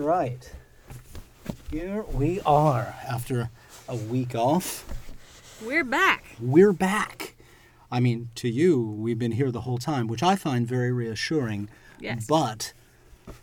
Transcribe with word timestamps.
Right. 0.00 0.50
Here 1.70 2.04
we 2.04 2.40
are 2.46 2.94
after 3.06 3.50
a 3.86 3.96
week 3.96 4.34
off. 4.34 4.86
We're 5.62 5.84
back. 5.84 6.24
We're 6.40 6.72
back. 6.72 7.36
I 7.90 8.00
mean, 8.00 8.30
to 8.36 8.48
you, 8.48 8.80
we've 8.80 9.18
been 9.18 9.32
here 9.32 9.50
the 9.50 9.60
whole 9.60 9.76
time, 9.76 10.06
which 10.06 10.22
I 10.22 10.36
find 10.36 10.66
very 10.66 10.90
reassuring. 10.90 11.68
Yes. 12.00 12.26
But 12.26 12.72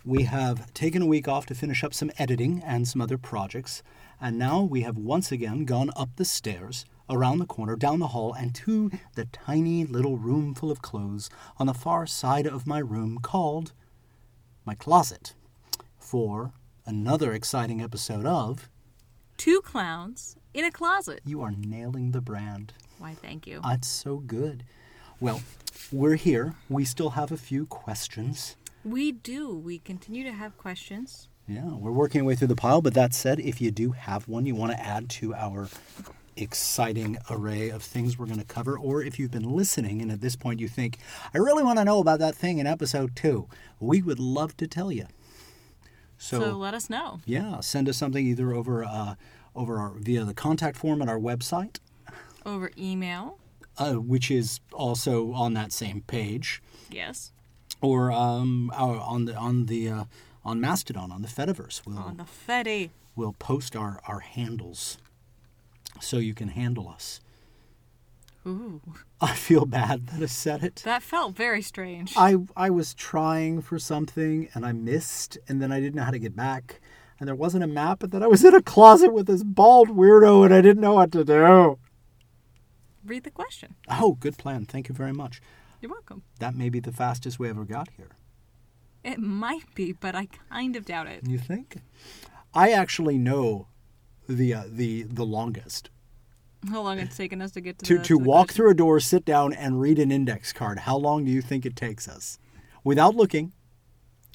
we 0.04 0.24
have 0.24 0.74
taken 0.74 1.00
a 1.00 1.06
week 1.06 1.28
off 1.28 1.46
to 1.46 1.54
finish 1.54 1.84
up 1.84 1.94
some 1.94 2.10
editing 2.18 2.60
and 2.66 2.88
some 2.88 3.00
other 3.00 3.18
projects. 3.18 3.84
And 4.20 4.36
now 4.36 4.60
we 4.60 4.80
have 4.80 4.98
once 4.98 5.30
again 5.30 5.64
gone 5.64 5.92
up 5.94 6.10
the 6.16 6.24
stairs, 6.24 6.84
around 7.08 7.38
the 7.38 7.46
corner, 7.46 7.76
down 7.76 8.00
the 8.00 8.08
hall, 8.08 8.32
and 8.32 8.52
to 8.56 8.90
the 9.14 9.26
tiny 9.26 9.84
little 9.84 10.16
room 10.16 10.56
full 10.56 10.72
of 10.72 10.82
clothes 10.82 11.30
on 11.58 11.68
the 11.68 11.72
far 11.72 12.04
side 12.04 12.48
of 12.48 12.66
my 12.66 12.80
room 12.80 13.20
called 13.22 13.72
my 14.66 14.74
closet 14.74 15.34
for 16.08 16.52
another 16.86 17.34
exciting 17.34 17.82
episode 17.82 18.24
of 18.24 18.70
Two 19.36 19.60
clowns 19.60 20.36
in 20.54 20.64
a 20.64 20.70
closet. 20.70 21.20
You 21.26 21.42
Are 21.42 21.50
Nailing 21.50 22.12
the 22.12 22.22
Brand. 22.22 22.72
Why, 22.98 23.12
thank 23.12 23.46
you. 23.46 23.60
Ah, 23.62 23.70
That's 23.72 23.88
so 23.88 24.16
good. 24.16 24.64
Well, 25.20 25.42
we're 25.92 26.14
here. 26.14 26.54
We 26.70 26.86
still 26.86 27.10
have 27.10 27.30
a 27.30 27.36
few 27.36 27.66
questions. 27.66 28.56
We 28.84 29.12
do. 29.12 29.54
We 29.54 29.80
continue 29.80 30.24
to 30.24 30.32
have 30.32 30.56
questions. 30.56 31.28
Yeah, 31.46 31.74
we're 31.74 31.92
working 31.92 32.22
our 32.22 32.26
way 32.26 32.36
through 32.36 32.48
the 32.48 32.56
pile, 32.56 32.80
but 32.80 32.94
that 32.94 33.12
said, 33.12 33.38
if 33.38 33.60
you 33.60 33.70
do 33.70 33.90
have 33.92 34.26
one 34.26 34.46
you 34.46 34.54
want 34.54 34.72
to 34.72 34.80
add 34.80 35.10
to 35.10 35.34
our 35.34 35.68
exciting 36.38 37.18
array 37.28 37.68
of 37.68 37.82
things 37.82 38.18
we're 38.18 38.26
going 38.26 38.38
to 38.38 38.44
cover, 38.46 38.78
or 38.78 39.02
if 39.02 39.18
you've 39.18 39.30
been 39.30 39.50
listening 39.54 40.00
and 40.00 40.10
at 40.10 40.22
this 40.22 40.36
point 40.36 40.58
you 40.58 40.68
think, 40.68 40.96
I 41.34 41.38
really 41.38 41.62
want 41.62 41.78
to 41.78 41.84
know 41.84 41.98
about 42.00 42.18
that 42.20 42.34
thing 42.34 42.58
in 42.58 42.66
episode 42.66 43.14
two, 43.14 43.46
we 43.78 44.00
would 44.00 44.18
love 44.18 44.56
to 44.56 44.66
tell 44.66 44.90
you. 44.90 45.06
So, 46.18 46.40
So, 46.40 46.56
let 46.56 46.74
us 46.74 46.90
know. 46.90 47.20
yeah, 47.26 47.60
send 47.60 47.88
us 47.88 47.96
something 47.96 48.26
either 48.26 48.52
over 48.52 48.84
uh, 48.84 49.14
over 49.54 49.78
our, 49.78 49.90
via 49.98 50.24
the 50.24 50.34
contact 50.34 50.76
form 50.76 51.00
at 51.02 51.08
our 51.08 51.18
website, 51.18 51.78
Over 52.44 52.70
email. 52.76 53.38
uh, 53.76 53.94
which 53.94 54.30
is 54.30 54.60
also 54.72 55.32
on 55.32 55.54
that 55.54 55.72
same 55.72 56.02
page, 56.02 56.60
Yes. 56.90 57.32
or 57.80 58.10
um, 58.12 58.70
our- 58.74 59.00
on 59.00 59.24
the 59.26 59.36
on 59.36 59.66
the 59.66 59.88
uh, 59.88 60.04
on 60.44 60.60
Mastodon 60.60 61.10
on 61.12 61.22
the 61.22 61.28
Fediverse. 61.28 61.82
We'll 61.86 61.98
On 61.98 62.16
the 62.16 62.24
Fetty. 62.24 62.90
we'll 63.16 63.32
post 63.34 63.74
our 63.76 64.00
our 64.08 64.20
handles 64.20 64.98
so 66.00 66.18
you 66.18 66.34
can 66.34 66.48
handle 66.48 66.88
us. 66.88 67.20
Ooh. 68.48 68.80
I 69.20 69.34
feel 69.34 69.66
bad 69.66 70.06
that 70.08 70.22
I 70.22 70.26
said 70.26 70.64
it. 70.64 70.76
That 70.84 71.02
felt 71.02 71.36
very 71.36 71.60
strange. 71.60 72.14
I 72.16 72.36
I 72.56 72.70
was 72.70 72.94
trying 72.94 73.60
for 73.60 73.78
something 73.78 74.48
and 74.54 74.64
I 74.64 74.72
missed, 74.72 75.36
and 75.48 75.60
then 75.60 75.70
I 75.70 75.80
didn't 75.80 75.96
know 75.96 76.04
how 76.04 76.10
to 76.10 76.18
get 76.18 76.34
back, 76.34 76.80
and 77.20 77.28
there 77.28 77.34
wasn't 77.34 77.64
a 77.64 77.68
map, 77.68 78.02
and 78.02 78.12
then 78.12 78.22
I 78.22 78.26
was 78.26 78.44
in 78.44 78.54
a 78.54 78.62
closet 78.62 79.12
with 79.12 79.26
this 79.26 79.44
bald 79.44 79.88
weirdo, 79.90 80.44
and 80.44 80.54
I 80.54 80.62
didn't 80.62 80.80
know 80.80 80.94
what 80.94 81.12
to 81.12 81.24
do. 81.24 81.78
Read 83.04 83.24
the 83.24 83.30
question. 83.30 83.74
Oh, 83.90 84.12
good 84.18 84.38
plan. 84.38 84.64
Thank 84.64 84.88
you 84.88 84.94
very 84.94 85.12
much. 85.12 85.40
You're 85.80 85.92
welcome. 85.92 86.22
That 86.40 86.54
may 86.54 86.68
be 86.68 86.80
the 86.80 86.92
fastest 86.92 87.38
we 87.38 87.48
ever 87.48 87.64
got 87.64 87.88
here. 87.96 88.10
It 89.04 89.18
might 89.18 89.74
be, 89.74 89.92
but 89.92 90.14
I 90.14 90.28
kind 90.50 90.74
of 90.74 90.84
doubt 90.84 91.06
it. 91.06 91.26
You 91.26 91.38
think? 91.38 91.76
I 92.54 92.70
actually 92.70 93.18
know 93.18 93.68
the 94.28 94.54
uh, 94.54 94.64
the 94.68 95.02
the 95.02 95.24
longest. 95.24 95.90
How 96.68 96.82
long 96.82 96.98
it's 96.98 97.16
taken 97.16 97.40
us 97.40 97.52
to 97.52 97.60
get 97.60 97.78
to 97.78 97.84
To 97.84 97.98
the, 97.98 98.04
to 98.04 98.18
the 98.18 98.24
walk 98.24 98.52
through 98.52 98.70
a 98.70 98.74
door, 98.74 98.98
sit 99.00 99.24
down, 99.24 99.52
and 99.52 99.80
read 99.80 99.98
an 99.98 100.10
index 100.10 100.52
card. 100.52 100.80
How 100.80 100.96
long 100.96 101.24
do 101.24 101.30
you 101.30 101.40
think 101.40 101.64
it 101.64 101.76
takes 101.76 102.08
us, 102.08 102.38
without 102.82 103.14
looking? 103.14 103.52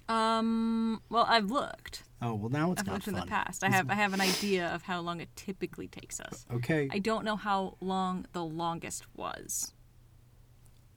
Um. 0.08 1.02
Well, 1.10 1.26
I've 1.28 1.50
looked. 1.50 2.04
Oh 2.22 2.36
well, 2.36 2.50
now 2.50 2.72
it's 2.72 2.82
I've 2.82 2.88
not 2.88 2.94
looked 2.94 3.08
in 3.08 3.16
the 3.16 3.26
past. 3.26 3.64
I 3.64 3.70
have. 3.70 3.90
I 3.90 3.96
have 3.96 4.14
an 4.14 4.22
idea 4.22 4.68
of 4.68 4.84
how 4.84 5.00
long 5.02 5.20
it 5.20 5.30
typically 5.36 5.88
takes 5.88 6.20
us. 6.20 6.46
Okay, 6.54 6.90
I 6.92 7.00
don't 7.00 7.26
know 7.26 7.36
how 7.36 7.78
long 7.80 8.26
the 8.34 8.44
longest 8.44 9.06
was. 9.16 9.74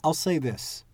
I'll 0.04 0.14
say 0.14 0.38
this. 0.38 0.84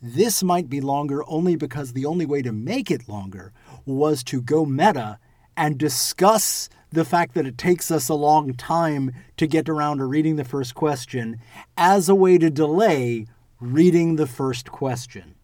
This 0.00 0.42
might 0.42 0.68
be 0.68 0.82
longer 0.82 1.24
only 1.26 1.56
because 1.56 1.92
the 1.92 2.04
only 2.04 2.26
way 2.26 2.42
to 2.42 2.52
make 2.52 2.90
it 2.90 3.08
longer 3.08 3.52
was 3.86 4.22
to 4.24 4.42
go 4.42 4.66
meta 4.66 5.18
and 5.56 5.78
discuss 5.78 6.68
the 6.94 7.04
fact 7.04 7.34
that 7.34 7.46
it 7.46 7.58
takes 7.58 7.90
us 7.90 8.08
a 8.08 8.14
long 8.14 8.54
time 8.54 9.12
to 9.36 9.46
get 9.46 9.68
around 9.68 9.98
to 9.98 10.04
reading 10.06 10.36
the 10.36 10.44
first 10.44 10.74
question 10.74 11.38
as 11.76 12.08
a 12.08 12.14
way 12.14 12.38
to 12.38 12.50
delay 12.50 13.26
reading 13.60 14.16
the 14.16 14.26
first 14.26 14.70
question. 14.70 15.34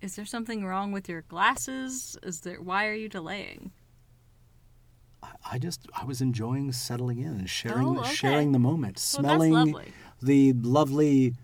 Is 0.00 0.16
there 0.16 0.24
something 0.26 0.64
wrong 0.64 0.92
with 0.92 1.08
your 1.08 1.22
glasses? 1.22 2.16
Is 2.22 2.40
there? 2.40 2.60
Why 2.60 2.86
are 2.86 2.94
you 2.94 3.08
delaying? 3.08 3.72
I- 5.22 5.28
I 5.52 5.58
just 5.58 5.86
I 6.00 6.04
was 6.04 6.20
enjoying 6.20 6.70
settling 6.72 7.18
in 7.18 7.32
and 7.32 7.50
sharing 7.50 7.86
Oh, 7.86 8.00
okay. 8.00 8.14
sharing 8.14 8.52
the 8.52 8.58
moment, 8.60 8.96
Well, 8.96 9.22
smelling 9.24 9.52
lovely. 9.52 9.92
the 10.22 10.52
lovely 10.52 11.34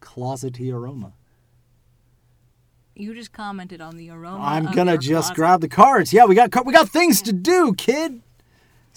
closety 0.00 0.72
aroma. 0.72 1.14
You 2.94 3.14
just 3.14 3.32
commented 3.32 3.80
on 3.80 3.96
the 3.96 4.10
aroma. 4.10 4.40
I'm 4.44 4.66
gonna 4.72 4.98
just 4.98 5.28
closet. 5.28 5.36
grab 5.36 5.60
the 5.60 5.68
cards. 5.68 6.12
Yeah, 6.12 6.24
we 6.26 6.34
got 6.34 6.66
we 6.66 6.72
got 6.72 6.88
things 6.88 7.22
to 7.22 7.32
do, 7.32 7.72
kid. 7.74 8.22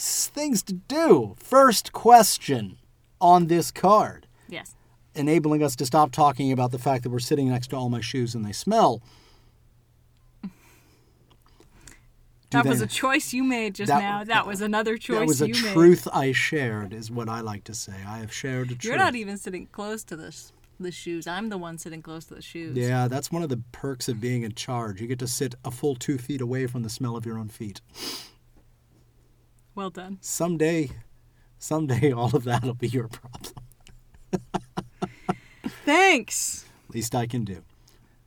Things 0.01 0.63
to 0.63 0.73
do. 0.73 1.35
First 1.37 1.91
question 1.93 2.77
on 3.19 3.47
this 3.47 3.69
card, 3.71 4.25
Yes. 4.49 4.73
enabling 5.13 5.61
us 5.61 5.75
to 5.75 5.85
stop 5.85 6.11
talking 6.11 6.51
about 6.51 6.71
the 6.71 6.79
fact 6.79 7.03
that 7.03 7.09
we're 7.11 7.19
sitting 7.19 7.49
next 7.49 7.67
to 7.67 7.75
all 7.75 7.89
my 7.89 8.01
shoes 8.01 8.33
and 8.33 8.43
they 8.43 8.51
smell. 8.51 9.01
Do 10.43 10.49
That 12.57 12.63
they- 12.63 12.69
was 12.69 12.81
a 12.81 12.87
choice 12.87 13.31
you 13.31 13.43
made 13.43 13.75
just 13.75 13.87
That- 13.89 14.01
now. 14.01 14.23
That 14.25 14.45
was 14.45 14.59
another 14.59 14.97
choice 14.97 15.19
that 15.19 15.27
was 15.27 15.41
a 15.41 15.47
you 15.47 15.53
made. 15.53 15.71
truth 15.73 16.07
I 16.11 16.31
shared, 16.33 16.93
is 16.93 17.09
what 17.09 17.29
I 17.29 17.39
like 17.39 17.63
to 17.65 17.73
say. 17.73 17.93
I 18.05 18.17
have 18.19 18.33
shared 18.33 18.67
a 18.71 18.75
truth. 18.75 18.83
You're 18.83 18.97
not 18.97 19.15
even 19.15 19.37
sitting 19.37 19.67
close 19.67 20.03
to 20.05 20.17
the 20.17 20.27
s- 20.27 20.51
the 20.79 20.91
shoes. 20.91 21.27
I'm 21.27 21.49
the 21.49 21.59
one 21.59 21.77
sitting 21.77 22.01
close 22.01 22.25
to 22.25 22.33
the 22.35 22.41
shoes. 22.41 22.75
Yeah, 22.75 23.07
that's 23.07 23.31
one 23.31 23.43
of 23.43 23.49
the 23.49 23.61
perks 23.71 24.09
of 24.09 24.19
being 24.19 24.41
in 24.41 24.53
charge. 24.55 24.99
You 24.99 25.05
get 25.07 25.19
to 25.19 25.27
sit 25.27 25.53
a 25.63 25.69
full 25.71 25.95
two 25.95 26.17
feet 26.17 26.41
away 26.41 26.65
from 26.67 26.81
the 26.81 26.89
smell 26.89 27.15
of 27.15 27.23
your 27.25 27.37
own 27.37 27.49
feet. 27.49 27.79
Well 29.73 29.89
done. 29.89 30.17
Someday, 30.21 30.91
someday, 31.57 32.11
all 32.13 32.35
of 32.35 32.43
that'll 32.43 32.73
be 32.73 32.87
your 32.87 33.07
problem. 33.07 33.53
Thanks. 35.85 36.65
Least 36.89 37.15
I 37.15 37.25
can 37.25 37.45
do. 37.45 37.63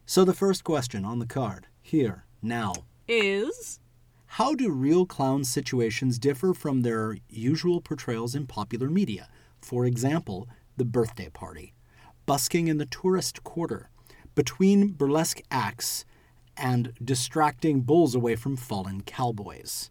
So, 0.07 0.25
the 0.25 0.35
first 0.35 0.65
question 0.65 1.05
on 1.05 1.19
the 1.19 1.27
card 1.27 1.67
here, 1.83 2.25
now. 2.43 2.73
Is 3.07 3.81
How 4.27 4.55
do 4.55 4.71
real 4.71 5.05
clown 5.05 5.45
situations 5.45 6.19
differ 6.19 6.55
from 6.55 6.81
their 6.81 7.19
usual 7.29 7.81
portrayals 7.81 8.35
in 8.35 8.47
popular 8.47 8.89
media? 8.89 9.29
For 9.61 9.85
example, 9.85 10.49
the 10.77 10.85
birthday 10.85 11.29
party, 11.29 11.75
busking 12.27 12.69
in 12.69 12.79
the 12.79 12.87
tourist 12.87 13.45
quarter, 13.45 13.91
between 14.35 14.89
burlesque 14.93 15.41
acts, 15.51 16.05
and 16.57 16.93
distracting 17.03 17.83
bulls 17.83 18.15
away 18.15 18.37
from 18.37 18.57
fallen 18.57 19.03
cowboys. 19.03 19.91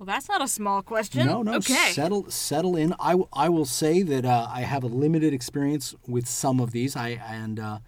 Well, 0.00 0.06
that's 0.06 0.28
not 0.30 0.40
a 0.40 0.48
small 0.48 0.80
question. 0.82 1.26
No, 1.26 1.42
no, 1.42 1.56
Okay. 1.56 1.92
settle 1.92 2.30
settle 2.30 2.74
in. 2.74 2.94
I, 2.98 3.10
w- 3.10 3.28
I 3.34 3.50
will 3.50 3.66
say 3.66 4.02
that 4.02 4.24
uh, 4.24 4.46
I 4.50 4.62
have 4.62 4.82
a 4.82 4.86
limited 4.88 5.34
experience 5.34 5.94
with 6.08 6.26
some 6.26 6.58
of 6.58 6.72
these. 6.72 6.96
I 6.96 7.10
and 7.10 7.60
uh, 7.60 7.78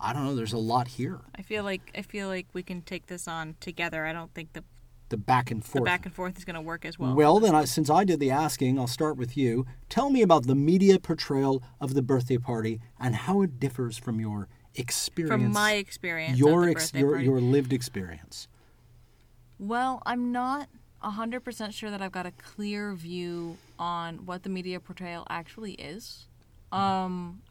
I 0.00 0.12
don't 0.12 0.24
know. 0.24 0.34
There's 0.34 0.52
a 0.52 0.58
lot 0.58 0.88
here. 0.88 1.20
I 1.36 1.42
feel 1.42 1.62
like 1.62 1.92
I 1.96 2.02
feel 2.02 2.26
like 2.26 2.48
we 2.52 2.64
can 2.64 2.82
take 2.82 3.06
this 3.06 3.28
on 3.28 3.54
together. 3.60 4.04
I 4.06 4.12
don't 4.12 4.34
think 4.34 4.52
the 4.54 4.64
The 5.10 5.16
back 5.16 5.50
and 5.52 5.62
forth. 5.62 5.72
the 5.72 5.78
forth. 5.78 5.84
back 5.86 6.04
and 6.06 6.12
forth 6.14 6.36
is 6.36 6.44
going 6.44 6.54
to 6.56 6.60
work 6.72 6.84
as 6.84 6.98
well. 6.98 7.14
Well, 7.14 7.38
then, 7.38 7.54
I, 7.54 7.64
since 7.66 7.88
I 7.88 8.02
did 8.04 8.18
the 8.18 8.30
asking, 8.32 8.78
I'll 8.78 8.88
start 8.88 9.16
with 9.16 9.36
you. 9.36 9.64
Tell 9.88 10.10
me 10.10 10.20
about 10.22 10.46
the 10.48 10.56
media 10.56 10.98
portrayal 10.98 11.62
of 11.80 11.94
the 11.94 12.02
birthday 12.02 12.38
party 12.38 12.80
and 12.98 13.14
how 13.14 13.42
it 13.42 13.60
differs 13.60 13.96
from 13.98 14.18
your 14.18 14.48
experience. 14.74 15.30
from 15.44 15.52
my 15.52 15.74
experience, 15.74 16.36
your 16.38 16.60
of 16.62 16.74
the 16.74 16.80
ex- 16.80 16.92
your 16.94 17.10
party. 17.12 17.24
your 17.26 17.40
lived 17.40 17.72
experience. 17.72 18.48
Well, 19.58 20.02
I'm 20.04 20.32
not 20.32 20.68
100% 21.02 21.72
sure 21.72 21.90
that 21.90 22.00
I've 22.00 22.12
got 22.12 22.26
a 22.26 22.32
clear 22.32 22.94
view 22.94 23.58
on 23.78 24.24
what 24.26 24.42
the 24.42 24.48
media 24.48 24.80
portrayal 24.80 25.26
actually 25.28 25.72
is. 25.72 26.28
Um, 26.70 27.42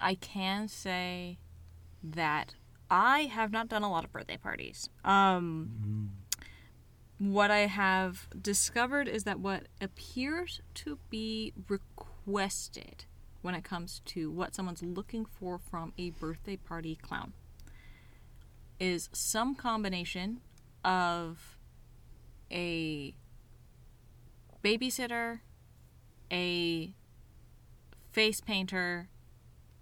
I 0.00 0.14
can 0.14 0.68
say 0.68 1.38
that 2.02 2.54
I 2.90 3.22
have 3.22 3.50
not 3.50 3.68
done 3.68 3.82
a 3.82 3.90
lot 3.90 4.04
of 4.04 4.12
birthday 4.12 4.36
parties. 4.36 4.88
Um, 5.04 6.12
What 7.18 7.50
I 7.50 7.60
have 7.66 8.28
discovered 8.40 9.08
is 9.08 9.24
that 9.24 9.40
what 9.40 9.68
appears 9.80 10.60
to 10.74 10.98
be 11.08 11.54
requested 11.66 13.06
when 13.40 13.54
it 13.54 13.64
comes 13.64 14.02
to 14.06 14.30
what 14.30 14.54
someone's 14.54 14.82
looking 14.82 15.24
for 15.24 15.58
from 15.58 15.94
a 15.96 16.10
birthday 16.10 16.56
party 16.56 16.94
clown 16.94 17.32
is 18.78 19.08
some 19.12 19.54
combination 19.54 20.40
of 20.84 21.55
a 22.50 23.14
babysitter, 24.62 25.40
a 26.30 26.92
face 28.12 28.40
painter, 28.40 29.08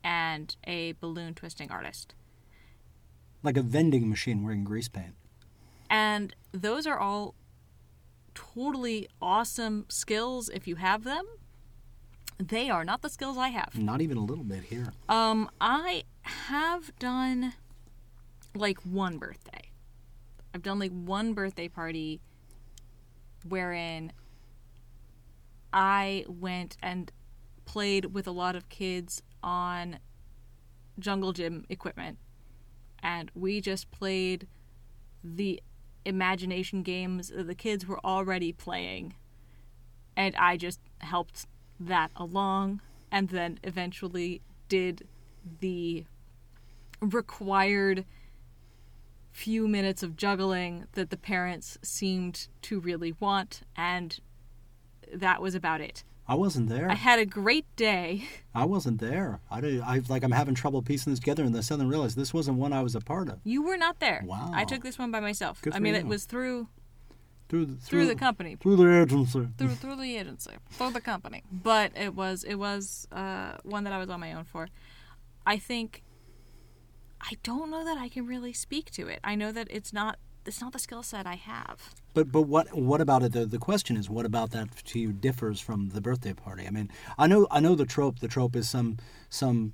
and 0.03 0.57
a 0.67 0.93
balloon 0.93 1.35
twisting 1.35 1.71
artist. 1.71 2.15
Like 3.43 3.57
a 3.57 3.63
vending 3.63 4.09
machine 4.09 4.43
wearing 4.43 4.65
grease 4.65 4.89
paint. 4.89 5.15
And 5.89 6.35
those 6.53 6.87
are 6.87 6.99
all 6.99 7.35
totally 8.35 9.09
awesome 9.23 9.87
skills 9.89 10.49
if 10.49 10.67
you 10.67 10.77
have 10.77 11.05
them. 11.05 11.25
They 12.39 12.69
are 12.69 12.85
not 12.85 13.03
the 13.03 13.09
skills 13.09 13.39
I 13.39 13.49
have. 13.49 13.79
Not 13.79 14.01
even 14.01 14.17
a 14.17 14.25
little 14.25 14.45
bit 14.45 14.65
here. 14.65 14.93
Um, 15.09 15.49
I 15.61 16.03
have 16.23 16.97
done 16.99 17.55
like 18.55 18.79
one 18.81 19.19
birthday. 19.19 19.71
I've 20.53 20.63
done 20.63 20.79
like 20.79 20.93
one 20.93 21.33
birthday 21.33 21.69
party 21.69 22.21
wherein 23.46 24.12
I 25.73 26.25
went 26.29 26.76
and 26.82 27.11
played 27.64 28.06
with 28.06 28.26
a 28.26 28.31
lot 28.31 28.56
of 28.56 28.69
kids 28.69 29.23
on 29.43 29.99
jungle 30.99 31.32
gym 31.32 31.64
equipment. 31.69 32.19
And 33.02 33.31
we 33.35 33.61
just 33.61 33.91
played 33.91 34.46
the 35.23 35.62
imagination 36.05 36.82
games 36.82 37.29
that 37.29 37.46
the 37.46 37.55
kids 37.55 37.87
were 37.87 38.00
already 38.05 38.52
playing. 38.52 39.14
And 40.17 40.35
I 40.37 40.56
just 40.56 40.81
helped 40.99 41.46
that 41.81 42.11
along 42.17 42.81
and 43.11 43.29
then 43.29 43.58
eventually 43.62 44.41
did 44.69 45.06
the 45.61 46.05
required 47.00 48.05
few 49.35 49.67
minutes 49.67 50.05
of 50.05 50.17
juggling 50.17 50.87
that 50.93 51.11
the 51.11 51.17
parents 51.17 51.77
seemed 51.83 52.47
to 52.63 52.79
really 52.79 53.13
want 53.19 53.63
and 53.77 54.21
that 55.13 55.43
was 55.43 55.57
about 55.57 55.81
it. 55.81 56.05
I 56.27 56.37
wasn't 56.37 56.69
there. 56.69 56.89
I 56.89 56.95
had 56.95 57.19
a 57.19 57.27
great 57.27 57.67
day. 57.77 58.27
I 58.55 58.65
wasn't 58.65 59.01
there. 59.01 59.41
I, 59.51 59.59
I 59.59 60.01
like 60.09 60.23
I'm 60.23 60.31
having 60.31 60.55
trouble 60.55 60.81
piecing 60.81 61.13
this 61.13 61.21
together, 61.21 61.43
and 61.45 61.55
then 61.55 61.63
suddenly 61.63 61.91
realized 61.91 62.17
this 62.17 62.33
wasn't 62.33 62.57
one 62.57 62.73
I 62.73 62.81
was 62.81 62.95
a 62.95 63.01
part 63.01 63.29
of. 63.29 63.41
You 63.45 63.63
were 63.63 63.77
not 63.77 64.01
there. 64.01 64.23
Wow. 64.25 64.51
I 64.55 64.65
took 64.65 64.83
this 64.83 64.99
one 64.99 65.11
by 65.11 65.21
myself. 65.21 65.61
Good 65.61 65.75
I 65.75 65.81
mean, 65.81 65.93
you. 65.93 66.01
it 66.01 66.07
was 66.07 66.25
through 66.25 66.69
Through 67.51 67.67
the, 67.67 67.75
through 67.75 68.07
the 68.07 68.15
company, 68.15 68.57
through 68.57 68.77
the 68.77 69.03
agency. 69.03 69.49
through 69.59 69.75
through 69.75 69.97
the 69.97 70.17
agency, 70.17 70.53
through 70.71 70.93
the 70.93 71.03
company. 71.03 71.43
But 71.53 71.93
it 71.95 72.15
was 72.15 72.45
it 72.45 72.55
was 72.55 73.07
uh, 73.13 73.59
one 73.63 73.85
that 73.85 73.93
I 73.93 73.99
was 73.99 74.09
on 74.09 74.21
my 74.21 74.33
own 74.33 74.45
for. 74.45 74.69
I 75.45 75.59
think 75.59 76.03
I 77.25 77.37
don't 77.43 77.71
know 77.71 77.85
that 77.85 77.97
I 77.97 78.09
can 78.09 78.26
really 78.26 78.53
speak 78.53 78.91
to 78.93 79.09
it. 79.09 79.21
I 79.25 79.35
know 79.35 79.50
that 79.53 79.69
it's 79.71 79.93
not 79.93 80.19
it's 80.47 80.61
not 80.61 80.73
the 80.73 80.79
skill 80.79 81.03
set 81.03 81.26
I 81.26 81.37
have. 81.37 81.94
But 82.12 82.31
but 82.31 82.43
what 82.43 82.76
what 82.76 83.00
about 83.00 83.23
it? 83.23 83.32
The, 83.32 83.47
the 83.47 83.59
question 83.59 83.97
is, 83.97 84.11
what 84.11 84.26
about 84.26 84.50
that 84.50 84.69
to 84.85 84.99
you 84.99 85.12
differs 85.12 85.61
from 85.61 85.91
the 85.91 86.00
birthday 86.00 86.35
party? 86.35 86.67
I 86.67 86.71
mean, 86.71 86.91
I 87.17 87.26
know 87.26 87.47
I 87.50 87.61
know 87.61 87.75
the 87.75 87.87
trope. 87.87 88.19
The 88.19 88.29
trope 88.29 88.55
is 88.56 88.69
some 88.69 88.99
some 89.31 89.73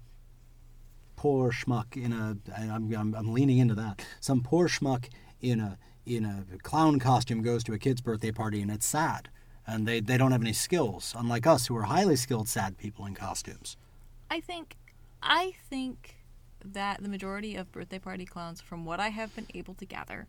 poor 1.16 1.50
schmuck 1.50 1.96
in 1.96 2.12
a. 2.12 2.36
I'm 2.56 2.94
I'm, 2.94 3.14
I'm 3.14 3.32
leaning 3.32 3.58
into 3.58 3.74
that. 3.74 4.04
Some 4.20 4.42
poor 4.42 4.68
schmuck 4.68 5.08
in 5.40 5.60
a 5.60 5.76
in 6.06 6.24
a 6.24 6.44
clown 6.62 6.98
costume 6.98 7.42
goes 7.42 7.64
to 7.64 7.72
a 7.72 7.78
kid's 7.78 8.00
birthday 8.00 8.32
party 8.32 8.62
and 8.62 8.70
it's 8.70 8.86
sad, 8.86 9.28
and 9.66 9.86
they 9.88 10.00
they 10.00 10.16
don't 10.16 10.32
have 10.32 10.42
any 10.42 10.52
skills. 10.52 11.14
Unlike 11.18 11.46
us, 11.48 11.66
who 11.66 11.76
are 11.76 11.82
highly 11.82 12.16
skilled 12.16 12.48
sad 12.48 12.78
people 12.78 13.06
in 13.06 13.14
costumes. 13.14 13.76
I 14.30 14.40
think 14.40 14.76
I 15.20 15.54
think 15.68 16.19
that 16.64 17.02
the 17.02 17.08
majority 17.08 17.56
of 17.56 17.70
birthday 17.72 17.98
party 17.98 18.24
clowns, 18.24 18.60
from 18.60 18.84
what 18.84 19.00
I 19.00 19.08
have 19.08 19.34
been 19.34 19.46
able 19.54 19.74
to 19.74 19.84
gather, 19.84 20.26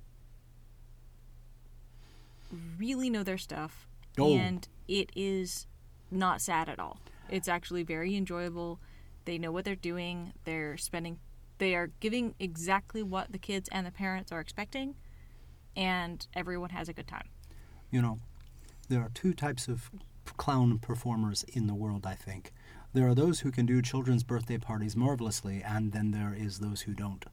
really 2.77 3.09
know 3.09 3.23
their 3.23 3.37
stuff, 3.37 3.87
Oh. 4.17 4.35
and 4.35 4.67
it 4.87 5.11
is 5.15 5.67
not 6.09 6.41
sad 6.41 6.67
at 6.67 6.79
all. 6.79 6.99
It's 7.29 7.47
actually 7.47 7.83
very 7.83 8.15
enjoyable. 8.15 8.79
They 9.25 9.37
know 9.37 9.51
what 9.51 9.63
they're 9.65 9.75
doing. 9.75 10.33
They're 10.43 10.77
spending. 10.77 11.19
They 11.59 11.75
are 11.75 11.87
giving 11.99 12.35
exactly 12.39 13.03
what 13.03 13.31
the 13.31 13.37
kids 13.37 13.69
and 13.71 13.85
the 13.85 13.91
parents 13.91 14.31
are 14.31 14.39
expecting, 14.39 14.95
and 15.75 16.27
everyone 16.33 16.71
has 16.71 16.89
a 16.89 16.93
good 16.93 17.07
time. 17.07 17.29
You 17.91 18.01
know, 18.01 18.19
there 18.89 19.01
are 19.01 19.09
two 19.13 19.33
types 19.33 19.67
of 19.67 19.89
clown 20.37 20.79
performers 20.79 21.43
in 21.43 21.67
the 21.67 21.75
world, 21.75 22.05
I 22.05 22.15
think. 22.15 22.51
There 22.93 23.07
are 23.07 23.15
those 23.15 23.39
who 23.39 23.51
can 23.51 23.65
do 23.65 23.81
children's 23.81 24.23
birthday 24.23 24.57
parties 24.57 24.97
marvelously, 24.97 25.63
and 25.63 25.93
then 25.93 26.11
there 26.11 26.35
is 26.37 26.59
those 26.59 26.81
who 26.81 26.93
don't. 26.93 27.23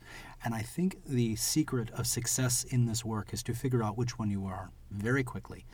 And 0.45 0.55
I 0.55 0.63
think 0.63 0.99
the 1.05 1.35
secret 1.35 1.91
of 1.91 2.07
success 2.07 2.63
in 2.65 2.87
this 2.87 3.05
work 3.05 3.33
is 3.33 3.43
to 3.45 3.55
figure 3.55 3.83
out 3.83 3.99
which 3.99 4.19
one 4.19 4.31
you 4.31 4.47
are 4.47 4.71
very 4.93 5.25
quickly. 5.25 5.65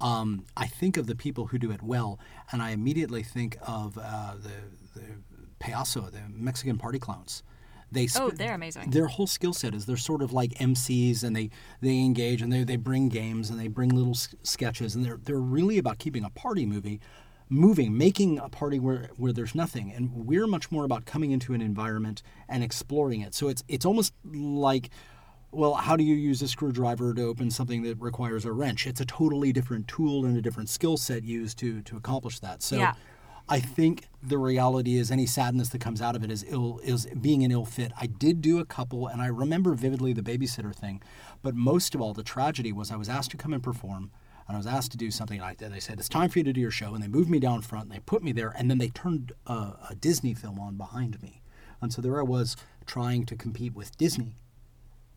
Um, 0.00 0.44
I 0.56 0.66
think 0.66 0.96
of 0.96 1.06
the 1.06 1.14
people 1.14 1.46
who 1.46 1.58
do 1.58 1.70
it 1.70 1.82
well, 1.82 2.18
and 2.50 2.60
I 2.62 2.70
immediately 2.70 3.22
think 3.22 3.56
of 3.62 3.96
uh, 3.96 4.34
the, 4.42 4.98
the 5.00 5.06
payaso, 5.60 6.10
the 6.10 6.20
Mexican 6.28 6.76
party 6.78 6.98
clowns. 6.98 7.42
They 7.90 8.04
Oh, 8.16 8.28
sp- 8.30 8.36
they're 8.36 8.54
amazing. 8.54 8.90
their 8.90 9.06
whole 9.06 9.26
skill 9.26 9.52
set 9.54 9.72
is 9.74 9.86
they're 9.86 9.96
sort 9.96 10.20
of 10.20 10.32
like 10.32 10.50
MCs 10.54 11.22
and 11.24 11.34
they, 11.34 11.50
they 11.80 11.98
engage 12.00 12.42
and 12.42 12.52
they, 12.52 12.62
they 12.64 12.76
bring 12.76 13.08
games 13.08 13.50
and 13.50 13.58
they 13.58 13.68
bring 13.68 13.88
little 13.90 14.12
s- 14.12 14.34
sketches 14.42 14.94
and 14.94 15.04
they're 15.06 15.16
they're 15.24 15.40
really 15.40 15.78
about 15.78 15.98
keeping 15.98 16.22
a 16.22 16.28
party 16.28 16.66
movie 16.66 17.00
moving, 17.48 17.96
making 17.96 18.38
a 18.38 18.48
party 18.48 18.78
where 18.78 19.10
where 19.16 19.32
there's 19.32 19.54
nothing. 19.54 19.92
And 19.92 20.12
we're 20.14 20.46
much 20.46 20.70
more 20.70 20.84
about 20.84 21.04
coming 21.04 21.30
into 21.30 21.54
an 21.54 21.60
environment 21.60 22.22
and 22.48 22.62
exploring 22.62 23.20
it. 23.20 23.34
So 23.34 23.48
it's 23.48 23.64
it's 23.68 23.84
almost 23.84 24.12
like 24.24 24.90
well, 25.50 25.74
how 25.74 25.96
do 25.96 26.04
you 26.04 26.14
use 26.14 26.42
a 26.42 26.48
screwdriver 26.48 27.14
to 27.14 27.22
open 27.22 27.50
something 27.50 27.82
that 27.82 27.98
requires 27.98 28.44
a 28.44 28.52
wrench? 28.52 28.86
It's 28.86 29.00
a 29.00 29.06
totally 29.06 29.50
different 29.50 29.88
tool 29.88 30.26
and 30.26 30.36
a 30.36 30.42
different 30.42 30.68
skill 30.68 30.98
set 30.98 31.24
used 31.24 31.58
to 31.58 31.80
to 31.82 31.96
accomplish 31.96 32.40
that. 32.40 32.62
So 32.62 32.76
Yeah. 32.76 32.94
I 33.50 33.60
think 33.60 34.08
the 34.22 34.36
reality 34.36 34.96
is 34.98 35.10
any 35.10 35.24
sadness 35.24 35.70
that 35.70 35.80
comes 35.80 36.02
out 36.02 36.14
of 36.14 36.22
it 36.22 36.30
is 36.30 36.44
ill 36.48 36.80
is 36.84 37.06
being 37.18 37.44
an 37.44 37.50
ill 37.50 37.64
fit. 37.64 37.92
I 37.98 38.06
did 38.06 38.42
do 38.42 38.58
a 38.58 38.66
couple, 38.66 39.06
and 39.06 39.22
I 39.22 39.28
remember 39.28 39.72
vividly 39.74 40.12
the 40.12 40.22
babysitter 40.22 40.74
thing, 40.74 41.00
but 41.42 41.54
most 41.54 41.94
of 41.94 42.02
all, 42.02 42.12
the 42.12 42.22
tragedy 42.22 42.72
was 42.72 42.90
I 42.90 42.96
was 42.96 43.08
asked 43.08 43.30
to 43.30 43.38
come 43.38 43.54
and 43.54 43.62
perform, 43.62 44.10
and 44.48 44.56
I 44.56 44.58
was 44.58 44.66
asked 44.66 44.90
to 44.92 44.98
do 44.98 45.10
something, 45.10 45.40
and 45.40 45.46
I, 45.46 45.68
they 45.68 45.78
said 45.78 45.98
it's 45.98 46.08
time 46.08 46.30
for 46.30 46.38
you 46.38 46.44
to 46.44 46.52
do 46.52 46.60
your 46.60 46.70
show, 46.70 46.94
and 46.94 47.02
they 47.02 47.08
moved 47.08 47.28
me 47.28 47.38
down 47.38 47.60
front, 47.60 47.84
and 47.84 47.94
they 47.94 48.00
put 48.00 48.22
me 48.22 48.32
there, 48.32 48.54
and 48.56 48.70
then 48.70 48.78
they 48.78 48.88
turned 48.88 49.32
a, 49.46 49.52
a 49.90 49.96
Disney 50.00 50.34
film 50.34 50.58
on 50.58 50.76
behind 50.76 51.22
me, 51.22 51.42
and 51.80 51.92
so 51.92 52.00
there 52.00 52.18
I 52.18 52.22
was 52.22 52.56
trying 52.86 53.26
to 53.26 53.36
compete 53.36 53.74
with 53.74 53.96
Disney. 53.98 54.34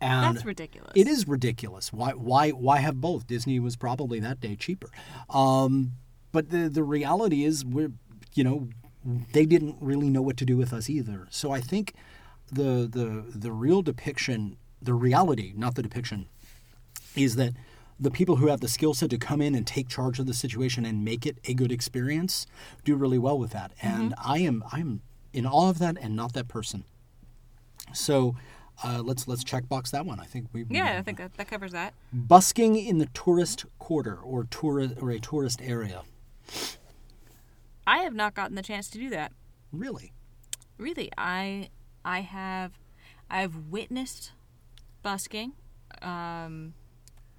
And 0.02 0.36
That's 0.36 0.46
ridiculous. 0.46 0.92
It 0.96 1.08
is 1.08 1.28
ridiculous. 1.28 1.94
Why? 1.94 2.12
Why? 2.12 2.50
Why 2.50 2.80
have 2.80 3.00
both? 3.00 3.28
Disney 3.28 3.60
was 3.60 3.76
probably 3.76 4.20
that 4.20 4.42
day 4.42 4.56
cheaper. 4.56 4.90
Um, 5.30 5.94
but 6.32 6.50
the 6.50 6.70
the 6.70 6.84
reality 6.84 7.46
is, 7.46 7.64
we're 7.64 7.92
you 8.34 8.44
know, 8.44 8.70
they 9.34 9.46
didn't 9.46 9.78
really 9.80 10.10
know 10.10 10.22
what 10.22 10.38
to 10.38 10.46
do 10.46 10.58
with 10.58 10.74
us 10.74 10.90
either. 10.90 11.28
So 11.30 11.52
I 11.52 11.62
think 11.62 11.94
the 12.52 12.90
the 12.92 13.26
the 13.34 13.52
real 13.52 13.82
depiction, 13.82 14.58
the 14.82 14.94
reality, 14.94 15.54
not 15.56 15.76
the 15.76 15.84
depiction, 15.84 16.28
is 17.16 17.36
that 17.36 17.54
the 18.02 18.12
people 18.12 18.38
who 18.38 18.48
have 18.48 18.60
the 18.60 18.68
skill 18.68 18.94
set 18.96 19.12
to 19.12 19.18
come 19.18 19.42
in 19.42 19.54
and 19.54 19.66
take 19.66 19.88
charge 19.88 20.20
of 20.20 20.26
the 20.26 20.34
situation 20.34 20.86
and 20.86 21.06
make 21.06 21.26
it 21.26 21.38
a 21.46 21.54
good 21.54 21.72
experience 21.72 22.48
do 22.84 22.96
really 22.96 23.20
well 23.20 23.38
with 23.38 23.52
that. 23.52 23.72
And 23.82 24.16
I 24.18 24.40
am 24.40 24.64
I 24.72 24.80
am 24.80 25.02
in 25.32 25.46
awe 25.46 25.70
of 25.70 25.80
that 25.80 25.98
and 26.02 26.16
not 26.16 26.34
that 26.34 26.48
person. 26.48 26.84
So 27.94 28.36
uh, 28.84 29.02
let's 29.04 29.28
let's 29.28 29.44
check 29.44 29.70
box 29.70 29.92
that 29.92 30.06
one. 30.06 30.20
I 30.20 30.26
think 30.26 30.48
we 30.52 30.66
Yeah, 30.70 30.98
I 30.98 31.04
think 31.04 31.20
that, 31.20 31.38
that 31.38 31.48
covers 31.48 31.72
that. 31.74 31.94
busking 32.12 32.76
in 32.76 32.98
the 32.98 33.06
tourist 33.08 33.66
quarter 33.78 34.16
or 34.16 34.46
tourist 34.46 34.96
or 35.00 35.12
a 35.12 35.20
tourist 35.20 35.62
area. 35.62 36.02
I 37.86 38.00
have 38.00 38.14
not 38.16 38.34
gotten 38.34 38.56
the 38.56 38.64
chance 38.64 38.90
to 38.90 38.98
do 38.98 39.10
that. 39.12 39.32
Really, 39.72 40.12
Really, 40.78 41.12
I 41.18 41.70
I 42.04 42.22
have 42.22 42.72
I've 43.30 43.56
witnessed 43.70 44.32
busking, 45.04 45.54
um, 46.02 46.74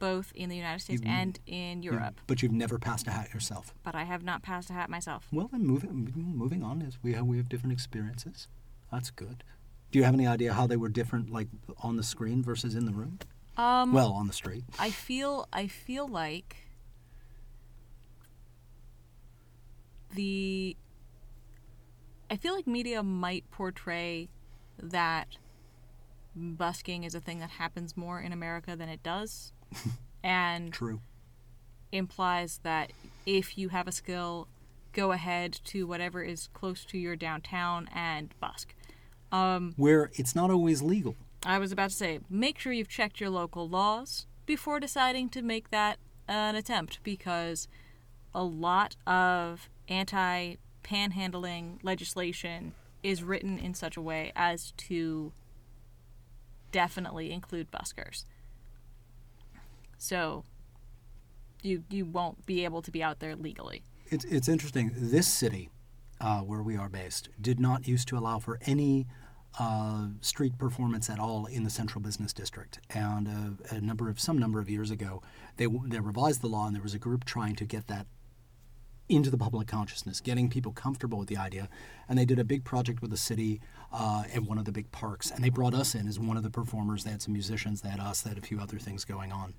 both 0.03 0.33
in 0.35 0.49
the 0.49 0.57
United 0.57 0.81
States 0.81 1.01
and 1.07 1.39
in 1.47 1.81
Europe, 1.81 2.21
but 2.27 2.43
you've 2.43 2.51
never 2.51 2.77
passed 2.77 3.07
a 3.07 3.13
hat 3.13 3.33
yourself. 3.33 3.73
but 3.85 3.95
I 3.95 4.03
have 4.03 4.25
not 4.25 4.43
passed 4.43 4.69
a 4.69 4.73
hat 4.73 4.91
myself. 4.91 5.29
Well, 5.31 5.49
then 5.53 5.65
moving 5.65 6.13
moving 6.17 6.65
on 6.65 6.83
is 6.83 6.99
we 7.05 7.13
have 7.13 7.25
we 7.25 7.37
have 7.37 7.49
different 7.49 7.73
experiences. 7.73 8.49
That's 8.91 9.11
good. 9.11 9.45
Do 9.93 10.01
you 10.01 10.05
have 10.05 10.15
any 10.15 10.27
idea 10.27 10.55
how 10.55 10.67
they 10.67 10.77
were 10.77 10.89
different, 10.89 11.31
like 11.31 11.47
on 11.83 11.95
the 11.97 12.03
screen 12.03 12.43
versus 12.43 12.75
in 12.75 12.85
the 12.85 12.91
room? 12.93 13.21
Um, 13.57 13.93
Well, 13.93 14.11
on 14.13 14.27
the 14.27 14.33
street. 14.33 14.65
I 14.77 14.91
feel 14.91 15.47
I 15.53 15.69
feel 15.69 16.09
like 16.09 16.57
the 20.15 20.77
I 22.29 22.37
feel 22.37 22.57
like 22.57 22.67
media 22.67 23.05
might 23.05 23.49
portray 23.53 24.29
that 24.83 25.29
busking 26.35 27.05
is 27.05 27.15
a 27.15 27.21
thing 27.21 27.39
that 27.39 27.51
happens 27.51 27.97
more 27.97 28.21
in 28.21 28.33
America 28.33 28.75
than 28.75 28.89
it 28.89 29.05
does. 29.05 29.53
and 30.25 30.73
True. 30.73 31.01
implies 31.91 32.61
that 32.63 32.93
if 33.27 33.57
you 33.57 33.71
have 33.71 33.87
a 33.87 33.93
skill, 33.93 34.49
go 34.93 35.13
ahead 35.13 35.59
to 35.65 35.87
whatever 35.87 36.23
is 36.23 36.49
close 36.53 36.85
to 36.87 36.99
your 36.99 37.17
downtown 37.17 37.89
and 37.95 38.35
busk. 38.41 38.75
Um, 39.31 39.75
Where 39.77 40.11
it's 40.15 40.35
not 40.35 40.51
always 40.51 40.83
legal. 40.83 41.17
I 41.45 41.59
was 41.59 41.73
about 41.73 41.91
to 41.91 41.97
say, 41.97 42.21
make 42.31 42.59
sure 42.59 42.73
you've 42.73 42.89
checked 42.89 43.21
your 43.21 43.31
local 43.31 43.69
laws 43.69 44.27
before 44.47 44.79
deciding 44.79 45.29
to 45.31 45.43
make 45.43 45.71
that 45.71 45.99
an 46.29 46.55
attempt 46.55 47.01
because 47.03 47.69
a 48.35 48.43
lot 48.43 48.97
of 49.07 49.69
anti 49.89 50.57
panhandling 50.85 51.79
legislation 51.83 52.73
is 53.03 53.23
written 53.23 53.59
in 53.59 53.75
such 53.75 53.97
a 53.97 54.01
way 54.01 54.33
as 54.37 54.73
to 54.77 55.33
definitely 56.71 57.31
include 57.33 57.71
buskers. 57.71 58.25
So 60.03 60.43
you 61.63 61.85
you 61.89 62.05
won't 62.05 62.45
be 62.45 62.65
able 62.65 62.83
to 62.83 62.91
be 62.91 63.05
out 63.05 63.21
there 63.21 63.37
legally. 63.37 63.85
It's, 64.07 64.25
it's 64.25 64.49
interesting. 64.49 64.91
This 64.97 65.29
city, 65.29 65.71
uh, 66.21 66.41
where 66.41 66.61
we 66.61 66.77
are 66.77 66.89
based, 66.89 67.29
did 67.41 67.61
not 67.61 67.87
used 67.87 68.09
to 68.09 68.19
allow 68.19 68.41
for 68.41 68.59
any 68.67 69.07
uh, 69.61 70.09
street 70.21 70.59
performance 70.59 71.09
at 71.09 71.21
all 71.21 71.47
in 71.47 71.63
the 71.63 71.71
central 71.71 72.03
business 72.03 72.33
district. 72.33 72.81
And 72.91 73.29
uh, 73.29 73.77
a 73.77 73.81
number 73.81 74.11
of 74.11 74.19
some 74.19 74.39
number 74.39 74.59
of 74.59 74.69
years 74.69 74.91
ago, 74.91 75.23
they 75.57 75.69
they 75.87 76.01
revised 76.01 76.43
the 76.43 76.49
law, 76.49 76.67
and 76.67 76.75
there 76.75 76.83
was 76.83 76.95
a 76.95 76.99
group 76.99 77.25
trying 77.25 77.55
to 77.55 77.65
get 77.65 77.87
that 77.87 78.09
into 79.09 79.31
the 79.31 79.39
public 79.39 79.69
consciousness, 79.69 80.21
getting 80.21 80.49
people 80.49 80.73
comfortable 80.73 81.19
with 81.19 81.29
the 81.29 81.37
idea. 81.37 81.69
And 82.09 82.19
they 82.19 82.25
did 82.25 82.41
a 82.41 82.45
big 82.45 82.65
project 82.65 83.03
with 83.03 83.11
the 83.11 83.17
city 83.17 83.61
uh, 83.93 84.25
at 84.35 84.43
one 84.43 84.59
of 84.59 84.65
the 84.65 84.73
big 84.73 84.91
parks, 84.91 85.31
and 85.31 85.45
they 85.45 85.51
brought 85.51 85.75
us 85.75 85.95
in 85.95 86.09
as 86.09 86.19
one 86.19 86.37
of 86.37 86.43
the 86.43 86.51
performers. 86.51 87.05
They 87.05 87.11
had 87.11 87.23
some 87.23 87.35
musicians, 87.35 87.83
they 87.83 87.91
had 87.91 88.01
us, 88.01 88.23
they 88.23 88.31
had 88.31 88.39
a 88.39 88.43
few 88.43 88.61
other 88.61 88.79
things 88.79 89.05
going 89.05 89.31
on, 89.31 89.55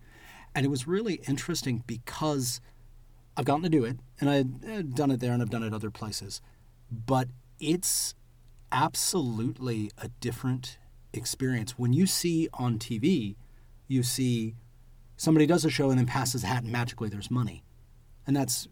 and 0.56 0.66
it 0.66 0.70
was 0.70 0.88
really 0.88 1.16
interesting 1.28 1.84
because 1.88 2.62
I've 3.36 3.46
gotten 3.46 3.64
to 3.64 3.70
do 3.70 3.84
it, 3.84 3.98
and 4.20 4.30
I've 4.30 4.48
eh, 4.66 4.84
done 4.94 5.12
it 5.12 5.20
there, 5.20 5.32
and 5.32 5.42
I've 5.42 5.50
done 5.50 5.64
it 5.64 5.74
other 5.74 5.92
places, 5.92 6.42
but 6.92 7.28
it's 7.60 8.16
absolutely 8.72 9.92
a 9.98 10.08
different 10.20 10.78
experience 11.14 11.78
when 11.78 11.94
you 11.94 12.06
see 12.08 12.50
on 12.54 12.80
TV. 12.80 13.36
You 13.88 14.04
see 14.04 14.56
somebody 15.18 15.46
does 15.46 15.66
a 15.66 15.70
show 15.70 15.90
and 15.90 16.00
then 16.00 16.06
passes 16.06 16.44
a 16.44 16.48
hat, 16.48 16.64
and 16.64 16.72
magically 16.72 17.10
there's 17.10 17.32
money, 17.32 17.64
and 18.28 18.36
that's 18.36 18.68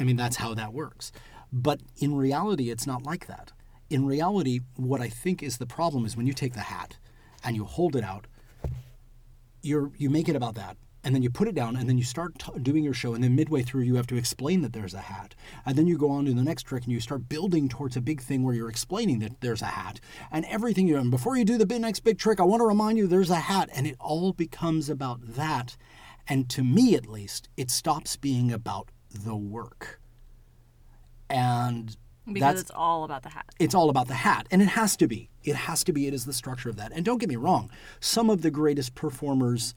I 0.00 0.04
mean, 0.04 0.16
that's 0.16 0.36
how 0.36 0.54
that 0.54 0.72
works. 0.72 1.12
But 1.52 1.80
in 1.98 2.14
reality, 2.14 2.70
it's 2.70 2.86
not 2.86 3.04
like 3.04 3.26
that. 3.26 3.52
In 3.90 4.06
reality, 4.06 4.60
what 4.76 5.00
I 5.00 5.08
think 5.08 5.42
is 5.42 5.58
the 5.58 5.66
problem 5.66 6.04
is 6.04 6.16
when 6.16 6.26
you 6.26 6.32
take 6.32 6.54
the 6.54 6.60
hat 6.60 6.96
and 7.44 7.56
you 7.56 7.64
hold 7.64 7.94
it 7.94 8.04
out, 8.04 8.26
you're, 9.60 9.92
you 9.96 10.08
make 10.08 10.28
it 10.28 10.36
about 10.36 10.54
that. 10.54 10.76
And 11.04 11.14
then 11.14 11.22
you 11.22 11.30
put 11.30 11.48
it 11.48 11.54
down, 11.54 11.74
and 11.76 11.88
then 11.88 11.98
you 11.98 12.04
start 12.04 12.38
t- 12.38 12.52
doing 12.60 12.84
your 12.84 12.94
show. 12.94 13.12
And 13.12 13.24
then 13.24 13.34
midway 13.34 13.62
through, 13.62 13.82
you 13.82 13.96
have 13.96 14.06
to 14.06 14.16
explain 14.16 14.62
that 14.62 14.72
there's 14.72 14.94
a 14.94 15.00
hat. 15.00 15.34
And 15.66 15.76
then 15.76 15.88
you 15.88 15.98
go 15.98 16.10
on 16.10 16.26
to 16.26 16.32
the 16.32 16.44
next 16.44 16.62
trick, 16.62 16.84
and 16.84 16.92
you 16.92 17.00
start 17.00 17.28
building 17.28 17.68
towards 17.68 17.96
a 17.96 18.00
big 18.00 18.20
thing 18.20 18.44
where 18.44 18.54
you're 18.54 18.68
explaining 18.68 19.18
that 19.18 19.40
there's 19.40 19.62
a 19.62 19.66
hat. 19.66 19.98
And 20.30 20.44
everything 20.44 20.86
you 20.86 20.96
and 20.96 21.10
before 21.10 21.36
you 21.36 21.44
do 21.44 21.58
the 21.58 21.78
next 21.78 22.00
big 22.00 22.18
trick, 22.18 22.38
I 22.38 22.44
want 22.44 22.60
to 22.60 22.66
remind 22.66 22.98
you 22.98 23.06
there's 23.08 23.30
a 23.30 23.36
hat. 23.36 23.68
And 23.74 23.86
it 23.86 23.96
all 23.98 24.32
becomes 24.32 24.88
about 24.88 25.18
that. 25.34 25.76
And 26.28 26.48
to 26.50 26.62
me, 26.62 26.94
at 26.94 27.08
least, 27.08 27.48
it 27.56 27.68
stops 27.70 28.16
being 28.16 28.52
about 28.52 28.90
the 29.12 29.34
work. 29.34 30.00
And 31.28 31.96
Because 32.26 32.40
that's 32.40 32.60
it's 32.62 32.70
all 32.70 33.04
about 33.04 33.22
the 33.22 33.30
hat. 33.30 33.46
it's 33.58 33.74
all 33.74 33.90
about 33.90 34.06
the 34.06 34.14
hat 34.14 34.46
and 34.50 34.60
it 34.62 34.68
has 34.68 34.96
to 34.98 35.08
be 35.08 35.30
it 35.42 35.56
has 35.56 35.82
to 35.84 35.92
be 35.92 36.06
it 36.06 36.14
is 36.14 36.24
the 36.26 36.32
structure 36.32 36.68
of 36.68 36.76
that 36.76 36.92
and 36.94 37.04
don't 37.04 37.18
get 37.18 37.28
me 37.28 37.36
wrong 37.36 37.70
some 38.00 38.28
of 38.30 38.42
the 38.42 38.50
greatest 38.50 38.94
performers 38.94 39.74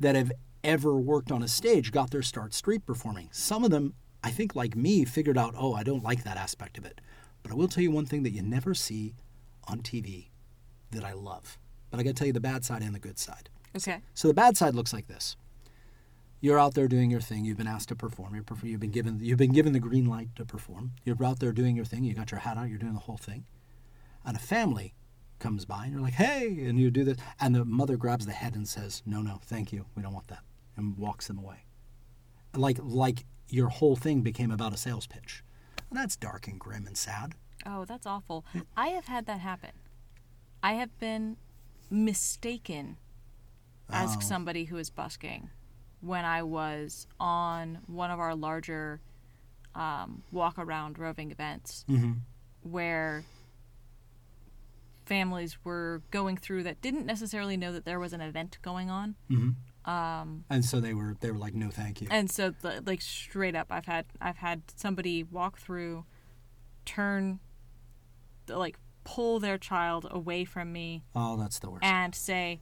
that 0.00 0.14
have 0.16 0.32
ever 0.64 0.96
worked 0.98 1.30
on 1.30 1.42
a 1.42 1.48
stage 1.48 1.92
got 1.92 2.10
their 2.10 2.22
start 2.22 2.52
street 2.54 2.84
performing 2.86 3.28
some 3.30 3.62
of 3.64 3.70
them 3.70 3.94
i 4.22 4.30
think 4.30 4.56
like 4.56 4.74
me 4.74 5.04
figured 5.04 5.38
out 5.38 5.54
oh 5.56 5.74
i 5.74 5.82
don't 5.82 6.02
like 6.02 6.24
that 6.24 6.36
aspect 6.36 6.78
of 6.78 6.84
it 6.84 7.00
but 7.42 7.52
i 7.52 7.54
will 7.54 7.68
tell 7.68 7.82
you 7.82 7.90
one 7.90 8.06
thing 8.06 8.22
that 8.22 8.32
you 8.32 8.42
never 8.42 8.74
see 8.74 9.14
on 9.68 9.80
tv 9.80 10.28
that 10.90 11.04
i 11.04 11.12
love 11.12 11.58
but 11.90 12.00
i 12.00 12.02
got 12.02 12.10
to 12.10 12.14
tell 12.14 12.26
you 12.26 12.32
the 12.32 12.40
bad 12.40 12.64
side 12.64 12.82
and 12.82 12.94
the 12.94 12.98
good 12.98 13.18
side 13.18 13.48
Okay. 13.76 14.00
so 14.14 14.26
the 14.28 14.34
bad 14.34 14.56
side 14.56 14.74
looks 14.76 14.92
like 14.92 15.08
this. 15.08 15.36
You're 16.40 16.60
out 16.60 16.74
there 16.74 16.86
doing 16.86 17.10
your 17.10 17.20
thing. 17.20 17.44
You've 17.44 17.56
been 17.56 17.66
asked 17.66 17.88
to 17.88 17.96
perform. 17.96 18.34
You're 18.36 18.44
perf- 18.44 18.62
You've 18.62 18.78
been 18.78 18.92
given. 18.92 19.18
You've 19.20 19.38
been 19.38 19.50
given 19.52 19.72
the 19.72 19.80
green 19.80 20.04
light 20.06 20.28
to 20.36 20.44
perform. 20.44 20.92
You're 21.04 21.16
out 21.24 21.40
there 21.40 21.50
doing 21.50 21.74
your 21.74 21.84
thing. 21.84 22.04
You 22.04 22.14
got 22.14 22.30
your 22.30 22.38
hat 22.40 22.56
on. 22.56 22.68
You're 22.68 22.78
doing 22.78 22.92
the 22.92 23.00
whole 23.00 23.16
thing. 23.16 23.46
And 24.24 24.36
a 24.36 24.40
family 24.40 24.94
comes 25.40 25.64
by, 25.64 25.84
and 25.86 25.92
you're 25.92 26.02
like, 26.02 26.14
"Hey!" 26.14 26.66
And 26.68 26.78
you 26.78 26.92
do 26.92 27.02
this, 27.02 27.16
and 27.40 27.52
the 27.52 27.64
mother 27.64 27.96
grabs 27.96 28.26
the 28.26 28.32
head 28.32 28.54
and 28.54 28.68
says, 28.68 29.02
"No, 29.04 29.22
no, 29.22 29.40
thank 29.42 29.72
you. 29.72 29.86
We 29.96 30.02
don't 30.04 30.12
want 30.12 30.28
that," 30.28 30.44
and 30.76 30.96
walks 30.96 31.26
them 31.28 31.38
away. 31.38 31.64
Like 32.54 32.78
like 32.82 33.24
your 33.48 33.68
whole 33.68 33.96
thing 33.96 34.22
became 34.22 34.50
about 34.50 34.72
a 34.72 34.76
sales 34.76 35.06
pitch. 35.06 35.42
And 35.90 35.98
that's 35.98 36.16
dark 36.16 36.48
and 36.48 36.58
grim 36.58 36.86
and 36.86 36.96
sad. 36.96 37.34
Oh, 37.66 37.84
that's 37.84 38.06
awful. 38.06 38.44
I 38.76 38.88
have 38.88 39.06
had 39.06 39.26
that 39.26 39.40
happen. 39.40 39.70
I 40.62 40.72
have 40.74 40.98
been 40.98 41.36
mistaken 41.90 42.96
as 43.90 44.16
Oh. 44.16 44.20
somebody 44.20 44.64
who 44.64 44.76
is 44.78 44.90
busking 44.90 45.50
when 46.00 46.24
I 46.24 46.42
was 46.42 47.06
on 47.20 47.78
one 47.86 48.10
of 48.10 48.18
our 48.18 48.34
larger 48.34 49.00
um, 49.74 50.22
walk 50.32 50.58
around 50.58 50.98
roving 50.98 51.30
events 51.30 51.84
Mm-hmm. 51.88 52.12
where 52.62 53.24
families 55.06 55.58
were 55.64 56.02
going 56.10 56.36
through 56.36 56.62
that 56.62 56.80
didn't 56.80 57.04
necessarily 57.06 57.56
know 57.56 57.72
that 57.72 57.84
there 57.84 58.00
was 58.00 58.12
an 58.12 58.20
event 58.20 58.58
going 58.62 58.90
on. 58.90 59.14
Mm-hmm. 59.30 59.50
Um, 59.86 60.44
And 60.48 60.64
so 60.64 60.80
they 60.80 60.94
were 60.94 61.16
they 61.20 61.30
were 61.30 61.38
like, 61.38 61.54
"No, 61.54 61.70
thank 61.70 62.00
you." 62.00 62.08
and 62.10 62.30
so 62.30 62.50
the, 62.50 62.82
like 62.86 63.00
straight 63.02 63.54
up 63.54 63.66
i've 63.70 63.84
had 63.86 64.06
i've 64.20 64.38
had 64.38 64.62
somebody 64.76 65.22
walk 65.24 65.58
through 65.58 66.04
turn 66.86 67.38
like 68.48 68.78
pull 69.04 69.38
their 69.40 69.58
child 69.58 70.06
away 70.10 70.44
from 70.44 70.72
me 70.72 71.02
oh, 71.14 71.36
that's 71.36 71.58
the 71.58 71.70
worst. 71.70 71.84
and 71.84 72.14
say 72.14 72.60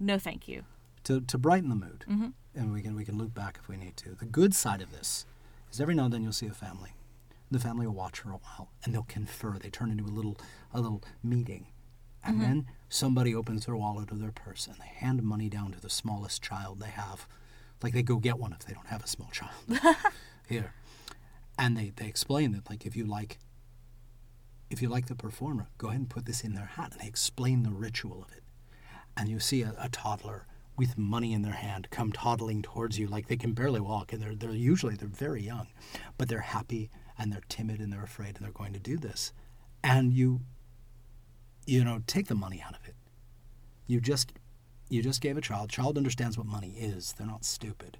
no 0.00 0.18
thank 0.18 0.48
you 0.48 0.64
to, 1.04 1.20
to 1.22 1.38
brighten 1.38 1.68
the 1.70 1.74
mood, 1.76 2.04
Mhm. 2.08 2.32
and 2.54 2.72
we 2.72 2.82
can 2.82 2.94
we 2.94 3.04
can 3.04 3.16
loop 3.16 3.32
back 3.34 3.56
if 3.60 3.68
we 3.68 3.76
need 3.76 3.96
to. 3.98 4.14
The 4.14 4.26
good 4.26 4.54
side 4.54 4.82
of 4.82 4.90
this 4.90 5.24
is 5.72 5.80
every 5.80 5.94
now 5.94 6.04
and 6.04 6.12
then 6.12 6.22
you'll 6.22 6.32
see 6.32 6.46
a 6.48 6.52
family. 6.52 6.92
The 7.50 7.58
family 7.58 7.86
will 7.86 7.94
watch 7.94 8.18
for 8.20 8.30
a 8.30 8.36
while, 8.36 8.68
and 8.84 8.92
they'll 8.92 9.04
confer. 9.04 9.58
They 9.58 9.70
turn 9.70 9.90
into 9.90 10.04
a 10.04 10.12
little 10.12 10.36
a 10.74 10.80
little 10.80 11.02
meeting, 11.22 11.68
and 12.24 12.36
mm-hmm. 12.36 12.42
then 12.42 12.66
somebody 12.88 13.34
opens 13.34 13.66
their 13.66 13.76
wallet 13.76 14.12
or 14.12 14.16
their 14.16 14.32
purse, 14.32 14.66
and 14.66 14.76
they 14.76 14.86
hand 14.86 15.22
money 15.22 15.48
down 15.48 15.72
to 15.72 15.80
the 15.80 15.90
smallest 15.90 16.42
child 16.42 16.80
they 16.80 16.90
have, 16.90 17.26
like 17.82 17.92
they 17.92 18.02
go 18.02 18.16
get 18.16 18.38
one 18.38 18.52
if 18.52 18.60
they 18.66 18.74
don't 18.74 18.88
have 18.88 19.04
a 19.04 19.08
small 19.08 19.30
child. 19.30 19.96
Here, 20.48 20.74
and 21.58 21.76
they 21.76 21.92
they 21.94 22.06
explain 22.06 22.52
that 22.52 22.68
like 22.68 22.86
if 22.86 22.96
you 22.96 23.04
like. 23.04 23.38
If 24.70 24.82
you 24.82 24.90
like 24.90 25.06
the 25.06 25.14
performer, 25.14 25.68
go 25.78 25.88
ahead 25.88 26.00
and 26.00 26.10
put 26.10 26.26
this 26.26 26.42
in 26.42 26.52
their 26.52 26.66
hat, 26.66 26.92
and 26.92 27.00
they 27.00 27.06
explain 27.06 27.62
the 27.62 27.70
ritual 27.70 28.22
of 28.22 28.36
it 28.36 28.42
and 29.18 29.28
you 29.28 29.40
see 29.40 29.62
a, 29.62 29.74
a 29.78 29.88
toddler 29.88 30.46
with 30.76 30.96
money 30.96 31.32
in 31.32 31.42
their 31.42 31.54
hand 31.54 31.88
come 31.90 32.12
toddling 32.12 32.62
towards 32.62 32.98
you 32.98 33.08
like 33.08 33.26
they 33.26 33.36
can 33.36 33.52
barely 33.52 33.80
walk 33.80 34.12
and 34.12 34.22
they're, 34.22 34.34
they're 34.34 34.52
usually 34.52 34.94
they're 34.94 35.08
very 35.08 35.42
young 35.42 35.66
but 36.16 36.28
they're 36.28 36.40
happy 36.40 36.88
and 37.18 37.32
they're 37.32 37.42
timid 37.48 37.80
and 37.80 37.92
they're 37.92 38.04
afraid 38.04 38.36
and 38.36 38.44
they're 38.44 38.52
going 38.52 38.72
to 38.72 38.78
do 38.78 38.96
this 38.96 39.32
and 39.82 40.12
you 40.12 40.40
you 41.68 41.84
know 41.84 42.00
take 42.06 42.28
the 42.28 42.34
money 42.34 42.62
out 42.66 42.74
of 42.74 42.88
it. 42.88 42.94
You 43.86 44.00
just 44.00 44.32
you 44.88 45.02
just 45.02 45.20
gave 45.20 45.36
a 45.36 45.40
child. 45.42 45.68
Child 45.68 45.98
understands 45.98 46.38
what 46.38 46.46
money 46.46 46.74
is. 46.78 47.12
They're 47.12 47.26
not 47.26 47.44
stupid. 47.44 47.98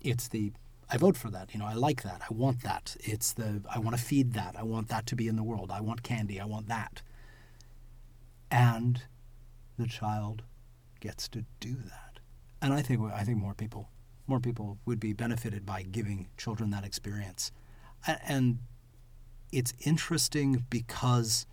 It's 0.00 0.28
the 0.28 0.52
i 0.88 0.96
vote 0.96 1.16
for 1.16 1.30
that. 1.30 1.52
You 1.52 1.58
know 1.58 1.66
i 1.66 1.74
like 1.74 2.02
that. 2.02 2.22
I 2.30 2.32
want 2.32 2.62
that. 2.62 2.96
It's 3.00 3.32
the 3.32 3.62
i 3.68 3.78
want 3.78 3.96
to 3.96 4.02
feed 4.02 4.34
that. 4.34 4.54
I 4.56 4.62
want 4.62 4.88
that 4.88 5.06
to 5.06 5.16
be 5.16 5.26
in 5.26 5.36
the 5.36 5.42
world. 5.42 5.70
I 5.72 5.80
want 5.80 6.04
candy. 6.04 6.40
I 6.40 6.44
want 6.44 6.68
that. 6.68 7.02
And 8.50 9.02
the 9.78 9.86
child 9.86 10.42
gets 11.00 11.26
to 11.28 11.44
do 11.58 11.74
that. 11.74 12.20
And 12.60 12.72
I 12.72 12.82
think 12.82 13.00
I 13.12 13.24
think 13.24 13.38
more 13.38 13.54
people 13.54 13.88
more 14.28 14.38
people 14.38 14.78
would 14.86 15.00
be 15.00 15.12
benefited 15.12 15.66
by 15.66 15.82
giving 15.82 16.28
children 16.36 16.70
that 16.70 16.84
experience. 16.84 17.50
And 18.06 18.58
it's 19.50 19.74
interesting 19.80 20.64
because 20.70 21.46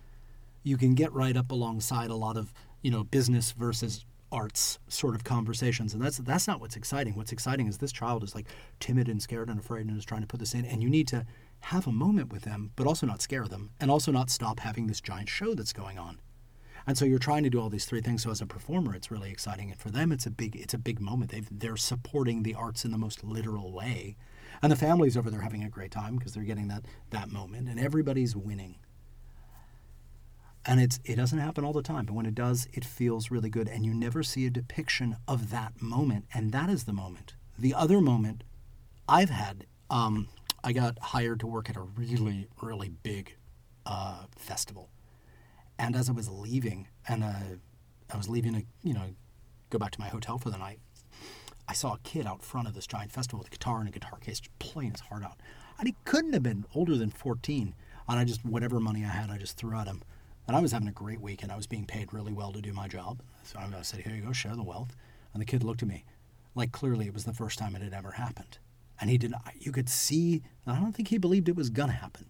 you 0.62 0.76
can 0.76 0.94
get 0.94 1.12
right 1.12 1.36
up 1.36 1.50
alongside 1.50 2.10
a 2.10 2.14
lot 2.14 2.36
of, 2.36 2.52
you 2.82 2.90
know, 2.90 3.04
business 3.04 3.52
versus 3.52 4.04
arts 4.32 4.78
sort 4.86 5.16
of 5.16 5.24
conversations 5.24 5.92
and 5.92 6.00
that's 6.00 6.18
that's 6.18 6.46
not 6.46 6.60
what's 6.60 6.76
exciting. 6.76 7.16
What's 7.16 7.32
exciting 7.32 7.66
is 7.66 7.78
this 7.78 7.92
child 7.92 8.22
is 8.22 8.34
like 8.34 8.46
timid 8.78 9.08
and 9.08 9.20
scared 9.20 9.48
and 9.48 9.58
afraid 9.58 9.86
and 9.86 9.96
is 9.96 10.04
trying 10.04 10.20
to 10.20 10.26
put 10.26 10.38
this 10.38 10.54
in 10.54 10.64
and 10.64 10.82
you 10.82 10.88
need 10.88 11.08
to 11.08 11.26
have 11.60 11.86
a 11.86 11.92
moment 11.92 12.32
with 12.32 12.42
them 12.42 12.70
but 12.76 12.86
also 12.86 13.06
not 13.06 13.20
scare 13.20 13.48
them 13.48 13.70
and 13.80 13.90
also 13.90 14.12
not 14.12 14.30
stop 14.30 14.60
having 14.60 14.86
this 14.86 15.00
giant 15.00 15.28
show 15.28 15.54
that's 15.54 15.72
going 15.72 15.98
on. 15.98 16.20
And 16.86 16.96
so 16.96 17.04
you're 17.04 17.18
trying 17.18 17.44
to 17.44 17.50
do 17.50 17.60
all 17.60 17.68
these 17.68 17.84
three 17.84 18.00
things. 18.00 18.22
So 18.22 18.30
as 18.30 18.40
a 18.40 18.46
performer, 18.46 18.94
it's 18.94 19.10
really 19.10 19.30
exciting, 19.30 19.70
and 19.70 19.78
for 19.78 19.90
them, 19.90 20.12
it's 20.12 20.26
a 20.26 20.30
big 20.30 20.56
it's 20.56 20.74
a 20.74 20.78
big 20.78 21.00
moment. 21.00 21.30
They've, 21.30 21.48
they're 21.50 21.76
supporting 21.76 22.42
the 22.42 22.54
arts 22.54 22.84
in 22.84 22.90
the 22.90 22.98
most 22.98 23.22
literal 23.22 23.72
way, 23.72 24.16
and 24.62 24.72
the 24.72 24.76
families 24.76 25.16
over 25.16 25.30
there 25.30 25.40
having 25.40 25.62
a 25.62 25.68
great 25.68 25.90
time 25.90 26.16
because 26.16 26.34
they're 26.34 26.42
getting 26.42 26.68
that 26.68 26.86
that 27.10 27.30
moment, 27.30 27.68
and 27.68 27.78
everybody's 27.78 28.34
winning. 28.34 28.76
And 30.66 30.80
it's 30.80 31.00
it 31.04 31.16
doesn't 31.16 31.38
happen 31.38 31.64
all 31.64 31.72
the 31.72 31.82
time, 31.82 32.06
but 32.06 32.14
when 32.14 32.26
it 32.26 32.34
does, 32.34 32.68
it 32.72 32.84
feels 32.84 33.30
really 33.30 33.48
good, 33.48 33.66
and 33.68 33.84
you 33.86 33.94
never 33.94 34.22
see 34.22 34.46
a 34.46 34.50
depiction 34.50 35.16
of 35.26 35.50
that 35.50 35.80
moment, 35.80 36.26
and 36.34 36.52
that 36.52 36.68
is 36.68 36.84
the 36.84 36.92
moment. 36.92 37.34
The 37.58 37.74
other 37.74 38.00
moment 38.00 38.44
I've 39.08 39.30
had, 39.30 39.66
um, 39.88 40.28
I 40.62 40.72
got 40.72 40.98
hired 40.98 41.40
to 41.40 41.46
work 41.46 41.70
at 41.70 41.76
a 41.76 41.80
really 41.80 42.48
really 42.60 42.90
big 42.90 43.36
uh, 43.86 44.24
festival 44.36 44.90
and 45.80 45.96
as 45.96 46.10
I 46.10 46.12
was 46.12 46.28
leaving, 46.28 46.88
and 47.08 47.24
uh, 47.24 47.56
I 48.12 48.16
was 48.18 48.28
leaving 48.28 48.52
to, 48.52 48.62
you 48.82 48.92
know, 48.92 49.14
go 49.70 49.78
back 49.78 49.92
to 49.92 50.00
my 50.00 50.08
hotel 50.08 50.36
for 50.36 50.50
the 50.50 50.58
night, 50.58 50.78
I 51.66 51.72
saw 51.72 51.94
a 51.94 51.98
kid 52.00 52.26
out 52.26 52.42
front 52.42 52.68
of 52.68 52.74
this 52.74 52.86
giant 52.86 53.12
festival 53.12 53.38
with 53.38 53.46
a 53.46 53.50
guitar 53.50 53.78
and 53.80 53.88
a 53.88 53.92
guitar 53.92 54.18
case, 54.18 54.42
playing 54.58 54.90
his 54.90 55.00
heart 55.00 55.24
out. 55.24 55.40
And 55.78 55.88
he 55.88 55.94
couldn't 56.04 56.34
have 56.34 56.42
been 56.42 56.66
older 56.74 56.98
than 56.98 57.10
14. 57.10 57.74
And 58.08 58.18
I 58.18 58.24
just, 58.24 58.44
whatever 58.44 58.78
money 58.78 59.04
I 59.04 59.08
had, 59.08 59.30
I 59.30 59.38
just 59.38 59.56
threw 59.56 59.74
at 59.74 59.86
him. 59.86 60.02
And 60.50 60.56
I 60.56 60.60
was 60.60 60.72
having 60.72 60.88
a 60.88 60.92
great 60.92 61.20
weekend. 61.20 61.52
I 61.52 61.56
was 61.56 61.68
being 61.68 61.86
paid 61.86 62.12
really 62.12 62.32
well 62.32 62.50
to 62.50 62.60
do 62.60 62.72
my 62.72 62.88
job. 62.88 63.22
So 63.44 63.60
I 63.60 63.82
said, 63.82 64.00
here 64.00 64.12
you 64.16 64.22
go, 64.22 64.32
share 64.32 64.56
the 64.56 64.64
wealth. 64.64 64.96
And 65.32 65.40
the 65.40 65.46
kid 65.46 65.62
looked 65.62 65.80
at 65.80 65.88
me 65.88 66.04
like 66.56 66.72
clearly 66.72 67.06
it 67.06 67.14
was 67.14 67.24
the 67.24 67.32
first 67.32 67.56
time 67.56 67.76
it 67.76 67.82
had 67.82 67.94
ever 67.94 68.10
happened. 68.10 68.58
And 69.00 69.08
he 69.08 69.16
did 69.16 69.30
not, 69.30 69.42
you 69.60 69.70
could 69.70 69.88
see, 69.88 70.42
I 70.66 70.74
don't 70.74 70.90
think 70.90 71.06
he 71.06 71.18
believed 71.18 71.48
it 71.48 71.54
was 71.54 71.70
going 71.70 71.90
to 71.90 71.94
happen. 71.94 72.26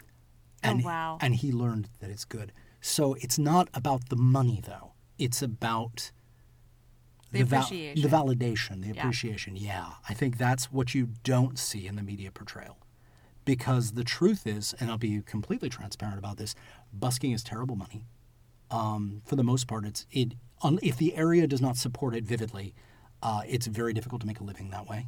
Oh, 0.00 0.04
And, 0.64 0.82
wow. 0.84 1.18
And 1.20 1.36
he 1.36 1.52
learned 1.52 1.90
that 2.00 2.10
it's 2.10 2.24
good. 2.24 2.50
So 2.80 3.14
it's 3.20 3.38
not 3.38 3.68
about 3.72 4.08
the 4.08 4.16
money, 4.16 4.60
though. 4.66 4.94
It's 5.16 5.40
about 5.40 6.10
The 7.30 7.44
val- 7.44 7.62
appreciation. 7.62 8.02
the 8.02 8.08
validation, 8.16 8.80
the 8.82 8.88
Yeah. 8.88 9.00
appreciation. 9.00 9.54
Yeah. 9.54 9.92
I 10.08 10.12
think 10.14 10.38
that's 10.38 10.72
what 10.72 10.92
you 10.92 11.10
don't 11.22 11.56
see 11.56 11.86
in 11.86 11.94
the 11.94 12.02
media 12.02 12.32
portrayal. 12.32 12.78
Because 13.44 13.92
the 13.92 14.04
truth 14.04 14.46
is, 14.46 14.74
and 14.78 14.90
I'll 14.90 14.98
be 14.98 15.22
completely 15.22 15.70
transparent 15.70 16.18
about 16.18 16.36
this, 16.36 16.54
busking 16.92 17.32
is 17.32 17.42
terrible 17.42 17.76
money. 17.76 18.04
Um, 18.70 19.22
for 19.24 19.36
the 19.36 19.44
most 19.44 19.66
part, 19.66 19.84
it's 19.84 20.06
it. 20.10 20.34
Un, 20.62 20.78
if 20.82 20.96
the 20.96 21.14
area 21.14 21.46
does 21.46 21.60
not 21.60 21.76
support 21.76 22.14
it 22.14 22.24
vividly, 22.24 22.74
uh, 23.22 23.42
it's 23.46 23.66
very 23.66 23.92
difficult 23.92 24.20
to 24.20 24.26
make 24.26 24.40
a 24.40 24.44
living 24.44 24.70
that 24.70 24.88
way. 24.88 25.06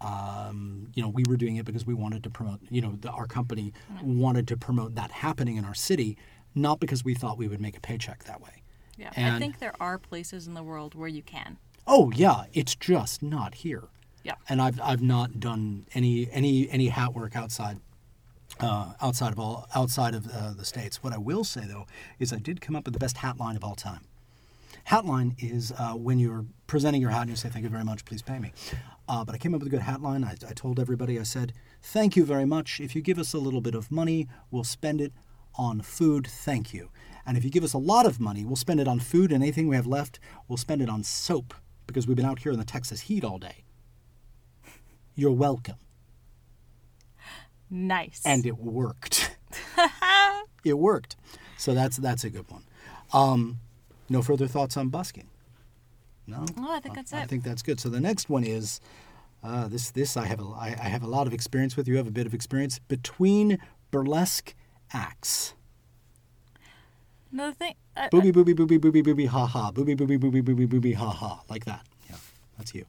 Um, 0.00 0.88
you 0.94 1.02
know, 1.02 1.08
we 1.08 1.24
were 1.26 1.36
doing 1.36 1.56
it 1.56 1.64
because 1.64 1.86
we 1.86 1.94
wanted 1.94 2.22
to 2.24 2.30
promote. 2.30 2.60
You 2.70 2.82
know, 2.82 2.96
the, 3.00 3.10
our 3.10 3.26
company 3.26 3.72
wanted 4.02 4.46
to 4.48 4.56
promote 4.56 4.94
that 4.94 5.10
happening 5.10 5.56
in 5.56 5.64
our 5.64 5.74
city, 5.74 6.16
not 6.54 6.80
because 6.80 7.04
we 7.04 7.14
thought 7.14 7.38
we 7.38 7.48
would 7.48 7.60
make 7.60 7.76
a 7.76 7.80
paycheck 7.80 8.24
that 8.24 8.40
way. 8.40 8.62
Yeah, 8.96 9.10
I 9.16 9.38
think 9.38 9.58
there 9.58 9.74
are 9.80 9.98
places 9.98 10.46
in 10.46 10.54
the 10.54 10.62
world 10.62 10.94
where 10.94 11.08
you 11.08 11.22
can. 11.22 11.58
Oh 11.86 12.10
yeah, 12.14 12.44
it's 12.52 12.74
just 12.74 13.22
not 13.22 13.56
here. 13.56 13.84
Yeah. 14.22 14.34
And 14.48 14.60
I've 14.60 14.80
I've 14.80 15.02
not 15.02 15.38
done 15.38 15.86
any 15.94 16.28
any 16.32 16.68
any 16.70 16.88
hat 16.88 17.14
work 17.14 17.36
outside 17.36 17.78
uh, 18.60 18.92
outside 19.00 19.32
of 19.32 19.38
all 19.38 19.66
outside 19.74 20.14
of 20.14 20.26
uh, 20.28 20.52
the 20.52 20.64
states. 20.64 21.02
What 21.02 21.12
I 21.12 21.18
will 21.18 21.44
say 21.44 21.62
though 21.66 21.86
is 22.18 22.32
I 22.32 22.38
did 22.38 22.60
come 22.60 22.76
up 22.76 22.84
with 22.84 22.94
the 22.94 23.00
best 23.00 23.18
hat 23.18 23.38
line 23.38 23.56
of 23.56 23.64
all 23.64 23.74
time. 23.74 24.00
Hat 24.84 25.04
line 25.04 25.34
is 25.38 25.72
uh, 25.78 25.92
when 25.92 26.18
you're 26.18 26.44
presenting 26.66 27.00
your 27.00 27.10
hat 27.10 27.22
and 27.22 27.30
you 27.30 27.36
say 27.36 27.48
thank 27.48 27.64
you 27.64 27.68
very 27.68 27.84
much, 27.84 28.04
please 28.04 28.22
pay 28.22 28.38
me. 28.38 28.52
Uh, 29.08 29.24
but 29.24 29.34
I 29.34 29.38
came 29.38 29.54
up 29.54 29.60
with 29.60 29.68
a 29.68 29.70
good 29.70 29.82
hat 29.82 30.00
line. 30.00 30.24
I, 30.24 30.32
I 30.48 30.52
told 30.52 30.78
everybody 30.78 31.18
I 31.18 31.24
said 31.24 31.52
thank 31.82 32.16
you 32.16 32.24
very 32.24 32.44
much. 32.44 32.80
If 32.80 32.94
you 32.94 33.02
give 33.02 33.18
us 33.18 33.34
a 33.34 33.38
little 33.38 33.60
bit 33.60 33.74
of 33.74 33.90
money, 33.90 34.28
we'll 34.50 34.64
spend 34.64 35.00
it 35.00 35.12
on 35.56 35.80
food. 35.80 36.26
Thank 36.26 36.72
you. 36.72 36.90
And 37.26 37.36
if 37.36 37.44
you 37.44 37.50
give 37.50 37.64
us 37.64 37.72
a 37.72 37.78
lot 37.78 38.06
of 38.06 38.20
money, 38.20 38.44
we'll 38.44 38.56
spend 38.56 38.78
it 38.78 38.86
on 38.86 39.00
food, 39.00 39.32
and 39.32 39.42
anything 39.42 39.66
we 39.66 39.74
have 39.74 39.86
left, 39.86 40.20
we'll 40.46 40.56
spend 40.56 40.80
it 40.80 40.88
on 40.88 41.02
soap 41.02 41.54
because 41.86 42.06
we've 42.06 42.16
been 42.16 42.26
out 42.26 42.40
here 42.40 42.52
in 42.52 42.58
the 42.58 42.64
Texas 42.64 43.02
heat 43.02 43.24
all 43.24 43.38
day. 43.38 43.64
You're 45.16 45.32
welcome. 45.32 45.76
Nice. 47.70 48.22
And 48.24 48.46
it 48.46 48.58
worked. 48.58 49.36
it 50.64 50.74
worked. 50.74 51.16
So 51.56 51.74
that's 51.74 51.96
that's 51.96 52.24
a 52.24 52.30
good 52.30 52.48
one. 52.50 52.62
Um, 53.12 53.58
no 54.08 54.22
further 54.22 54.46
thoughts 54.46 54.76
on 54.76 54.88
busking? 54.88 55.28
No. 56.26 56.44
Oh, 56.58 56.72
I 56.72 56.80
think 56.80 56.94
that's 56.94 57.12
I 57.12 57.22
it. 57.22 57.28
think 57.28 57.44
that's 57.44 57.62
good. 57.62 57.80
So 57.80 57.88
the 57.88 58.00
next 58.00 58.28
one 58.28 58.44
is 58.44 58.80
uh, 59.42 59.68
this. 59.68 59.90
This 59.90 60.16
I 60.16 60.26
have 60.26 60.40
a 60.40 60.44
I, 60.44 60.76
I 60.80 60.88
have 60.88 61.02
a 61.02 61.06
lot 61.06 61.26
of 61.26 61.32
experience 61.32 61.76
with. 61.76 61.88
You 61.88 61.96
have 61.96 62.06
a 62.06 62.12
bit 62.12 62.26
of 62.26 62.34
experience 62.34 62.78
between 62.88 63.58
burlesque 63.90 64.54
acts. 64.92 65.54
Another 67.32 67.52
thing. 67.52 67.74
Uh, 67.96 68.08
Booby 68.10 68.30
booby 68.30 68.52
booby 68.52 68.76
booby 68.78 69.02
booby 69.02 69.26
ha 69.26 69.46
ha. 69.46 69.70
Booby 69.72 69.94
booby 69.94 70.16
booby 70.16 70.40
booby 70.40 70.66
booby 70.66 70.92
ha 70.92 71.10
ha. 71.10 71.42
Like 71.48 71.64
that. 71.64 71.84
Yeah, 72.08 72.16
that's 72.58 72.74
you. 72.74 72.86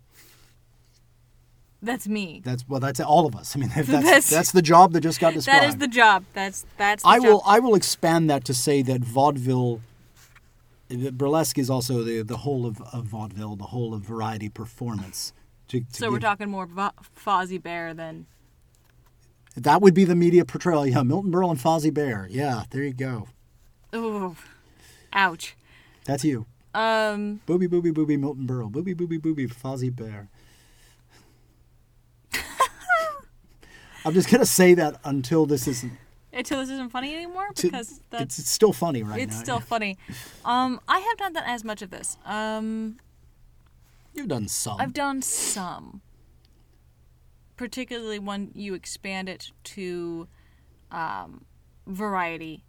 That's 1.87 2.07
me. 2.07 2.41
That's 2.43 2.67
well. 2.67 2.79
That's 2.79 2.99
all 2.99 3.25
of 3.25 3.35
us. 3.35 3.55
I 3.55 3.59
mean, 3.59 3.69
that's 3.75 3.87
That's- 3.87 4.29
that's, 4.29 4.51
the 4.51 4.61
job 4.61 4.93
that 4.93 5.01
just 5.01 5.19
got 5.19 5.33
described. 5.33 5.61
That 5.63 5.67
is 5.69 5.77
the 5.77 5.87
job. 5.87 6.25
That's 6.33 6.65
that's. 6.77 7.03
The 7.03 7.09
I 7.09 7.19
will. 7.19 7.41
I 7.45 7.59
will 7.59 7.73
expand 7.75 8.29
that 8.29 8.43
to 8.45 8.53
say 8.53 8.81
that 8.83 9.01
vaudeville 9.01 9.81
burlesque 10.89 11.57
is 11.57 11.69
also 11.69 12.03
the 12.03 12.21
the 12.21 12.37
whole 12.37 12.65
of, 12.65 12.81
of 12.93 13.05
vaudeville, 13.05 13.55
the 13.55 13.65
whole 13.65 13.93
of 13.93 14.01
variety 14.01 14.49
performance. 14.49 15.33
To, 15.69 15.81
to 15.81 15.85
So 15.91 16.09
we're 16.11 16.19
talking 16.19 16.49
more 16.49 16.67
Fo- 16.67 16.91
Fozzie 17.15 17.61
Bear 17.61 17.93
than. 17.93 18.25
That 19.55 19.81
would 19.81 19.93
be 19.93 20.05
the 20.05 20.15
media 20.15 20.45
portrayal. 20.45 20.85
Yeah, 20.85 21.01
Milton 21.03 21.31
Berle 21.31 21.49
and 21.49 21.59
Fozzie 21.59 21.93
Bear. 21.93 22.27
Yeah, 22.29 22.63
there 22.69 22.83
you 22.83 22.93
go. 22.93 23.27
Ooh, 23.95 24.35
ouch. 25.11 25.55
That's 26.05 26.23
you. 26.23 26.45
Um. 26.73 27.41
Booby 27.45 27.67
booby 27.67 27.91
booby 27.91 28.17
Milton 28.17 28.45
Berle. 28.47 28.71
Booby 28.71 28.93
booby 28.93 29.17
booby 29.17 29.47
Fozzie 29.47 29.93
Bear. 29.93 30.29
I'm 34.07 34.13
just 34.13 34.29
gonna 34.31 34.45
say 34.45 34.73
that 34.75 34.99
until 35.03 35.45
this 35.45 35.67
isn't. 35.67 35.91
Until 36.31 36.59
this 36.59 36.69
isn't 36.69 36.91
funny 36.91 37.13
anymore 37.15 37.47
because 37.55 37.99
that's 38.09 38.39
it's 38.39 38.49
still 38.49 38.71
funny 38.73 39.03
right 39.03 39.19
it's 39.21 39.35
now. 39.35 39.43
still 39.43 39.55
yeah. 39.55 39.61
funny. 39.61 39.97
Um, 40.45 40.79
I 40.87 40.99
have 40.99 41.19
not 41.19 41.33
done 41.33 41.43
as 41.45 41.63
much 41.63 41.81
of 41.81 41.89
this. 41.89 42.17
Um, 42.25 42.97
You've 44.13 44.27
done 44.27 44.47
some. 44.47 44.77
I've 44.79 44.93
done 44.93 45.21
some, 45.21 46.01
particularly 47.55 48.19
when 48.19 48.51
you 48.53 48.73
expand 48.73 49.29
it 49.29 49.51
to 49.65 50.27
um, 50.91 51.45
variety 51.85 52.63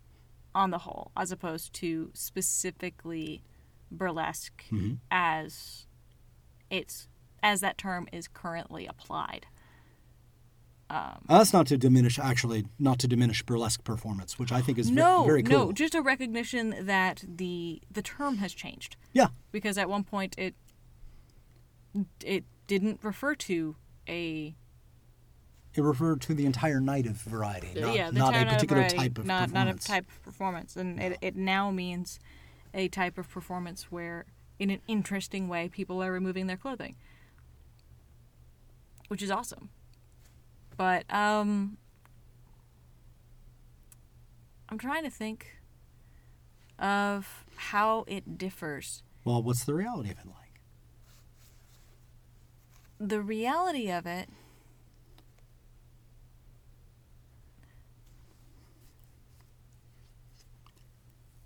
on 0.55 0.71
the 0.71 0.79
whole, 0.79 1.11
as 1.17 1.31
opposed 1.31 1.73
to 1.75 2.11
specifically 2.15 3.43
burlesque 3.91 4.65
Mm-hmm. 4.73 4.95
as 5.11 5.87
it's 6.71 7.09
as 7.43 7.61
that 7.61 7.79
term 7.79 8.09
is 8.13 8.29
currently 8.29 8.87
applied. 8.87 9.47
Uh, 10.91 11.15
that's 11.29 11.53
not 11.53 11.67
to 11.67 11.77
diminish, 11.77 12.19
actually, 12.19 12.65
not 12.79 12.99
to 12.99 13.07
diminish 13.07 13.43
burlesque 13.43 13.85
performance, 13.85 14.39
which 14.39 14.51
I 14.51 14.63
think 14.63 14.79
is 14.79 14.91
no, 14.91 15.25
very 15.25 15.43
cool. 15.43 15.67
no, 15.67 15.73
just 15.73 15.95
a 15.95 16.01
recognition 16.01 16.75
that 16.87 17.25
the 17.27 17.83
the 17.91 18.01
term 18.01 18.39
has 18.39 18.55
changed. 18.55 18.97
yeah, 19.13 19.29
because 19.53 19.77
at 19.77 19.89
one 19.89 20.05
point 20.05 20.35
it 20.39 20.55
it 22.25 22.45
didn't 22.67 23.01
refer 23.03 23.35
to 23.35 23.77
a 24.09 24.55
it 25.75 25.83
referred 25.83 26.21
to 26.23 26.35
the 26.35 26.47
entire 26.47 26.81
night 26.81 27.07
of 27.07 27.13
variety, 27.13 27.79
not, 27.79 27.95
yeah 27.95 28.11
the 28.11 28.19
not 28.19 28.35
a 28.35 28.45
particular 28.47 28.83
variety, 28.83 28.97
type 28.97 29.19
of 29.19 29.27
not 29.27 29.49
performance. 29.49 29.79
not 29.79 29.85
a 29.85 29.89
type 29.89 30.09
of 30.09 30.23
performance 30.23 30.77
and 30.77 31.01
it, 31.01 31.19
it 31.21 31.37
now 31.37 31.71
means 31.71 32.19
a 32.75 32.89
type 32.89 33.19
of 33.19 33.29
performance 33.29 33.85
where 33.85 34.27
in 34.59 34.71
an 34.71 34.81
interesting 34.89 35.49
way 35.49 35.69
people 35.69 36.03
are 36.03 36.13
removing 36.13 36.47
their 36.47 36.57
clothing 36.57 36.97
which 39.09 39.23
is 39.23 39.31
awesome 39.31 39.71
but 40.79 41.05
um 41.13 41.77
i'm 44.71 44.79
trying 44.79 45.03
to 45.05 45.11
think 45.11 45.59
of 46.79 47.45
how 47.57 48.05
it 48.07 48.39
differs 48.39 49.03
Well, 49.25 49.43
what's 49.43 49.65
the 49.65 49.75
reality 49.75 50.11
of 50.11 50.19
it 50.19 50.27
like? 50.27 50.61
the 53.01 53.21
reality 53.21 53.91
of 53.91 54.07
it 54.07 54.29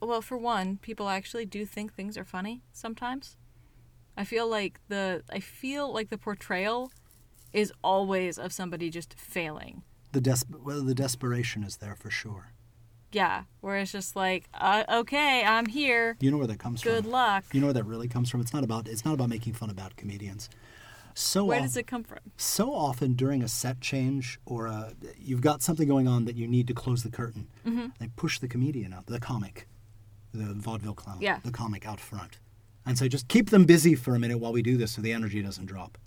well 0.01 0.23
for 0.23 0.37
one 0.37 0.79
people 0.79 1.09
actually 1.09 1.47
do 1.47 1.65
think 1.65 1.93
things 1.95 2.17
are 2.19 2.25
funny 2.25 2.63
sometimes 2.73 3.37
i 4.17 4.25
feel 4.25 4.49
like 4.49 4.81
the 4.89 5.23
i 5.31 5.39
feel 5.39 5.93
like 5.93 6.11
the 6.11 6.19
portrayal 6.19 6.91
is 7.53 7.73
always 7.83 8.39
of 8.39 8.53
somebody 8.53 8.91
just 8.91 9.15
failing 9.19 9.83
The 10.13 10.21
des- 10.21 10.47
well, 10.63 10.83
the 10.83 10.95
desperation 10.95 11.63
is 11.65 11.77
there 11.79 11.95
for 11.95 12.11
sure. 12.11 12.53
yeah 13.13 13.45
where 13.61 13.77
it's 13.77 13.93
just 13.93 14.17
like 14.17 14.49
uh, 14.55 14.85
okay 15.01 15.45
i'm 15.45 15.67
here 15.67 16.17
You 16.21 16.31
know 16.31 16.39
where 16.39 16.47
that 16.47 16.59
comes 16.59 16.83
good 16.83 16.95
from. 16.95 17.03
Good 17.05 17.11
luck 17.11 17.45
You 17.53 17.61
know 17.61 17.67
where 17.69 17.75
that 17.75 17.85
really 17.85 18.09
comes 18.09 18.31
from. 18.31 18.41
It's 18.41 18.53
not 18.55 18.65
about. 18.65 18.89
It's 18.89 19.05
not 19.05 19.15
about 19.15 19.29
making 19.29 19.53
fun 19.55 19.71
about 19.71 19.97
comedians. 19.97 20.49
So 21.15 21.45
where 21.45 21.57
often, 21.59 21.67
does 21.69 21.77
it 21.77 21.87
come 21.87 22.05
from 22.05 22.21
so 22.39 22.73
often 22.73 23.13
during 23.13 23.43
a 23.43 23.49
set 23.49 23.81
change 23.83 24.41
or 24.47 24.67
a, 24.67 24.95
you've 25.19 25.43
got 25.43 25.61
something 25.63 25.87
going 25.87 26.09
on 26.09 26.25
that 26.25 26.37
you 26.37 26.47
need 26.49 26.67
to 26.69 26.75
close 26.75 27.03
the 27.03 27.11
curtain. 27.11 27.49
Mm-hmm. 27.67 27.89
They 28.01 28.09
push 28.17 28.39
the 28.39 28.49
comedian 28.49 28.95
out, 28.95 29.05
the 29.07 29.21
comic, 29.21 29.69
the 30.33 30.55
vaudeville 30.55 30.95
clown, 30.95 31.19
Yeah. 31.21 31.41
the 31.45 31.51
comic 31.51 31.87
out 31.87 32.01
front, 32.01 32.39
and 32.87 32.97
say 32.97 33.09
just 33.11 33.29
keep 33.29 33.51
them 33.51 33.65
busy 33.67 33.95
for 33.95 34.15
a 34.15 34.19
minute 34.19 34.39
while 34.39 34.55
we 34.55 34.63
do 34.63 34.79
this, 34.79 34.93
so 34.93 35.03
the 35.03 35.13
energy 35.13 35.43
doesn't 35.43 35.67
drop. 35.67 35.99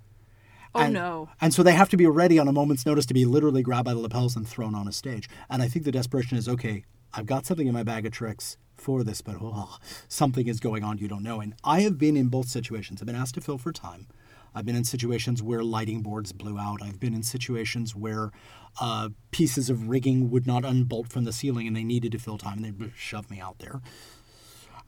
Oh 0.75 0.81
and, 0.81 0.93
no 0.93 1.29
And 1.41 1.53
so 1.53 1.63
they 1.63 1.73
have 1.73 1.89
to 1.89 1.97
be 1.97 2.05
ready 2.05 2.37
on 2.37 2.47
a 2.47 2.51
moment's 2.51 2.85
notice 2.85 3.05
to 3.07 3.13
be 3.13 3.25
literally 3.25 3.63
grabbed 3.63 3.85
by 3.85 3.93
the 3.93 3.99
lapels 3.99 4.35
and 4.35 4.47
thrown 4.47 4.75
on 4.75 4.87
a 4.87 4.91
stage. 4.91 5.29
And 5.49 5.61
I 5.61 5.67
think 5.67 5.85
the 5.85 5.91
desperation 5.91 6.37
is 6.37 6.47
okay, 6.47 6.83
I've 7.13 7.25
got 7.25 7.45
something 7.45 7.67
in 7.67 7.73
my 7.73 7.83
bag 7.83 8.05
of 8.05 8.11
tricks 8.11 8.57
for 8.75 9.03
this, 9.03 9.21
but 9.21 9.37
oh, 9.41 9.77
something 10.07 10.47
is 10.47 10.59
going 10.59 10.83
on 10.83 10.97
you 10.97 11.07
don't 11.07 11.23
know. 11.23 11.39
And 11.39 11.55
I 11.63 11.81
have 11.81 11.97
been 11.97 12.17
in 12.17 12.27
both 12.27 12.47
situations. 12.47 13.01
I've 13.01 13.07
been 13.07 13.15
asked 13.15 13.35
to 13.35 13.41
fill 13.41 13.57
for 13.57 13.71
time. 13.71 14.07
I've 14.53 14.65
been 14.65 14.75
in 14.75 14.85
situations 14.85 15.43
where 15.43 15.63
lighting 15.63 16.01
boards 16.01 16.31
blew 16.31 16.57
out. 16.57 16.81
I've 16.81 16.99
been 16.99 17.13
in 17.13 17.23
situations 17.23 17.93
where 17.93 18.31
uh, 18.79 19.09
pieces 19.31 19.69
of 19.69 19.89
rigging 19.89 20.29
would 20.29 20.47
not 20.47 20.63
unbolt 20.63 21.09
from 21.09 21.25
the 21.25 21.33
ceiling 21.33 21.67
and 21.67 21.75
they 21.75 21.83
needed 21.83 22.13
to 22.13 22.19
fill 22.19 22.37
time 22.37 22.63
and 22.63 22.79
they 22.79 22.91
shove 22.95 23.29
me 23.29 23.39
out 23.39 23.59
there 23.59 23.81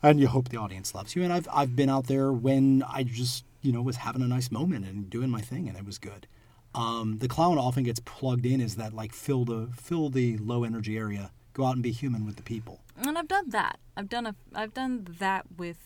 and 0.03 0.19
you 0.19 0.27
hope 0.27 0.49
the 0.49 0.57
audience 0.57 0.93
loves 0.93 1.15
you. 1.15 1.23
And 1.23 1.33
I've 1.33 1.47
I've 1.51 1.75
been 1.75 1.89
out 1.89 2.07
there 2.07 2.31
when 2.31 2.83
I 2.87 3.03
just 3.03 3.43
you 3.61 3.71
know 3.71 3.81
was 3.81 3.97
having 3.97 4.21
a 4.21 4.27
nice 4.27 4.51
moment 4.51 4.85
and 4.85 5.09
doing 5.09 5.29
my 5.29 5.41
thing, 5.41 5.67
and 5.67 5.77
it 5.77 5.85
was 5.85 5.97
good. 5.97 6.27
Um, 6.75 7.17
the 7.19 7.27
clown 7.27 7.57
often 7.57 7.83
gets 7.83 7.99
plugged 8.01 8.45
in 8.45 8.61
as 8.61 8.75
that 8.75 8.93
like 8.93 9.13
fill 9.13 9.45
the 9.45 9.69
fill 9.75 10.09
the 10.09 10.37
low 10.37 10.63
energy 10.63 10.97
area, 10.97 11.31
go 11.53 11.65
out 11.65 11.73
and 11.73 11.83
be 11.83 11.91
human 11.91 12.25
with 12.25 12.35
the 12.35 12.43
people. 12.43 12.81
and 12.97 13.17
I've 13.17 13.27
done 13.27 13.49
that. 13.49 13.79
I've 13.95 14.09
done 14.09 14.25
a 14.27 14.35
I've 14.53 14.73
done 14.73 15.07
that 15.19 15.45
with 15.57 15.77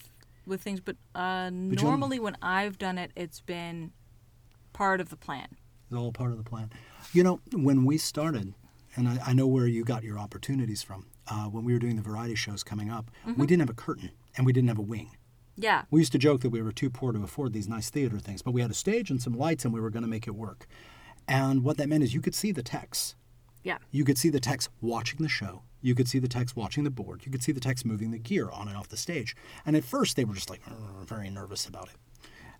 with 0.45 0.62
things, 0.62 0.79
but 0.79 0.95
uh, 1.15 1.49
you'll- 1.53 1.84
normally 1.84 2.19
when 2.19 2.36
I've 2.41 2.77
done 2.77 2.97
it, 2.97 3.12
it's 3.15 3.41
been 3.41 3.91
part 4.73 4.99
of 4.99 5.10
the 5.10 5.15
plan. 5.17 5.47
It's 5.89 5.97
all 5.97 6.12
part 6.12 6.31
of 6.31 6.38
the 6.38 6.43
plan. 6.43 6.71
You 7.13 7.23
know, 7.23 7.39
when 7.53 7.86
we 7.86 7.97
started, 7.97 8.53
and 8.95 9.07
I, 9.07 9.19
I 9.27 9.34
know 9.34 9.45
where 9.47 9.67
you 9.67 9.84
got 9.84 10.03
your 10.03 10.17
opportunities 10.17 10.81
from. 10.81 11.07
Uh, 11.27 11.45
when 11.45 11.63
we 11.63 11.71
were 11.73 11.79
doing 11.79 11.95
the 11.95 12.01
variety 12.01 12.36
shows 12.36 12.63
coming 12.63 12.89
up, 12.89 13.12
we 13.38 13.45
didn't 13.45 13.62
have 13.62 13.69
a 13.69 13.73
curtain 13.73 14.12
and 14.36 14.45
we 14.45 14.51
didn't 14.51 14.67
have 14.69 14.79
a 14.79 14.81
wing. 14.81 15.12
Yeah. 15.62 15.84
We 15.91 16.02
used 16.02 16.12
to 16.13 16.17
joke 16.17 16.41
that 16.41 16.50
we 16.50 16.62
were 16.62 16.71
too 16.71 16.89
poor 16.89 17.12
to 17.12 17.24
afford 17.24 17.54
these 17.54 17.67
nice 17.67 17.89
theater 17.89 18.19
things, 18.19 18.41
but 18.41 18.52
we 18.52 18.62
had 18.62 18.71
a 18.71 18.76
stage 18.76 19.10
and 19.10 19.21
some 19.21 19.38
lights 19.38 19.63
and 19.63 19.74
we 19.74 19.80
were 19.80 19.89
going 19.89 20.04
to 20.04 20.10
make 20.10 20.28
it 20.28 20.36
work. 20.36 20.67
And 21.28 21.63
what 21.63 21.78
that 21.78 21.88
meant 21.88 22.04
is 22.04 22.13
you 22.13 22.21
could 22.21 22.36
see 22.36 22.52
the 22.52 22.63
techs. 22.63 23.15
Yeah. 23.63 23.78
You 23.91 24.04
could 24.04 24.17
see 24.17 24.30
the 24.30 24.39
techs 24.39 24.69
watching 24.82 25.19
the 25.21 25.30
show. 25.30 25.62
You 25.82 25.95
could 25.95 26.08
see 26.08 26.19
the 26.19 26.28
techs 26.28 26.56
watching 26.56 26.84
the 26.84 26.89
board. 26.89 27.21
You 27.26 27.32
could 27.32 27.43
see 27.43 27.52
the 27.52 27.60
techs 27.60 27.86
moving 27.86 28.12
the 28.12 28.19
gear 28.19 28.50
on 28.50 28.67
and 28.67 28.78
off 28.78 28.89
the 28.89 28.97
stage. 28.97 29.36
And 29.65 29.76
at 29.76 29.84
first, 29.84 30.15
they 30.15 30.26
were 30.26 30.34
just 30.36 30.50
like 30.50 30.63
mm, 30.65 31.06
very 31.08 31.30
nervous 31.30 31.65
about 31.67 31.89
it. 31.89 31.95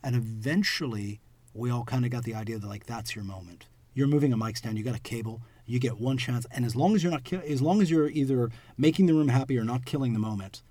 And 0.04 0.16
eventually, 0.16 1.20
we 1.54 1.70
all 1.70 1.84
kind 1.84 2.06
of 2.06 2.12
got 2.12 2.24
the 2.24 2.36
idea 2.36 2.58
that 2.60 2.68
like 2.68 2.86
that's 2.86 3.16
your 3.16 3.24
moment. 3.24 3.68
You're 3.94 4.08
moving 4.08 4.32
a 4.32 4.38
mic 4.38 4.58
stand. 4.58 4.78
You 4.78 4.84
got 4.84 4.96
a 4.96 5.02
cable. 5.02 5.42
You 5.66 5.80
get 5.80 6.00
one 6.00 6.18
chance, 6.18 6.46
and 6.52 6.66
as 6.66 6.76
long 6.76 6.96
as 6.96 7.04
you're 7.04 7.12
not, 7.12 7.24
ki- 7.24 7.38
as 7.48 7.62
long 7.62 7.82
as 7.82 7.92
you're 7.92 8.10
either 8.10 8.50
making 8.78 9.06
the 9.06 9.14
room 9.14 9.28
happy 9.28 9.58
or 9.58 9.64
not 9.64 9.86
killing 9.86 10.14
the 10.14 10.20
moment, 10.20 10.64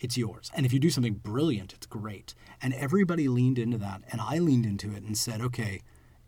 it's 0.00 0.16
yours. 0.16 0.50
And 0.54 0.66
if 0.66 0.72
you 0.72 0.78
do 0.78 0.90
something 0.90 1.14
brilliant, 1.14 1.72
it's 1.72 1.86
great. 1.86 2.34
And 2.62 2.74
everybody 2.74 3.28
leaned 3.28 3.58
into 3.58 3.78
that, 3.78 4.02
and 4.10 4.20
I 4.20 4.38
leaned 4.38 4.66
into 4.66 4.92
it 4.92 5.02
and 5.02 5.16
said, 5.16 5.40
okay, 5.40 5.80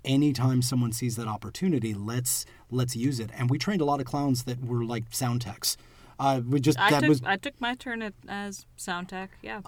anytime 0.05 0.63
someone 0.63 0.93
sees 0.93 1.17
that 1.17 1.27
opportunity, 1.29 1.95
let's 1.95 2.47
let's 2.71 2.97
use 2.97 3.21
it. 3.21 3.31
And 3.37 3.51
we 3.51 3.59
trained 3.59 3.81
a 3.81 3.85
lot 3.85 4.01
of 4.01 4.07
clowns 4.07 4.45
that 4.45 4.65
were 4.65 4.85
like 4.85 5.05
sound 5.11 5.43
techs. 5.43 5.77
Uh, 6.19 6.41
we 6.47 6.61
just 6.61 6.79
I 6.79 6.91
that 6.91 7.01
took 7.01 7.09
was 7.09 7.23
I 7.25 7.37
took 7.37 7.61
my 7.61 7.75
turn 7.75 8.03
at, 8.03 8.15
as 8.29 8.67
sound 8.77 9.09
tech. 9.09 9.31
Yeah. 9.43 9.61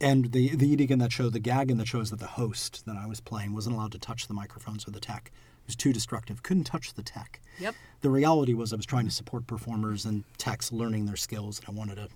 and 0.00 0.32
the 0.32 0.54
the 0.54 0.68
edict 0.68 0.90
in 0.90 0.98
that 0.98 1.12
show, 1.12 1.30
the 1.30 1.40
gag 1.40 1.70
in 1.70 1.78
that 1.78 1.88
show 1.88 2.00
is 2.00 2.10
that 2.10 2.18
the 2.18 2.26
host 2.26 2.84
that 2.86 2.96
I 2.96 3.06
was 3.06 3.20
playing 3.20 3.54
wasn't 3.54 3.76
allowed 3.76 3.92
to 3.92 3.98
touch 3.98 4.28
the 4.28 4.34
microphones 4.34 4.86
or 4.86 4.90
the 4.90 5.00
tech. 5.00 5.30
It 5.34 5.68
was 5.68 5.76
too 5.76 5.92
destructive. 5.92 6.42
Couldn't 6.42 6.64
touch 6.64 6.94
the 6.94 7.02
tech. 7.02 7.40
Yep. 7.58 7.74
The 8.02 8.10
reality 8.10 8.54
was 8.54 8.72
I 8.72 8.76
was 8.76 8.86
trying 8.86 9.06
to 9.06 9.10
support 9.10 9.46
performers 9.46 10.04
and 10.04 10.22
techs 10.38 10.70
learning 10.70 11.06
their 11.06 11.16
skills, 11.16 11.58
and 11.58 11.68
I 11.68 11.72
wanted 11.76 11.96
to 11.96 12.08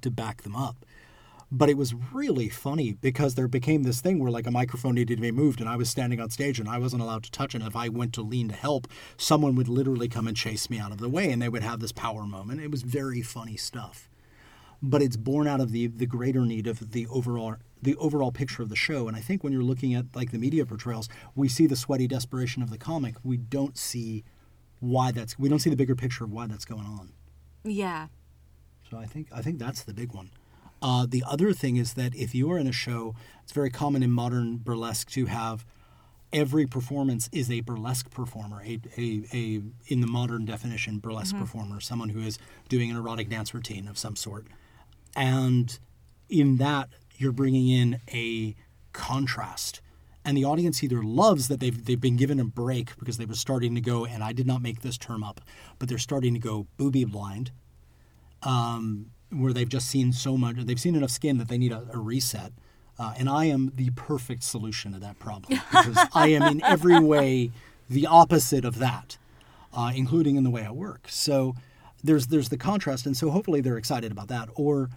to 0.00 0.10
back 0.10 0.42
them 0.42 0.56
up. 0.56 0.84
But 1.50 1.70
it 1.70 1.76
was 1.76 1.94
really 2.12 2.48
funny 2.48 2.94
because 2.94 3.34
there 3.36 3.46
became 3.46 3.84
this 3.84 4.00
thing 4.00 4.18
where 4.18 4.32
like 4.32 4.48
a 4.48 4.50
microphone 4.50 4.96
needed 4.96 5.16
to 5.16 5.22
be 5.22 5.30
moved, 5.30 5.60
and 5.60 5.68
I 5.68 5.76
was 5.76 5.88
standing 5.88 6.20
on 6.20 6.30
stage 6.30 6.58
and 6.58 6.68
I 6.68 6.78
wasn't 6.78 7.02
allowed 7.02 7.22
to 7.24 7.30
touch 7.30 7.54
it. 7.54 7.60
And 7.60 7.68
if 7.68 7.76
I 7.76 7.88
went 7.88 8.12
to 8.14 8.22
lean 8.22 8.48
to 8.48 8.54
help, 8.54 8.88
someone 9.16 9.54
would 9.54 9.68
literally 9.68 10.08
come 10.08 10.26
and 10.26 10.36
chase 10.36 10.68
me 10.68 10.78
out 10.78 10.90
of 10.90 10.98
the 10.98 11.08
way, 11.08 11.30
and 11.30 11.40
they 11.40 11.48
would 11.48 11.62
have 11.62 11.78
this 11.78 11.92
power 11.92 12.26
moment. 12.26 12.60
It 12.60 12.70
was 12.70 12.82
very 12.82 13.22
funny 13.22 13.56
stuff 13.56 14.08
but 14.82 15.02
it's 15.02 15.16
born 15.16 15.48
out 15.48 15.60
of 15.60 15.72
the 15.72 15.86
the 15.86 16.06
greater 16.06 16.44
need 16.44 16.66
of 16.66 16.92
the 16.92 17.06
overall 17.08 17.56
the 17.82 17.96
overall 17.96 18.32
picture 18.32 18.62
of 18.62 18.68
the 18.68 18.76
show. 18.76 19.06
And 19.08 19.16
I 19.16 19.20
think 19.20 19.44
when 19.44 19.52
you're 19.52 19.62
looking 19.62 19.94
at 19.94 20.06
like 20.14 20.32
the 20.32 20.38
media 20.38 20.64
portrayals, 20.64 21.08
we 21.34 21.48
see 21.48 21.66
the 21.66 21.76
sweaty 21.76 22.06
desperation 22.06 22.62
of 22.62 22.70
the 22.70 22.78
comic. 22.78 23.16
We 23.22 23.36
don't 23.36 23.76
see 23.76 24.24
why 24.80 25.12
that's 25.12 25.38
we 25.38 25.48
don't 25.48 25.58
see 25.58 25.70
the 25.70 25.76
bigger 25.76 25.94
picture 25.94 26.24
of 26.24 26.32
why 26.32 26.46
that's 26.46 26.64
going 26.64 26.86
on. 26.86 27.12
Yeah. 27.64 28.08
So 28.90 28.98
I 28.98 29.06
think 29.06 29.28
I 29.32 29.42
think 29.42 29.58
that's 29.58 29.82
the 29.82 29.94
big 29.94 30.12
one. 30.12 30.30
Uh, 30.82 31.06
the 31.08 31.24
other 31.26 31.52
thing 31.52 31.76
is 31.76 31.94
that 31.94 32.14
if 32.14 32.34
you 32.34 32.50
are 32.52 32.58
in 32.58 32.66
a 32.66 32.72
show, 32.72 33.14
it's 33.42 33.52
very 33.52 33.70
common 33.70 34.02
in 34.02 34.10
modern 34.10 34.58
burlesque 34.58 35.10
to 35.10 35.26
have 35.26 35.64
every 36.32 36.66
performance 36.66 37.28
is 37.32 37.50
a 37.50 37.60
burlesque 37.60 38.10
performer, 38.10 38.62
a, 38.62 38.80
a, 38.96 39.24
a 39.32 39.62
in 39.86 40.00
the 40.00 40.06
modern 40.06 40.44
definition 40.44 40.98
burlesque 40.98 41.36
performer, 41.36 41.80
someone 41.80 42.10
who 42.10 42.20
is 42.20 42.38
doing 42.68 42.90
an 42.90 42.96
erotic 42.96 43.30
dance 43.30 43.54
routine 43.54 43.88
of 43.88 43.96
some 43.96 44.16
sort, 44.16 44.46
and 45.14 45.78
in 46.28 46.56
that 46.56 46.88
you're 47.16 47.32
bringing 47.32 47.68
in 47.68 48.00
a 48.12 48.54
contrast. 48.92 49.80
And 50.24 50.36
the 50.36 50.44
audience 50.44 50.82
either 50.82 51.04
loves 51.04 51.46
that 51.46 51.60
they've, 51.60 51.84
they've 51.84 52.00
been 52.00 52.16
given 52.16 52.40
a 52.40 52.44
break 52.44 52.98
because 52.98 53.16
they 53.16 53.26
were 53.26 53.34
starting 53.34 53.76
to 53.76 53.80
go, 53.80 54.04
and 54.04 54.24
I 54.24 54.32
did 54.32 54.44
not 54.44 54.60
make 54.60 54.82
this 54.82 54.98
term 54.98 55.22
up, 55.22 55.40
but 55.78 55.88
they're 55.88 55.98
starting 55.98 56.34
to 56.34 56.40
go 56.40 56.66
booby 56.76 57.04
blind 57.04 57.52
um, 58.46 59.10
where 59.30 59.52
they've 59.52 59.68
just 59.68 59.88
seen 59.88 60.12
so 60.12 60.38
much, 60.38 60.56
they've 60.56 60.80
seen 60.80 60.94
enough 60.94 61.10
skin 61.10 61.38
that 61.38 61.48
they 61.48 61.58
need 61.58 61.72
a, 61.72 61.86
a 61.92 61.98
reset. 61.98 62.52
Uh, 62.98 63.12
and 63.18 63.28
I 63.28 63.46
am 63.46 63.72
the 63.74 63.90
perfect 63.90 64.42
solution 64.42 64.92
to 64.92 64.98
that 65.00 65.18
problem 65.18 65.60
because 65.70 65.98
I 66.14 66.28
am 66.28 66.42
in 66.44 66.64
every 66.64 66.98
way 66.98 67.50
the 67.90 68.06
opposite 68.06 68.64
of 68.64 68.78
that, 68.78 69.18
uh, 69.76 69.92
including 69.94 70.36
in 70.36 70.44
the 70.44 70.50
way 70.50 70.64
I 70.64 70.70
work. 70.70 71.06
So 71.08 71.54
there's 72.02 72.28
there's 72.28 72.48
the 72.48 72.56
contrast, 72.56 73.04
and 73.04 73.16
so 73.16 73.30
hopefully 73.30 73.60
they're 73.60 73.76
excited 73.76 74.12
about 74.12 74.28
that. 74.28 74.48
Or 74.54 74.88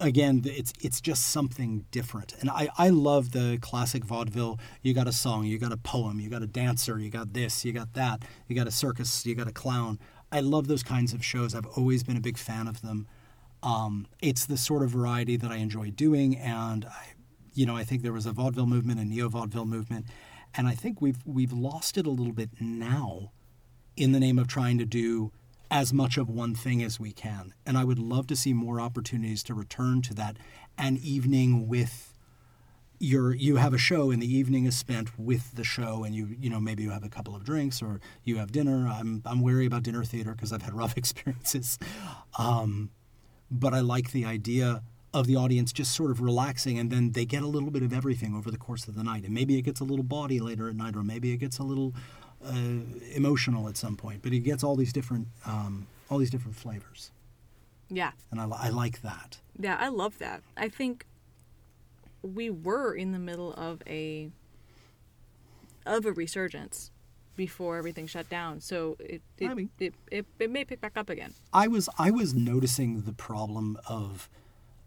again, 0.00 0.42
it's 0.44 0.72
it's 0.80 1.00
just 1.00 1.26
something 1.28 1.86
different. 1.90 2.34
And 2.40 2.50
I, 2.50 2.68
I 2.78 2.90
love 2.90 3.32
the 3.32 3.58
classic 3.60 4.04
vaudeville. 4.04 4.60
You 4.82 4.94
got 4.94 5.08
a 5.08 5.12
song, 5.12 5.46
you 5.46 5.58
got 5.58 5.72
a 5.72 5.76
poem, 5.76 6.20
you 6.20 6.30
got 6.30 6.42
a 6.42 6.46
dancer, 6.46 6.98
you 6.98 7.10
got 7.10 7.32
this, 7.32 7.64
you 7.64 7.72
got 7.72 7.94
that, 7.94 8.22
you 8.46 8.54
got 8.54 8.68
a 8.68 8.72
circus, 8.72 9.26
you 9.26 9.34
got 9.34 9.48
a 9.48 9.52
clown. 9.52 9.98
I 10.32 10.40
love 10.40 10.66
those 10.66 10.82
kinds 10.82 11.12
of 11.12 11.24
shows. 11.24 11.54
I've 11.54 11.66
always 11.66 12.02
been 12.02 12.16
a 12.16 12.20
big 12.20 12.38
fan 12.38 12.66
of 12.66 12.82
them. 12.82 13.06
Um, 13.62 14.06
it's 14.20 14.46
the 14.46 14.56
sort 14.56 14.82
of 14.82 14.90
variety 14.90 15.36
that 15.36 15.50
I 15.50 15.56
enjoy 15.56 15.90
doing, 15.90 16.36
and 16.36 16.84
I, 16.84 17.14
you 17.54 17.64
know, 17.64 17.76
I 17.76 17.84
think 17.84 18.02
there 18.02 18.12
was 18.12 18.26
a 18.26 18.32
vaudeville 18.32 18.66
movement, 18.66 19.00
a 19.00 19.04
neo 19.04 19.28
vaudeville 19.28 19.64
movement, 19.64 20.06
and 20.54 20.68
I 20.68 20.74
think 20.74 21.00
we've 21.00 21.18
we've 21.24 21.52
lost 21.52 21.96
it 21.96 22.06
a 22.06 22.10
little 22.10 22.32
bit 22.32 22.50
now, 22.60 23.32
in 23.96 24.12
the 24.12 24.20
name 24.20 24.38
of 24.38 24.48
trying 24.48 24.78
to 24.78 24.84
do 24.84 25.32
as 25.70 25.92
much 25.92 26.16
of 26.18 26.28
one 26.28 26.54
thing 26.54 26.82
as 26.82 27.00
we 27.00 27.12
can. 27.12 27.54
And 27.66 27.78
I 27.78 27.84
would 27.84 27.98
love 27.98 28.26
to 28.28 28.36
see 28.36 28.52
more 28.52 28.80
opportunities 28.80 29.42
to 29.44 29.54
return 29.54 30.02
to 30.02 30.14
that. 30.14 30.36
An 30.76 30.98
evening 31.02 31.68
with 31.68 32.13
your 33.00 33.34
you 33.34 33.56
have 33.56 33.74
a 33.74 33.78
show 33.78 34.10
and 34.10 34.22
the 34.22 34.32
evening 34.32 34.64
is 34.66 34.76
spent 34.76 35.18
with 35.18 35.54
the 35.54 35.64
show 35.64 36.04
and 36.04 36.14
you 36.14 36.28
you 36.38 36.48
know 36.48 36.60
maybe 36.60 36.82
you 36.82 36.90
have 36.90 37.04
a 37.04 37.08
couple 37.08 37.34
of 37.34 37.44
drinks 37.44 37.82
or 37.82 38.00
you 38.24 38.36
have 38.38 38.52
dinner. 38.52 38.88
I'm 38.88 39.22
I'm 39.26 39.40
wary 39.40 39.66
about 39.66 39.82
dinner 39.82 40.04
theater 40.04 40.32
because 40.32 40.52
I've 40.52 40.62
had 40.62 40.74
rough 40.82 40.96
experiences. 40.96 41.78
Um, 42.38 42.90
but 43.50 43.74
I 43.74 43.80
like 43.80 44.12
the 44.12 44.24
idea 44.24 44.82
of 45.12 45.26
the 45.26 45.36
audience 45.36 45.72
just 45.72 45.94
sort 45.94 46.10
of 46.10 46.20
relaxing 46.20 46.78
and 46.78 46.90
then 46.90 47.12
they 47.12 47.24
get 47.24 47.42
a 47.42 47.46
little 47.46 47.70
bit 47.70 47.82
of 47.82 47.92
everything 47.92 48.34
over 48.34 48.50
the 48.50 48.58
course 48.58 48.88
of 48.88 48.94
the 48.96 49.04
night. 49.04 49.22
And 49.24 49.32
maybe 49.32 49.56
it 49.58 49.62
gets 49.62 49.80
a 49.80 49.84
little 49.84 50.02
bawdy 50.04 50.40
later 50.40 50.68
at 50.68 50.74
night 50.74 50.96
or 50.96 51.04
maybe 51.04 51.32
it 51.32 51.36
gets 51.36 51.58
a 51.58 51.62
little 51.62 51.94
uh, 52.44 52.52
emotional 53.14 53.68
at 53.68 53.76
some 53.76 53.96
point, 53.96 54.22
but 54.22 54.32
it 54.32 54.40
gets 54.40 54.64
all 54.64 54.74
these 54.76 54.92
different 54.92 55.28
um, 55.46 55.86
all 56.10 56.18
these 56.18 56.30
different 56.30 56.54
flavors, 56.56 57.10
Yeah. 57.88 58.10
and 58.30 58.38
I, 58.38 58.46
I 58.46 58.68
like 58.68 59.00
that. 59.02 59.38
Yeah, 59.58 59.76
I 59.80 59.88
love 59.88 60.18
that. 60.18 60.42
I 60.56 60.68
think 60.68 61.06
we 62.24 62.50
were 62.50 62.94
in 62.94 63.12
the 63.12 63.18
middle 63.18 63.52
of 63.54 63.82
a 63.86 64.30
of 65.86 66.06
a 66.06 66.12
resurgence 66.12 66.90
before 67.36 67.76
everything 67.76 68.06
shut 68.06 68.28
down. 68.28 68.60
So 68.60 68.96
it 68.98 69.20
it, 69.38 69.48
I 69.50 69.54
mean- 69.54 69.70
it, 69.78 69.94
it, 70.10 70.26
it 70.38 70.50
may 70.50 70.64
pick 70.64 70.80
back 70.80 70.92
up 70.96 71.10
again. 71.10 71.34
I 71.52 71.68
was 71.68 71.88
I 71.98 72.10
was 72.10 72.34
noticing 72.34 73.02
the 73.02 73.12
problem 73.12 73.78
of 73.86 74.28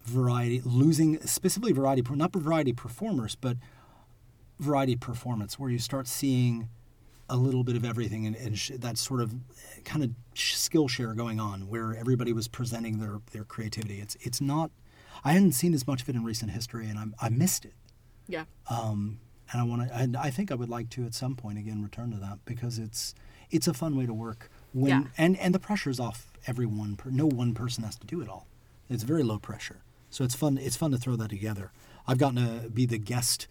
variety 0.04 0.60
losing 0.64 1.20
specifically 1.26 1.72
variety 1.72 2.02
not 2.14 2.32
variety 2.32 2.72
performers 2.72 3.34
but 3.34 3.58
variety 4.58 4.96
performance 4.96 5.58
where 5.58 5.68
you 5.68 5.78
start 5.78 6.06
seeing 6.08 6.68
a 7.28 7.36
little 7.36 7.62
bit 7.62 7.76
of 7.76 7.84
everything 7.84 8.24
and, 8.26 8.34
and 8.36 8.58
sh- 8.58 8.70
that 8.78 8.96
sort 8.96 9.20
of 9.20 9.34
kind 9.84 10.02
of 10.02 10.10
skill 10.34 10.88
share 10.88 11.12
going 11.12 11.38
on 11.38 11.68
where 11.68 11.94
everybody 11.94 12.32
was 12.32 12.48
presenting 12.48 13.00
their 13.00 13.18
their 13.32 13.44
creativity 13.44 14.00
it's 14.00 14.16
it's 14.22 14.40
not 14.40 14.70
I 15.24 15.32
hadn't 15.32 15.52
seen 15.52 15.74
as 15.74 15.86
much 15.86 16.02
of 16.02 16.08
it 16.08 16.14
in 16.16 16.24
recent 16.24 16.50
history 16.52 16.88
and 16.88 16.98
I, 16.98 17.26
I 17.26 17.28
missed 17.28 17.64
it 17.64 17.74
Yeah. 18.28 18.44
um, 18.70 19.20
and 19.52 19.60
I 19.60 19.64
want 19.64 19.88
to. 19.88 19.94
And 19.96 20.16
I 20.16 20.30
think 20.30 20.50
I 20.52 20.54
would 20.54 20.68
like 20.68 20.90
to 20.90 21.04
at 21.06 21.14
some 21.14 21.34
point 21.34 21.58
again 21.58 21.82
return 21.82 22.10
to 22.12 22.18
that 22.18 22.38
because 22.44 22.78
it's 22.78 23.14
it's 23.50 23.66
a 23.66 23.72
fun 23.72 23.96
way 23.96 24.04
to 24.06 24.12
work. 24.12 24.50
When 24.72 24.88
Yeah. 24.90 25.02
and 25.16 25.36
and 25.38 25.54
the 25.54 25.58
pressure's 25.58 25.98
off 25.98 26.32
every 26.46 26.66
one. 26.66 26.96
Per, 26.96 27.10
no 27.10 27.26
one 27.26 27.54
person 27.54 27.82
has 27.84 27.96
to 27.96 28.06
do 28.06 28.20
it 28.20 28.28
all. 28.28 28.46
It's 28.90 29.02
very 29.04 29.22
low 29.22 29.38
pressure, 29.38 29.78
so 30.10 30.22
it's 30.24 30.34
fun. 30.34 30.58
It's 30.58 30.76
fun 30.76 30.90
to 30.92 30.98
throw 30.98 31.16
that 31.16 31.30
together. 31.30 31.72
I've 32.06 32.18
gotten 32.18 32.36
to 32.62 32.68
be 32.70 32.84
the 32.86 32.98
guest. 32.98 33.46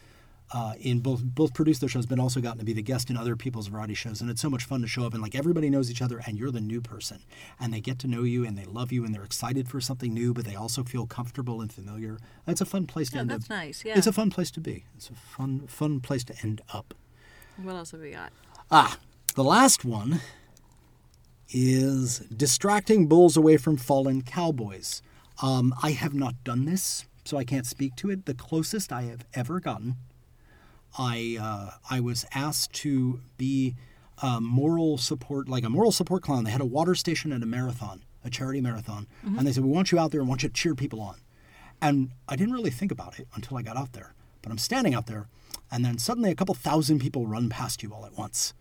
Uh, 0.54 0.74
in 0.80 1.02
both 1.02 1.22
both 1.22 1.54
produce 1.54 1.80
their 1.80 1.90
shows, 1.90 2.06
but 2.06 2.20
also 2.20 2.40
gotten 2.40 2.58
to 2.60 2.64
be 2.64 2.72
the 2.72 2.82
guest 2.82 3.10
in 3.10 3.18
other 3.18 3.36
people's 3.36 3.68
variety 3.68 3.94
shows, 3.94 4.22
and 4.22 4.30
it's 4.30 4.40
so 4.42 4.50
much 4.50 4.64
fun 4.64 4.80
to 4.80 4.88
show 4.88 5.06
up 5.06 5.14
and 5.14 5.22
like 5.22 5.36
everybody 5.36 5.70
knows 5.70 5.92
each 5.92 6.02
other, 6.02 6.22
and 6.26 6.38
you're 6.38 6.52
the 6.52 6.62
new 6.62 6.80
person, 6.80 7.20
and 7.60 7.74
they 7.74 7.82
get 7.82 8.00
to 8.00 8.08
know 8.08 8.24
you, 8.24 8.46
and 8.46 8.58
they 8.58 8.64
love 8.64 8.94
you, 8.94 9.04
and 9.04 9.14
they're 9.14 9.26
excited 9.26 9.68
for 9.68 9.82
something 9.82 10.14
new, 10.14 10.34
but 10.34 10.46
they 10.46 10.56
also 10.56 10.84
feel 10.86 11.06
comfortable 11.06 11.60
and 11.60 11.74
familiar. 11.74 12.18
It's 12.48 12.62
a 12.62 12.66
fun 12.66 12.88
place 12.88 13.10
to 13.10 13.16
Yeah, 13.16 13.22
end 13.24 13.30
that's 13.32 13.44
up. 13.46 13.50
nice. 13.50 13.84
Yeah. 13.84 13.98
It's 13.98 14.08
a 14.08 14.14
fun 14.14 14.30
place 14.30 14.50
to 14.52 14.62
be. 14.62 14.86
It's 14.96 15.10
a 15.10 15.14
fun, 15.16 15.68
fun 15.68 16.00
place 16.00 16.24
to 16.24 16.34
end 16.42 16.62
up. 16.74 16.94
what 17.62 17.76
else 17.76 17.92
have 17.92 18.00
we 18.00 18.12
got? 18.12 18.32
Ah, 18.72 18.98
the 19.36 19.44
last 19.44 19.84
one 19.84 20.22
is 21.50 22.20
distracting 22.36 23.08
bulls 23.08 23.38
away 23.38 23.58
from 23.58 23.78
fallen 23.78 24.22
cowboys. 24.22 25.02
Um, 25.42 25.74
I 25.84 25.92
have 25.92 26.14
not 26.14 26.42
done 26.44 26.64
this, 26.66 27.06
so 27.26 27.38
I 27.38 27.44
can't 27.44 27.66
speak 27.66 27.96
to 27.98 28.10
it. 28.10 28.26
The 28.26 28.34
closest 28.34 28.92
I 28.92 29.04
have 29.04 29.26
ever 29.34 29.60
gotten, 29.60 29.96
I 30.98 31.38
uh, 31.40 31.72
I 31.90 32.00
was 32.00 32.26
asked 32.34 32.74
to 32.74 33.22
be 33.38 33.76
a 34.22 34.42
moral 34.42 34.98
support, 34.98 35.48
like 35.48 35.64
a 35.64 35.70
moral 35.70 35.92
support 35.92 36.24
clown. 36.24 36.44
They 36.44 36.52
had 36.52 36.62
a 36.62 36.66
water 36.66 36.96
station 36.96 37.32
at 37.32 37.44
a 37.44 37.46
marathon, 37.46 38.04
a 38.24 38.30
charity 38.30 38.62
marathon, 38.62 39.08
and 39.24 39.46
they 39.46 39.52
said, 39.52 39.64
"We 39.64 39.70
want 39.70 39.92
you 39.92 40.00
out 40.00 40.12
there 40.12 40.22
and 40.22 40.30
want 40.30 40.44
you 40.44 40.50
to 40.50 40.54
cheer 40.54 40.76
people 40.76 41.02
on." 41.02 41.18
And 41.82 42.12
I 42.28 42.36
didn't 42.36 42.56
really 42.56 42.72
think 42.72 42.92
about 42.92 43.20
it 43.20 43.28
until 43.36 43.58
I 43.58 43.62
got 43.62 43.78
out 43.78 43.94
there. 43.94 44.16
But 44.42 44.52
I'm 44.52 44.58
standing 44.58 44.96
out 44.96 45.06
there, 45.06 45.28
and 45.72 45.86
then 45.86 45.98
suddenly 46.00 46.32
a 46.32 46.36
couple 46.36 46.56
thousand 46.56 47.00
people 47.00 47.28
run 47.28 47.50
past 47.50 47.84
you 47.84 47.94
all 47.94 48.06
at 48.06 48.18
once. 48.18 48.54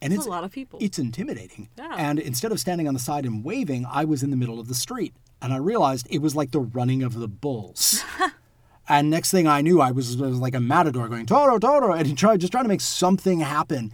And 0.00 0.12
That's 0.12 0.20
it's 0.20 0.26
a 0.26 0.30
lot 0.30 0.42
of 0.42 0.50
people. 0.50 0.78
It's 0.82 0.98
intimidating. 0.98 1.68
Yeah. 1.78 1.94
And 1.96 2.18
instead 2.18 2.50
of 2.50 2.58
standing 2.58 2.88
on 2.88 2.94
the 2.94 3.00
side 3.00 3.24
and 3.24 3.44
waving, 3.44 3.86
I 3.88 4.04
was 4.04 4.22
in 4.22 4.30
the 4.30 4.36
middle 4.36 4.58
of 4.58 4.66
the 4.66 4.74
street. 4.74 5.14
And 5.40 5.52
I 5.52 5.58
realized 5.58 6.06
it 6.10 6.18
was 6.18 6.34
like 6.34 6.50
the 6.50 6.60
running 6.60 7.02
of 7.02 7.14
the 7.14 7.28
bulls. 7.28 8.02
and 8.88 9.10
next 9.10 9.30
thing 9.30 9.46
I 9.46 9.60
knew, 9.60 9.80
I 9.80 9.90
was, 9.90 10.16
was 10.16 10.38
like 10.38 10.54
a 10.54 10.60
matador 10.60 11.08
going, 11.08 11.26
Toro, 11.26 11.58
Toro, 11.58 11.92
and 11.92 12.06
he 12.06 12.14
tried, 12.14 12.40
just 12.40 12.52
trying 12.52 12.64
to 12.64 12.68
make 12.68 12.80
something 12.80 13.40
happen. 13.40 13.92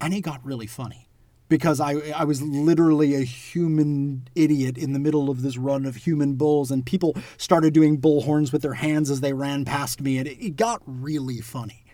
And 0.00 0.14
it 0.14 0.20
got 0.20 0.44
really 0.44 0.66
funny 0.66 1.08
because 1.48 1.80
I, 1.80 1.94
I 2.14 2.24
was 2.24 2.42
literally 2.42 3.14
a 3.14 3.20
human 3.24 4.28
idiot 4.34 4.76
in 4.76 4.92
the 4.92 4.98
middle 4.98 5.30
of 5.30 5.42
this 5.42 5.56
run 5.56 5.86
of 5.86 5.96
human 5.96 6.34
bulls, 6.34 6.70
and 6.70 6.84
people 6.84 7.16
started 7.36 7.72
doing 7.72 7.96
bull 7.96 8.20
horns 8.22 8.52
with 8.52 8.62
their 8.62 8.74
hands 8.74 9.10
as 9.10 9.20
they 9.20 9.32
ran 9.32 9.64
past 9.64 10.00
me, 10.00 10.18
and 10.18 10.28
it, 10.28 10.38
it 10.44 10.56
got 10.56 10.82
really 10.86 11.40
funny. 11.40 11.84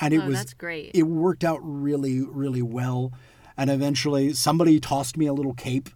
And 0.00 0.12
it 0.12 0.20
Oh, 0.22 0.26
was 0.26 0.36
that's 0.36 0.54
great. 0.54 0.90
It 0.92 1.04
worked 1.04 1.44
out 1.44 1.60
really, 1.62 2.20
really 2.20 2.62
well. 2.62 3.12
And 3.56 3.70
eventually, 3.70 4.34
somebody 4.34 4.78
tossed 4.80 5.16
me 5.16 5.24
a 5.26 5.32
little 5.32 5.54
cape, 5.54 5.88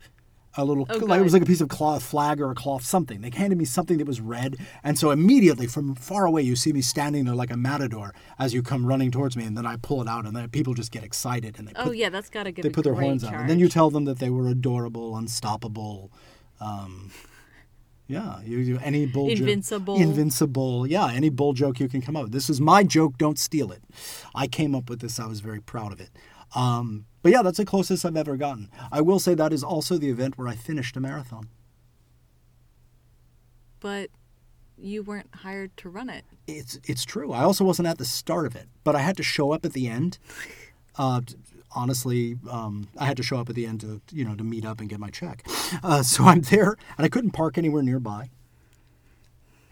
a 0.56 0.64
little 0.64 0.84
Oh, 0.90 0.96
like 0.98 1.20
it 1.20 1.22
was 1.22 1.32
like 1.32 1.42
a 1.42 1.46
piece 1.46 1.60
of 1.60 1.68
cloth 1.68 2.02
flag 2.02 2.40
or 2.40 2.50
a 2.50 2.54
cloth 2.54 2.82
something. 2.84 3.20
They 3.20 3.30
handed 3.30 3.56
me 3.58 3.64
something 3.64 3.98
that 3.98 4.06
was 4.06 4.20
red, 4.20 4.56
and 4.82 4.98
so 4.98 5.10
immediately 5.10 5.66
from 5.66 5.94
far 5.94 6.26
away, 6.26 6.42
you 6.42 6.56
see 6.56 6.72
me 6.72 6.80
standing 6.82 7.24
there 7.24 7.34
like 7.34 7.50
a 7.52 7.56
matador 7.56 8.12
as 8.38 8.52
you 8.52 8.62
come 8.62 8.84
running 8.86 9.10
towards 9.10 9.36
me, 9.36 9.44
and 9.44 9.56
then 9.56 9.64
I 9.66 9.76
pull 9.76 10.02
it 10.02 10.08
out, 10.08 10.26
and 10.26 10.34
then 10.34 10.48
people 10.50 10.74
just 10.74 10.90
get 10.90 11.04
excited 11.04 11.58
and 11.58 11.68
they 11.68 11.72
oh 11.76 11.92
yeah, 11.92 12.08
that's 12.10 12.30
got 12.30 12.44
to 12.44 12.52
give. 12.52 12.62
they 12.64 12.70
put 12.70 12.84
their 12.84 12.94
horns 12.94 13.22
out, 13.24 13.30
charge. 13.30 13.40
and 13.42 13.50
then 13.50 13.58
you 13.60 13.68
tell 13.68 13.90
them 13.90 14.04
that 14.06 14.18
they 14.18 14.30
were 14.30 14.48
adorable, 14.48 15.16
unstoppable. 15.16 16.10
Um, 16.60 17.10
yeah, 18.08 18.40
you, 18.42 18.58
you 18.58 18.78
any 18.82 19.06
bull 19.06 19.28
joke- 19.28 19.38
Invincible. 19.38 19.96
invincible. 19.96 20.84
Yeah, 20.86 21.12
any 21.12 21.28
bull 21.28 21.52
joke 21.52 21.78
you 21.78 21.88
can 21.88 22.02
come 22.02 22.16
up 22.16 22.24
with. 22.24 22.32
This 22.32 22.50
is 22.50 22.60
my 22.60 22.82
joke. 22.82 23.16
Don't 23.18 23.38
steal 23.38 23.70
it. 23.70 23.82
I 24.34 24.48
came 24.48 24.74
up 24.74 24.90
with 24.90 25.00
this. 25.00 25.20
I 25.20 25.26
was 25.26 25.38
very 25.38 25.60
proud 25.60 25.92
of 25.92 26.00
it. 26.00 26.10
Um, 26.56 27.06
but 27.22 27.32
yeah, 27.32 27.42
that's 27.42 27.58
the 27.58 27.64
closest 27.64 28.04
I've 28.04 28.16
ever 28.16 28.36
gotten. 28.36 28.70
I 28.90 29.00
will 29.00 29.18
say 29.18 29.34
that 29.34 29.52
is 29.52 29.62
also 29.62 29.98
the 29.98 30.10
event 30.10 30.38
where 30.38 30.48
I 30.48 30.54
finished 30.54 30.96
a 30.96 31.00
marathon. 31.00 31.48
But 33.80 34.10
you 34.76 35.02
weren't 35.02 35.34
hired 35.34 35.76
to 35.78 35.88
run 35.88 36.08
it. 36.08 36.24
It's 36.46 36.78
it's 36.84 37.04
true. 37.04 37.32
I 37.32 37.42
also 37.42 37.64
wasn't 37.64 37.88
at 37.88 37.98
the 37.98 38.04
start 38.04 38.46
of 38.46 38.56
it, 38.56 38.68
but 38.84 38.96
I 38.96 39.00
had 39.00 39.16
to 39.18 39.22
show 39.22 39.52
up 39.52 39.64
at 39.64 39.72
the 39.72 39.88
end. 39.88 40.18
Uh, 40.98 41.20
honestly, 41.74 42.36
um, 42.50 42.88
I 42.98 43.06
had 43.06 43.16
to 43.16 43.22
show 43.22 43.38
up 43.38 43.48
at 43.48 43.54
the 43.54 43.64
end 43.64 43.80
to 43.82 44.02
you 44.10 44.24
know 44.24 44.34
to 44.34 44.44
meet 44.44 44.66
up 44.66 44.80
and 44.80 44.88
get 44.90 44.98
my 44.98 45.08
check. 45.08 45.46
Uh, 45.82 46.02
so 46.02 46.24
I'm 46.24 46.40
there, 46.42 46.76
and 46.98 47.06
I 47.06 47.08
couldn't 47.08 47.30
park 47.30 47.56
anywhere 47.56 47.82
nearby. 47.82 48.28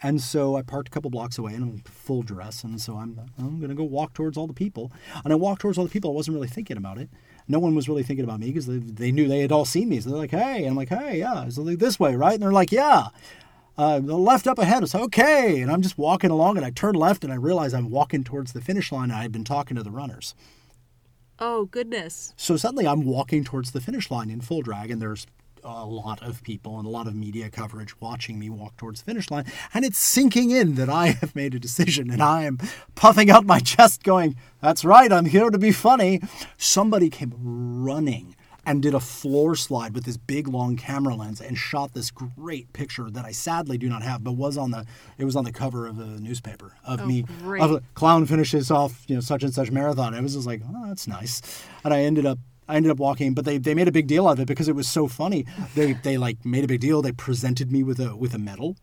And 0.01 0.21
so 0.21 0.55
I 0.55 0.61
parked 0.61 0.87
a 0.87 0.91
couple 0.91 1.11
blocks 1.11 1.37
away 1.37 1.53
in 1.53 1.81
a 1.85 1.89
full 1.89 2.21
dress, 2.23 2.63
and 2.63 2.79
so 2.79 2.95
I'm 2.95 3.19
I'm 3.37 3.59
gonna 3.59 3.75
go 3.75 3.83
walk 3.83 4.13
towards 4.13 4.37
all 4.37 4.47
the 4.47 4.53
people. 4.53 4.91
And 5.23 5.33
I 5.33 5.35
walked 5.35 5.61
towards 5.61 5.77
all 5.77 5.83
the 5.83 5.91
people. 5.91 6.11
I 6.11 6.13
wasn't 6.13 6.35
really 6.35 6.47
thinking 6.47 6.77
about 6.77 6.97
it. 6.97 7.09
No 7.49 7.59
one 7.59 7.75
was 7.75 7.89
really 7.89 8.03
thinking 8.03 8.23
about 8.23 8.39
me 8.39 8.47
because 8.47 8.67
they, 8.67 8.77
they 8.77 9.11
knew 9.11 9.27
they 9.27 9.39
had 9.39 9.51
all 9.51 9.65
seen 9.65 9.89
me. 9.89 9.99
So 9.99 10.09
they're 10.09 10.19
like, 10.19 10.31
"Hey," 10.31 10.59
and 10.59 10.67
I'm 10.67 10.75
like, 10.75 10.89
"Hey, 10.89 11.19
yeah." 11.19 11.49
So 11.49 11.63
like 11.63 11.79
this 11.79 11.99
way, 11.99 12.15
right? 12.15 12.35
And 12.35 12.41
they're 12.41 12.53
like, 12.53 12.71
"Yeah." 12.71 13.09
uh, 13.79 13.97
the 13.97 14.17
left 14.17 14.45
up 14.45 14.59
ahead. 14.59 14.83
It's 14.83 14.93
okay. 14.93 15.61
And 15.61 15.71
I'm 15.71 15.81
just 15.81 15.97
walking 15.97 16.31
along 16.31 16.57
and 16.57 16.65
I 16.65 16.69
turn 16.69 16.95
left 16.95 17.23
and 17.23 17.31
I 17.31 17.37
realize 17.37 17.73
I'm 17.73 17.89
walking 17.89 18.25
towards 18.25 18.51
the 18.51 18.59
finish 18.59 18.91
line 18.91 19.09
and 19.09 19.13
I 19.13 19.21
had 19.21 19.31
been 19.31 19.45
talking 19.45 19.77
to 19.77 19.83
the 19.83 19.89
runners. 19.89 20.35
Oh 21.39 21.63
goodness. 21.63 22.33
So 22.35 22.57
suddenly 22.57 22.85
I'm 22.85 23.05
walking 23.05 23.45
towards 23.45 23.71
the 23.71 23.79
finish 23.79 24.11
line 24.11 24.29
in 24.29 24.41
full 24.41 24.61
drag 24.61 24.91
and 24.91 25.01
there's 25.01 25.25
a 25.63 25.85
lot 25.85 26.21
of 26.21 26.43
people 26.43 26.77
and 26.77 26.85
a 26.87 26.89
lot 26.89 27.07
of 27.07 27.15
media 27.15 27.49
coverage 27.49 27.99
watching 27.99 28.37
me 28.39 28.49
walk 28.49 28.77
towards 28.77 29.01
the 29.01 29.05
finish 29.05 29.29
line. 29.31 29.45
And 29.73 29.83
it's 29.85 29.97
sinking 29.99 30.51
in 30.51 30.75
that 30.75 30.89
I 30.89 31.07
have 31.21 31.35
made 31.35 31.55
a 31.55 31.59
decision 31.59 32.09
and 32.11 32.21
I 32.21 32.43
am 32.43 32.57
puffing 32.95 33.29
out 33.29 33.45
my 33.45 33.59
chest 33.59 34.03
going, 34.03 34.35
that's 34.61 34.83
right, 34.85 35.11
I'm 35.11 35.25
here 35.25 35.49
to 35.49 35.57
be 35.57 35.71
funny. 35.71 36.21
Somebody 36.57 37.09
came 37.09 37.33
running 37.37 38.35
and 38.65 38.81
did 38.83 38.93
a 38.93 38.99
floor 38.99 39.55
slide 39.55 39.95
with 39.95 40.03
this 40.03 40.17
big 40.17 40.47
long 40.47 40.75
camera 40.75 41.15
lens 41.15 41.41
and 41.41 41.57
shot 41.57 41.93
this 41.93 42.11
great 42.11 42.71
picture 42.73 43.09
that 43.09 43.25
I 43.25 43.31
sadly 43.31 43.77
do 43.77 43.89
not 43.89 44.03
have, 44.03 44.23
but 44.23 44.33
was 44.33 44.57
on 44.57 44.69
the 44.71 44.85
it 45.17 45.25
was 45.25 45.35
on 45.35 45.43
the 45.45 45.51
cover 45.51 45.87
of 45.87 45.97
a 45.97 46.05
newspaper 46.19 46.73
of 46.85 46.99
Oh, 47.01 47.05
me 47.05 47.23
great. 47.41 47.63
of 47.63 47.71
a 47.71 47.81
clown 47.95 48.25
finishes 48.27 48.69
off 48.69 49.05
you 49.07 49.15
know 49.15 49.21
such 49.21 49.43
and 49.43 49.53
such 49.53 49.71
marathon. 49.71 50.13
It 50.13 50.21
was 50.21 50.35
just 50.35 50.45
like 50.45 50.61
oh 50.67 50.87
that's 50.87 51.07
nice, 51.07 51.41
and 51.83 51.93
I 51.93 52.01
ended 52.01 52.25
up 52.27 52.37
I 52.69 52.75
ended 52.77 52.91
up 52.91 52.99
walking, 52.99 53.33
but 53.33 53.43
they, 53.45 53.57
they 53.57 53.73
made 53.73 53.87
a 53.87 53.91
big 53.91 54.07
deal 54.07 54.27
out 54.27 54.33
of 54.33 54.39
it 54.41 54.47
because 54.47 54.69
it 54.69 54.75
was 54.75 54.87
so 54.87 55.07
funny. 55.07 55.45
They 55.75 55.93
they 55.93 56.17
like 56.17 56.45
made 56.45 56.63
a 56.63 56.67
big 56.67 56.79
deal. 56.79 57.01
They 57.01 57.11
presented 57.11 57.71
me 57.71 57.83
with 57.83 57.99
a 57.99 58.15
with 58.15 58.33
a 58.33 58.39
medal 58.39 58.77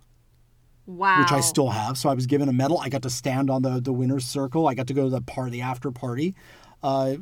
Wow. 0.87 1.19
which 1.19 1.33
I 1.33 1.41
still 1.41 1.71
have. 1.71 1.99
So 1.99 2.09
I 2.09 2.15
was 2.15 2.27
given 2.27 2.49
a 2.49 2.53
medal. 2.53 2.79
I 2.79 2.89
got 2.89 3.03
to 3.03 3.11
stand 3.11 3.51
on 3.51 3.63
the 3.63 3.81
the 3.81 3.93
winner's 3.93 4.25
circle. 4.25 4.69
I 4.69 4.75
got 4.75 4.87
to 4.89 4.95
go 4.95 5.05
to 5.05 5.11
the 5.11 5.21
part 5.21 5.51
the 5.51 5.61
after 5.63 5.91
party. 5.91 6.35
Uh, 6.83 7.17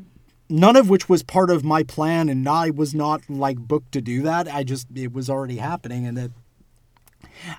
none 0.50 0.76
of 0.76 0.90
which 0.90 1.08
was 1.08 1.22
part 1.22 1.50
of 1.50 1.64
my 1.64 1.82
plan, 1.82 2.28
and 2.28 2.46
I 2.48 2.70
was 2.70 2.94
not 2.94 3.22
like 3.28 3.58
booked 3.58 3.92
to 3.92 4.00
do 4.02 4.22
that. 4.22 4.48
I 4.52 4.64
just 4.64 4.86
it 4.94 5.12
was 5.12 5.30
already 5.30 5.56
happening, 5.56 6.06
and 6.06 6.16
that 6.18 6.30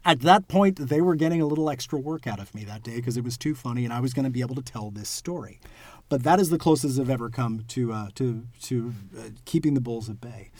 at 0.03 0.21
that 0.21 0.47
point 0.47 0.77
they 0.89 1.01
were 1.01 1.15
getting 1.15 1.41
a 1.41 1.45
little 1.45 1.69
extra 1.69 1.99
work 1.99 2.27
out 2.27 2.39
of 2.39 2.53
me 2.53 2.63
that 2.65 2.83
day 2.83 2.95
because 2.97 3.17
it 3.17 3.23
was 3.23 3.37
too 3.37 3.55
funny, 3.55 3.83
and 3.83 3.93
I 3.93 3.99
was 3.99 4.13
going 4.13 4.25
to 4.25 4.31
be 4.31 4.41
able 4.41 4.55
to 4.55 4.61
tell 4.61 4.91
this 4.91 5.09
story. 5.09 5.59
But 6.07 6.23
that 6.23 6.39
is 6.39 6.49
the 6.49 6.57
closest 6.57 6.99
I've 6.99 7.09
ever 7.09 7.29
come 7.29 7.63
to 7.69 7.93
uh, 7.93 8.07
to 8.15 8.47
to 8.63 8.93
uh, 9.17 9.21
keeping 9.45 9.73
the 9.73 9.81
bulls 9.81 10.09
at 10.09 10.21
bay. 10.21 10.51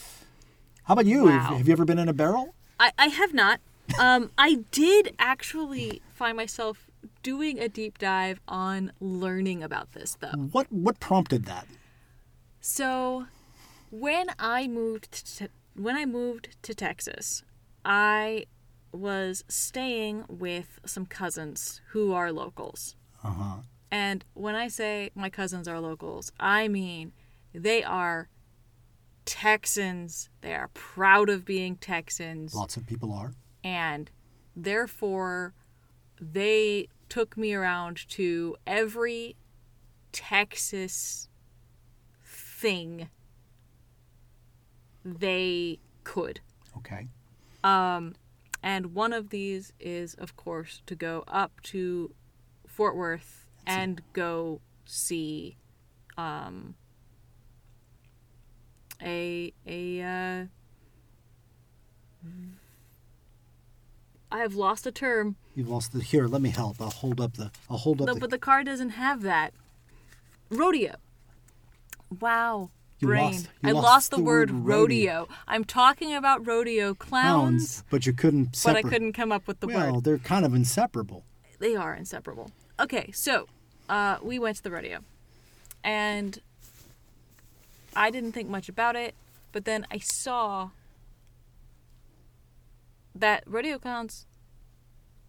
How 0.83 0.93
about 0.93 1.05
you? 1.05 1.27
Have, 1.27 1.57
have 1.57 1.67
you 1.67 1.73
ever 1.73 1.85
been 1.85 1.99
in 1.99 2.07
a 2.07 2.13
barrel? 2.13 2.53
I, 2.79 2.91
I 2.97 3.07
have 3.07 3.33
not. 3.33 3.59
Um, 3.99 4.31
I 4.37 4.63
did 4.71 5.15
actually 5.19 6.01
find 6.13 6.35
myself 6.35 6.87
doing 7.23 7.59
a 7.59 7.69
deep 7.69 7.97
dive 7.97 8.39
on 8.47 8.91
learning 8.99 9.63
about 9.63 9.93
this 9.93 10.17
though. 10.19 10.29
What 10.51 10.71
what 10.71 10.99
prompted 10.99 11.45
that? 11.45 11.67
So, 12.59 13.27
when 13.91 14.27
I 14.39 14.67
moved 14.67 15.37
to 15.37 15.49
when 15.75 15.95
I 15.95 16.05
moved 16.05 16.49
to 16.63 16.73
Texas, 16.73 17.43
I 17.83 18.45
was 18.91 19.43
staying 19.47 20.25
with 20.27 20.79
some 20.85 21.05
cousins 21.05 21.81
who 21.89 22.13
are 22.13 22.31
locals. 22.31 22.95
Uh 23.23 23.31
huh. 23.31 23.55
And 23.95 24.25
when 24.33 24.55
I 24.55 24.67
say 24.67 25.11
my 25.15 25.29
cousins 25.29 25.69
are 25.69 25.79
locals, 25.79 26.31
I 26.37 26.67
mean 26.67 27.13
they 27.53 27.81
are 27.81 28.27
Texans. 29.23 30.29
They 30.41 30.53
are 30.53 30.69
proud 30.73 31.29
of 31.29 31.45
being 31.45 31.77
Texans. 31.77 32.53
Lots 32.53 32.75
of 32.77 32.85
people 32.85 33.13
are. 33.13 33.31
and 33.63 34.11
therefore 34.55 35.53
they 36.19 36.87
took 37.09 37.37
me 37.37 37.53
around 37.53 38.07
to 38.09 38.55
every 38.67 39.35
Texas 40.11 41.29
thing 42.23 43.09
they 45.03 45.79
could. 46.03 46.41
Okay. 46.77 47.07
Um, 47.63 48.15
And 48.63 48.93
one 48.93 49.13
of 49.13 49.29
these 49.29 49.71
is, 49.79 50.15
of 50.15 50.35
course, 50.35 50.81
to 50.87 50.95
go 50.95 51.23
up 51.27 51.61
to 51.73 52.13
Fort 52.67 52.95
Worth 52.95 53.44
and 53.67 54.01
go 54.13 54.61
see 54.85 55.57
um, 56.17 56.75
a 59.01 59.53
a 59.67 60.01
uh, 60.01 60.45
I 64.31 64.39
have 64.39 64.55
lost 64.55 64.85
a 64.85 64.91
term, 64.91 65.35
You've 65.55 65.69
lost 65.69 65.93
the 65.93 66.01
here. 66.01 66.27
Let 66.27 66.41
me 66.41 66.49
help. 66.49 66.81
I'll 66.81 66.89
hold 66.89 67.21
up 67.21 67.35
the. 67.37 67.51
I'll 67.69 67.77
hold 67.77 68.01
up 68.01 68.07
no, 68.07 68.13
the. 68.15 68.19
but 68.19 68.29
the 68.29 68.37
car 68.37 68.63
doesn't 68.63 68.89
have 68.91 69.21
that. 69.21 69.53
Rodeo. 70.49 70.95
Wow. 72.19 72.71
You 72.99 73.07
Brain. 73.09 73.23
lost- 73.31 73.49
I 73.63 73.71
lost 73.71 73.83
lost 73.83 74.11
the, 74.11 74.17
the 74.17 74.23
word, 74.23 74.51
word 74.51 74.65
rodeo. 74.65 75.13
rodeo. 75.13 75.27
I'm 75.47 75.63
talking 75.63 76.13
about 76.13 76.45
rodeo 76.45 76.93
clowns, 76.93 77.83
but 77.89 78.05
you 78.05 78.13
couldn't. 78.13 78.59
but 78.65 78.75
I 78.75 78.81
couldn't 78.81 79.13
come 79.13 79.31
up 79.31 79.47
with 79.47 79.59
the 79.61 79.67
Well, 79.67 79.77
word. 79.77 79.91
Well, 79.91 80.01
they're 80.01 80.17
kind 80.17 80.45
of 80.45 80.53
inseparable. 80.53 81.23
they 81.59 81.75
are 81.75 81.93
inseparable. 81.93 82.51
Okay, 82.79 83.11
so 83.13 83.47
uh, 83.89 84.17
we 84.21 84.39
went 84.39 84.57
to 84.57 84.63
the 84.63 84.71
rodeo, 84.71 84.99
and 85.83 86.39
I 87.95 88.09
didn't 88.09 88.33
think 88.33 88.49
much 88.49 88.69
about 88.69 88.95
it, 88.95 89.15
but 89.51 89.65
then 89.65 89.85
I 89.91 89.99
saw 89.99 90.69
that 93.13 93.43
rodeo 93.45 93.79
clowns 93.79 94.25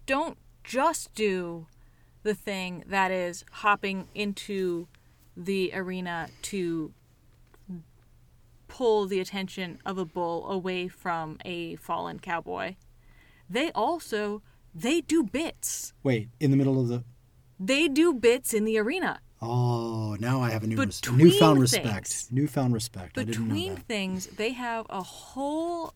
don't 0.06 0.36
just 0.64 1.14
do 1.14 1.66
the 2.22 2.34
thing 2.34 2.82
that 2.88 3.10
is 3.10 3.44
hopping 3.52 4.08
into 4.14 4.88
the 5.36 5.70
arena 5.74 6.28
to 6.42 6.92
pull 8.68 9.06
the 9.06 9.20
attention 9.20 9.78
of 9.86 9.96
a 9.96 10.04
bull 10.04 10.50
away 10.50 10.88
from 10.88 11.38
a 11.44 11.76
fallen 11.76 12.18
cowboy. 12.18 12.74
They 13.48 13.70
also 13.72 14.42
they 14.74 15.00
do 15.00 15.22
bits. 15.22 15.92
Wait, 16.02 16.28
in 16.40 16.50
the 16.50 16.56
middle 16.56 16.80
of 16.80 16.88
the. 16.88 17.04
They 17.58 17.88
do 17.88 18.12
bits 18.12 18.52
in 18.52 18.64
the 18.64 18.78
arena. 18.78 19.20
Oh, 19.40 20.16
now 20.18 20.40
I 20.40 20.50
have 20.50 20.62
a 20.64 20.66
new 20.66 20.76
res- 20.76 21.00
newfound 21.10 21.60
respect. 21.60 22.26
Newfound 22.30 22.72
respect. 22.74 23.18
I 23.18 23.24
didn't 23.24 23.48
know 23.48 23.54
Between 23.54 23.76
things, 23.76 24.26
they 24.26 24.52
have 24.52 24.86
a 24.88 25.02
whole 25.02 25.94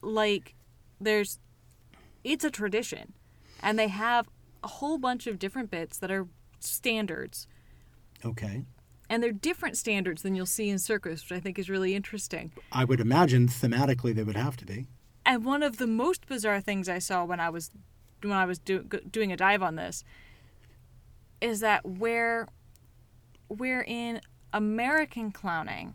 like 0.00 0.54
there's 1.00 1.38
it's 2.24 2.44
a 2.44 2.50
tradition. 2.50 3.14
and 3.62 3.78
they 3.78 3.88
have 3.88 4.28
a 4.62 4.68
whole 4.68 4.98
bunch 4.98 5.26
of 5.26 5.38
different 5.38 5.70
bits 5.70 5.98
that 5.98 6.10
are 6.10 6.26
standards. 6.60 7.46
Okay. 8.24 8.64
And 9.10 9.22
they're 9.22 9.32
different 9.32 9.76
standards 9.76 10.22
than 10.22 10.34
you'll 10.34 10.46
see 10.46 10.68
in 10.68 10.78
circus, 10.78 11.22
which 11.22 11.32
I 11.36 11.40
think 11.40 11.58
is 11.58 11.70
really 11.70 11.94
interesting. 11.94 12.52
I 12.72 12.84
would 12.84 13.00
imagine 13.00 13.48
thematically 13.48 14.14
they 14.14 14.22
would 14.22 14.36
have 14.36 14.56
to 14.58 14.66
be. 14.66 14.86
And 15.24 15.44
one 15.44 15.62
of 15.62 15.78
the 15.78 15.86
most 15.86 16.26
bizarre 16.26 16.60
things 16.60 16.88
I 16.88 16.98
saw 16.98 17.24
when 17.24 17.40
I 17.40 17.48
was 17.50 17.70
when 18.22 18.32
I 18.32 18.44
was 18.44 18.58
do, 18.58 18.80
doing 19.10 19.32
a 19.32 19.36
dive 19.36 19.62
on 19.62 19.76
this 19.76 20.04
is 21.40 21.60
that 21.60 21.84
where 21.86 22.46
where 23.48 23.82
in 23.82 24.20
American 24.52 25.30
clowning 25.30 25.94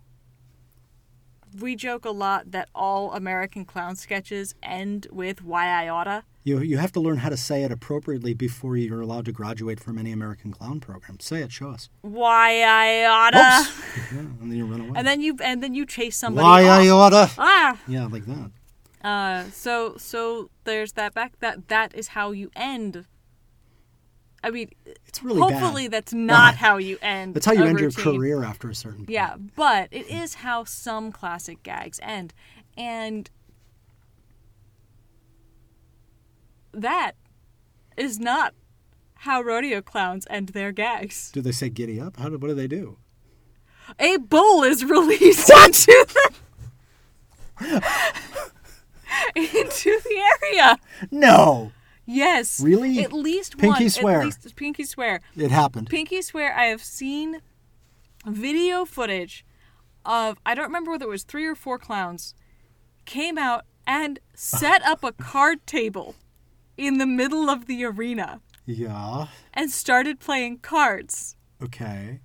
we 1.60 1.76
joke 1.76 2.04
a 2.04 2.10
lot 2.10 2.50
that 2.52 2.68
all 2.74 3.14
American 3.14 3.64
clown 3.64 3.96
sketches 3.96 4.56
end 4.64 5.06
with 5.12 5.44
"Why 5.44 5.68
I 5.68 5.88
oughta." 5.88 6.24
You 6.44 6.60
you 6.62 6.78
have 6.78 6.92
to 6.94 7.00
learn 7.00 7.18
how 7.18 7.30
to 7.30 7.38
say 7.38 7.64
it 7.64 7.72
appropriately 7.72 8.34
before 8.34 8.76
you're 8.76 9.02
allowed 9.02 9.26
to 9.26 9.32
graduate 9.32 9.80
from 9.80 9.98
any 10.00 10.12
American 10.12 10.52
clown 10.52 10.80
program. 10.80 11.20
Say 11.20 11.42
it, 11.42 11.52
show 11.52 11.70
us. 11.70 11.90
Why 12.02 12.64
I 12.64 13.06
oughta. 13.06 13.70
Yeah, 14.12 14.20
and 14.20 14.52
then 14.52 14.58
you 14.58 14.66
run 14.66 14.82
away. 14.82 14.92
And 14.96 15.08
then 15.08 15.22
you 15.22 15.38
and 15.44 15.62
then 15.62 15.74
you 15.76 15.86
chase 15.86 16.18
somebody. 16.18 16.44
Why 16.44 16.68
off. 16.68 16.80
I 16.82 16.90
oughta. 16.90 17.32
ah. 17.38 17.80
Yeah, 17.88 18.08
like 18.08 18.26
that. 18.26 18.52
Uh, 19.08 19.44
so 19.52 19.96
so 19.98 20.50
there's 20.64 20.94
that 20.94 21.14
back 21.14 21.40
that 21.40 21.68
that 21.68 21.94
is 21.96 22.10
how 22.10 22.32
you 22.32 22.50
end. 22.56 23.06
I 24.44 24.50
mean, 24.52 24.70
It's 25.08 25.24
really 25.24 25.40
hopefully 25.40 25.84
bad. 25.88 25.92
that's 25.92 26.14
not 26.14 26.56
how 26.56 26.78
you 26.78 26.98
end. 27.02 27.34
That's 27.36 27.46
how 27.46 27.54
you 27.54 27.64
end 27.64 27.80
your 27.80 27.92
career 27.92 28.44
after 28.44 28.70
a 28.70 28.76
certain 28.76 29.00
point. 29.06 29.10
Yeah, 29.10 29.36
but 29.56 29.88
it 29.92 30.08
is 30.08 30.36
how 30.36 30.66
some 30.66 31.12
classic 31.12 31.64
gags 31.64 32.00
end, 32.04 32.34
and 32.78 33.30
that 36.74 37.14
is 37.96 38.20
not 38.20 38.54
how 39.16 39.42
rodeo 39.42 39.82
clowns 39.82 40.28
end 40.30 40.50
their 40.50 40.72
gags. 40.74 41.32
Do 41.32 41.42
they 41.42 41.52
say 41.54 41.70
giddy 41.70 42.00
up? 42.02 42.18
How 42.18 42.28
do, 42.30 42.38
what 42.38 42.50
do 42.50 42.54
they 42.56 42.68
do? 42.68 42.98
A 44.00 44.18
bull 44.18 44.64
is 44.64 44.84
released 44.86 45.50
into 45.50 46.06
the 46.14 46.32
into 49.36 50.00
the 50.04 50.22
area. 50.42 50.78
No. 51.12 51.72
Yes. 52.06 52.60
Really? 52.60 53.00
At 53.04 53.13
least 53.13 53.58
Pinky 53.58 53.84
one. 53.86 53.89
swear. 53.89 54.20
At 54.20 54.26
least 54.26 54.56
pinky 54.56 54.84
swear. 54.84 55.22
It 55.36 55.52
happened. 55.52 55.89
Pinky 55.89 56.22
swear. 56.22 56.54
I 56.56 56.66
have 56.66 56.84
seen 56.84 57.42
video 58.26 58.86
footage 58.86 59.46
of 60.06 60.38
I 60.46 60.54
don't 60.56 60.66
remember 60.66 60.92
whether 60.92 61.06
it 61.06 61.10
was 61.10 61.24
three 61.24 61.46
or 61.46 61.56
four 61.56 61.78
clowns 61.80 62.34
came 63.06 63.38
out 63.38 63.66
and 63.88 64.20
set 64.34 64.82
up 64.86 65.04
a 65.04 65.12
card 65.13 65.66
table 65.68 66.16
in 66.78 66.98
the 66.98 67.06
middle 67.06 67.50
of 67.50 67.66
the 67.68 67.84
arena 67.86 68.42
Yeah. 68.66 69.28
and 69.54 69.70
started 69.72 70.20
playing 70.20 70.60
cards 70.60 71.36
Okay. 71.62 72.20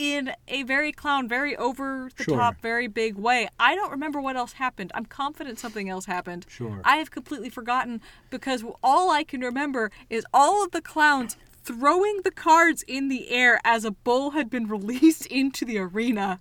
In 0.00 0.32
a 0.48 0.62
very 0.62 0.92
clown, 0.92 1.28
very 1.28 1.54
over 1.58 2.08
the 2.16 2.24
Sure. 2.24 2.38
top, 2.38 2.62
very 2.62 2.86
big 2.86 3.16
way. 3.16 3.48
I 3.60 3.74
don't 3.74 3.90
remember 3.90 4.18
what 4.18 4.34
else 4.34 4.54
happened. 4.54 4.90
I'm 4.94 5.04
confident 5.04 5.58
something 5.58 5.90
else 5.90 6.06
happened. 6.06 6.46
Sure. 6.48 6.80
I 6.84 6.96
have 6.96 7.10
completely 7.10 7.50
forgotten 7.50 8.00
because 8.30 8.64
all 8.82 9.10
I 9.10 9.24
can 9.24 9.42
remember 9.42 9.90
is 10.08 10.24
all 10.32 10.64
of 10.64 10.70
the 10.70 10.80
clowns 10.80 11.36
throwing 11.62 12.22
the 12.24 12.30
cards 12.30 12.82
in 12.88 13.08
the 13.08 13.28
air 13.30 13.60
as 13.62 13.84
a 13.84 13.90
bull 13.90 14.30
had 14.30 14.48
been 14.48 14.66
released 14.76 15.26
into 15.26 15.66
the 15.66 15.76
arena. 15.76 16.40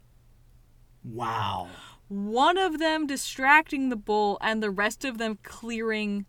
Wow. 1.04 1.68
One 2.08 2.58
of 2.58 2.80
them 2.80 3.08
distracting 3.08 3.90
the 3.90 3.98
bull 3.98 4.38
and 4.40 4.64
the 4.64 4.72
rest 4.72 5.04
of 5.04 5.18
them 5.18 5.38
clearing 5.44 6.26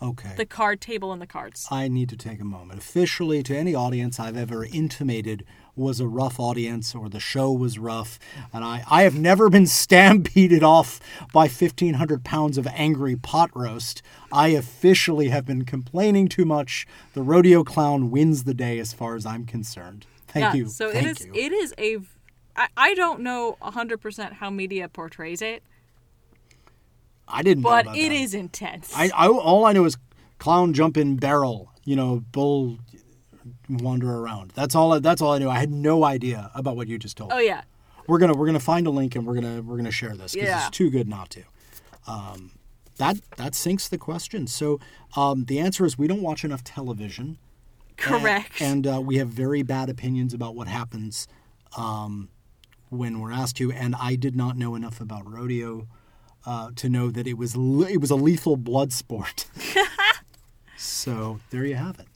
Okay. 0.00 0.34
the 0.36 0.46
card 0.46 0.80
table 0.80 1.12
and 1.12 1.20
the 1.20 1.26
cards. 1.26 1.66
I 1.70 1.88
need 1.88 2.08
to 2.10 2.16
take 2.16 2.40
a 2.40 2.44
moment. 2.44 2.78
Officially, 2.78 3.42
to 3.44 3.56
any 3.56 3.74
audience 3.74 4.20
I've 4.20 4.36
ever 4.36 4.64
intimated 4.64 5.44
was 5.76 6.00
a 6.00 6.06
rough 6.06 6.38
audience 6.38 6.94
or 6.94 7.08
the 7.08 7.20
show 7.20 7.52
was 7.52 7.78
rough, 7.78 8.18
and 8.52 8.64
I, 8.64 8.84
I 8.90 9.02
have 9.02 9.18
never 9.18 9.50
been 9.50 9.66
stampeded 9.84 10.62
off 10.62 11.00
by 11.32 11.42
1,500 11.42 12.24
pounds 12.24 12.58
of 12.58 12.66
angry 12.68 13.16
pot 13.16 13.50
roast. 13.54 14.02
I 14.32 14.48
officially 14.48 15.28
have 15.28 15.46
been 15.46 15.64
complaining 15.64 16.28
too 16.28 16.44
much. 16.44 16.86
The 17.14 17.22
rodeo 17.22 17.64
clown 17.64 18.10
wins 18.10 18.44
the 18.44 18.54
day 18.54 18.78
as 18.78 18.92
far 18.92 19.16
as 19.16 19.26
I'm 19.26 19.46
concerned. 19.46 20.06
Thank 20.28 20.54
yeah, 20.54 20.54
you. 20.54 20.68
So 20.68 20.90
Thank 20.90 21.06
it 21.06 21.10
is 21.10 21.26
you. 21.26 21.32
it 21.34 21.52
is 21.52 21.74
a 21.78 21.98
I, 22.56 22.68
I 22.76 22.94
don't 22.94 23.20
know 23.20 23.56
100% 23.62 24.34
how 24.34 24.50
media 24.50 24.88
portrays 24.88 25.42
it, 25.42 25.62
I 27.26 27.42
didn't 27.42 27.62
know 27.62 27.70
but 27.70 27.86
it 27.96 28.08
that. 28.08 28.12
is 28.12 28.34
intense. 28.34 28.92
I, 28.94 29.10
I 29.14 29.28
all 29.28 29.64
I 29.64 29.72
know 29.72 29.84
is 29.84 29.96
clown 30.38 30.72
jump 30.72 30.96
in 30.96 31.16
barrel. 31.16 31.70
You 31.84 31.96
know, 31.96 32.24
bull 32.32 32.78
wander 33.68 34.10
around. 34.18 34.52
That's 34.54 34.74
all. 34.74 34.92
I, 34.94 34.98
that's 34.98 35.20
all 35.22 35.32
I 35.32 35.38
knew. 35.38 35.48
I 35.48 35.58
had 35.58 35.70
no 35.70 36.04
idea 36.04 36.50
about 36.54 36.76
what 36.76 36.88
you 36.88 36.98
just 36.98 37.16
told. 37.16 37.30
Me. 37.30 37.36
Oh 37.36 37.40
yeah. 37.40 37.62
We're 38.06 38.18
gonna 38.18 38.34
we're 38.34 38.46
gonna 38.46 38.60
find 38.60 38.86
a 38.86 38.90
link 38.90 39.16
and 39.16 39.26
we're 39.26 39.34
gonna 39.34 39.62
we're 39.62 39.76
gonna 39.76 39.90
share 39.90 40.14
this 40.16 40.34
because 40.34 40.48
Yeah. 40.48 40.66
it's 40.68 40.76
too 40.76 40.90
good 40.90 41.08
not 41.08 41.30
to. 41.30 41.42
Um, 42.06 42.52
that 42.98 43.16
that 43.36 43.54
sinks 43.54 43.88
the 43.88 43.98
question. 43.98 44.46
So 44.46 44.78
um, 45.16 45.44
the 45.46 45.58
answer 45.58 45.84
is 45.86 45.96
we 45.98 46.06
don't 46.06 46.22
watch 46.22 46.44
enough 46.44 46.62
television. 46.62 47.38
Correct. 47.96 48.60
And, 48.60 48.86
and 48.86 48.96
uh, 48.96 49.00
we 49.00 49.16
have 49.16 49.28
very 49.28 49.62
bad 49.62 49.88
opinions 49.88 50.34
about 50.34 50.54
what 50.54 50.66
happens 50.68 51.26
um, 51.76 52.28
when 52.90 53.20
we're 53.20 53.32
asked 53.32 53.56
to. 53.58 53.72
And 53.72 53.94
I 53.94 54.16
did 54.16 54.36
not 54.36 54.56
know 54.58 54.74
enough 54.74 55.00
about 55.00 55.30
rodeo 55.30 55.86
uh, 56.44 56.70
to 56.76 56.88
know 56.88 57.10
that 57.10 57.26
it 57.26 57.38
was 57.38 57.56
le- 57.56 57.88
it 57.88 58.00
was 58.00 58.10
a 58.10 58.16
lethal 58.16 58.56
blood 58.56 58.92
sport. 58.92 59.46
so 60.76 61.40
there 61.50 61.64
you 61.64 61.76
have 61.76 61.98
it. 61.98 62.06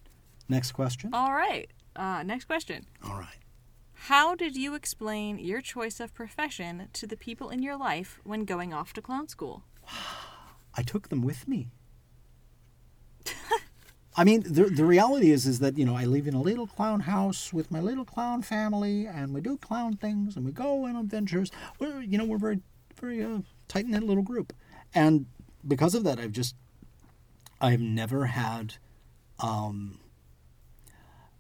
Next 0.48 0.72
question. 0.72 1.11
All 1.12 1.32
right. 1.32 1.70
Uh, 1.94 2.22
next 2.22 2.46
question. 2.46 2.87
All 3.04 3.18
right. 3.18 3.37
How 3.92 4.34
did 4.34 4.56
you 4.56 4.74
explain 4.74 5.38
your 5.38 5.61
choice 5.61 6.00
of 6.00 6.14
profession 6.14 6.88
to 6.92 7.06
the 7.06 7.16
people 7.16 7.50
in 7.50 7.62
your 7.62 7.76
life 7.76 8.20
when 8.24 8.44
going 8.44 8.72
off 8.72 8.92
to 8.94 9.02
clown 9.02 9.28
school? 9.28 9.64
I 10.74 10.82
took 10.82 11.08
them 11.08 11.22
with 11.22 11.48
me. 11.48 11.70
I 14.16 14.24
mean, 14.24 14.42
the, 14.42 14.64
the 14.64 14.84
reality 14.84 15.30
is 15.30 15.46
is 15.46 15.61
that 15.61 15.78
you 15.78 15.84
know 15.84 15.94
I 15.94 16.04
live 16.04 16.26
in 16.26 16.34
a 16.34 16.42
little 16.42 16.66
clown 16.66 17.00
house 17.00 17.52
with 17.52 17.70
my 17.70 17.80
little 17.80 18.04
clown 18.04 18.42
family, 18.42 19.06
and 19.06 19.32
we 19.32 19.40
do 19.40 19.56
clown 19.56 19.96
things, 19.96 20.37
and 20.37 20.44
we 20.44 20.50
go 20.50 20.87
on 20.87 20.96
adventures. 20.96 21.52
We're 21.78 22.00
you 22.00 22.18
know 22.18 22.24
we're 22.24 22.38
very 22.38 22.61
very 23.00 23.22
uh, 23.22 23.40
tight 23.68 23.87
knit 23.87 24.02
little 24.02 24.24
group, 24.24 24.52
and 24.92 25.26
because 25.66 25.94
of 25.94 26.02
that, 26.02 26.18
I've 26.18 26.32
just 26.32 26.56
I've 27.61 27.80
never 27.80 28.26
had, 28.26 28.74
um, 29.38 29.99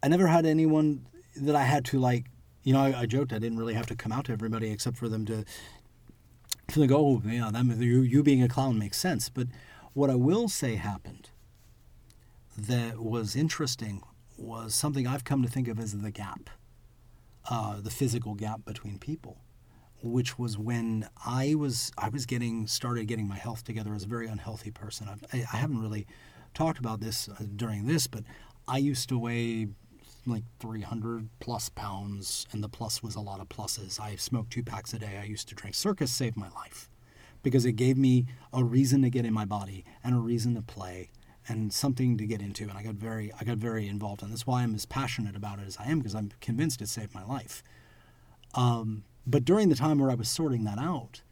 I 0.02 0.08
never 0.08 0.26
had 0.26 0.46
anyone 0.46 1.06
that 1.36 1.56
I 1.56 1.64
had 1.64 1.84
to 1.86 1.98
like. 1.98 2.26
You 2.62 2.72
know, 2.74 2.80
I, 2.80 3.00
I 3.00 3.06
joked 3.06 3.32
I 3.32 3.38
didn't 3.38 3.58
really 3.58 3.74
have 3.74 3.86
to 3.86 3.96
come 3.96 4.12
out 4.12 4.26
to 4.26 4.32
everybody 4.32 4.70
except 4.70 4.96
for 4.96 5.08
them 5.08 5.24
to 5.26 5.44
to 6.68 6.86
go, 6.86 6.98
oh, 6.98 7.22
yeah, 7.24 7.50
that, 7.50 7.64
you, 7.78 8.02
you 8.02 8.22
being 8.22 8.42
a 8.42 8.48
clown 8.48 8.78
makes 8.78 8.98
sense. 8.98 9.28
But 9.28 9.48
what 9.94 10.10
I 10.10 10.14
will 10.14 10.48
say 10.48 10.74
happened 10.74 11.30
that 12.56 12.98
was 12.98 13.34
interesting 13.34 14.02
was 14.36 14.74
something 14.74 15.06
I've 15.06 15.24
come 15.24 15.42
to 15.42 15.48
think 15.48 15.68
of 15.68 15.78
as 15.78 15.96
the 15.98 16.10
gap, 16.10 16.50
uh, 17.50 17.80
the 17.80 17.90
physical 17.90 18.34
gap 18.34 18.64
between 18.64 18.98
people, 18.98 19.38
which 20.02 20.38
was 20.38 20.58
when 20.58 21.08
I 21.24 21.54
was 21.54 21.90
I 21.96 22.08
was 22.08 22.26
getting 22.26 22.66
started 22.66 23.06
getting 23.06 23.26
my 23.26 23.36
health 23.36 23.64
together 23.64 23.94
as 23.94 24.04
a 24.04 24.08
very 24.08 24.28
unhealthy 24.28 24.70
person. 24.70 25.08
I've, 25.08 25.24
I, 25.32 25.46
I 25.52 25.56
haven't 25.56 25.80
really 25.80 26.06
talked 26.54 26.78
about 26.78 27.00
this 27.00 27.28
uh, 27.28 27.44
during 27.56 27.86
this, 27.86 28.06
but 28.06 28.24
I 28.66 28.78
used 28.78 29.08
to 29.08 29.18
weigh 29.18 29.68
like 30.28 30.44
300 30.60 31.28
plus 31.40 31.68
pounds, 31.68 32.46
and 32.52 32.62
the 32.62 32.68
plus 32.68 33.02
was 33.02 33.14
a 33.14 33.20
lot 33.20 33.40
of 33.40 33.48
pluses. 33.48 34.00
I 34.00 34.16
smoked 34.16 34.52
two 34.52 34.62
packs 34.62 34.92
a 34.92 34.98
day. 34.98 35.18
I 35.20 35.24
used 35.24 35.48
to 35.48 35.54
drink. 35.54 35.74
Circus 35.74 36.12
saved 36.12 36.36
my 36.36 36.48
life 36.50 36.88
because 37.42 37.64
it 37.64 37.72
gave 37.72 37.96
me 37.96 38.26
a 38.52 38.64
reason 38.64 39.02
to 39.02 39.10
get 39.10 39.24
in 39.24 39.32
my 39.32 39.44
body 39.44 39.84
and 40.02 40.14
a 40.14 40.18
reason 40.18 40.54
to 40.54 40.62
play 40.62 41.10
and 41.48 41.72
something 41.72 42.18
to 42.18 42.26
get 42.26 42.42
into. 42.42 42.64
And 42.64 42.72
I 42.72 42.82
got 42.82 42.94
very, 42.94 43.32
I 43.40 43.44
got 43.44 43.58
very 43.58 43.88
involved, 43.88 44.22
and 44.22 44.30
that's 44.30 44.46
why 44.46 44.62
I'm 44.62 44.74
as 44.74 44.86
passionate 44.86 45.36
about 45.36 45.58
it 45.58 45.66
as 45.66 45.76
I 45.78 45.86
am 45.86 45.98
because 45.98 46.14
I'm 46.14 46.30
convinced 46.40 46.82
it 46.82 46.88
saved 46.88 47.14
my 47.14 47.24
life. 47.24 47.62
Um, 48.54 49.04
but 49.26 49.44
during 49.44 49.68
the 49.68 49.74
time 49.74 49.98
where 49.98 50.10
I 50.10 50.14
was 50.14 50.28
sorting 50.28 50.64
that 50.64 50.78
out, 50.78 51.22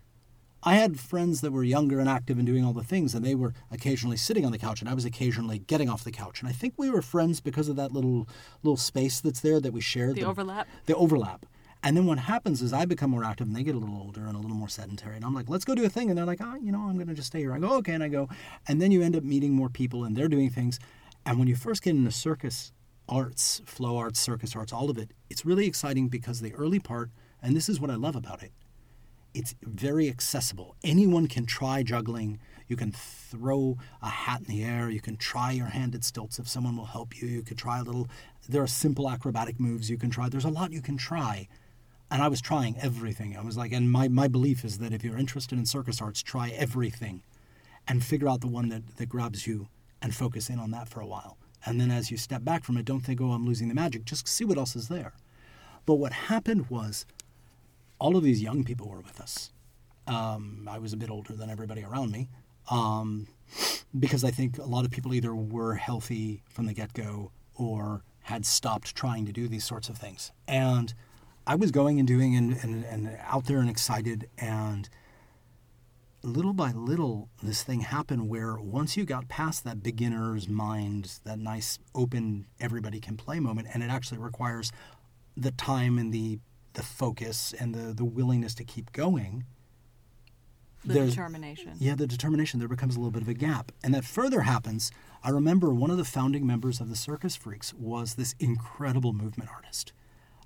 I 0.63 0.75
had 0.75 0.99
friends 0.99 1.43
that 1.43 1.53
were 1.53 1.63
younger 1.63 2.01
and 2.01 2.09
active 2.09 2.39
and 2.39 2.47
doing 2.47 2.65
all 2.65 2.73
the 2.73 2.83
things, 2.83 3.15
and 3.15 3.25
they 3.25 3.35
were 3.35 3.55
occasionally 3.71 4.17
sitting 4.17 4.45
on 4.45 4.53
the 4.53 4.59
couch, 4.59 4.81
and 4.81 4.89
I 4.89 4.95
was 4.95 5.05
occasionally 5.05 5.61
getting 5.61 5.89
off 5.89 6.03
the 6.03 6.11
couch. 6.11 6.41
And 6.41 6.49
I 6.49 6.53
think 6.53 6.75
we 6.77 6.91
were 6.91 7.03
friends 7.03 7.41
because 7.41 7.69
of 7.69 7.77
that 7.77 7.93
little 7.93 8.29
little 8.63 8.77
space 8.77 9.21
that's 9.21 9.41
there 9.41 9.61
that 9.61 9.73
we 9.73 9.81
shared. 9.81 10.17
The 10.17 10.25
overlap? 10.25 10.67
The 10.87 10.97
overlap. 10.97 11.47
And 11.83 11.97
then 11.97 12.07
what 12.07 12.19
happens 12.19 12.63
is 12.63 12.73
I 12.73 12.85
become 12.85 13.11
more 13.11 13.23
active, 13.23 13.47
and 13.47 13.55
they 13.55 13.63
get 13.63 13.77
a 13.77 13.79
little 13.79 13.97
older 13.97 14.27
and 14.27 14.35
a 14.35 14.41
little 14.41 14.57
more 14.57 14.69
sedentary. 14.69 15.15
And 15.15 15.25
I'm 15.25 15.35
like, 15.35 15.49
let's 15.49 15.65
go 15.65 15.75
do 15.75 15.85
a 15.85 15.89
thing, 15.89 16.09
and 16.09 16.19
they're 16.19 16.25
like, 16.25 16.41
oh, 16.43 16.57
you 16.57 16.73
know, 16.73 16.81
I'm 16.81 16.97
going 16.97 17.07
to 17.07 17.15
just 17.15 17.29
stay 17.29 17.41
here. 17.41 17.53
I 17.53 17.59
go, 17.59 17.75
okay, 17.77 17.93
and 17.93 18.03
I 18.03 18.09
go, 18.09 18.29
and 18.67 18.83
then 18.83 18.91
you 18.91 19.03
end 19.03 19.15
up 19.15 19.23
meeting 19.23 19.53
more 19.53 19.69
people, 19.69 20.03
and 20.03 20.17
they're 20.17 20.27
doing 20.27 20.51
things. 20.51 20.81
And 21.25 21.39
when 21.39 21.47
you 21.47 21.55
first 21.55 21.83
get 21.83 21.95
into 21.95 22.11
circus 22.11 22.73
arts, 23.09 23.63
flow 23.67 23.99
arts, 23.99 24.19
circus 24.19 24.57
arts, 24.57 24.73
all 24.73 24.91
of 24.91 24.99
it, 24.99 25.13
it's 25.31 25.45
really 25.45 25.67
exciting 25.67 26.09
because 26.09 26.41
the 26.41 26.55
early 26.55 26.81
part, 26.81 27.11
and 27.41 27.55
this 27.55 27.69
is 27.69 27.79
what 27.79 27.91
I 27.91 27.95
love 27.95 28.17
about 28.17 28.43
it 28.43 28.51
it's 29.37 29.55
very 29.63 30.09
accessible. 30.09 30.75
Anyone 30.83 31.27
can 31.29 31.45
try 31.45 31.83
juggling. 31.83 32.41
You 32.69 32.77
can 32.77 32.91
throw 32.91 33.77
a 34.03 34.09
hat 34.09 34.41
in 34.41 34.47
the 34.47 34.65
air. 34.65 34.89
You 34.89 35.01
can 35.01 35.17
try 35.17 35.53
your 35.53 35.67
hand 35.67 35.95
at 35.95 36.05
stilts 36.05 36.39
if 36.39 36.49
someone 36.49 36.77
will 36.77 36.87
help 36.87 37.21
you. 37.21 37.29
You 37.29 37.43
could 37.43 37.59
try 37.59 37.79
a 37.79 37.83
little. 37.83 38.09
There 38.49 38.63
are 38.63 38.67
simple 38.67 39.11
acrobatic 39.11 39.61
moves 39.61 39.91
you 39.91 39.99
can 39.99 40.11
try. 40.11 40.29
There's 40.31 40.47
a 40.47 40.51
lot 40.51 40.73
you 40.73 40.81
can 40.81 40.97
try. 40.97 41.49
And 42.11 42.23
I 42.23 42.29
was 42.29 42.41
trying 42.41 42.77
everything. 42.81 43.37
I 43.37 43.43
was 43.43 43.57
like, 43.57 43.73
and 43.73 43.93
my, 43.93 44.09
my 44.09 44.27
belief 44.27 44.65
is 44.65 44.79
that 44.79 44.93
if 44.93 45.05
you're 45.05 45.19
interested 45.19 45.59
in 45.59 45.67
circus 45.67 46.01
arts, 46.01 46.23
try 46.23 46.51
everything 46.51 47.23
and 47.87 48.03
figure 48.03 48.29
out 48.29 48.41
the 48.41 48.47
one 48.47 48.71
that, 48.71 48.97
that 48.97 49.09
grabs 49.09 49.47
you 49.47 49.69
and 50.01 50.15
focus 50.15 50.49
in 50.49 50.59
on 50.59 50.71
that 50.71 50.89
for 50.89 51.01
a 51.01 51.07
while. 51.07 51.37
And 51.65 51.81
then 51.81 51.91
as 51.91 52.11
you 52.11 52.17
step 52.17 52.45
back 52.45 52.65
from 52.65 52.77
it, 52.77 52.85
don't 52.85 53.01
think, 53.01 53.21
oh, 53.21 53.33
I'm 53.33 53.45
losing 53.45 53.69
the 53.69 53.75
magic. 53.75 54.05
Just 54.05 54.27
see 54.29 54.45
what 54.45 54.57
else 54.57 54.77
is 54.77 54.89
there. 54.89 55.13
But 55.85 55.95
what 55.95 56.13
happened 56.13 56.71
was 56.71 57.07
all 57.99 58.17
of 58.17 58.23
these 58.23 58.43
young 58.43 58.65
people 58.65 58.89
were 58.89 59.01
with 59.01 59.21
us. 59.21 59.51
Um, 60.07 60.69
I 60.71 60.79
was 60.79 60.93
a 60.93 60.97
bit 60.97 61.11
older 61.11 61.35
than 61.35 61.51
everybody 61.51 61.83
around 61.83 62.13
me 62.13 62.29
um, 62.71 63.27
because 63.99 64.25
I 64.25 64.31
think 64.31 64.59
a 64.59 64.65
lot 64.65 64.85
of 64.85 64.91
people 64.91 65.15
either 65.15 65.35
were 65.35 65.75
healthy 65.75 66.43
from 66.49 66.67
the 66.67 66.75
get 66.75 66.93
go 66.93 67.33
or 67.55 68.03
had 68.23 68.45
stopped 68.45 68.95
trying 68.95 69.25
to 69.27 69.33
do 69.33 69.49
these 69.49 69.65
sorts 69.65 69.89
of 69.89 69.97
things. 69.97 70.33
And 70.47 70.93
I 71.47 71.55
was 71.55 71.71
going 71.71 71.99
and 71.99 72.09
doing 72.09 72.37
and, 72.37 72.57
and, 72.63 72.85
and 72.85 73.19
out 73.25 73.47
there 73.47 73.59
and 73.59 73.71
excited. 73.71 74.29
And 74.37 74.89
little 76.23 76.53
by 76.53 76.73
little, 76.73 77.29
this 77.43 77.63
thing 77.63 77.81
happened 77.81 78.29
where 78.29 78.57
once 78.57 78.97
you 78.97 79.05
got 79.05 79.29
past 79.29 79.65
that 79.65 79.83
beginner's 79.83 80.49
mind, 80.49 81.21
that 81.25 81.39
nice 81.39 81.79
open, 81.95 82.47
everybody 82.59 83.01
can 83.01 83.17
play 83.17 83.39
moment, 83.39 83.69
and 83.73 83.83
it 83.83 83.91
actually 83.91 84.19
requires 84.19 84.73
the 85.37 85.53
time 85.53 85.99
and 85.99 86.13
the 86.13 86.41
the 86.77 86.83
focus 86.83 87.53
and 87.59 87.75
the, 87.75 87.93
the 87.93 88.05
willingness 88.05 88.55
to 88.55 88.65
keep 88.65 88.93
going. 88.93 89.45
The 90.85 90.95
there's- 90.95 91.11
determination. 91.11 91.73
yeah, 91.79 91.97
the 91.97 92.07
determination, 92.07 92.61
there 92.61 92.69
becomes 92.69 92.95
a 92.95 92.99
little 93.01 93.11
bit 93.11 93.23
of 93.23 93.29
a 93.29 93.35
gap. 93.35 93.73
And 93.83 93.93
that 93.95 94.05
further 94.05 94.43
happens. 94.43 94.93
I 95.25 95.31
remember 95.31 95.75
one 95.75 95.91
of 95.91 95.97
the 95.97 96.05
founding 96.05 96.47
members 96.47 96.81
of 96.81 96.89
the 96.89 96.95
Circus 96.97 97.35
Freaks 97.35 97.75
was 97.75 98.15
this 98.15 98.35
incredible 98.39 99.13
movement 99.13 99.51
artist. 99.51 99.93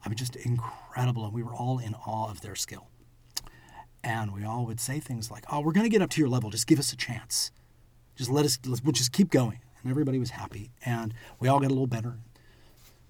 I 0.04 0.08
mean, 0.08 0.16
just 0.16 0.36
incredible. 0.36 1.24
And 1.26 1.34
we 1.34 1.42
were 1.42 1.54
all 1.54 1.78
in 1.78 1.94
awe 1.94 2.30
of 2.30 2.40
their 2.40 2.54
skill. 2.54 2.88
And 4.02 4.32
we 4.32 4.44
all 4.44 4.64
would 4.64 4.80
say 4.80 4.98
things 4.98 5.30
like, 5.30 5.44
oh, 5.52 5.60
we're 5.60 5.72
going 5.72 5.84
to 5.84 5.90
get 5.90 6.00
up 6.00 6.08
to 6.10 6.20
your 6.20 6.30
level. 6.30 6.48
Just 6.48 6.66
give 6.66 6.78
us 6.78 6.90
a 6.90 6.96
chance. 6.96 7.50
Just 8.16 8.30
let 8.30 8.46
us, 8.46 8.58
let's, 8.64 8.82
we'll 8.82 8.92
just 8.92 9.12
keep 9.12 9.30
going. 9.30 9.60
And 9.82 9.90
everybody 9.90 10.18
was 10.18 10.30
happy. 10.30 10.70
And 10.86 11.12
we 11.38 11.48
all 11.48 11.60
got 11.60 11.66
a 11.66 11.74
little 11.74 11.86
better. 11.86 12.14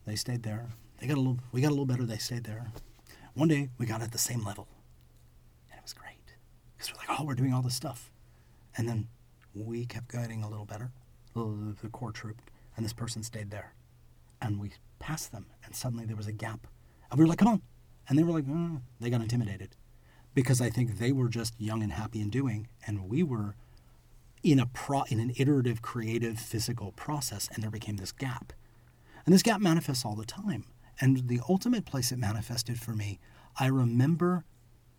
They 0.04 0.16
stayed 0.16 0.42
there. 0.42 0.66
They 0.98 1.06
got 1.06 1.16
a 1.16 1.20
little, 1.20 1.38
we 1.52 1.60
got 1.60 1.68
a 1.68 1.70
little 1.70 1.86
better. 1.86 2.04
They 2.04 2.18
stayed 2.18 2.42
there. 2.44 2.72
One 3.34 3.48
day 3.48 3.70
we 3.78 3.86
got 3.86 4.02
at 4.02 4.12
the 4.12 4.18
same 4.18 4.44
level. 4.44 4.68
And 5.70 5.78
it 5.78 5.82
was 5.82 5.92
great. 5.92 6.34
Because 6.76 6.92
we're 6.92 6.98
like, 6.98 7.20
oh, 7.20 7.24
we're 7.24 7.34
doing 7.34 7.52
all 7.52 7.62
this 7.62 7.74
stuff. 7.74 8.10
And 8.76 8.88
then 8.88 9.08
we 9.54 9.86
kept 9.86 10.10
getting 10.10 10.42
a 10.42 10.48
little 10.48 10.64
better, 10.64 10.90
the, 11.34 11.88
core 11.92 12.12
troupe, 12.12 12.40
and 12.76 12.84
this 12.84 12.92
person 12.92 13.22
stayed 13.22 13.50
there. 13.50 13.74
And 14.40 14.60
we 14.60 14.72
passed 14.98 15.32
them, 15.32 15.46
and 15.64 15.74
suddenly 15.74 16.04
there 16.06 16.16
was 16.16 16.26
a 16.26 16.32
gap. 16.32 16.66
And 17.10 17.18
we 17.18 17.24
were 17.24 17.28
like, 17.28 17.38
come 17.38 17.48
on. 17.48 17.62
And 18.08 18.18
they 18.18 18.22
were 18.22 18.32
like, 18.32 18.46
"Mm." 18.46 18.80
they 18.98 19.10
got 19.10 19.20
intimidated. 19.20 19.76
Because 20.34 20.60
I 20.60 20.70
think 20.70 20.98
they 20.98 21.12
were 21.12 21.28
just 21.28 21.60
young 21.60 21.82
and 21.82 21.92
happy 21.92 22.20
in 22.20 22.30
doing, 22.30 22.68
and 22.86 23.08
we 23.08 23.22
were 23.22 23.54
in 24.42 24.58
a 24.58 24.66
pro 24.66 25.02
in 25.02 25.20
an 25.20 25.32
iterative, 25.36 25.82
creative, 25.82 26.38
physical 26.38 26.92
process, 26.92 27.48
and 27.52 27.62
there 27.62 27.70
became 27.70 27.96
this 27.96 28.12
gap. 28.12 28.52
And 29.26 29.34
this 29.34 29.42
gap 29.42 29.60
manifests 29.60 30.04
all 30.04 30.16
the 30.16 30.24
time. 30.24 30.64
And 31.00 31.28
the 31.28 31.40
ultimate 31.48 31.86
place 31.86 32.12
it 32.12 32.18
manifested 32.18 32.78
for 32.78 32.92
me, 32.92 33.18
I 33.58 33.66
remember 33.66 34.44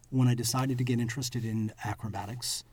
when 0.09 0.27
I 0.27 0.33
decided 0.35 0.77
to 0.79 0.83
get 0.83 0.99
interested 0.99 1.45
in 1.45 1.71
acrobatics, 1.85 2.63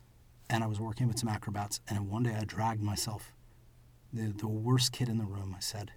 and 0.51 0.65
I 0.65 0.67
was 0.67 0.81
working 0.81 1.07
with 1.07 1.19
some 1.19 1.29
acrobats, 1.29 1.81
and 1.89 2.09
one 2.09 2.23
day 2.23 2.35
I 2.35 2.45
dragged 2.45 2.83
myself, 2.83 3.33
the, 4.13 4.33
the 4.33 4.49
worst 4.49 4.93
kid 4.93 5.09
in 5.09 5.19
the 5.19 5.25
room, 5.27 5.55
I 5.57 5.61
said. 5.61 5.93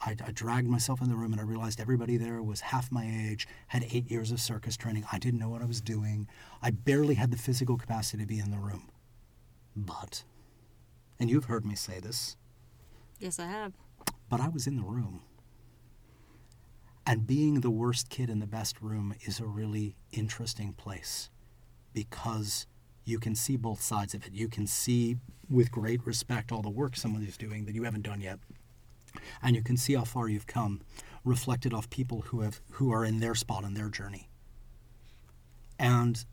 I, 0.00 0.16
I 0.24 0.30
dragged 0.30 0.68
myself 0.68 1.00
in 1.02 1.08
the 1.08 1.16
room 1.16 1.32
and 1.32 1.40
I 1.40 1.44
realized 1.44 1.80
everybody 1.80 2.16
there 2.16 2.42
was 2.42 2.60
half 2.60 2.92
my 2.92 3.04
age, 3.30 3.48
had 3.68 3.84
eight 3.90 4.10
years 4.10 4.30
of 4.30 4.40
circus 4.40 4.76
training. 4.76 5.04
I 5.10 5.18
didn't 5.18 5.40
know 5.40 5.48
what 5.48 5.62
I 5.62 5.66
was 5.66 5.80
doing. 5.80 6.28
I 6.62 6.70
barely 6.70 7.14
had 7.14 7.30
the 7.30 7.38
physical 7.38 7.76
capacity 7.78 8.22
to 8.22 8.26
be 8.26 8.38
in 8.38 8.50
the 8.50 8.58
room. 8.58 8.90
But, 9.74 10.24
and 11.18 11.30
you've 11.30 11.46
heard 11.46 11.64
me 11.64 11.74
say 11.74 12.00
this, 12.00 12.36
Yes, 13.18 13.38
I 13.38 13.46
have. 13.46 13.72
but 14.28 14.40
I 14.40 14.48
was 14.48 14.66
in 14.66 14.76
the 14.76 14.82
room. 14.82 15.22
And 17.06 17.26
being 17.26 17.60
the 17.60 17.70
worst 17.70 18.08
kid 18.08 18.30
in 18.30 18.38
the 18.38 18.46
best 18.46 18.80
room 18.80 19.14
is 19.22 19.38
a 19.38 19.46
really 19.46 19.96
interesting 20.12 20.72
place 20.72 21.28
because 21.92 22.66
you 23.04 23.18
can 23.18 23.34
see 23.34 23.56
both 23.56 23.82
sides 23.82 24.14
of 24.14 24.26
it. 24.26 24.32
You 24.32 24.48
can 24.48 24.66
see 24.66 25.18
with 25.50 25.70
great 25.70 26.06
respect 26.06 26.50
all 26.50 26.62
the 26.62 26.70
work 26.70 26.96
someone 26.96 27.22
is 27.22 27.36
doing 27.36 27.66
that 27.66 27.74
you 27.74 27.84
haven't 27.84 28.02
done 28.02 28.20
yet. 28.20 28.38
And 29.42 29.54
you 29.54 29.62
can 29.62 29.76
see 29.76 29.94
how 29.94 30.04
far 30.04 30.28
you've 30.28 30.46
come 30.46 30.80
reflected 31.24 31.72
off 31.72 31.88
people 31.90 32.22
who 32.22 32.40
have 32.40 32.60
who 32.72 32.92
are 32.92 33.04
in 33.04 33.20
their 33.20 33.34
spot 33.34 33.64
in 33.64 33.74
their 33.74 33.88
journey. 33.88 34.28
And 35.78 36.24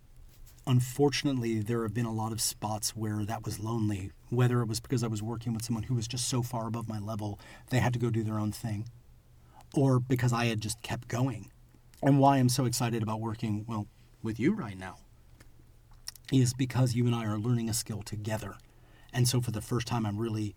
unfortunately, 0.66 1.60
there 1.60 1.84
have 1.84 1.94
been 1.94 2.06
a 2.06 2.14
lot 2.14 2.32
of 2.32 2.42
spots 2.42 2.96
where 2.96 3.26
that 3.26 3.44
was 3.46 3.60
lonely, 3.60 4.12
whether 4.30 4.62
it 4.62 4.68
was 4.68 4.80
because 4.80 5.04
I 5.04 5.08
was 5.08 5.22
working 5.22 5.54
with 5.54 5.64
someone 5.64 5.84
who 5.84 5.96
was 5.96 6.08
just 6.08 6.28
so 6.28 6.42
far 6.42 6.68
above 6.68 6.88
my 6.88 7.00
level, 7.00 7.40
they 7.70 7.80
had 7.80 7.94
to 7.94 8.00
go 8.00 8.10
do 8.10 8.24
their 8.24 8.40
own 8.40 8.52
thing, 8.52 8.88
or 9.76 10.00
because 10.00 10.34
I 10.34 10.46
had 10.46 10.62
just 10.62 10.82
kept 10.82 11.08
going. 11.08 11.52
And 12.04 12.20
why 12.20 12.38
I'm 12.38 12.50
so 12.50 12.66
excited 12.66 13.04
about 13.04 13.20
working, 13.22 13.66
well, 13.68 13.88
with 14.24 14.40
you 14.40 14.54
right 14.54 14.78
now 14.78 14.98
is 16.32 16.54
because 16.54 16.96
you 16.96 17.06
and 17.06 17.16
I 17.16 17.26
are 17.26 17.38
learning 17.38 17.70
a 17.70 17.74
skill 17.74 18.02
together. 18.02 18.56
And 19.14 19.28
so 19.28 19.42
for 19.42 19.52
the 19.52 19.62
first 19.62 19.88
time, 19.88 20.06
I'm 20.06 20.18
really, 20.18 20.56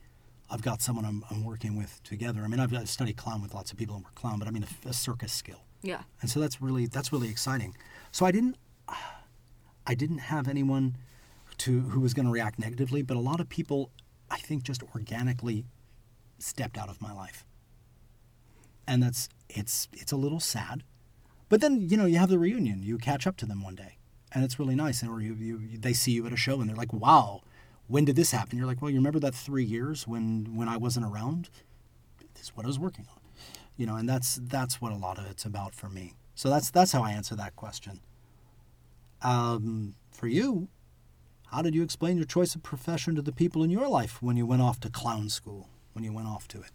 I've 0.49 0.63
got 0.63 0.81
someone 0.81 1.05
I'm, 1.05 1.25
I'm 1.31 1.45
working 1.45 1.77
with 1.77 2.03
together. 2.05 2.43
I 2.45 2.49
mean, 2.49 2.61
I've, 2.61 2.73
I've 2.73 2.89
studied 2.89 3.17
clown 3.17 3.43
with 3.43 3.53
lots 3.55 3.73
of 3.73 3.77
people 3.79 3.97
and 3.97 4.05
we're 4.05 4.11
clown, 4.13 4.39
but 4.39 4.47
I 4.49 4.51
mean 4.53 4.65
a, 4.87 4.89
a 4.89 4.93
circus 4.93 5.33
skill 5.33 5.65
Yeah. 5.83 6.03
and 6.23 6.31
so 6.31 6.39
that's 6.41 6.63
really 6.63 6.87
that's 6.87 7.13
really 7.13 7.29
exciting. 7.29 7.77
So 8.13 8.25
I 8.25 8.31
didn't 8.31 8.57
I 9.87 9.95
didn't 9.95 10.19
have 10.19 10.49
anyone 10.49 10.97
to 11.59 11.81
who 11.81 12.01
was 12.01 12.15
going 12.15 12.27
to 12.27 12.33
react 12.33 12.59
negatively, 12.59 13.03
but 13.03 13.17
a 13.17 13.21
lot 13.21 13.41
of 13.41 13.49
people 13.49 13.91
I 14.31 14.39
think 14.39 14.63
just 14.63 14.83
organically 14.95 15.65
stepped 16.39 16.79
out 16.79 16.89
of 16.89 17.01
my 17.03 17.13
life, 17.13 17.45
and 18.87 19.03
that's 19.03 19.29
it's 19.49 19.89
it's 19.93 20.13
a 20.13 20.17
little 20.17 20.41
sad, 20.41 20.83
but 21.49 21.61
then 21.61 21.89
you 21.89 21.97
know 21.97 22.07
you 22.07 22.19
have 22.19 22.29
the 22.29 22.39
reunion, 22.39 22.83
you 22.83 22.99
catch 22.99 23.27
up 23.27 23.37
to 23.39 23.47
them 23.47 23.63
one 23.63 23.75
day, 23.75 23.99
and 24.33 24.45
it's 24.45 24.59
really 24.59 24.75
nice, 24.75 25.03
and 25.03 25.11
or 25.11 25.21
you, 25.21 25.35
you 25.35 25.79
they 25.79 25.93
see 25.93 26.13
you 26.13 26.27
at 26.27 26.33
a 26.33 26.37
show 26.37 26.61
and 26.61 26.69
they're 26.69 26.77
like, 26.77 26.93
wow. 26.93 27.43
When 27.87 28.07
did 28.07 28.17
this 28.17 28.31
happen? 28.31 28.57
You're 28.57 28.67
like, 28.67 28.81
well, 28.81 28.91
you 28.91 28.97
remember 28.97 29.21
that 29.21 29.35
three 29.35 29.63
years 29.63 30.09
when 30.09 30.57
when 30.57 30.71
I 30.71 30.79
wasn't 30.79 31.05
around? 31.05 31.51
This 32.33 32.45
is 32.45 32.57
what 32.57 32.65
I 32.65 32.67
was 32.67 32.79
working 32.79 33.07
on 33.13 33.21
you 33.77 33.87
know 33.87 33.97
and 33.97 34.09
that's 34.09 34.41
that's 34.45 34.81
what 34.81 34.93
a 34.93 34.97
lot 34.97 35.19
of 35.19 35.27
it's 35.27 35.45
about 35.45 35.75
for 35.75 35.89
me 35.89 36.15
so 36.35 36.49
that's 36.49 36.71
that's 36.71 36.93
how 36.93 37.03
i 37.03 37.11
answer 37.11 37.35
that 37.35 37.55
question 37.57 38.01
um, 39.23 39.95
for 40.11 40.27
you 40.27 40.69
how 41.47 41.63
did 41.63 41.75
you 41.75 41.83
explain 41.83 42.17
your 42.17 42.27
choice 42.27 42.55
of 42.55 42.63
profession 42.63 43.15
to 43.15 43.23
the 43.23 43.33
people 43.33 43.63
in 43.63 43.71
your 43.71 43.89
life 43.89 44.21
when 44.23 44.37
you 44.37 44.45
went 44.45 44.61
off 44.61 44.79
to 44.81 44.91
clown 44.91 45.29
school 45.29 45.69
when 45.95 46.05
you 46.05 46.13
went 46.13 46.29
off 46.29 46.47
to 46.49 46.61
it 46.61 46.71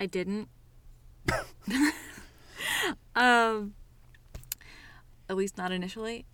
I 0.00 0.06
didn't. 0.06 0.48
um, 3.14 3.74
at 5.28 5.36
least 5.36 5.56
not 5.56 5.72
initially. 5.72 6.26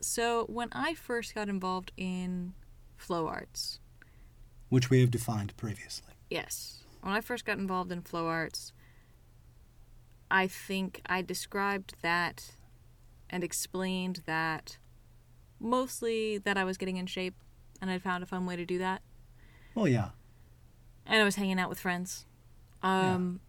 So 0.00 0.44
when 0.46 0.68
I 0.72 0.94
first 0.94 1.34
got 1.34 1.48
involved 1.48 1.92
in 1.96 2.54
flow 2.96 3.26
arts, 3.26 3.80
which 4.68 4.90
we 4.90 5.00
have 5.00 5.10
defined 5.10 5.56
previously 5.56 6.14
yes, 6.30 6.84
when 7.00 7.14
I 7.14 7.20
first 7.20 7.44
got 7.44 7.58
involved 7.58 7.90
in 7.90 8.02
flow 8.02 8.26
arts, 8.26 8.72
I 10.30 10.46
think 10.46 11.00
I 11.06 11.22
described 11.22 11.94
that 12.02 12.52
and 13.30 13.42
explained 13.42 14.22
that 14.26 14.78
mostly 15.58 16.38
that 16.38 16.56
I 16.56 16.64
was 16.64 16.76
getting 16.76 16.96
in 16.96 17.06
shape 17.06 17.34
and 17.80 17.90
I'd 17.90 18.02
found 18.02 18.22
a 18.22 18.26
fun 18.26 18.46
way 18.46 18.56
to 18.56 18.66
do 18.66 18.78
that. 18.78 19.02
well 19.74 19.88
yeah 19.88 20.10
And 21.06 21.20
I 21.20 21.24
was 21.24 21.36
hanging 21.36 21.58
out 21.58 21.68
with 21.68 21.80
friends. 21.80 22.26
Um, 22.82 23.40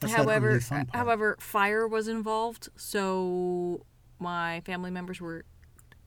that 0.00 0.10
however, 0.10 0.50
early 0.50 0.60
fun 0.60 0.86
part. 0.86 0.96
however, 0.96 1.36
fire 1.40 1.88
was 1.88 2.08
involved, 2.08 2.68
so 2.76 3.84
my 4.18 4.60
family 4.60 4.90
members 4.90 5.20
were 5.20 5.44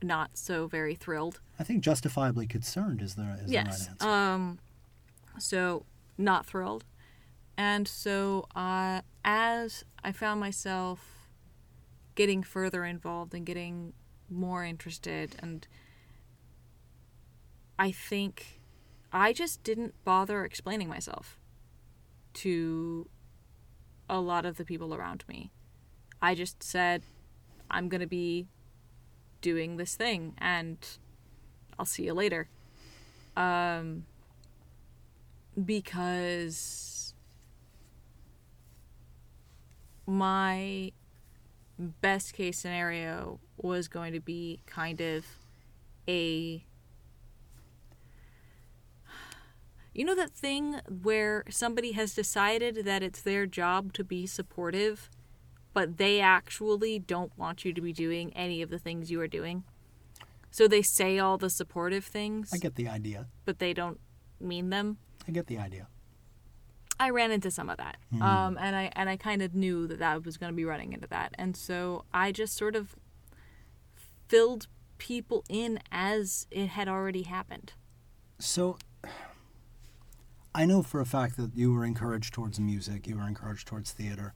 not 0.01 0.31
so 0.37 0.67
very 0.67 0.95
thrilled. 0.95 1.41
i 1.59 1.63
think 1.63 1.83
justifiably 1.83 2.47
concerned 2.47 3.01
is 3.01 3.15
the, 3.15 3.37
is 3.43 3.51
yes. 3.51 3.63
the 3.65 3.69
right 3.69 3.89
answer 3.91 4.07
Um, 4.07 4.59
so 5.37 5.85
not 6.17 6.45
thrilled, 6.45 6.85
and 7.57 7.87
so 7.87 8.45
uh, 8.55 9.01
as 9.25 9.83
I 10.03 10.11
found 10.11 10.39
myself 10.39 11.29
getting 12.15 12.43
further 12.43 12.83
involved 12.85 13.33
and 13.33 13.45
getting 13.45 13.93
more 14.29 14.63
interested, 14.63 15.35
and 15.39 15.67
I 17.77 17.91
think 17.91 18.59
I 19.11 19.33
just 19.33 19.63
didn't 19.63 19.95
bother 20.03 20.45
explaining 20.45 20.89
myself 20.89 21.38
to 22.39 23.09
a 24.09 24.19
lot 24.19 24.45
of 24.45 24.57
the 24.57 24.65
people 24.65 24.93
around 24.93 25.23
me. 25.27 25.51
I 26.21 26.35
just 26.35 26.63
said, 26.63 27.03
I'm 27.69 27.89
going 27.89 28.01
to 28.01 28.07
be 28.07 28.47
doing 29.41 29.77
this 29.77 29.95
thing, 29.95 30.35
and 30.37 30.77
I'll 31.77 31.85
see 31.85 32.05
you 32.05 32.13
later. 32.13 32.49
Um, 33.35 34.05
because 35.65 37.13
my 40.05 40.91
best 41.77 42.33
case 42.33 42.57
scenario 42.57 43.39
was 43.57 43.87
going 43.87 44.13
to 44.13 44.19
be 44.19 44.61
kind 44.65 45.01
of 45.01 45.25
a 46.07 46.63
you 49.93 50.05
know 50.05 50.15
that 50.15 50.31
thing 50.31 50.79
where 51.01 51.43
somebody 51.49 51.93
has 51.93 52.13
decided 52.13 52.85
that 52.85 53.03
it's 53.03 53.21
their 53.21 53.45
job 53.45 53.93
to 53.93 54.03
be 54.03 54.25
supportive 54.25 55.09
but 55.73 55.97
they 55.97 56.19
actually 56.19 56.99
don't 56.99 57.31
want 57.37 57.63
you 57.63 57.73
to 57.73 57.81
be 57.81 57.93
doing 57.93 58.31
any 58.35 58.61
of 58.61 58.69
the 58.69 58.79
things 58.79 59.11
you 59.11 59.19
are 59.21 59.27
doing 59.27 59.63
so 60.51 60.67
they 60.67 60.81
say 60.81 61.19
all 61.19 61.37
the 61.37 61.49
supportive 61.49 62.05
things 62.05 62.51
I 62.53 62.57
get 62.57 62.75
the 62.75 62.87
idea. 62.87 63.27
but 63.45 63.59
they 63.59 63.73
don't 63.73 63.99
mean 64.39 64.69
them 64.69 64.97
I 65.27 65.31
get 65.31 65.47
the 65.47 65.57
idea. 65.59 65.87
I 66.99 67.11
ran 67.11 67.31
into 67.31 67.49
some 67.49 67.69
of 67.69 67.77
that, 67.77 67.95
um, 68.19 68.57
and 68.59 68.75
I 68.75 68.91
and 68.93 69.07
I 69.09 69.15
kind 69.15 69.41
of 69.41 69.55
knew 69.55 69.87
that 69.87 69.99
that 69.99 70.25
was 70.25 70.35
going 70.35 70.51
to 70.51 70.55
be 70.55 70.65
running 70.65 70.91
into 70.91 71.07
that, 71.07 71.33
and 71.37 71.55
so 71.55 72.03
I 72.13 72.33
just 72.33 72.57
sort 72.57 72.75
of 72.75 72.95
filled 74.27 74.67
people 74.97 75.45
in 75.47 75.79
as 75.93 76.45
it 76.51 76.67
had 76.67 76.89
already 76.89 77.23
happened. 77.23 77.71
So, 78.37 78.77
I 80.53 80.65
know 80.65 80.81
for 80.81 80.99
a 80.99 81.05
fact 81.05 81.37
that 81.37 81.51
you 81.55 81.73
were 81.73 81.85
encouraged 81.85 82.33
towards 82.33 82.59
music, 82.59 83.07
you 83.07 83.17
were 83.17 83.27
encouraged 83.27 83.67
towards 83.67 83.91
theater. 83.91 84.33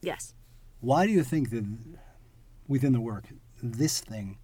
Yes. 0.00 0.34
Why 0.80 1.06
do 1.06 1.12
you 1.12 1.22
think 1.24 1.50
that 1.50 1.64
within 2.68 2.92
the 2.92 3.00
work, 3.00 3.24
this 3.62 4.00
thing 4.00 4.38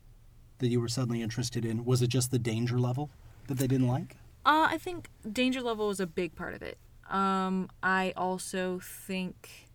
that 0.58 0.68
you 0.68 0.80
were 0.80 0.88
suddenly 0.88 1.22
interested 1.22 1.64
in, 1.64 1.84
was 1.84 2.02
it 2.02 2.08
just 2.08 2.30
the 2.30 2.38
danger 2.38 2.78
level 2.78 3.10
that 3.46 3.58
they 3.58 3.66
didn't 3.66 3.86
like? 3.88 4.16
Uh, 4.44 4.68
I 4.70 4.78
think 4.78 5.08
danger 5.30 5.60
level 5.62 5.88
was 5.88 6.00
a 6.00 6.06
big 6.06 6.34
part 6.34 6.54
of 6.54 6.62
it. 6.62 6.78
Um, 7.08 7.68
I 7.82 8.12
also 8.16 8.80
think 8.82 9.68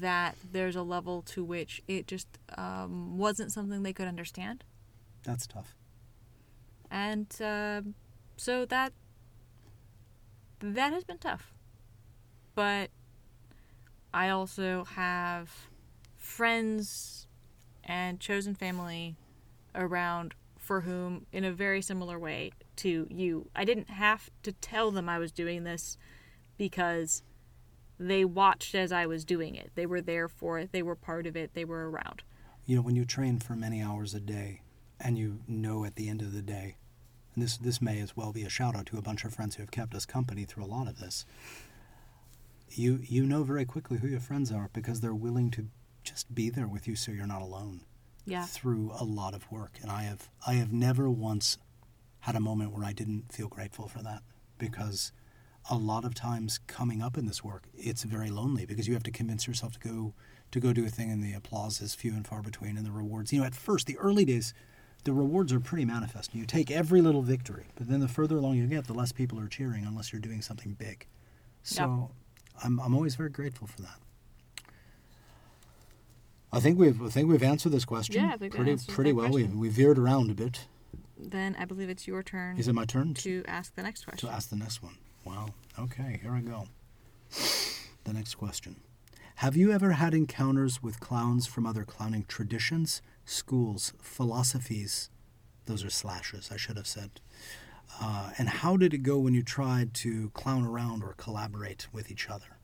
that 0.00 0.36
there's 0.50 0.74
a 0.74 0.82
level 0.82 1.22
to 1.22 1.44
which 1.44 1.80
it 1.86 2.08
just 2.08 2.26
um, 2.58 3.18
wasn't 3.18 3.52
something 3.52 3.82
they 3.84 3.92
could 3.92 4.08
understand, 4.08 4.64
That's 5.22 5.46
tough. 5.46 5.76
and 6.90 7.28
um 7.40 7.94
so 8.36 8.64
that 8.64 8.92
that 10.60 10.92
has 10.92 11.04
been 11.04 11.18
tough. 11.18 11.52
But 12.54 12.90
I 14.12 14.28
also 14.28 14.84
have 14.84 15.50
friends 16.16 17.26
and 17.84 18.20
chosen 18.20 18.54
family 18.54 19.16
around 19.74 20.34
for 20.58 20.82
whom, 20.82 21.26
in 21.32 21.44
a 21.44 21.52
very 21.52 21.82
similar 21.82 22.18
way 22.18 22.52
to 22.76 23.06
you, 23.10 23.48
I 23.56 23.64
didn't 23.64 23.90
have 23.90 24.30
to 24.42 24.52
tell 24.52 24.90
them 24.90 25.08
I 25.08 25.18
was 25.18 25.32
doing 25.32 25.64
this 25.64 25.96
because 26.56 27.22
they 27.98 28.24
watched 28.24 28.74
as 28.74 28.92
I 28.92 29.06
was 29.06 29.24
doing 29.24 29.54
it. 29.54 29.70
They 29.74 29.86
were 29.86 30.00
there 30.00 30.28
for 30.28 30.58
it, 30.58 30.72
they 30.72 30.82
were 30.82 30.94
part 30.94 31.26
of 31.26 31.36
it, 31.36 31.54
they 31.54 31.64
were 31.64 31.90
around. 31.90 32.22
You 32.66 32.76
know, 32.76 32.82
when 32.82 32.96
you 32.96 33.04
train 33.04 33.38
for 33.38 33.56
many 33.56 33.82
hours 33.82 34.14
a 34.14 34.20
day 34.20 34.60
and 35.00 35.18
you 35.18 35.40
know 35.48 35.84
at 35.84 35.96
the 35.96 36.08
end 36.08 36.22
of 36.22 36.32
the 36.32 36.42
day, 36.42 36.76
and 37.34 37.42
this, 37.44 37.56
this 37.56 37.80
may 37.80 38.00
as 38.00 38.16
well 38.16 38.32
be 38.32 38.42
a 38.42 38.48
shout 38.48 38.74
out 38.76 38.86
to 38.86 38.98
a 38.98 39.02
bunch 39.02 39.24
of 39.24 39.32
friends 39.34 39.54
who 39.56 39.62
have 39.62 39.70
kept 39.70 39.94
us 39.94 40.04
company 40.06 40.44
through 40.44 40.64
a 40.64 40.66
lot 40.66 40.88
of 40.88 40.98
this, 40.98 41.24
you, 42.70 43.00
you 43.02 43.24
know 43.26 43.42
very 43.42 43.64
quickly 43.64 43.98
who 43.98 44.08
your 44.08 44.20
friends 44.20 44.52
are 44.52 44.70
because 44.72 45.00
they're 45.00 45.14
willing 45.14 45.50
to 45.52 45.66
just 46.04 46.32
be 46.34 46.50
there 46.50 46.68
with 46.68 46.86
you 46.86 46.94
so 46.96 47.12
you're 47.12 47.26
not 47.26 47.42
alone 47.42 47.80
Yeah. 48.24 48.44
through 48.44 48.92
a 48.98 49.04
lot 49.04 49.34
of 49.34 49.50
work. 49.50 49.78
And 49.82 49.90
I 49.90 50.02
have, 50.04 50.28
I 50.46 50.54
have 50.54 50.72
never 50.72 51.10
once 51.10 51.58
had 52.20 52.36
a 52.36 52.40
moment 52.40 52.72
where 52.72 52.84
I 52.84 52.92
didn't 52.92 53.32
feel 53.32 53.48
grateful 53.48 53.88
for 53.88 54.02
that 54.02 54.22
because 54.58 55.12
a 55.70 55.76
lot 55.76 56.04
of 56.04 56.14
times 56.14 56.58
coming 56.66 57.02
up 57.02 57.18
in 57.18 57.26
this 57.26 57.44
work, 57.44 57.64
it's 57.74 58.02
very 58.04 58.30
lonely 58.30 58.64
because 58.64 58.88
you 58.88 58.94
have 58.94 59.02
to 59.04 59.10
convince 59.10 59.46
yourself 59.46 59.72
to 59.74 59.78
go 59.80 60.14
to 60.52 60.58
go 60.58 60.72
do 60.72 60.84
a 60.84 60.88
thing, 60.88 61.12
and 61.12 61.22
the 61.22 61.32
applause 61.32 61.80
is 61.80 61.94
few 61.94 62.12
and 62.12 62.26
far 62.26 62.42
between, 62.42 62.76
and 62.76 62.84
the 62.84 62.90
rewards. 62.90 63.32
You 63.32 63.38
know, 63.38 63.46
at 63.46 63.54
first, 63.54 63.86
the 63.86 63.96
early 63.98 64.24
days, 64.24 64.52
the 65.04 65.12
rewards 65.12 65.52
are 65.52 65.60
pretty 65.60 65.84
manifest. 65.84 66.34
You 66.34 66.44
take 66.46 66.70
every 66.70 67.00
little 67.00 67.22
victory, 67.22 67.66
but 67.76 67.88
then 67.88 68.00
the 68.00 68.08
further 68.08 68.36
along 68.36 68.56
you 68.56 68.66
get, 68.66 68.86
the 68.86 68.92
less 68.94 69.12
people 69.12 69.38
are 69.40 69.48
cheering 69.48 69.84
unless 69.84 70.12
you're 70.12 70.20
doing 70.20 70.42
something 70.42 70.72
big. 70.74 71.06
So, 71.62 72.10
I'm 72.62 72.80
I'm 72.80 72.94
always 72.94 73.14
very 73.16 73.30
grateful 73.30 73.66
for 73.66 73.82
that. 73.82 73.98
I 76.52 76.60
think 76.60 76.78
we've 76.78 77.00
I 77.02 77.08
think 77.08 77.28
we've 77.28 77.42
answered 77.42 77.72
this 77.72 77.84
question 77.84 78.16
Yeah, 78.16 78.36
pretty 78.36 78.76
pretty 78.88 79.12
well. 79.12 79.30
We 79.30 79.44
we 79.44 79.68
veered 79.68 79.98
around 79.98 80.30
a 80.30 80.34
bit. 80.34 80.66
Then 81.16 81.54
I 81.58 81.64
believe 81.66 81.90
it's 81.90 82.06
your 82.06 82.22
turn 82.22 82.58
Is 82.58 82.66
it 82.66 82.72
my 82.74 82.84
turn 82.86 83.14
to 83.14 83.44
ask 83.46 83.74
the 83.74 83.82
next 83.82 84.04
question. 84.04 84.28
to 84.28 84.34
ask 84.34 84.48
the 84.48 84.56
next 84.56 84.82
one. 84.82 84.96
Wow. 85.24 85.50
Okay, 85.78 86.18
here 86.22 86.32
I 86.34 86.40
go. 86.40 86.66
The 88.04 88.12
next 88.14 88.34
question. 88.36 88.76
Have 89.36 89.56
you 89.56 89.70
ever 89.70 89.92
had 89.92 90.14
encounters 90.14 90.82
with 90.82 90.98
clowns 91.00 91.46
from 91.46 91.66
other 91.66 91.84
clowning 91.84 92.24
traditions, 92.26 93.00
schools, 93.30 93.92
philosophies? 94.00 95.10
Those 95.66 95.84
are 95.84 95.90
slashes, 95.90 96.50
I 96.52 96.56
should 96.56 96.76
have 96.76 96.86
said. 96.86 97.20
Uh, 98.00 98.30
and 98.38 98.48
how 98.48 98.76
did 98.76 98.94
it 98.94 98.98
go 98.98 99.18
when 99.18 99.34
you 99.34 99.42
tried 99.42 99.94
to 99.94 100.30
clown 100.30 100.64
around 100.64 101.02
or 101.02 101.14
collaborate 101.16 101.86
with 101.92 102.10
each 102.10 102.28
other? 102.28 102.56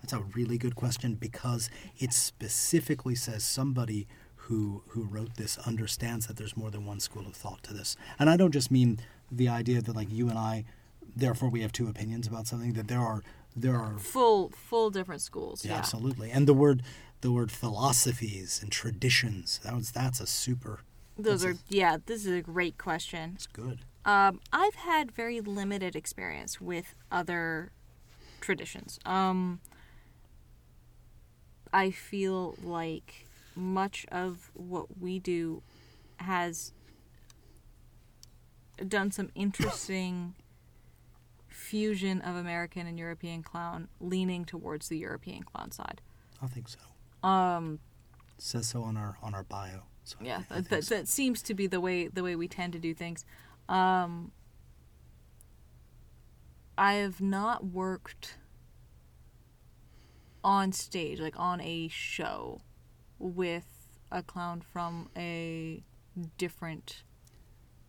That's 0.00 0.12
a 0.12 0.20
really 0.20 0.58
good 0.58 0.76
question 0.76 1.14
because 1.14 1.70
it 1.98 2.12
specifically 2.12 3.14
says 3.14 3.42
somebody 3.44 4.06
who 4.42 4.82
who 4.88 5.02
wrote 5.04 5.34
this 5.36 5.58
understands 5.58 6.26
that 6.26 6.36
there's 6.36 6.56
more 6.56 6.70
than 6.70 6.86
one 6.86 7.00
school 7.00 7.26
of 7.26 7.34
thought 7.34 7.62
to 7.64 7.74
this. 7.74 7.96
And 8.18 8.30
I 8.30 8.36
don't 8.36 8.52
just 8.52 8.70
mean 8.70 9.00
the 9.30 9.48
idea 9.48 9.82
that 9.82 9.94
like 9.96 10.10
you 10.10 10.28
and 10.28 10.38
I 10.38 10.64
therefore 11.16 11.48
we 11.50 11.60
have 11.62 11.72
two 11.72 11.88
opinions 11.88 12.26
about 12.26 12.46
something 12.46 12.72
that 12.74 12.88
there 12.88 13.00
are 13.00 13.22
there 13.56 13.76
are 13.76 13.98
Full, 13.98 14.50
full 14.50 14.90
different 14.90 15.20
schools. 15.20 15.64
yeah, 15.64 15.72
Yeah. 15.72 15.78
absolutely. 15.78 16.30
And 16.30 16.46
the 16.46 16.54
word 16.54 16.82
the 17.20 17.32
word 17.32 17.50
philosophies 17.50 18.60
and 18.62 18.70
traditions 18.70 19.58
that 19.64 19.74
was 19.74 19.90
that's 19.90 20.20
a 20.20 20.26
super 20.26 20.80
Those 21.18 21.44
are, 21.44 21.50
a- 21.52 21.56
yeah, 21.68 21.96
this 22.06 22.24
is 22.26 22.32
a 22.32 22.42
great 22.42 22.78
question. 22.78 23.32
it's 23.34 23.46
good. 23.46 23.80
Um, 24.04 24.40
I've 24.52 24.76
had 24.76 25.10
very 25.12 25.40
limited 25.40 25.94
experience 25.96 26.60
with 26.60 26.94
other 27.12 27.72
traditions. 28.40 28.98
Um, 29.04 29.60
I 31.72 31.90
feel 31.90 32.54
like 32.62 33.26
much 33.54 34.06
of 34.10 34.50
what 34.54 34.98
we 35.00 35.18
do 35.18 35.62
has 36.18 36.72
done 38.86 39.10
some 39.10 39.30
interesting 39.34 40.34
fusion 41.48 42.20
of 42.22 42.36
American 42.36 42.86
and 42.86 42.98
European 42.98 43.42
clown, 43.42 43.88
leaning 44.00 44.44
towards 44.44 44.88
the 44.88 44.96
European 44.98 45.42
clown 45.42 45.70
side. 45.72 46.00
I 46.40 46.46
think 46.46 46.68
so. 46.68 46.78
Um, 47.22 47.80
It 48.36 48.42
says 48.44 48.68
so 48.68 48.82
on 48.82 48.96
our 48.96 49.18
on 49.22 49.34
our 49.34 49.44
bio. 49.44 49.82
So 50.04 50.16
yeah, 50.22 50.42
I 50.50 50.56
that, 50.60 50.70
that, 50.70 50.84
so. 50.84 50.94
that 50.96 51.08
seems 51.08 51.42
to 51.42 51.54
be 51.54 51.66
the 51.66 51.80
way 51.80 52.08
the 52.08 52.22
way 52.22 52.36
we 52.36 52.48
tend 52.48 52.72
to 52.74 52.78
do 52.78 52.94
things. 52.94 53.24
Um, 53.68 54.32
I 56.78 56.94
have 56.94 57.20
not 57.20 57.66
worked 57.66 58.36
on 60.44 60.72
stage, 60.72 61.20
like 61.20 61.38
on 61.38 61.60
a 61.60 61.88
show, 61.88 62.60
with 63.18 63.66
a 64.10 64.22
clown 64.22 64.60
from 64.62 65.10
a 65.16 65.82
different 66.38 67.02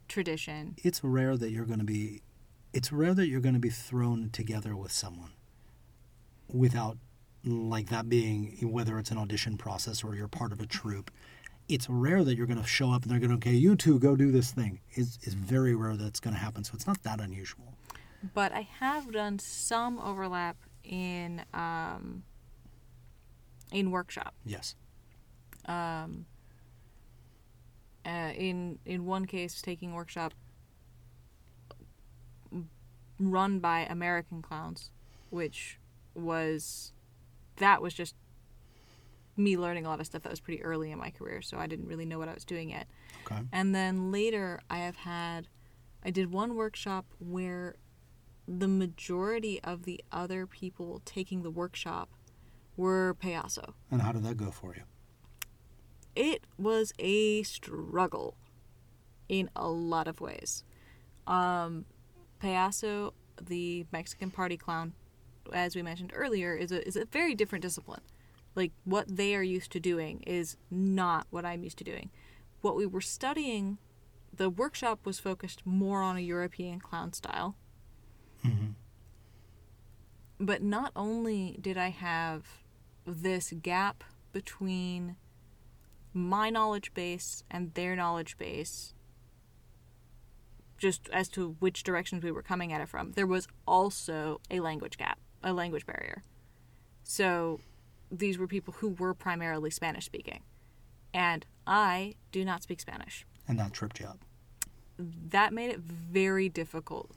tradition. 0.07 0.75
it's 0.83 1.03
rare 1.03 1.37
that 1.37 1.51
you're 1.51 1.65
going 1.65 1.79
to 1.79 1.85
be 1.85 2.21
it's 2.73 2.91
rare 2.91 3.13
that 3.13 3.27
you're 3.27 3.39
going 3.39 3.53
to 3.53 3.59
be 3.59 3.69
thrown 3.69 4.29
together 4.31 4.75
with 4.75 4.91
someone 4.91 5.31
without 6.51 6.97
like 7.45 7.89
that 7.89 8.09
being 8.09 8.57
whether 8.61 8.99
it's 8.99 9.11
an 9.11 9.17
audition 9.17 9.57
process 9.57 10.03
or 10.03 10.13
you're 10.15 10.27
part 10.27 10.51
of 10.51 10.59
a 10.59 10.65
troupe 10.65 11.09
it's 11.69 11.87
rare 11.87 12.23
that 12.23 12.35
you're 12.35 12.47
going 12.47 12.61
to 12.61 12.67
show 12.67 12.91
up 12.91 13.03
and 13.03 13.11
they're 13.11 13.19
going 13.19 13.29
to 13.29 13.35
okay 13.35 13.55
you 13.55 13.75
two 13.75 13.99
go 13.99 14.15
do 14.15 14.31
this 14.31 14.51
thing. 14.51 14.79
It's, 14.91 15.19
it's 15.21 15.35
very 15.35 15.75
rare 15.75 15.95
that's 15.95 16.19
going 16.19 16.33
to 16.33 16.39
happen 16.39 16.63
so 16.63 16.71
it's 16.73 16.87
not 16.87 17.01
that 17.03 17.21
unusual. 17.21 17.75
But 18.33 18.51
I 18.51 18.67
have 18.79 19.13
done 19.13 19.39
some 19.39 19.99
overlap 19.99 20.57
in 20.83 21.43
um, 21.53 22.23
in 23.71 23.91
workshop. 23.91 24.33
yes. 24.45 24.75
Um, 25.65 26.25
uh, 28.05 28.31
in 28.35 28.79
in 28.85 29.05
one 29.05 29.25
case 29.25 29.61
taking 29.61 29.93
workshop 29.93 30.33
run 33.19 33.59
by 33.59 33.81
American 33.81 34.41
clowns, 34.41 34.89
which 35.29 35.77
was 36.15 36.93
that 37.59 37.81
was 37.81 37.93
just 37.93 38.15
me 39.37 39.55
learning 39.57 39.85
a 39.85 39.89
lot 39.89 40.01
of 40.01 40.05
stuff 40.05 40.23
that 40.23 40.29
was 40.29 40.41
pretty 40.41 40.61
early 40.61 40.91
in 40.91 40.99
my 40.99 41.11
career, 41.11 41.41
so 41.41 41.57
I 41.57 41.67
didn't 41.67 41.87
really 41.87 42.05
know 42.05 42.19
what 42.19 42.27
I 42.27 42.33
was 42.33 42.43
doing 42.43 42.71
yet. 42.71 42.87
okay 43.25 43.41
And 43.53 43.73
then 43.73 44.11
later, 44.11 44.59
I 44.69 44.79
have 44.79 44.97
had, 44.97 45.47
I 46.03 46.09
did 46.09 46.31
one 46.31 46.55
workshop 46.55 47.05
where 47.19 47.75
the 48.47 48.67
majority 48.67 49.61
of 49.63 49.83
the 49.83 50.03
other 50.11 50.45
people 50.45 51.01
taking 51.05 51.43
the 51.43 51.51
workshop 51.51 52.09
were 52.75 53.15
payaso 53.21 53.73
and 53.91 54.01
how 54.01 54.11
did 54.11 54.23
that 54.23 54.37
go 54.37 54.49
for 54.49 54.73
you 54.73 54.83
it 56.19 56.43
was 56.57 56.91
a 56.99 57.43
struggle 57.43 58.35
in 59.29 59.49
a 59.55 59.69
lot 59.69 60.07
of 60.07 60.19
ways. 60.19 60.63
Um, 61.27 61.85
payaso, 62.43 63.13
the 63.41 63.85
Mexican 63.91 64.29
party 64.29 64.57
clown, 64.57 64.93
as 65.53 65.75
we 65.75 65.81
mentioned 65.81 66.11
earlier, 66.13 66.55
is 66.55 66.71
a 66.71 66.85
is 66.87 66.95
a 66.95 67.05
very 67.05 67.35
different 67.35 67.61
discipline. 67.61 68.01
Like 68.55 68.71
what 68.83 69.15
they 69.15 69.35
are 69.35 69.43
used 69.43 69.71
to 69.71 69.79
doing 69.79 70.21
is 70.25 70.57
not 70.69 71.27
what 71.29 71.45
I'm 71.45 71.63
used 71.63 71.77
to 71.79 71.83
doing. 71.83 72.09
What 72.61 72.75
we 72.75 72.85
were 72.85 73.01
studying, 73.01 73.77
the 74.35 74.49
workshop 74.49 75.05
was 75.05 75.19
focused 75.19 75.65
more 75.65 76.01
on 76.01 76.17
a 76.17 76.21
European 76.21 76.79
clown 76.79 77.13
style. 77.13 77.55
Mm-hmm. 78.45 78.71
But 80.39 80.61
not 80.61 80.91
only 80.95 81.57
did 81.61 81.77
I 81.77 81.89
have 81.89 82.45
this 83.05 83.53
gap 83.61 84.03
between 84.31 85.15
my 86.13 86.49
knowledge 86.49 86.93
base 86.93 87.43
and 87.49 87.73
their 87.73 87.95
knowledge 87.95 88.37
base, 88.37 88.93
just 90.77 91.09
as 91.09 91.27
to 91.29 91.55
which 91.59 91.83
directions 91.83 92.23
we 92.23 92.31
were 92.31 92.41
coming 92.41 92.71
at 92.73 92.81
it 92.81 92.89
from, 92.89 93.11
there 93.13 93.27
was 93.27 93.47
also 93.67 94.39
a 94.49 94.59
language 94.59 94.97
gap, 94.97 95.19
a 95.43 95.53
language 95.53 95.85
barrier. 95.85 96.23
So 97.03 97.59
these 98.11 98.37
were 98.37 98.47
people 98.47 98.75
who 98.77 98.89
were 98.89 99.13
primarily 99.13 99.69
Spanish 99.69 100.05
speaking. 100.05 100.41
And 101.13 101.45
I 101.65 102.15
do 102.31 102.45
not 102.45 102.63
speak 102.63 102.79
Spanish. 102.79 103.25
And 103.47 103.59
that 103.59 103.73
tripped 103.73 103.99
you 103.99 104.07
up. 104.07 104.19
That 104.97 105.53
made 105.53 105.71
it 105.71 105.79
very 105.79 106.49
difficult 106.49 107.11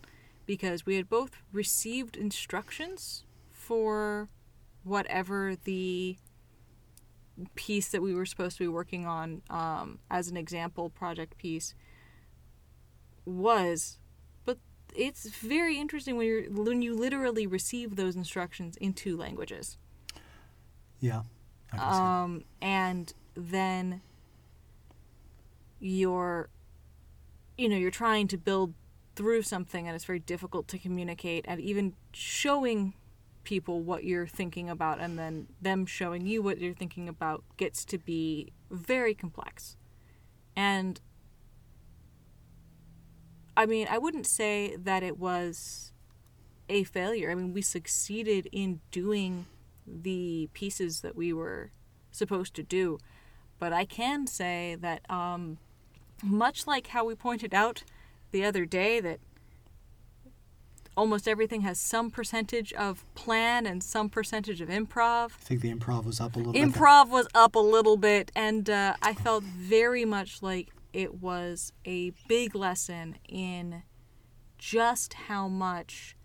because 0.47 0.87
we 0.87 0.97
had 0.97 1.09
both 1.09 1.43
received 1.53 2.17
instructions 2.17 3.25
for 3.51 4.29
whatever 4.85 5.57
the 5.65 6.17
piece 7.55 7.89
that 7.89 8.03
we 8.03 8.15
were 8.15 8.27
supposed 8.27 8.57
to 8.59 8.65
be 8.65 8.69
working 8.69 9.07
on 9.07 9.43
um, 9.51 9.99
as 10.11 10.29
an 10.29 10.37
example 10.37 10.91
project 10.91 11.37
piece 11.39 11.75
was 13.25 13.99
it's 14.95 15.29
very 15.29 15.79
interesting 15.79 16.17
when 16.17 16.27
you 16.27 16.49
when 16.53 16.83
you 16.83 16.95
literally 16.95 17.47
receive 17.47 17.97
those 17.97 18.17
instructions 18.17 18.77
in 18.77 18.93
two 18.93 19.17
languages 19.17 19.79
Yeah. 21.01 21.23
I 21.73 21.77
can 21.77 21.93
see. 21.93 21.99
um, 22.01 22.45
and 22.61 23.13
then 23.35 24.03
you're 25.81 26.49
you 27.59 27.69
know 27.69 27.77
you're 27.77 27.91
trying 27.91 28.29
to 28.29 28.37
build 28.39 28.75
through 29.15 29.43
something 29.43 29.87
and 29.87 29.95
it's 29.95 30.05
very 30.05 30.19
difficult 30.19 30.69
to 30.69 30.79
communicate 30.79 31.45
and 31.49 31.61
even 31.61 31.95
showing 32.13 32.95
people 33.45 33.81
what 33.83 34.05
you're 34.05 34.27
thinking 34.27 34.71
about 34.71 35.01
and 35.01 35.19
then 35.19 35.47
them 35.61 35.85
showing 35.85 36.25
you 36.27 36.41
what 36.43 36.59
you're 36.59 36.73
thinking 36.75 37.09
about 37.09 37.43
gets 37.57 37.85
to 37.85 37.99
be 37.99 38.53
very 38.71 39.15
complex 39.15 39.77
and 40.57 41.01
i 43.57 43.67
mean 43.67 43.87
i 43.91 43.99
wouldn't 43.99 44.27
say 44.27 44.77
that 44.77 45.03
it 45.03 45.19
was 45.19 45.93
a 46.69 46.85
failure 46.85 47.31
i 47.31 47.35
mean 47.35 47.53
we 47.53 47.63
succeeded 47.63 48.49
in 48.53 48.81
doing 48.91 49.47
the 49.87 50.49
pieces 50.55 51.01
that 51.01 51.17
we 51.17 51.33
were 51.33 51.71
supposed 52.11 52.55
to 52.55 52.63
do 52.63 52.99
but 53.59 53.73
i 53.73 53.85
can 53.85 54.27
say 54.27 54.77
that 54.81 55.09
um, 55.11 55.59
much 56.23 56.67
like 56.67 56.89
how 56.89 57.05
we 57.05 57.15
pointed 57.15 57.53
out 57.53 57.83
the 58.31 58.45
other 58.45 58.65
day 58.65 59.01
that 59.01 59.19
almost 60.97 61.27
everything 61.27 61.63
has 61.63 61.79
some 61.79 62.11
percentage 62.11 62.73
of 62.75 63.05
plan 63.15 63.67
and 63.67 63.83
some 63.83 64.09
percentage 64.09 64.61
of 64.61 64.69
improv. 64.69 65.27
I 65.27 65.45
think 65.45 65.61
the 65.61 65.73
improv 65.73 66.05
was 66.05 66.21
up 66.21 66.37
a 66.37 66.39
little 66.39 66.53
bit. 66.53 66.63
Improv 66.63 67.09
was 67.09 67.29
up 67.35 67.55
a 67.55 67.61
little 67.61 67.97
bit, 67.97 68.31
and 68.35 68.69
uh, 68.69 68.95
I 69.03 69.15
felt 69.15 69.45
very 69.45 70.05
much 70.05 70.43
like 70.43 70.69
it 70.93 71.21
was 71.21 71.73
a 71.85 72.13
big 72.29 72.55
lesson 72.55 73.17
in 73.29 73.83
just 74.59 75.15
how 75.15 75.49
much 75.49 76.17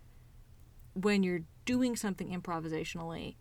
when 0.94 1.22
you're 1.22 1.42
doing 1.64 1.96
something 1.96 2.30
improvisationally 2.30 3.36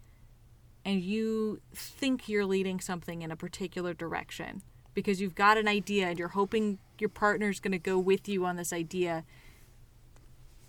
and 0.83 1.01
you 1.01 1.61
think 1.73 2.29
you're 2.29 2.45
leading 2.45 2.79
something 2.79 3.21
in 3.21 3.31
a 3.31 3.35
particular 3.35 3.93
direction 3.93 4.61
because 4.93 5.21
you've 5.21 5.35
got 5.35 5.57
an 5.57 5.67
idea 5.67 6.07
and 6.07 6.17
you're 6.17 6.29
hoping 6.29 6.79
your 6.99 7.09
partner's 7.09 7.59
going 7.59 7.71
to 7.71 7.77
go 7.77 7.99
with 7.99 8.27
you 8.27 8.45
on 8.45 8.55
this 8.55 8.73
idea 8.73 9.23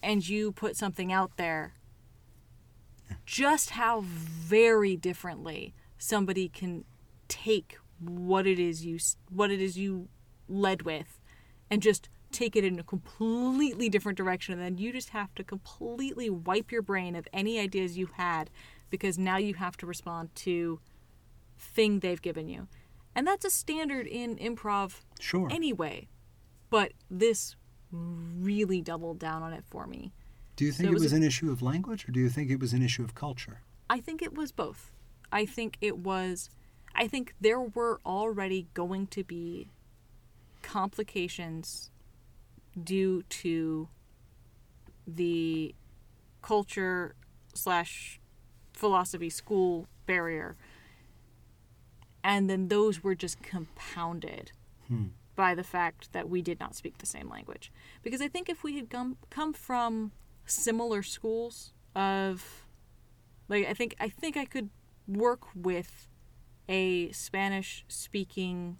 and 0.02 0.28
you 0.28 0.52
put 0.52 0.76
something 0.76 1.12
out 1.12 1.36
there 1.36 1.74
just 3.24 3.70
how 3.70 4.02
very 4.02 4.96
differently 4.96 5.74
somebody 5.96 6.48
can 6.48 6.84
take 7.28 7.78
what 8.00 8.46
it 8.46 8.58
is 8.58 8.84
you 8.84 8.98
what 9.30 9.50
it 9.50 9.60
is 9.60 9.76
you 9.76 10.08
led 10.48 10.82
with 10.82 11.18
and 11.70 11.82
just 11.82 12.08
take 12.30 12.56
it 12.56 12.64
in 12.64 12.78
a 12.78 12.82
completely 12.82 13.88
different 13.88 14.18
direction 14.18 14.52
and 14.52 14.62
then 14.62 14.78
you 14.78 14.92
just 14.92 15.10
have 15.10 15.34
to 15.34 15.42
completely 15.42 16.28
wipe 16.28 16.70
your 16.70 16.82
brain 16.82 17.14
of 17.16 17.26
any 17.32 17.58
ideas 17.58 17.96
you 17.96 18.08
had 18.14 18.50
because 18.90 19.18
now 19.18 19.36
you 19.36 19.54
have 19.54 19.76
to 19.76 19.86
respond 19.86 20.28
to 20.34 20.78
thing 21.58 22.00
they've 22.00 22.20
given 22.22 22.48
you 22.48 22.68
and 23.14 23.26
that's 23.26 23.44
a 23.44 23.50
standard 23.50 24.06
in 24.06 24.36
improv 24.36 25.00
Sure. 25.18 25.48
anyway 25.50 26.06
but 26.70 26.92
this 27.10 27.56
really 27.90 28.80
doubled 28.82 29.18
down 29.18 29.42
on 29.42 29.52
it 29.54 29.64
for 29.70 29.86
me 29.86 30.12
do 30.56 30.64
you 30.64 30.72
think 30.72 30.88
it 30.88 30.90
it 30.90 30.94
was 30.94 31.02
was 31.04 31.12
a- 31.12 31.16
an 31.16 31.22
issue 31.22 31.50
of 31.50 31.62
language 31.62 32.06
or 32.08 32.12
do 32.12 32.20
you 32.20 32.28
think 32.28 32.50
it 32.50 32.60
was 32.60 32.72
an 32.72 32.82
issue 32.82 33.02
of 33.04 33.14
culture? 33.14 33.60
I 33.88 34.00
think 34.00 34.20
it 34.20 34.34
was 34.34 34.50
both. 34.52 34.90
I 35.32 35.46
think 35.46 35.78
it 35.80 35.98
was. 35.98 36.50
I 36.94 37.06
think 37.06 37.32
there 37.40 37.60
were 37.60 38.00
already 38.04 38.66
going 38.74 39.06
to 39.06 39.22
be 39.24 39.70
complications 40.62 41.90
due 42.82 43.22
to 43.22 43.88
the 45.06 45.74
culture 46.42 47.14
slash 47.54 48.20
philosophy 48.72 49.30
school 49.30 49.88
barrier. 50.06 50.56
And 52.22 52.48
then 52.48 52.68
those 52.68 53.02
were 53.02 53.14
just 53.14 53.42
compounded 53.42 54.52
hmm. 54.86 55.06
by 55.34 55.54
the 55.54 55.64
fact 55.64 56.12
that 56.12 56.28
we 56.28 56.42
did 56.42 56.60
not 56.60 56.74
speak 56.74 56.98
the 56.98 57.06
same 57.06 57.28
language. 57.28 57.72
Because 58.02 58.20
I 58.20 58.28
think 58.28 58.48
if 58.48 58.62
we 58.62 58.76
had 58.76 58.90
come 58.90 59.16
come 59.30 59.52
from 59.52 60.12
similar 60.46 61.02
schools 61.02 61.72
of 61.94 62.66
like 63.48 63.66
I 63.66 63.74
think 63.74 63.96
I 64.00 64.08
think 64.08 64.36
I 64.36 64.44
could 64.44 64.70
work 65.06 65.40
with 65.54 66.08
a 66.68 67.10
Spanish 67.12 67.84
speaking 67.88 68.78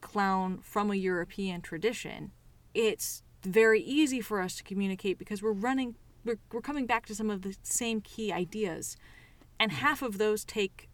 clown 0.00 0.58
from 0.62 0.90
a 0.90 0.94
European 0.94 1.60
tradition. 1.60 2.32
It's 2.74 3.22
very 3.42 3.80
easy 3.80 4.20
for 4.20 4.40
us 4.40 4.56
to 4.56 4.62
communicate 4.62 5.18
because 5.18 5.42
we're 5.42 5.52
running 5.52 5.96
we're, 6.24 6.38
we're 6.52 6.60
coming 6.60 6.84
back 6.84 7.06
to 7.06 7.14
some 7.14 7.30
of 7.30 7.40
the 7.42 7.56
same 7.62 8.02
key 8.02 8.30
ideas 8.30 8.96
and 9.58 9.72
hmm. 9.72 9.78
half 9.78 10.02
of 10.02 10.18
those 10.18 10.44
take 10.44 10.90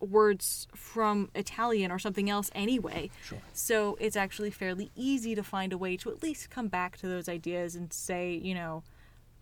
words 0.00 0.68
from 0.74 1.30
Italian 1.34 1.90
or 1.90 1.98
something 1.98 2.28
else 2.28 2.50
anyway. 2.54 3.10
Sure. 3.24 3.38
So 3.52 3.96
it's 4.00 4.16
actually 4.16 4.50
fairly 4.50 4.90
easy 4.94 5.34
to 5.34 5.42
find 5.42 5.72
a 5.72 5.78
way 5.78 5.96
to 5.98 6.10
at 6.10 6.22
least 6.22 6.50
come 6.50 6.68
back 6.68 6.98
to 6.98 7.06
those 7.06 7.28
ideas 7.28 7.74
and 7.74 7.92
say, 7.92 8.34
you 8.34 8.54
know, 8.54 8.82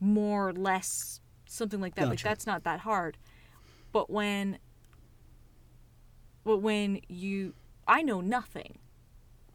more 0.01 0.49
or 0.49 0.53
less 0.53 1.21
something 1.47 1.81
like 1.81 1.95
that. 1.97 2.09
Like 2.09 2.23
that's 2.23 2.47
not 2.47 2.65
that 2.65 2.81
hard. 2.81 3.17
But 3.93 4.11
when 4.11 4.59
but 6.45 6.59
when 6.59 7.01
you 7.09 7.55
I 7.87 8.03
know 8.03 8.21
nothing 8.21 8.79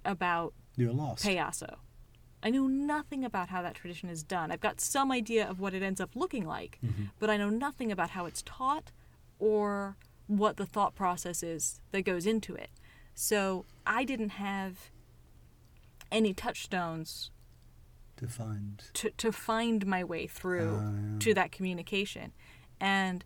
about 0.05 0.53
You're 0.75 0.93
lost. 0.93 1.25
payaso. 1.25 1.75
I 2.41 2.49
know 2.49 2.67
nothing 2.67 3.25
about 3.25 3.49
how 3.49 3.61
that 3.61 3.75
tradition 3.75 4.07
is 4.09 4.23
done. 4.23 4.49
I've 4.51 4.61
got 4.61 4.79
some 4.79 5.11
idea 5.11 5.47
of 5.47 5.59
what 5.59 5.73
it 5.73 5.83
ends 5.83 5.99
up 5.99 6.15
looking 6.15 6.45
like, 6.45 6.79
but 7.19 7.29
I 7.29 7.35
know 7.35 7.49
nothing 7.49 7.91
about 7.91 8.11
how 8.11 8.25
it's 8.25 8.41
taught 8.43 8.91
or 9.39 9.97
what 10.27 10.55
the 10.55 10.65
thought 10.65 10.95
process 10.95 11.43
is 11.43 11.81
that 11.91 12.03
goes 12.03 12.25
into 12.25 12.55
it. 12.55 12.69
So 13.13 13.65
I 13.85 14.05
didn't 14.05 14.29
have 14.29 14.89
any 16.11 16.33
touchstones 16.33 17.31
to 18.17 18.27
find. 18.27 18.83
to, 18.93 19.09
to 19.11 19.31
find 19.33 19.85
my 19.85 20.03
way 20.03 20.25
through 20.27 20.79
Ah, 20.81 20.91
yeah. 21.13 21.19
to 21.19 21.33
that 21.33 21.51
communication. 21.51 22.31
And 22.79 23.25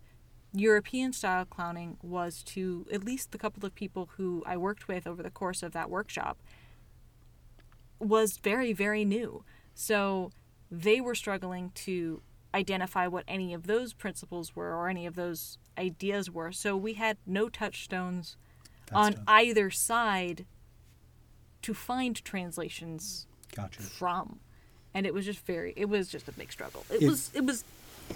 European 0.53 1.13
style 1.13 1.45
clowning 1.45 1.97
was 2.01 2.41
to 2.43 2.85
at 2.91 3.03
least 3.03 3.31
the 3.31 3.37
couple 3.37 3.65
of 3.65 3.73
people 3.75 4.09
who 4.17 4.43
I 4.45 4.57
worked 4.57 4.87
with 4.87 5.05
over 5.07 5.21
the 5.23 5.29
course 5.31 5.61
of 5.63 5.71
that 5.73 5.89
workshop 5.89 6.39
was 8.07 8.37
very, 8.37 8.73
very 8.73 9.05
new. 9.05 9.43
So 9.73 10.31
they 10.71 11.01
were 11.01 11.15
struggling 11.15 11.71
to 11.75 12.21
identify 12.53 13.07
what 13.07 13.23
any 13.27 13.53
of 13.53 13.65
those 13.67 13.93
principles 13.93 14.55
were 14.55 14.75
or 14.75 14.87
any 14.89 15.05
of 15.05 15.15
those 15.15 15.57
ideas 15.77 16.29
were. 16.29 16.51
So 16.51 16.77
we 16.77 16.93
had 16.93 17.17
no 17.25 17.49
touchstones 17.49 18.37
That's 18.87 18.95
on 18.97 19.13
tough. 19.13 19.23
either 19.27 19.69
side 19.71 20.45
to 21.63 21.73
find 21.73 22.23
translations 22.23 23.25
Gotcha. 23.55 23.81
from 23.81 24.39
and 24.93 25.05
it 25.05 25.13
was 25.13 25.25
just 25.25 25.39
very 25.45 25.73
it 25.77 25.85
was 25.85 26.09
just 26.09 26.27
a 26.27 26.31
big 26.33 26.51
struggle 26.51 26.85
it 26.89 27.01
If- 27.01 27.09
was 27.09 27.31
it 27.33 27.45
was 27.45 27.63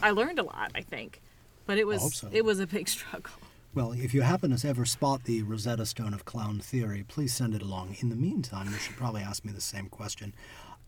i 0.04 0.12
learned 0.12 0.38
a 0.38 0.44
lot 0.44 0.72
i 0.76 0.82
think 0.82 1.22
but 1.66 1.78
it 1.78 1.88
was 1.88 2.14
so. 2.16 2.30
it 2.34 2.44
was 2.44 2.60
a 2.60 2.68
big 2.68 2.90
struggle 2.98 3.32
Well, 3.74 3.92
if 3.92 4.14
you 4.14 4.22
happen 4.22 4.56
to 4.56 4.68
ever 4.68 4.86
spot 4.86 5.26
the 5.26 5.44
Rosetta 5.44 5.86
Stone 5.86 6.14
of 6.14 6.26
clown 6.26 6.60
theory, 6.60 7.04
please 7.08 7.34
send 7.34 7.54
it 7.54 7.62
along. 7.62 7.98
In 8.00 8.10
the 8.10 8.16
meantime, 8.16 8.68
you 8.68 8.78
should 8.78 8.96
probably 8.96 9.22
ask 9.22 9.46
me 9.46 9.52
the 9.52 9.62
same 9.62 9.88
question. 9.88 10.34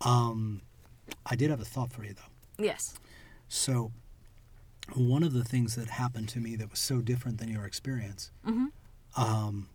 Um, 0.01 0.61
I 1.25 1.35
did 1.35 1.49
have 1.51 1.59
a 1.61 1.65
thought 1.65 1.91
for 1.91 2.03
you, 2.03 2.13
though. 2.13 2.63
Yes. 2.63 2.95
So, 3.47 3.91
one 4.95 5.23
of 5.23 5.33
the 5.33 5.43
things 5.43 5.75
that 5.75 5.87
happened 5.87 6.29
to 6.29 6.39
me 6.39 6.55
that 6.55 6.71
was 6.71 6.79
so 6.79 6.99
different 6.99 7.37
than 7.37 7.49
your 7.49 7.65
experience, 7.65 8.31
um, 9.15 9.69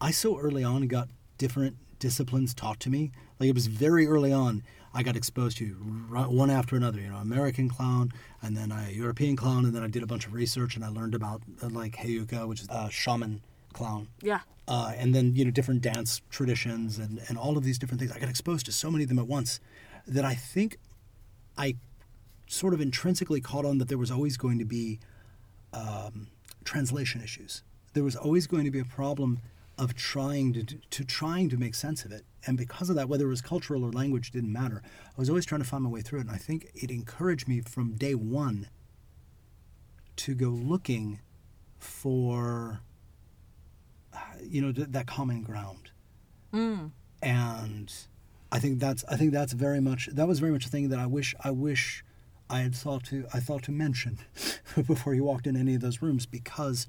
I 0.00 0.10
so 0.10 0.38
early 0.38 0.64
on 0.64 0.86
got 0.86 1.08
different 1.36 1.76
disciplines 1.98 2.54
taught 2.54 2.80
to 2.80 2.90
me. 2.90 3.12
Like 3.38 3.50
it 3.50 3.54
was 3.54 3.66
very 3.66 4.06
early 4.06 4.32
on, 4.32 4.62
I 4.92 5.02
got 5.02 5.16
exposed 5.16 5.56
to 5.58 5.66
one 5.68 6.50
after 6.50 6.74
another. 6.76 7.00
You 7.00 7.10
know, 7.10 7.16
American 7.18 7.68
clown, 7.68 8.12
and 8.42 8.56
then 8.56 8.72
a 8.72 8.90
European 8.90 9.36
clown, 9.36 9.64
and 9.64 9.74
then 9.74 9.82
I 9.82 9.88
did 9.88 10.02
a 10.02 10.06
bunch 10.06 10.26
of 10.26 10.32
research 10.34 10.74
and 10.76 10.84
I 10.84 10.88
learned 10.88 11.14
about 11.14 11.42
uh, 11.62 11.68
like 11.68 11.96
Heyoka, 11.96 12.46
which 12.48 12.60
is 12.62 12.68
a 12.70 12.90
shaman 12.90 13.42
clown 13.72 14.08
Yeah. 14.20 14.40
uh, 14.66 14.92
and 14.96 15.14
then 15.14 15.36
you 15.36 15.44
know 15.44 15.52
different 15.52 15.80
dance 15.80 16.20
traditions 16.28 16.98
and, 16.98 17.20
and 17.28 17.38
all 17.38 17.56
of 17.56 17.62
these 17.62 17.78
different 17.78 18.00
things. 18.00 18.10
I 18.10 18.18
got 18.18 18.28
exposed 18.28 18.66
to 18.66 18.72
so 18.72 18.90
many 18.90 19.04
of 19.04 19.08
them 19.08 19.18
at 19.20 19.28
once 19.28 19.60
that 20.08 20.24
I 20.24 20.34
think 20.34 20.76
I 21.56 21.76
sort 22.48 22.74
of 22.74 22.80
intrinsically 22.80 23.40
caught 23.40 23.64
on 23.64 23.78
that 23.78 23.86
there 23.88 23.96
was 23.98 24.10
always 24.10 24.36
going 24.36 24.58
to 24.58 24.64
be 24.64 24.98
um, 25.72 26.26
translation 26.64 27.22
issues. 27.22 27.62
There 27.92 28.02
was 28.02 28.16
always 28.16 28.48
going 28.48 28.64
to 28.64 28.70
be 28.72 28.80
a 28.80 28.84
problem 28.84 29.38
of 29.80 29.94
trying 29.94 30.52
to 30.52 30.62
to 30.64 31.04
trying 31.04 31.48
to 31.48 31.56
make 31.56 31.74
sense 31.74 32.04
of 32.04 32.12
it, 32.12 32.24
and 32.46 32.56
because 32.56 32.88
of 32.90 32.96
that, 32.96 33.08
whether 33.08 33.24
it 33.26 33.28
was 33.30 33.40
cultural 33.40 33.82
or 33.84 33.90
language 33.90 34.30
didn't 34.30 34.52
matter. 34.52 34.82
I 34.84 35.18
was 35.18 35.28
always 35.28 35.46
trying 35.46 35.62
to 35.62 35.66
find 35.66 35.82
my 35.82 35.90
way 35.90 36.02
through 36.02 36.18
it, 36.20 36.26
and 36.26 36.30
I 36.30 36.36
think 36.38 36.70
it 36.74 36.90
encouraged 36.90 37.48
me 37.48 37.60
from 37.60 37.92
day 37.96 38.14
one 38.14 38.68
to 40.16 40.34
go 40.34 40.48
looking 40.50 41.20
for 41.78 42.80
you 44.42 44.60
know 44.60 44.72
th- 44.72 44.88
that 44.90 45.06
common 45.06 45.42
ground 45.42 45.90
Mm. 46.52 46.90
and 47.22 47.92
i 48.50 48.58
think 48.58 48.80
that's 48.80 49.04
i 49.08 49.16
think 49.16 49.32
that's 49.32 49.52
very 49.52 49.80
much 49.80 50.08
that 50.12 50.26
was 50.26 50.40
very 50.40 50.50
much 50.50 50.66
a 50.66 50.68
thing 50.68 50.88
that 50.88 50.98
i 50.98 51.06
wish 51.06 51.32
i 51.44 51.50
wish 51.52 52.04
i 52.50 52.58
had 52.60 52.74
thought 52.74 53.04
to 53.04 53.24
i 53.32 53.38
thought 53.38 53.62
to 53.64 53.70
mention 53.70 54.18
before 54.88 55.14
you 55.14 55.22
walked 55.22 55.46
in 55.46 55.56
any 55.56 55.74
of 55.76 55.80
those 55.80 56.02
rooms 56.02 56.26
because 56.26 56.88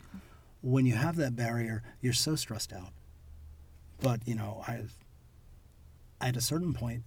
when 0.62 0.86
you 0.86 0.94
have 0.94 1.16
that 1.16 1.36
barrier 1.36 1.84
you're 2.02 2.14
so 2.14 2.36
stressed 2.36 2.72
out 2.74 2.90
but 4.00 4.20
you 4.28 4.36
know 4.36 4.64
i 4.68 4.82
at 6.20 6.36
a 6.38 6.42
certain 6.42 6.74
point 6.74 7.04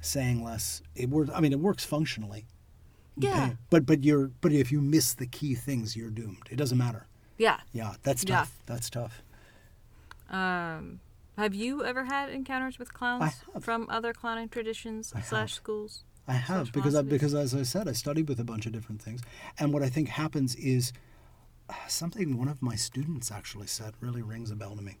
saying 0.00 0.42
less 0.44 0.82
it 0.94 1.08
works 1.08 1.30
i 1.34 1.40
mean 1.40 1.52
it 1.52 1.60
works 1.60 1.84
functionally 1.84 2.46
Yeah. 3.16 3.52
but 3.70 3.86
but 3.86 4.04
you're 4.04 4.30
but 4.40 4.52
if 4.52 4.70
you 4.72 4.80
miss 4.80 5.14
the 5.14 5.26
key 5.26 5.54
things 5.54 5.96
you're 5.96 6.10
doomed 6.10 6.48
it 6.50 6.56
doesn't 6.56 6.78
matter 6.78 7.06
Yeah. 7.38 7.60
yeah 7.72 7.94
that's 8.02 8.24
Yeah. 8.26 8.36
tough 8.40 8.58
that's 8.66 8.90
tough 8.90 9.22
Um, 10.30 11.00
have 11.36 11.54
you 11.54 11.84
ever 11.84 12.04
had 12.04 12.28
encounters 12.30 12.78
with 12.78 12.92
clowns 12.94 13.32
from 13.60 13.86
other 13.88 14.12
clowning 14.12 14.48
traditions 14.48 15.12
I 15.14 15.20
slash 15.22 15.50
have. 15.50 15.56
schools? 15.56 16.04
I 16.28 16.34
have 16.34 16.70
because 16.72 16.94
I, 16.94 17.02
because 17.02 17.34
as 17.34 17.54
I 17.54 17.62
said, 17.64 17.88
I 17.88 17.92
studied 17.92 18.28
with 18.28 18.38
a 18.38 18.44
bunch 18.44 18.64
of 18.66 18.72
different 18.72 19.02
things, 19.02 19.22
and 19.58 19.72
what 19.72 19.82
I 19.82 19.88
think 19.88 20.08
happens 20.10 20.54
is 20.54 20.92
something 21.88 22.38
one 22.38 22.48
of 22.48 22.62
my 22.62 22.76
students 22.76 23.30
actually 23.30 23.66
said 23.66 23.94
really 24.00 24.22
rings 24.22 24.50
a 24.50 24.56
bell 24.56 24.76
to 24.76 24.82
me. 24.82 24.98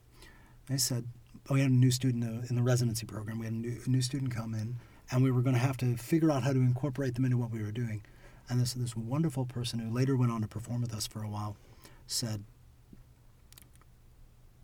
They 0.68 0.76
said, 0.76 1.06
oh, 1.48 1.54
"We 1.54 1.60
had 1.60 1.70
a 1.70 1.74
new 1.74 1.90
student 1.90 2.24
uh, 2.24 2.46
in 2.48 2.56
the 2.56 2.62
residency 2.62 3.06
program. 3.06 3.38
We 3.38 3.46
had 3.46 3.54
a 3.54 3.56
new, 3.56 3.80
a 3.84 3.90
new 3.90 4.02
student 4.02 4.34
come 4.34 4.54
in, 4.54 4.76
and 5.10 5.22
we 5.22 5.30
were 5.30 5.42
going 5.42 5.54
to 5.54 5.60
have 5.60 5.76
to 5.78 5.96
figure 5.96 6.30
out 6.30 6.42
how 6.42 6.52
to 6.52 6.60
incorporate 6.60 7.14
them 7.14 7.24
into 7.24 7.36
what 7.38 7.50
we 7.50 7.62
were 7.62 7.72
doing." 7.72 8.02
And 8.48 8.60
this 8.60 8.74
this 8.74 8.96
wonderful 8.96 9.46
person 9.46 9.78
who 9.78 9.90
later 9.90 10.16
went 10.16 10.32
on 10.32 10.42
to 10.42 10.48
perform 10.48 10.82
with 10.82 10.94
us 10.94 11.06
for 11.06 11.22
a 11.22 11.28
while 11.28 11.56
said, 12.06 12.44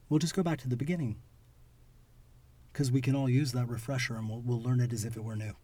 "We'll 0.08 0.18
just 0.18 0.34
go 0.34 0.42
back 0.42 0.58
to 0.60 0.68
the 0.68 0.76
beginning." 0.76 1.16
Because 2.72 2.92
we 2.92 3.00
can 3.00 3.16
all 3.16 3.28
use 3.28 3.52
that 3.52 3.68
refresher 3.68 4.16
and 4.16 4.28
we'll, 4.28 4.40
we'll 4.40 4.60
learn 4.60 4.80
it 4.80 4.92
as 4.92 5.06
if 5.06 5.16
it 5.16 5.24
were 5.24 5.34
new. 5.34 5.54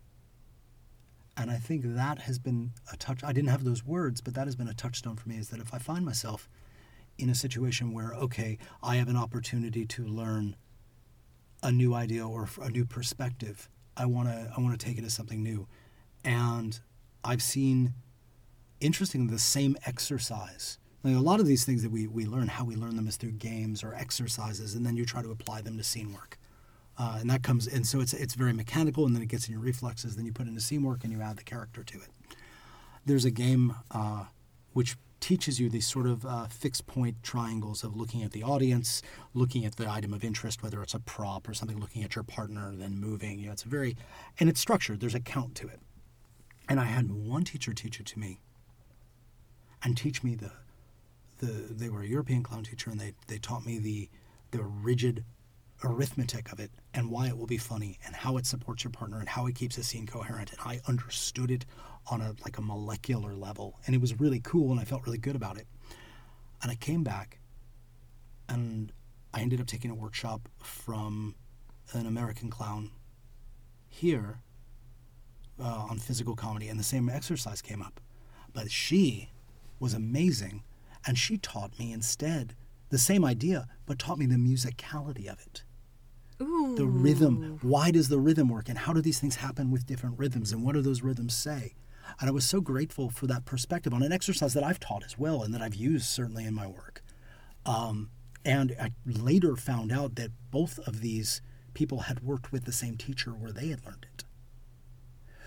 And 1.37 1.51
I 1.51 1.57
think 1.57 1.83
that 1.85 2.21
has 2.21 2.39
been 2.39 2.73
a 2.93 2.97
touch. 2.97 3.25
I 3.25 3.33
didn't 3.33 3.49
have 3.49 3.65
those 3.65 3.85
words, 3.85 4.21
but 4.21 4.35
that 4.35 4.47
has 4.47 4.55
been 4.57 4.69
a 4.69 4.75
touchstone 4.75 5.17
for 5.17 5.29
me. 5.29 5.39
Is 5.39 5.49
that 5.49 5.61
if 5.61 5.73
I 5.73 5.79
find 5.79 6.05
myself 6.05 6.49
in 7.19 7.31
a 7.31 7.35
situation 7.35 7.93
where, 7.93 8.13
okay, 8.15 8.59
I 8.83 8.97
have 8.97 9.09
an 9.09 9.17
opportunity 9.17 9.87
to 9.87 10.05
learn 10.05 10.57
a 11.63 11.73
new 11.73 11.95
idea 11.95 12.27
or 12.27 12.49
a 12.61 12.69
new 12.69 12.85
perspective, 12.85 13.69
I 13.97 14.07
want 14.07 14.29
to 14.29 14.53
I 14.57 14.61
want 14.61 14.79
to 14.79 14.87
take 14.87 14.99
it 14.99 15.05
as 15.05 15.15
something 15.15 15.43
new. 15.43 15.69
And 16.25 16.79
I've 17.25 17.43
seen, 17.43 17.95
interestingly, 18.81 19.33
the 19.33 19.39
same 19.39 19.77
exercise. 19.87 20.79
Like 21.03 21.17
a 21.17 21.21
lot 21.21 21.41
of 21.41 21.47
these 21.47 21.65
things 21.65 21.83
that 21.83 21.91
we, 21.91 22.07
we 22.07 22.27
learn, 22.27 22.47
how 22.47 22.65
we 22.65 22.77
learn 22.77 22.97
them 22.97 23.09
is 23.09 23.17
through 23.17 23.33
games 23.33 23.83
or 23.83 23.95
exercises, 23.95 24.75
and 24.75 24.87
then 24.87 24.97
you 24.97 25.05
try 25.05 25.23
to 25.23 25.31
apply 25.31 25.63
them 25.63 25.77
to 25.79 25.85
scene 25.85 26.13
work. 26.13 26.39
Uh, 26.99 27.17
and 27.21 27.31
that 27.31 27.43
comes, 27.43 27.67
and 27.67 27.87
so 27.87 28.01
it's 28.01 28.13
it's 28.13 28.35
very 28.35 28.53
mechanical, 28.53 29.07
and 29.07 29.15
then 29.15 29.23
it 29.23 29.29
gets 29.29 29.49
in 29.49 29.53
your 29.53 29.63
reflexes. 29.63 30.17
Then 30.17 30.27
you 30.27 30.33
put 30.33 30.43
in 30.43 30.49
into 30.49 30.61
scene 30.61 30.83
work, 30.83 31.05
and 31.05 31.13
you 31.13 31.21
add 31.23 31.37
the 31.37 31.43
character 31.43 31.83
to 31.83 31.99
it. 31.99 32.09
There's 33.07 33.25
a 33.25 33.31
game 33.31 33.75
uh, 33.91 34.25
which 34.73 34.97
teaches 35.21 35.61
you 35.61 35.71
these 35.71 35.87
sort 35.87 36.07
of 36.07 36.27
uh, 36.27 36.47
fixed 36.49 36.87
point 36.87 37.23
triangles 37.23 37.85
of 37.85 37.97
looking 37.97 38.23
at 38.23 38.33
the 38.33 38.43
audience, 38.43 39.03
looking 39.35 39.65
at 39.65 39.77
the 39.77 39.89
item 39.89 40.13
of 40.13 40.25
interest, 40.25 40.63
whether 40.63 40.83
it's 40.83 40.95
a 40.95 40.99
prop 40.99 41.49
or 41.49 41.55
something, 41.55 41.79
looking 41.79 42.03
at 42.03 42.15
your 42.17 42.25
partner, 42.25 42.73
then 42.75 42.99
moving. 42.99 43.39
You 43.39 43.47
know, 43.47 43.53
it's 43.53 43.65
a 43.65 43.69
very, 43.69 43.97
and 44.39 44.49
it's 44.49 44.61
structured. 44.61 45.01
There's 45.01 45.15
a 45.15 45.21
count 45.21 45.55
to 45.57 45.69
it. 45.69 45.81
And 46.69 46.79
I 46.81 46.85
had 46.85 47.11
one 47.11 47.45
teacher 47.45 47.73
teach 47.73 48.01
it 48.01 48.07
to 48.07 48.19
me, 48.19 48.41
and 49.83 49.97
teach 49.97 50.23
me 50.23 50.35
the, 50.35 50.53
the 51.39 51.53
they 51.73 51.89
were 51.89 52.03
a 52.03 52.07
European 52.07 52.43
clown 52.43 52.65
teacher, 52.65 52.91
and 52.91 53.01
they 53.01 53.15
they 53.27 53.39
taught 53.39 53.65
me 53.65 53.79
the 53.79 54.09
the 54.51 54.63
rigid 54.63 55.25
arithmetic 55.85 56.53
of 56.53 56.61
it 56.61 56.71
and 56.95 57.11
why 57.11 57.29
it 57.29 57.37
will 57.37 57.47
be 57.47 57.59
funny 57.59 57.99
and 58.07 58.15
how 58.15 58.37
it 58.37 58.47
supports 58.47 58.85
your 58.85 58.91
partner 58.91 59.19
and 59.19 59.29
how 59.29 59.47
it 59.47 59.55
keeps 59.55 59.77
the 59.77 59.83
scene 59.83 60.07
coherent. 60.07 60.51
And 60.53 60.61
I 60.65 60.81
understood 60.87 61.51
it 61.51 61.65
on 62.07 62.21
a 62.21 62.35
like 62.45 62.59
a 62.59 62.63
molecular 62.63 63.35
level. 63.35 63.79
And 63.87 63.95
it 63.95 64.01
was 64.01 64.19
really 64.21 64.41
cool 64.41 64.71
and 64.71 64.81
I 64.81 64.85
felt 64.85 65.05
really 65.05 65.19
good 65.19 65.37
about 65.37 65.57
it. 65.57 65.67
And 66.63 66.71
I 66.71 66.75
came 66.75 67.03
back 67.03 67.41
and 68.49 68.93
I 69.35 69.41
ended 69.41 69.61
up 69.61 69.67
taking 69.67 69.91
a 69.91 69.95
workshop 69.95 70.49
from 70.63 71.35
an 71.93 72.07
American 72.07 72.51
clown 72.51 72.91
here 73.89 74.41
uh, 75.61 75.87
on 75.91 75.99
physical 75.99 76.35
comedy 76.35 76.69
and 76.69 76.79
the 76.79 76.85
same 76.85 77.09
exercise 77.09 77.61
came 77.61 77.83
up. 77.83 78.01
But 78.53 78.71
she 78.71 79.31
was 79.81 79.95
amazing 79.95 80.63
and 81.07 81.19
she 81.19 81.39
taught 81.39 81.79
me 81.79 81.93
instead 81.93 82.55
the 82.91 82.99
same 82.99 83.25
idea 83.25 83.67
but 83.87 83.99
taught 83.99 84.19
me 84.19 84.27
the 84.27 84.37
musicality 84.37 85.27
of 85.27 85.41
it 85.41 85.65
Ooh. 86.43 86.75
the 86.77 86.87
rhythm. 86.87 87.59
Why 87.63 87.91
does 87.91 88.09
the 88.09 88.19
rhythm 88.19 88.49
work? 88.49 88.69
And 88.69 88.79
how 88.79 88.93
do 88.93 89.01
these 89.01 89.21
things 89.21 89.37
happen 89.37 89.71
with 89.71 89.87
different 89.87 90.19
rhythms? 90.19 90.53
And 90.53 90.65
what 90.65 90.75
do 90.75 90.83
those 90.83 91.03
rhythms 91.03 91.35
say? 91.35 91.75
And 92.21 92.29
I 92.29 92.33
was 92.33 92.45
so 92.45 92.61
grateful 92.61 93.11
for 93.11 93.27
that 93.27 93.45
perspective 93.45 93.95
on 93.95 94.03
an 94.03 94.13
exercise 94.13 94.55
that 94.55 94.65
I've 94.65 94.81
taught 94.81 95.05
as 95.05 95.19
well 95.19 95.43
and 95.43 95.55
that 95.55 95.63
I've 95.63 95.75
used 95.75 96.07
certainly 96.07 96.45
in 96.45 96.55
my 96.55 96.67
work. 96.67 97.03
Um, 97.65 98.11
and 98.45 98.75
I 98.81 98.91
later 99.07 99.57
found 99.57 99.93
out 99.93 100.17
that 100.17 100.31
both 100.51 100.79
of 100.81 101.01
these 101.01 101.41
people 101.75 102.01
had 102.01 102.23
worked 102.23 102.53
with 102.53 102.65
the 102.65 102.73
same 102.73 102.97
teacher 102.97 103.31
where 103.31 103.53
they 103.53 103.69
had 103.69 103.85
learned 103.85 104.07
it. 104.13 104.25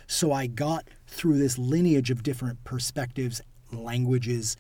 So 0.07 0.31
I 0.31 0.47
got 0.47 0.87
through 1.07 1.37
this 1.37 1.57
lineage 1.57 2.11
of 2.11 2.23
different 2.23 2.63
perspectives, 2.63 3.41
languages, 3.71 4.55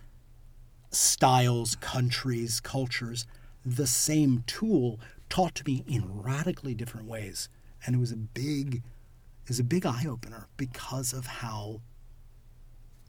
styles, 0.91 1.75
countries, 1.75 2.59
cultures, 2.59 3.25
the 3.65 3.87
same 3.87 4.43
tool 4.47 4.99
taught 5.35 5.53
to 5.55 5.63
me 5.65 5.83
in 5.87 6.03
radically 6.21 6.73
different 6.73 7.07
ways. 7.07 7.49
And 7.85 7.95
it 7.95 7.99
was 7.99 8.11
a 8.11 8.15
big 8.17 8.75
it 9.43 9.49
was 9.49 9.59
a 9.59 9.63
big 9.63 9.85
eye 9.85 10.05
opener 10.07 10.47
because 10.57 11.11
of 11.13 11.25
how 11.41 11.81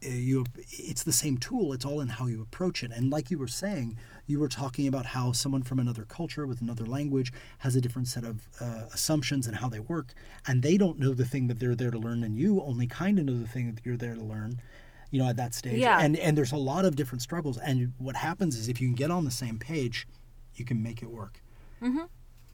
uh, 0.05 0.09
you 0.09 0.45
it's 0.69 1.03
the 1.03 1.11
same 1.23 1.37
tool 1.37 1.73
it's 1.73 1.83
all 1.85 1.99
in 2.01 2.09
how 2.09 2.27
you 2.27 2.39
approach 2.41 2.83
it 2.83 2.91
and 2.91 3.09
like 3.09 3.31
you 3.31 3.37
were 3.39 3.47
saying 3.47 3.97
you 4.27 4.39
were 4.39 4.47
talking 4.47 4.85
about 4.87 5.07
how 5.07 5.31
someone 5.31 5.63
from 5.63 5.79
another 5.79 6.03
culture 6.03 6.45
with 6.45 6.61
another 6.61 6.85
language 6.85 7.33
has 7.59 7.75
a 7.75 7.81
different 7.81 8.07
set 8.07 8.23
of 8.23 8.47
uh, 8.61 8.83
assumptions 8.93 9.47
and 9.47 9.55
how 9.55 9.67
they 9.67 9.79
work 9.79 10.13
and 10.47 10.61
they 10.61 10.77
don't 10.77 10.99
know 10.99 11.13
the 11.15 11.25
thing 11.25 11.47
that 11.47 11.59
they're 11.59 11.73
there 11.81 11.89
to 11.89 11.97
learn 11.97 12.23
and 12.23 12.37
you 12.37 12.61
only 12.61 12.85
kind 12.85 13.17
of 13.17 13.25
know 13.25 13.39
the 13.39 13.47
thing 13.47 13.73
that 13.73 13.83
you're 13.83 13.97
there 13.97 14.13
to 14.13 14.21
learn 14.21 14.61
you 15.09 15.17
know 15.19 15.27
at 15.27 15.37
that 15.37 15.55
stage 15.55 15.79
Yeah. 15.79 15.97
and 15.99 16.15
and 16.17 16.37
there's 16.37 16.51
a 16.51 16.57
lot 16.57 16.85
of 16.85 16.95
different 16.95 17.23
struggles 17.23 17.57
and 17.57 17.93
what 17.97 18.15
happens 18.17 18.55
is 18.55 18.67
if 18.69 18.79
you 18.79 18.87
can 18.89 18.95
get 18.95 19.09
on 19.09 19.25
the 19.25 19.31
same 19.31 19.57
page 19.57 20.07
you 20.53 20.65
can 20.65 20.83
make 20.83 21.01
it 21.01 21.09
work 21.09 21.41
Mm-hmm. 21.81 22.05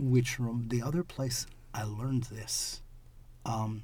Which 0.10 0.36
from 0.36 0.68
the 0.70 0.82
other 0.82 1.04
place 1.04 1.46
I 1.74 1.84
learned 1.84 2.24
this. 2.24 2.82
Um, 3.46 3.84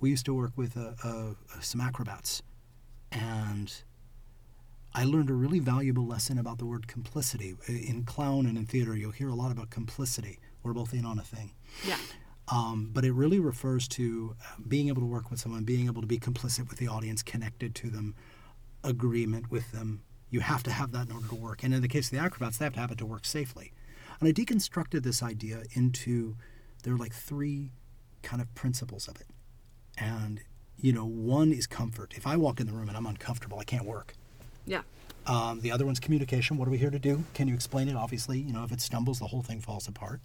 we 0.00 0.10
used 0.10 0.26
to 0.26 0.34
work 0.34 0.52
with 0.56 0.76
uh 0.76 0.92
uh 1.02 1.34
some 1.60 1.80
acrobats, 1.80 2.42
and 3.10 3.72
I 4.94 5.04
learned 5.04 5.30
a 5.30 5.34
really 5.34 5.58
valuable 5.58 6.06
lesson 6.06 6.38
about 6.38 6.58
the 6.58 6.66
word 6.66 6.86
complicity. 6.88 7.56
In 7.68 8.04
clown 8.04 8.46
and 8.46 8.56
in 8.56 8.66
theater, 8.66 8.96
you'll 8.96 9.12
hear 9.12 9.28
a 9.28 9.34
lot 9.34 9.50
about 9.52 9.70
complicity. 9.70 10.38
We're 10.62 10.72
both 10.72 10.92
in 10.94 11.04
on 11.04 11.18
a 11.18 11.22
thing. 11.22 11.52
Yeah. 11.86 11.98
Um, 12.50 12.90
but 12.92 13.04
it 13.04 13.12
really 13.12 13.38
refers 13.38 13.86
to 13.88 14.34
uh, 14.40 14.62
being 14.66 14.88
able 14.88 15.02
to 15.02 15.06
work 15.06 15.30
with 15.30 15.38
someone, 15.38 15.64
being 15.64 15.86
able 15.86 16.00
to 16.00 16.06
be 16.06 16.18
complicit 16.18 16.68
with 16.70 16.78
the 16.78 16.88
audience, 16.88 17.22
connected 17.22 17.74
to 17.76 17.90
them, 17.90 18.14
agreement 18.82 19.50
with 19.50 19.70
them, 19.72 20.02
You 20.30 20.40
have 20.40 20.62
to 20.64 20.70
have 20.70 20.92
that 20.92 21.08
in 21.08 21.14
order 21.14 21.28
to 21.28 21.34
work. 21.34 21.62
And 21.62 21.72
in 21.72 21.82
the 21.82 21.88
case 21.88 22.06
of 22.12 22.18
the 22.18 22.24
acrobats, 22.24 22.58
they 22.58 22.64
have 22.64 22.74
to 22.74 22.80
have 22.80 22.90
it 22.90 22.98
to 22.98 23.06
work 23.06 23.24
safely. 23.24 23.72
And 24.20 24.28
I 24.28 24.32
deconstructed 24.32 25.02
this 25.02 25.22
idea 25.22 25.62
into 25.72 26.36
there 26.82 26.94
are 26.94 26.98
like 26.98 27.14
three 27.14 27.72
kind 28.22 28.42
of 28.42 28.52
principles 28.54 29.08
of 29.08 29.16
it. 29.16 29.26
And, 29.96 30.40
you 30.76 30.92
know, 30.92 31.04
one 31.04 31.52
is 31.52 31.66
comfort. 31.66 32.14
If 32.16 32.26
I 32.26 32.36
walk 32.36 32.60
in 32.60 32.66
the 32.66 32.72
room 32.72 32.88
and 32.88 32.96
I'm 32.96 33.06
uncomfortable, 33.06 33.58
I 33.58 33.64
can't 33.64 33.84
work. 33.84 34.14
Yeah. 34.66 34.82
Um, 35.26 35.60
the 35.60 35.70
other 35.70 35.84
one's 35.84 36.00
communication. 36.00 36.56
What 36.56 36.68
are 36.68 36.70
we 36.70 36.78
here 36.78 36.90
to 36.90 36.98
do? 36.98 37.24
Can 37.34 37.48
you 37.48 37.54
explain 37.54 37.88
it? 37.88 37.96
Obviously, 37.96 38.38
you 38.38 38.52
know, 38.52 38.64
if 38.64 38.72
it 38.72 38.80
stumbles, 38.80 39.18
the 39.18 39.26
whole 39.26 39.42
thing 39.42 39.60
falls 39.60 39.86
apart. 39.86 40.20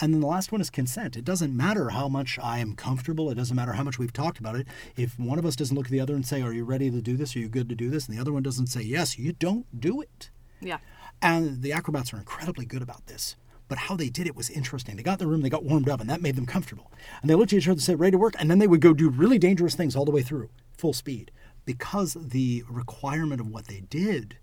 And 0.00 0.14
then 0.14 0.20
the 0.20 0.26
last 0.26 0.52
one 0.52 0.60
is 0.60 0.70
consent. 0.70 1.16
It 1.16 1.24
doesn't 1.24 1.56
matter 1.56 1.90
how 1.90 2.08
much 2.08 2.38
I 2.40 2.58
am 2.58 2.76
comfortable. 2.76 3.30
It 3.30 3.34
doesn't 3.34 3.56
matter 3.56 3.72
how 3.72 3.82
much 3.82 3.98
we've 3.98 4.12
talked 4.12 4.38
about 4.38 4.54
it. 4.54 4.68
If 4.96 5.18
one 5.18 5.38
of 5.38 5.46
us 5.46 5.56
doesn't 5.56 5.76
look 5.76 5.86
at 5.86 5.92
the 5.92 6.00
other 6.00 6.14
and 6.14 6.24
say, 6.24 6.40
Are 6.42 6.52
you 6.52 6.64
ready 6.64 6.90
to 6.90 7.00
do 7.00 7.16
this? 7.16 7.34
Are 7.34 7.40
you 7.40 7.48
good 7.48 7.68
to 7.68 7.74
do 7.74 7.90
this? 7.90 8.06
And 8.06 8.16
the 8.16 8.20
other 8.20 8.32
one 8.32 8.42
doesn't 8.42 8.68
say, 8.68 8.82
Yes, 8.82 9.18
you 9.18 9.32
don't 9.32 9.80
do 9.80 10.00
it. 10.00 10.30
Yeah. 10.60 10.78
And 11.20 11.62
the 11.62 11.72
acrobats 11.72 12.12
are 12.12 12.18
incredibly 12.18 12.64
good 12.64 12.82
about 12.82 13.06
this. 13.06 13.36
But 13.68 13.78
how 13.78 13.96
they 13.96 14.08
did 14.08 14.26
it 14.26 14.36
was 14.36 14.48
interesting. 14.48 14.96
They 14.96 15.02
got 15.02 15.20
in 15.20 15.26
the 15.26 15.26
room, 15.26 15.42
they 15.42 15.50
got 15.50 15.64
warmed 15.64 15.88
up, 15.88 16.00
and 16.00 16.08
that 16.08 16.22
made 16.22 16.36
them 16.36 16.46
comfortable. 16.46 16.90
And 17.20 17.28
they 17.28 17.34
looked 17.34 17.52
at 17.52 17.58
each 17.58 17.66
other 17.66 17.72
and 17.72 17.82
said, 17.82 18.00
Ready 18.00 18.12
to 18.12 18.18
work? 18.18 18.34
And 18.38 18.50
then 18.50 18.58
they 18.58 18.66
would 18.66 18.80
go 18.80 18.94
do 18.94 19.10
really 19.10 19.38
dangerous 19.38 19.74
things 19.74 19.94
all 19.94 20.04
the 20.04 20.10
way 20.10 20.22
through, 20.22 20.48
full 20.76 20.94
speed, 20.94 21.30
because 21.66 22.14
the 22.14 22.64
requirement 22.68 23.40
of 23.40 23.48
what 23.48 23.66
they 23.66 23.80
did 23.80 24.38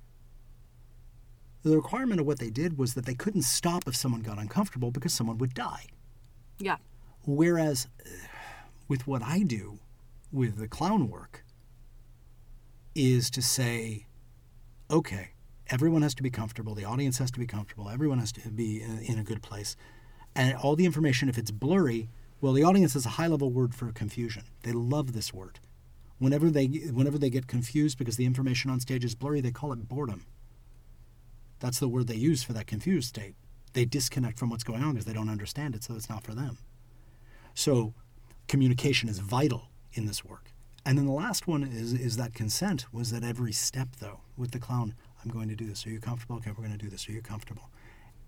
the 1.65 1.75
requirement 1.75 2.21
of 2.21 2.27
what 2.27 2.37
they 2.37 2.51
did 2.51 2.77
was 2.77 2.93
that 2.93 3.05
they 3.05 3.15
couldn't 3.15 3.41
stop 3.41 3.87
if 3.87 3.95
someone 3.95 4.21
got 4.21 4.37
uncomfortable 4.37 4.91
because 4.91 5.13
someone 5.13 5.39
would 5.39 5.55
die. 5.55 5.87
Yeah. 6.59 6.77
Whereas 7.25 7.87
with 8.87 9.07
what 9.07 9.23
I 9.23 9.39
do 9.39 9.79
with 10.31 10.57
the 10.57 10.67
clown 10.67 11.09
work 11.09 11.43
is 12.93 13.31
to 13.31 13.41
say, 13.41 14.05
okay, 14.91 15.31
everyone 15.69 16.01
has 16.01 16.15
to 16.15 16.23
be 16.23 16.29
comfortable, 16.29 16.75
the 16.75 16.85
audience 16.85 17.17
has 17.17 17.31
to 17.31 17.39
be 17.39 17.47
comfortable, 17.47 17.89
everyone 17.89 18.19
has 18.19 18.31
to 18.33 18.49
be 18.49 18.81
in, 18.81 18.99
in 18.99 19.19
a 19.19 19.23
good 19.23 19.41
place. 19.41 19.75
And 20.35 20.55
all 20.55 20.75
the 20.75 20.85
information, 20.85 21.29
if 21.29 21.37
it's 21.37 21.51
blurry, 21.51 22.09
well, 22.41 22.53
the 22.53 22.63
audience 22.63 22.95
is 22.95 23.05
a 23.05 23.09
high 23.09 23.27
level 23.27 23.49
word 23.49 23.73
for 23.73 23.91
confusion. 23.91 24.43
They 24.63 24.73
love 24.73 25.13
this 25.13 25.33
word. 25.33 25.59
Whenever 26.19 26.49
they, 26.49 26.65
whenever 26.65 27.17
they 27.17 27.29
get 27.29 27.47
confused 27.47 27.97
because 27.97 28.17
the 28.17 28.25
information 28.25 28.69
on 28.69 28.79
stage 28.79 29.03
is 29.03 29.15
blurry, 29.15 29.41
they 29.41 29.51
call 29.51 29.73
it 29.73 29.87
boredom. 29.87 30.25
That's 31.59 31.79
the 31.79 31.87
word 31.87 32.07
they 32.07 32.15
use 32.15 32.43
for 32.43 32.53
that 32.53 32.67
confused 32.67 33.09
state. 33.09 33.35
They 33.73 33.85
disconnect 33.85 34.37
from 34.37 34.49
what's 34.49 34.63
going 34.63 34.83
on 34.83 34.91
because 34.91 35.05
they 35.05 35.13
don't 35.13 35.29
understand 35.29 35.75
it, 35.75 35.83
so 35.83 35.95
it's 35.95 36.09
not 36.09 36.23
for 36.23 36.33
them. 36.33 36.57
So 37.53 37.93
communication 38.47 39.09
is 39.09 39.19
vital 39.19 39.69
in 39.93 40.05
this 40.05 40.23
work. 40.23 40.51
And 40.85 40.97
then 40.97 41.05
the 41.05 41.11
last 41.11 41.47
one 41.47 41.63
is 41.63 41.93
is 41.93 42.17
that 42.17 42.33
consent 42.33 42.85
was 42.93 43.09
that 43.11 43.23
every 43.23 43.51
step 43.51 43.95
though 43.99 44.21
with 44.37 44.51
the 44.51 44.59
clown, 44.59 44.93
I'm 45.25 45.31
going 45.31 45.49
to 45.49 45.55
do 45.55 45.65
this. 45.65 45.85
Are 45.87 45.89
you 45.89 45.99
comfortable? 45.99 46.35
Okay, 46.37 46.51
we're 46.51 46.63
going 46.63 46.77
to 46.77 46.83
do 46.83 46.89
this. 46.89 47.09
Are 47.09 47.11
you 47.11 47.21
comfortable? 47.21 47.69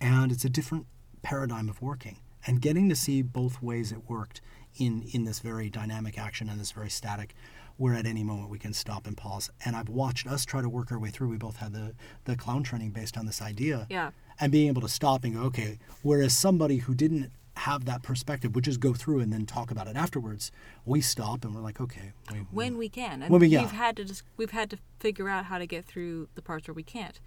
And 0.01 0.31
it's 0.31 0.45
a 0.45 0.49
different 0.49 0.87
paradigm 1.21 1.69
of 1.69 1.81
working. 1.81 2.17
And 2.45 2.61
getting 2.61 2.89
to 2.89 2.95
see 2.95 3.21
both 3.21 3.61
ways 3.61 3.91
it 3.91 4.09
worked 4.09 4.41
in 4.77 5.03
in 5.13 5.25
this 5.25 5.39
very 5.39 5.69
dynamic 5.69 6.17
action 6.17 6.49
and 6.49 6.59
this 6.59 6.71
very 6.71 6.89
static 6.89 7.33
where 7.77 7.93
at 7.93 8.05
any 8.07 8.23
moment 8.23 8.49
we 8.49 8.57
can 8.57 8.73
stop 8.73 9.05
and 9.05 9.15
pause. 9.15 9.51
And 9.63 9.75
I've 9.75 9.89
watched 9.89 10.25
us 10.25 10.45
try 10.45 10.61
to 10.61 10.69
work 10.69 10.91
our 10.91 10.97
way 10.97 11.09
through. 11.09 11.29
We 11.29 11.37
both 11.37 11.57
had 11.57 11.73
the, 11.73 11.93
the 12.25 12.35
clown 12.35 12.63
training 12.63 12.91
based 12.91 13.17
on 13.17 13.27
this 13.27 13.41
idea. 13.41 13.85
Yeah. 13.89 14.11
And 14.39 14.51
being 14.51 14.67
able 14.67 14.81
to 14.81 14.89
stop 14.89 15.23
and 15.23 15.35
go, 15.35 15.41
okay, 15.41 15.77
whereas 16.01 16.35
somebody 16.35 16.77
who 16.77 16.95
didn't 16.95 17.31
have 17.57 17.85
that 17.85 18.03
perspective 18.03 18.55
would 18.55 18.63
just 18.63 18.79
go 18.79 18.93
through 18.93 19.19
and 19.19 19.31
then 19.33 19.45
talk 19.45 19.71
about 19.71 19.87
it 19.87 19.95
afterwards, 19.95 20.51
we 20.85 21.01
stop 21.01 21.43
and 21.43 21.53
we're 21.55 21.61
like, 21.61 21.81
okay. 21.81 22.13
We, 22.31 22.37
When 22.51 22.77
we 22.77 22.89
can. 22.89 23.21
And 23.23 23.31
When 23.31 23.41
we- 23.41 23.47
yeah. 23.47 23.61
we've 23.61 23.71
had 23.71 23.97
to 23.97 24.05
just 24.05 24.23
we've 24.37 24.51
had 24.51 24.69
to 24.71 24.77
figure 24.99 25.27
out 25.29 25.45
how 25.45 25.57
to 25.57 25.65
get 25.65 25.85
through 25.85 26.29
the 26.35 26.41
parts 26.41 26.67
where 26.67 26.75
we 26.75 26.83
can't. 26.83 27.19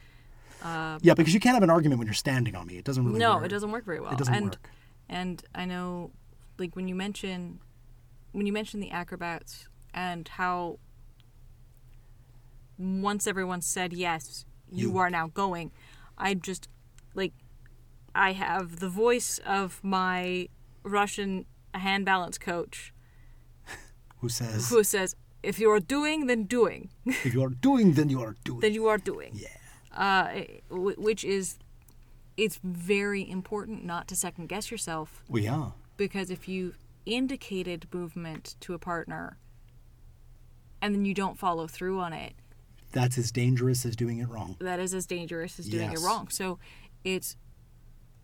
Um, 0.63 0.99
yeah, 1.03 1.15
because 1.15 1.33
you 1.33 1.41
can't 1.41 1.55
have 1.55 1.63
an 1.63 1.71
argument 1.71 1.99
when 1.99 2.07
you're 2.07 2.15
standing 2.15 2.55
on 2.55 2.67
me. 2.67 2.77
It 2.77 2.85
doesn't 2.85 3.05
really 3.05 3.19
no, 3.19 3.37
work. 3.37 3.47
it 3.47 3.49
doesn't 3.49 3.71
work 3.71 3.85
very 3.85 4.01
well. 4.01 4.13
It 4.13 4.19
doesn't 4.19 4.35
and, 4.35 4.45
work. 4.47 4.71
And 5.09 5.43
I 5.55 5.65
know, 5.65 6.11
like 6.59 6.77
when 6.77 6.87
you 6.87 6.95
mention, 6.95 7.61
when 8.33 8.47
you 8.47 8.53
mention 8.53 8.81
the 8.81 8.91
acrobats 8.91 9.69
and 9.95 10.29
how 10.29 10.79
once 12.79 13.27
everyone 13.27 13.63
said 13.63 13.93
yes, 13.93 14.45
you, 14.71 14.91
You- 14.93 14.99
are 14.99 15.11
now 15.11 15.29
going. 15.29 15.73
I 16.17 16.35
just 16.35 16.69
like, 17.15 17.33
I 18.15 18.33
have 18.33 18.81
the 18.81 18.89
voice 18.89 19.39
of 19.47 19.81
my 19.83 20.49
Russian 20.83 21.47
hand 21.75 22.05
balance 22.05 22.39
coach 22.39 22.93
Who 24.19 24.29
says, 24.29 24.69
who 24.71 24.83
says, 24.85 25.15
"If 25.43 25.59
you 25.59 25.71
are 25.71 25.81
doing, 25.81 26.27
then 26.27 26.45
doing, 26.45 26.91
if 27.07 27.33
you 27.35 27.43
are 27.43 27.51
doing, 27.51 27.93
then 27.95 28.09
you 28.09 28.21
are 28.23 28.35
doing. 28.45 28.61
then 28.61 28.75
you 28.75 28.87
are 28.89 28.99
doing." 28.99 29.33
yeah. 29.35 29.49
uh, 29.97 30.45
which 30.71 31.25
is 31.25 31.59
it's 32.37 32.59
very 32.63 33.29
important 33.29 33.85
not 33.85 34.09
to 34.09 34.17
second 34.17 34.49
guess 34.49 34.71
yourself 34.71 35.23
We 35.29 35.47
are. 35.49 35.75
because 35.97 36.31
if 36.31 36.49
you 36.49 36.75
indicated 37.07 37.87
movement 37.93 38.55
to 38.61 38.73
a 38.75 38.79
partner 38.79 39.37
and 40.81 40.95
then 40.95 41.05
you 41.05 41.13
don't 41.15 41.39
follow 41.39 41.67
through 41.67 42.01
on 42.01 42.13
it 42.13 42.33
That's 42.93 43.19
as 43.19 43.31
dangerous 43.33 43.85
as 43.85 43.97
doing 43.97 44.19
it 44.19 44.29
wrong. 44.29 44.57
that 44.61 44.79
is 44.81 44.95
as 44.95 45.07
dangerous 45.07 45.59
as 45.59 45.67
doing 45.67 45.91
Yes. 45.91 46.01
it 46.01 46.05
wrong 46.07 46.29
so 46.29 46.59
it's 47.05 47.37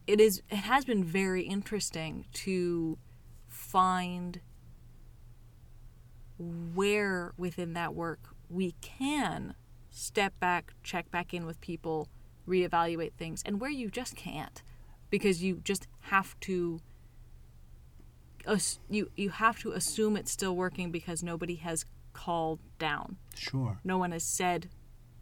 it 0.07 0.21
is 0.21 0.43
it 0.51 0.57
has 0.57 0.85
been 0.85 1.03
very 1.05 1.43
interesting 1.43 2.27
to 2.33 2.99
find 3.49 4.41
where 6.39 7.33
within 7.37 7.73
that 7.73 7.95
work 7.95 8.21
we 8.49 8.73
can 8.81 9.55
step 9.91 10.39
back 10.39 10.75
check 10.83 11.11
back 11.11 11.33
in 11.33 11.47
with 11.47 11.61
people 11.61 12.09
reevaluate 12.47 13.13
things 13.15 13.43
and 13.45 13.61
where 13.61 13.71
you 13.71 13.91
just 13.91 14.15
can't 14.15 14.63
because 15.11 15.43
you 15.43 15.61
just 15.65 15.89
have 16.01 16.39
to 16.41 16.79
you 18.89 19.11
you 19.17 19.31
have 19.31 19.59
to 19.59 19.73
assume 19.73 20.17
it's 20.17 20.31
still 20.31 20.55
working 20.55 20.93
because 20.93 21.23
nobody 21.23 21.57
has 21.57 21.85
called 22.13 22.61
down 22.79 23.17
Sure. 23.35 23.79
no 23.83 23.99
one 23.99 24.13
has 24.13 24.23
said 24.23 24.69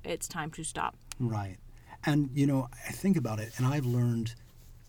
it's 0.04 0.28
time 0.28 0.50
to 0.50 0.62
stop 0.64 0.96
Right. 1.18 1.58
And, 2.06 2.30
you 2.34 2.46
know, 2.46 2.68
I 2.88 2.92
think 2.92 3.16
about 3.16 3.40
it, 3.40 3.52
and 3.56 3.66
I've 3.66 3.86
learned 3.86 4.34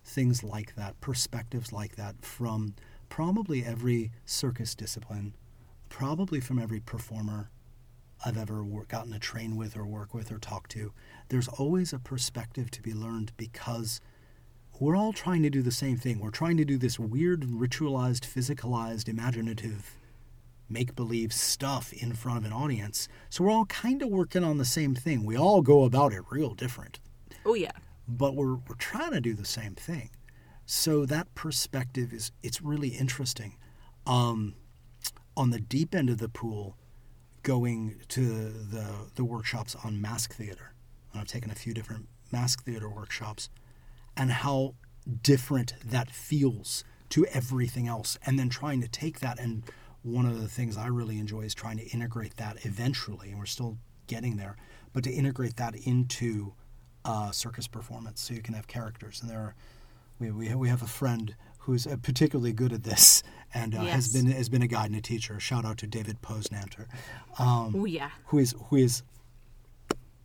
things 0.06 0.44
like 0.44 0.76
that, 0.76 1.00
perspectives 1.02 1.74
like 1.74 1.96
that 1.96 2.24
from 2.24 2.76
probably 3.10 3.66
every 3.66 4.12
circus 4.26 4.76
discipline, 4.76 5.34
probably 5.90 6.40
from 6.40 6.60
every 6.60 6.80
performer 6.80 7.50
I've 8.24 8.38
ever 8.38 8.64
wor- 8.64 8.86
gotten 8.86 9.12
to 9.12 9.20
train 9.20 9.56
with 9.56 9.76
or 9.76 9.86
work 9.86 10.14
with 10.14 10.32
or 10.32 10.38
talk 10.38 10.68
to. 10.70 10.94
There's 11.30 11.48
always 11.48 11.92
a 11.92 12.00
perspective 12.00 12.72
to 12.72 12.82
be 12.82 12.94
learned 12.94 13.32
because 13.36 14.00
we're 14.80 14.96
all 14.96 15.14
trying 15.14 15.44
to 15.44 15.50
do 15.50 15.62
the 15.62 15.72
same 15.72 15.98
thing. 15.98 16.20
We're 16.20 16.32
trying 16.32 16.58
to 16.58 16.66
do 16.66 16.78
this 16.78 17.00
weird, 17.00 17.42
ritualized, 17.42 18.22
physicalized, 18.22 19.10
imaginative 19.10 19.98
make 20.68 20.96
believe 20.96 21.32
stuff 21.32 21.94
in 21.94 22.14
front 22.14 22.40
of 22.40 22.46
an 22.46 22.52
audience. 22.52 23.08
So 23.30 23.44
we're 23.44 23.52
all 23.52 23.66
kind 23.66 24.02
of 24.02 24.10
working 24.10 24.44
on 24.44 24.58
the 24.58 24.66
same 24.66 24.96
thing. 24.96 25.24
We 25.24 25.38
all 25.38 25.62
go 25.62 25.84
about 25.84 26.12
it 26.12 26.24
real 26.32 26.56
different, 26.56 27.00
oh 27.46 27.54
yeah 27.54 27.72
but 28.08 28.36
we're, 28.36 28.56
we're 28.56 28.76
trying 28.78 29.12
to 29.12 29.22
do 29.22 29.34
the 29.34 29.46
same 29.46 29.76
thing. 29.76 30.10
So 30.66 31.06
that 31.06 31.34
perspective 31.36 32.12
is 32.12 32.32
it's 32.42 32.62
really 32.62 32.90
interesting. 32.90 33.58
Um, 34.08 34.56
on 35.38 35.52
the 35.52 35.60
deep 35.60 35.94
end 35.94 36.10
of 36.10 36.18
the 36.18 36.30
pool, 36.30 36.78
going 37.44 38.02
to 38.08 38.22
the 38.22 38.88
the 39.16 39.24
workshops 39.24 39.76
on 39.84 40.02
mask 40.02 40.34
theater, 40.34 40.74
and 41.12 41.22
I've 41.22 41.28
taken 41.28 41.52
a 41.52 41.56
few 41.56 41.74
different 41.74 42.08
mask 42.32 42.64
theater 42.64 42.90
workshops, 42.90 43.50
and 44.18 44.32
how 44.32 44.76
different 45.22 45.76
that 45.86 46.10
feels 46.10 46.84
to 47.10 47.26
everything 47.28 47.88
else, 47.88 48.18
and 48.26 48.40
then 48.40 48.50
trying 48.50 48.82
to 48.82 48.88
take 48.88 49.20
that 49.20 49.40
and 49.40 49.64
one 50.06 50.28
of 50.28 50.40
the 50.40 50.48
things 50.48 50.78
I 50.78 50.86
really 50.86 51.18
enjoy 51.18 51.42
is 51.42 51.56
trying 51.56 51.78
to 51.78 51.86
integrate 51.86 52.38
that 52.38 52.64
eventually, 52.64 53.32
and 53.32 53.40
we're 53.40 53.48
still 53.48 53.80
getting 54.06 54.38
there, 54.38 54.56
but 54.94 55.04
to 55.06 55.12
integrate 55.12 55.58
that 55.58 55.74
into 55.76 56.54
uh, 57.06 57.32
circus 57.32 57.68
performance 57.68 58.22
so 58.22 58.34
you 58.34 58.42
can 58.42 58.54
have 58.54 58.68
characters. 58.68 59.22
And 59.22 59.30
there 59.30 59.40
are, 59.40 59.56
we, 60.20 60.32
we, 60.32 60.54
we 60.56 60.70
have 60.70 60.82
a 60.82 60.88
friend 60.88 61.36
who's 61.60 61.88
uh, 61.88 61.96
particularly 62.02 62.52
good 62.52 62.74
at 62.74 62.84
this 62.84 63.24
and 63.54 63.74
uh, 63.74 63.82
has 63.82 64.12
been 64.12 64.28
has 64.28 64.50
been 64.50 64.62
a 64.62 64.68
guide 64.68 64.88
and 64.88 64.96
a 64.96 65.02
teacher. 65.02 65.40
Shout 65.40 65.66
out 65.66 65.78
to 65.80 65.88
David 65.88 66.22
Posnanter, 66.22 66.86
um, 67.40 67.74
oh 67.76 67.86
yeah 67.86 68.12
who 68.26 68.38
is 68.38 68.54
who 68.70 68.76
is 68.76 69.04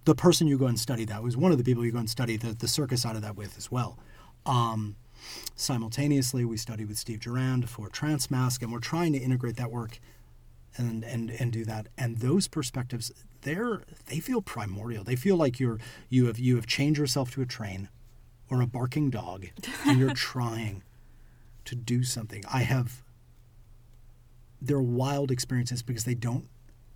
the 0.05 0.15
person 0.15 0.47
you 0.47 0.59
go 0.59 0.67
and 0.67 0.79
study 0.79 1.05
that 1.05 1.23
was 1.23 1.37
one 1.37 1.53
of 1.53 1.59
the 1.59 1.65
people 1.65 1.85
you 1.85 1.93
go 1.93 1.99
and 1.99 2.11
study 2.11 2.37
the, 2.37 2.53
the 2.53 2.69
circus 2.69 3.03
side 3.03 3.17
of 3.17 3.23
that 3.23 3.37
with 3.37 3.57
as 3.57 3.71
well. 3.71 3.99
Um, 4.47 4.97
simultaneously, 5.55 6.45
we 6.45 6.57
study 6.57 6.85
with 6.85 6.99
Steve 6.99 7.21
Durand 7.21 7.69
for 7.69 7.89
Transmask, 7.89 8.63
and 8.63 8.73
we're 8.73 8.81
trying 8.81 9.13
to 9.13 9.19
integrate 9.19 9.57
that 9.57 9.71
work 9.71 10.01
and 10.77 11.05
and 11.05 11.31
and 11.31 11.53
do 11.53 11.65
that. 11.65 11.89
And 11.97 12.19
those 12.19 12.49
perspectives, 12.49 13.13
they're 13.43 13.83
they 14.07 14.21
feel 14.21 14.43
primordial. 14.43 15.05
They 15.05 15.17
feel 15.17 15.37
like 15.37 15.61
you're 15.61 15.79
you 16.09 16.27
have 16.27 16.39
you 16.39 16.57
have 16.57 16.67
chained 16.67 16.99
yourself 16.99 17.31
to 17.33 17.43
a 17.43 17.47
train 17.47 17.89
or 18.51 18.61
a 18.61 18.67
barking 18.67 19.11
dog, 19.11 19.47
and 19.87 19.99
you're 19.99 20.15
trying 20.15 20.83
to 21.65 21.75
do 21.75 22.03
something. 22.03 22.45
I 22.53 22.63
have. 22.63 23.03
They're 24.63 24.81
wild 24.81 25.31
experiences 25.31 25.83
because 25.83 26.05
they 26.05 26.15
don't. 26.15 26.49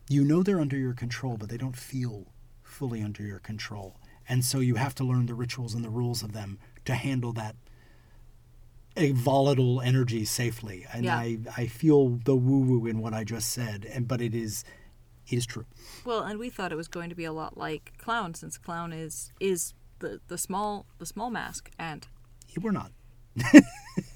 You 0.08 0.22
know 0.22 0.42
they're 0.42 0.60
under 0.60 0.76
your 0.76 0.92
control, 0.92 1.38
but 1.38 1.48
they 1.48 1.56
don't 1.56 1.76
feel 1.76 2.26
fully 2.62 3.02
under 3.02 3.22
your 3.22 3.38
control. 3.38 3.96
And 4.28 4.44
so 4.44 4.58
you 4.58 4.74
have 4.74 4.94
to 4.96 5.04
learn 5.04 5.26
the 5.26 5.34
rituals 5.34 5.74
and 5.74 5.84
the 5.84 5.90
rules 5.90 6.22
of 6.22 6.32
them 6.32 6.58
to 6.84 6.94
handle 6.94 7.32
that 7.34 7.56
a 8.96 9.12
volatile 9.12 9.80
energy 9.80 10.24
safely. 10.24 10.86
And 10.92 11.04
Yeah. 11.04 11.16
I, 11.16 11.38
I 11.56 11.66
feel 11.66 12.10
the 12.24 12.36
woo 12.36 12.60
woo 12.60 12.86
in 12.86 13.00
what 13.00 13.12
I 13.14 13.24
just 13.24 13.50
said, 13.50 13.84
and 13.84 14.06
but 14.08 14.20
it 14.20 14.34
is 14.34 14.64
it 15.28 15.36
is 15.38 15.46
true. 15.46 15.64
Well, 16.04 16.20
and 16.22 16.38
we 16.38 16.50
thought 16.50 16.70
it 16.72 16.76
was 16.76 16.88
going 16.88 17.08
to 17.08 17.14
be 17.16 17.24
a 17.24 17.32
lot 17.32 17.56
like 17.56 17.92
clown, 17.98 18.34
since 18.34 18.58
clown 18.58 18.92
is 18.92 19.32
is 19.40 19.74
the 20.00 20.20
the 20.28 20.38
small 20.38 20.86
the 20.98 21.06
small 21.06 21.30
mask, 21.30 21.70
and 21.78 22.06
It 22.54 22.62
were 22.62 22.72
not. 22.72 22.92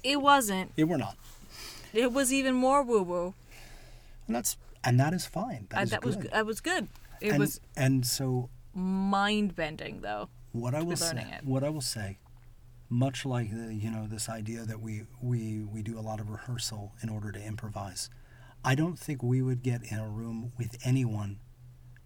it 0.03 0.21
wasn't. 0.21 0.71
It 0.77 0.85
were 0.85 0.97
not. 0.97 1.17
It 1.93 2.13
was 2.13 2.31
even 2.31 2.53
more 2.55 2.83
woo 2.83 3.01
woo. 3.03 3.33
And 4.27 4.35
that's 4.35 4.55
and 4.83 4.99
that 4.99 5.13
is 5.13 5.25
fine. 5.25 5.67
That 5.71 5.79
uh, 5.79 5.81
is 5.81 5.89
That 5.89 6.05
was 6.05 6.15
good. 6.15 6.31
that 6.31 6.45
was 6.45 6.61
good. 6.61 6.87
It 7.21 7.29
and, 7.31 7.39
was 7.39 7.59
and 7.75 8.05
so 8.05 8.49
mind 8.73 9.55
bending, 9.55 10.01
though. 10.01 10.29
what 10.53 10.73
I 10.73 10.81
will 10.83 10.95
say, 10.95 11.25
it. 11.37 11.43
what 11.43 11.63
I 11.65 11.69
will 11.69 11.81
say, 11.81 12.17
much 12.89 13.25
like 13.25 13.51
the, 13.51 13.73
you 13.73 13.91
know 13.91 14.07
this 14.07 14.27
idea 14.27 14.65
that 14.65 14.81
we 14.81 15.03
we 15.21 15.63
we 15.63 15.81
do 15.83 15.97
a 15.97 16.01
lot 16.01 16.19
of 16.19 16.29
rehearsal 16.29 16.93
in 17.01 17.09
order 17.09 17.31
to 17.31 17.41
improvise. 17.41 18.09
I 18.63 18.75
don't 18.75 18.99
think 18.99 19.23
we 19.23 19.41
would 19.41 19.61
get 19.63 19.83
in 19.83 19.99
a 19.99 20.09
room 20.09 20.51
with 20.57 20.77
anyone 20.83 21.39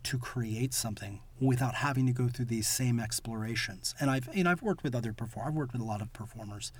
to 0.03 0.17
create 0.17 0.73
something 0.73 1.21
without 1.39 1.75
having 1.75 2.05
to 2.05 2.11
go 2.11 2.27
through 2.27 2.45
these 2.45 2.67
same 2.67 2.99
explorations. 2.99 3.95
And 3.99 4.09
I've 4.09 4.29
and 4.35 4.47
I've 4.47 4.61
worked 4.61 4.83
with 4.83 4.93
other 4.93 5.13
perform 5.13 5.47
I've 5.47 5.53
worked 5.53 5.73
with 5.73 5.81
a 5.81 5.85
lot 5.85 6.01
of 6.01 6.11
performers. 6.13 6.71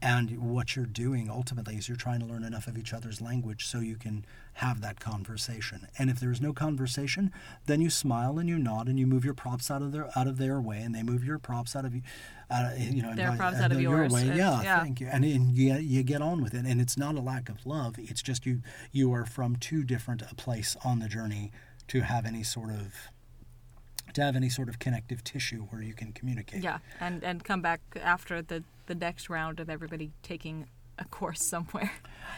And 0.00 0.38
what 0.38 0.76
you're 0.76 0.86
doing 0.86 1.28
ultimately 1.28 1.74
is 1.74 1.88
you're 1.88 1.96
trying 1.96 2.20
to 2.20 2.26
learn 2.26 2.44
enough 2.44 2.68
of 2.68 2.78
each 2.78 2.92
other's 2.92 3.20
language 3.20 3.66
so 3.66 3.80
you 3.80 3.96
can 3.96 4.24
have 4.54 4.80
that 4.80 5.00
conversation. 5.00 5.88
And 5.98 6.08
if 6.08 6.20
there's 6.20 6.40
no 6.40 6.52
conversation, 6.52 7.32
then 7.66 7.80
you 7.80 7.90
smile 7.90 8.38
and 8.38 8.48
you 8.48 8.58
nod 8.58 8.86
and 8.86 8.96
you 8.96 9.08
move 9.08 9.24
your 9.24 9.34
props 9.34 9.72
out 9.72 9.82
of 9.82 9.90
their 9.90 10.08
out 10.16 10.28
of 10.28 10.38
their 10.38 10.60
way, 10.60 10.78
and 10.78 10.94
they 10.94 11.02
move 11.02 11.24
your 11.24 11.38
props 11.40 11.74
out 11.74 11.84
of 11.84 11.96
you, 11.96 12.02
you 12.78 13.02
know, 13.02 13.14
Their 13.14 13.36
props 13.36 13.58
out 13.58 13.72
of 13.72 13.80
your 13.80 13.98
yours, 13.98 14.12
way. 14.12 14.30
Uh, 14.30 14.34
yeah, 14.34 14.62
yeah. 14.62 14.80
thank 14.80 15.00
you. 15.00 15.08
And, 15.10 15.24
and 15.24 15.56
you 15.56 15.74
you 15.74 16.02
get 16.02 16.22
on 16.22 16.42
with 16.42 16.54
it, 16.54 16.64
and 16.64 16.80
it's 16.80 16.96
not 16.96 17.14
a 17.14 17.20
lack 17.20 17.48
of 17.48 17.66
love. 17.66 17.96
It's 17.98 18.22
just 18.22 18.46
you 18.46 18.62
you 18.92 19.12
are 19.12 19.26
from 19.26 19.56
too 19.56 19.84
different 19.84 20.22
a 20.22 20.34
place 20.34 20.76
on 20.84 21.00
the 21.00 21.08
journey 21.08 21.52
to 21.88 22.00
have 22.00 22.24
any 22.24 22.42
sort 22.42 22.70
of 22.70 22.94
to 24.14 24.22
have 24.22 24.36
any 24.36 24.48
sort 24.48 24.68
of 24.68 24.78
connective 24.78 25.22
tissue 25.22 25.66
where 25.70 25.82
you 25.82 25.94
can 25.94 26.12
communicate. 26.12 26.62
Yeah, 26.62 26.78
and 27.00 27.22
and 27.22 27.44
come 27.44 27.60
back 27.60 27.80
after 28.02 28.40
the 28.40 28.64
the 28.86 28.94
next 28.94 29.28
round 29.28 29.60
of 29.60 29.68
everybody 29.68 30.12
taking 30.22 30.66
a 30.98 31.04
course 31.04 31.42
somewhere. 31.42 31.92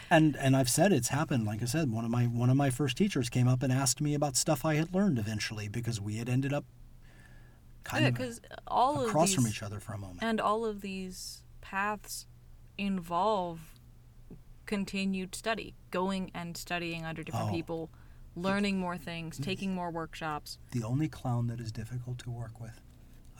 And 0.08 0.36
and 0.36 0.56
I've 0.56 0.68
said 0.68 0.92
it's 0.92 1.08
happened. 1.08 1.46
Like 1.46 1.62
I 1.62 1.66
said, 1.66 1.90
one 1.90 2.04
of 2.04 2.10
my 2.10 2.24
one 2.24 2.50
of 2.50 2.56
my 2.56 2.70
first 2.70 2.96
teachers 2.96 3.28
came 3.28 3.46
up 3.46 3.62
and 3.62 3.72
asked 3.72 4.00
me 4.00 4.14
about 4.14 4.36
stuff 4.36 4.64
I 4.64 4.74
had 4.74 4.92
learned 4.92 5.18
eventually 5.18 5.68
because 5.68 6.00
we 6.00 6.16
had 6.16 6.28
ended 6.28 6.52
up 6.52 6.64
kind 7.90 8.02
Yeah, 8.02 8.08
of 8.08 8.14
because 8.14 8.40
all 8.66 9.00
of 9.02 9.08
across 9.08 9.28
these 9.28 9.34
from 9.36 9.46
each 9.46 9.62
other 9.62 9.80
for 9.80 9.92
a 9.92 9.98
moment. 9.98 10.20
and 10.22 10.40
all 10.40 10.64
of 10.64 10.80
these 10.80 11.42
paths 11.60 12.26
involve 12.78 13.60
continued 14.66 15.34
study, 15.34 15.74
going 15.90 16.30
and 16.34 16.56
studying 16.56 17.04
under 17.04 17.22
different 17.22 17.48
Oh. 17.50 17.52
people, 17.52 17.90
learning 18.36 18.78
more 18.78 18.96
things, 18.96 19.36
taking 19.38 19.74
more 19.74 19.90
workshops. 19.90 20.58
the 20.70 20.82
only 20.84 21.08
clown 21.08 21.48
that 21.48 21.60
is 21.60 21.72
difficult 21.72 22.18
to 22.18 22.30
work 22.30 22.60
with, 22.60 22.80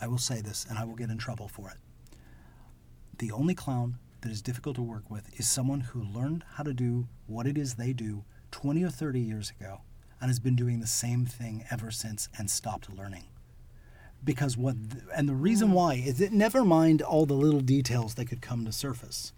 I 0.01 0.07
will 0.09 0.19
say 0.19 0.41
this, 0.41 0.65
and 0.69 0.79
I 0.79 0.85
will 0.85 0.97
get 0.97 1.11
in 1.11 1.19
trouble 1.19 1.49
for 1.49 1.71
it. 1.71 1.79
The 3.19 3.31
only 3.33 3.55
clown 3.55 3.99
that 4.23 4.33
is 4.33 4.43
difficult 4.43 4.77
to 4.77 4.83
work 4.83 5.11
with 5.11 5.31
is 5.39 5.47
someone 5.49 5.81
who 5.81 6.03
learned 6.03 6.45
how 6.55 6.65
to 6.65 6.75
do 6.75 7.09
what 7.27 7.47
it 7.47 7.57
is 7.57 7.75
they 7.75 7.93
do 7.93 8.25
20 8.51 8.83
or 8.83 8.91
30 8.91 9.21
years 9.21 9.51
ago 9.51 9.83
and 10.21 10.29
has 10.29 10.41
been 10.41 10.57
doing 10.57 10.81
the 10.81 10.87
same 10.87 11.25
thing 11.25 11.65
ever 11.71 11.91
since 11.91 12.29
and 12.37 12.51
stopped 12.51 12.91
learning. 12.93 13.25
Because 14.23 14.57
what, 14.57 14.77
th- 14.91 15.05
and 15.16 15.29
the 15.29 15.35
reason 15.35 15.73
why 15.73 15.95
is 15.95 16.18
that 16.18 16.33
never 16.33 16.64
mind 16.64 17.03
all 17.03 17.27
the 17.27 17.35
little 17.35 17.61
details 17.61 18.14
that 18.14 18.27
could 18.27 18.43
come 18.43 18.64
to 18.64 18.73
surface, 18.73 19.33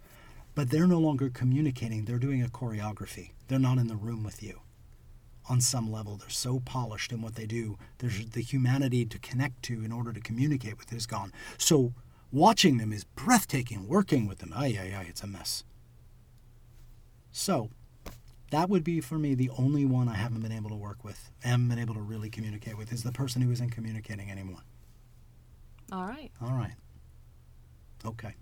but 0.55 0.70
they're 0.70 0.87
no 0.87 0.99
longer 0.99 1.30
communicating, 1.30 2.05
they're 2.05 2.18
doing 2.18 2.43
a 2.43 2.49
choreography. 2.49 3.30
They're 3.49 3.59
not 3.59 3.78
in 3.78 3.87
the 3.87 3.97
room 3.97 4.24
with 4.24 4.43
you 4.43 4.61
on 5.49 5.61
some 5.61 5.91
level. 5.91 6.16
They're 6.16 6.28
so 6.28 6.61
polished 6.61 7.12
in 7.12 7.22
what 7.22 7.35
they 7.35 7.47
do. 7.47 7.76
There's 7.99 8.24
the 8.30 8.43
humanity 8.43 9.05
to 9.07 9.18
connect 9.18 9.62
to 9.64 9.85
in 9.85 9.93
order 9.93 10.12
to 10.12 10.20
communicate 10.20 10.78
with 10.78 10.93
is 10.93 11.07
gone. 11.07 11.33
So 11.59 11.95
watching 12.30 12.78
them 12.78 12.93
is 12.93 13.05
breathtaking. 13.05 13.89
Working 13.89 14.26
with 14.26 14.39
them, 14.39 14.53
ay, 14.55 14.78
ay, 14.80 14.95
ay, 14.97 15.07
it's 15.09 15.22
a 15.22 15.26
mess. 15.26 15.64
So 17.33 17.70
that 18.51 18.68
would 18.68 18.85
be 18.85 19.01
for 19.01 19.18
me 19.18 19.35
the 19.35 19.51
only 19.59 19.85
one 19.85 20.09
I 20.09 20.14
haven't 20.14 20.43
been 20.43 20.53
able 20.53 20.70
to 20.70 20.76
work 20.76 21.03
with, 21.03 21.30
haven't 21.43 21.68
been 21.68 21.78
able 21.78 21.95
to 21.95 22.01
really 22.01 22.30
communicate 22.30 22.76
with, 22.76 22.93
is 22.93 23.03
the 23.03 23.12
person 23.12 23.43
who 23.43 23.51
isn't 23.51 23.70
communicating 23.70 24.30
anymore. 24.30 24.61
All 25.93 26.07
right. 26.07 26.30
All 26.40 26.55
right. 26.55 26.72
Okay. 28.05 28.34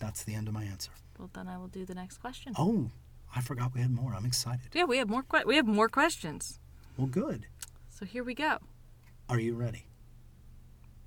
That's 0.00 0.24
the 0.24 0.34
end 0.34 0.48
of 0.48 0.54
my 0.54 0.64
answer. 0.64 0.90
Well, 1.18 1.30
then 1.32 1.46
I 1.48 1.56
will 1.56 1.68
do 1.68 1.86
the 1.86 1.94
next 1.94 2.18
question. 2.18 2.52
Oh, 2.58 2.90
I 3.34 3.40
forgot 3.40 3.72
we 3.72 3.80
had 3.80 3.90
more. 3.92 4.12
I'm 4.12 4.26
excited. 4.26 4.68
Yeah, 4.74 4.84
we 4.84 4.98
have 4.98 5.08
more. 5.08 5.22
Que- 5.22 5.44
we 5.46 5.54
have 5.56 5.66
more 5.66 5.88
questions. 5.88 6.58
Well, 6.98 7.06
good. 7.06 7.46
So 7.88 8.04
here 8.04 8.24
we 8.24 8.34
go. 8.34 8.58
Are 9.28 9.38
you 9.38 9.54
ready? 9.54 9.86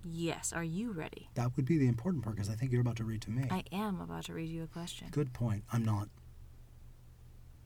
Yes. 0.04 0.54
Are 0.54 0.64
you 0.64 0.92
ready? 0.94 1.30
That 1.36 1.56
would 1.58 1.66
be 1.66 1.78
the 1.78 1.88
important 1.88 2.24
part 2.24 2.38
because 2.38 2.50
I 2.50 2.54
think 2.56 2.72
you're 2.72 2.82
about 2.82 2.96
to 2.96 3.04
read 3.04 3.22
to 3.24 3.32
me. 3.32 3.48
I 3.52 3.64
am 3.72 4.00
about 4.00 4.24
to 4.26 4.34
read 4.34 4.50
you 4.50 4.64
a 4.64 4.68
question. 4.68 5.10
Good 5.12 5.34
point. 5.34 5.64
I'm 5.74 5.84
not. 5.84 6.08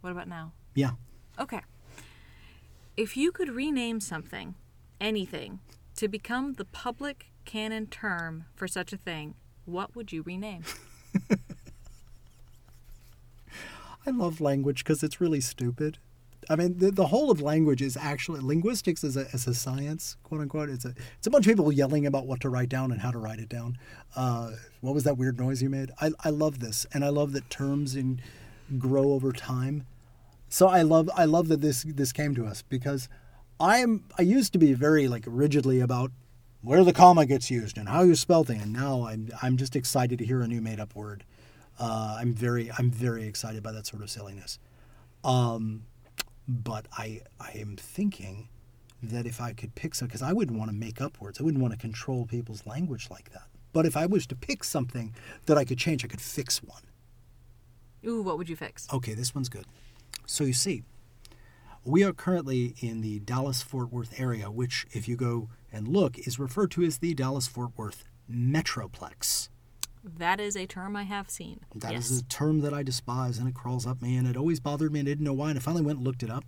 What 0.01 0.09
about 0.11 0.27
now? 0.27 0.53
Yeah. 0.73 0.91
Okay. 1.39 1.61
If 2.97 3.15
you 3.15 3.31
could 3.31 3.49
rename 3.49 3.99
something, 3.99 4.55
anything, 4.99 5.59
to 5.95 6.07
become 6.07 6.53
the 6.53 6.65
public 6.65 7.27
canon 7.45 7.87
term 7.87 8.45
for 8.55 8.67
such 8.67 8.93
a 8.93 8.97
thing, 8.97 9.35
what 9.65 9.95
would 9.95 10.11
you 10.11 10.23
rename? 10.23 10.63
I 14.05 14.09
love 14.09 14.41
language 14.41 14.83
because 14.83 15.01
it's 15.03 15.21
really 15.21 15.39
stupid. 15.39 15.97
I 16.49 16.57
mean, 16.57 16.77
the, 16.77 16.91
the 16.91 17.07
whole 17.07 17.31
of 17.31 17.41
language 17.41 17.81
is 17.81 17.95
actually 17.95 18.41
linguistics 18.41 19.03
is 19.03 19.15
a, 19.15 19.27
as 19.33 19.47
a 19.47 19.53
science, 19.53 20.17
quote 20.23 20.41
unquote. 20.41 20.69
It's 20.69 20.83
a 20.83 20.93
it's 21.17 21.27
a 21.27 21.29
bunch 21.29 21.47
of 21.47 21.51
people 21.51 21.71
yelling 21.71 22.05
about 22.05 22.27
what 22.27 22.41
to 22.41 22.49
write 22.49 22.69
down 22.69 22.91
and 22.91 22.99
how 22.99 23.11
to 23.11 23.17
write 23.17 23.39
it 23.39 23.47
down. 23.47 23.77
Uh, 24.15 24.51
what 24.81 24.93
was 24.93 25.05
that 25.05 25.17
weird 25.17 25.39
noise 25.39 25.61
you 25.61 25.69
made? 25.69 25.91
I, 26.01 26.11
I 26.23 26.29
love 26.29 26.59
this, 26.59 26.85
and 26.93 27.05
I 27.05 27.09
love 27.09 27.31
that 27.33 27.49
terms 27.49 27.95
in, 27.95 28.21
grow 28.77 29.11
over 29.11 29.31
time. 29.31 29.85
So 30.49 30.67
I 30.67 30.81
love 30.81 31.09
I 31.15 31.25
love 31.25 31.47
that 31.47 31.61
this 31.61 31.83
this 31.83 32.11
came 32.11 32.35
to 32.35 32.45
us 32.45 32.61
because 32.61 33.07
I'm 33.59 34.03
I 34.17 34.23
used 34.23 34.53
to 34.53 34.59
be 34.59 34.73
very 34.73 35.07
like 35.07 35.23
rigidly 35.25 35.79
about 35.79 36.11
where 36.63 36.83
the 36.83 36.93
comma 36.93 37.25
gets 37.25 37.51
used 37.51 37.77
and 37.77 37.89
how 37.89 38.03
you 38.03 38.15
spell 38.15 38.43
things, 38.43 38.63
and 38.63 38.73
now 38.73 39.05
I'm 39.05 39.29
I'm 39.41 39.57
just 39.57 39.75
excited 39.75 40.17
to 40.19 40.25
hear 40.25 40.41
a 40.41 40.47
new 40.47 40.61
made 40.61 40.79
up 40.79 40.95
word. 40.95 41.23
Uh, 41.79 42.17
I'm 42.19 42.33
very 42.33 42.71
I'm 42.77 42.89
very 42.89 43.25
excited 43.25 43.61
by 43.61 43.71
that 43.73 43.85
sort 43.85 44.01
of 44.01 44.09
silliness. 44.09 44.57
Um, 45.23 45.83
but 46.47 46.87
I 46.97 47.21
I 47.39 47.51
am 47.55 47.75
thinking 47.75 48.49
that 49.03 49.25
if 49.25 49.41
I 49.41 49.51
could 49.51 49.75
pick 49.75 49.93
some, 49.95 50.07
because 50.07 50.21
I 50.21 50.31
wouldn't 50.31 50.57
want 50.57 50.71
to 50.71 50.75
make 50.75 51.01
up 51.01 51.19
words, 51.19 51.39
I 51.39 51.43
wouldn't 51.43 51.61
want 51.61 51.73
to 51.73 51.79
control 51.79 52.25
people's 52.25 52.65
language 52.65 53.09
like 53.11 53.31
that. 53.33 53.47
But 53.73 53.85
if 53.85 53.97
I 53.97 54.05
was 54.05 54.25
to 54.27 54.35
pick 54.35 54.63
something 54.63 55.13
that 55.45 55.57
I 55.57 55.65
could 55.65 55.77
change, 55.77 56.05
I 56.05 56.07
could 56.07 56.21
fix 56.21 56.63
one. 56.63 56.83
Ooh, 58.05 58.21
what 58.21 58.37
would 58.37 58.47
you 58.47 58.55
fix? 58.55 58.87
Okay, 58.93 59.13
this 59.13 59.35
one's 59.35 59.49
good. 59.49 59.65
So 60.25 60.43
you 60.45 60.53
see, 60.53 60.83
we 61.85 62.03
are 62.03 62.13
currently 62.13 62.75
in 62.79 63.01
the 63.01 63.19
Dallas 63.19 63.61
Fort 63.61 63.91
Worth 63.91 64.19
area, 64.19 64.49
which, 64.49 64.85
if 64.91 65.07
you 65.07 65.15
go 65.15 65.49
and 65.71 65.87
look, 65.87 66.17
is 66.19 66.39
referred 66.39 66.71
to 66.71 66.83
as 66.83 66.99
the 66.99 67.13
Dallas 67.13 67.47
Fort 67.47 67.71
Worth 67.75 68.05
Metroplex. 68.31 69.49
That 70.03 70.39
is 70.39 70.55
a 70.55 70.65
term 70.65 70.95
I 70.95 71.03
have 71.03 71.29
seen. 71.29 71.61
That 71.75 71.93
is 71.93 72.11
yes. 72.11 72.21
a 72.21 72.23
term 72.25 72.61
that 72.61 72.73
I 72.73 72.83
despise, 72.83 73.37
and 73.37 73.47
it 73.47 73.55
crawls 73.55 73.87
up 73.87 74.01
me, 74.01 74.15
and 74.15 74.27
it 74.27 74.37
always 74.37 74.59
bothered 74.59 74.91
me, 74.91 74.99
and 74.99 75.07
I 75.07 75.11
didn't 75.11 75.25
know 75.25 75.33
why. 75.33 75.49
And 75.49 75.59
I 75.59 75.61
finally 75.61 75.83
went 75.83 75.99
and 75.99 76.05
looked 76.05 76.23
it 76.23 76.29
up 76.29 76.43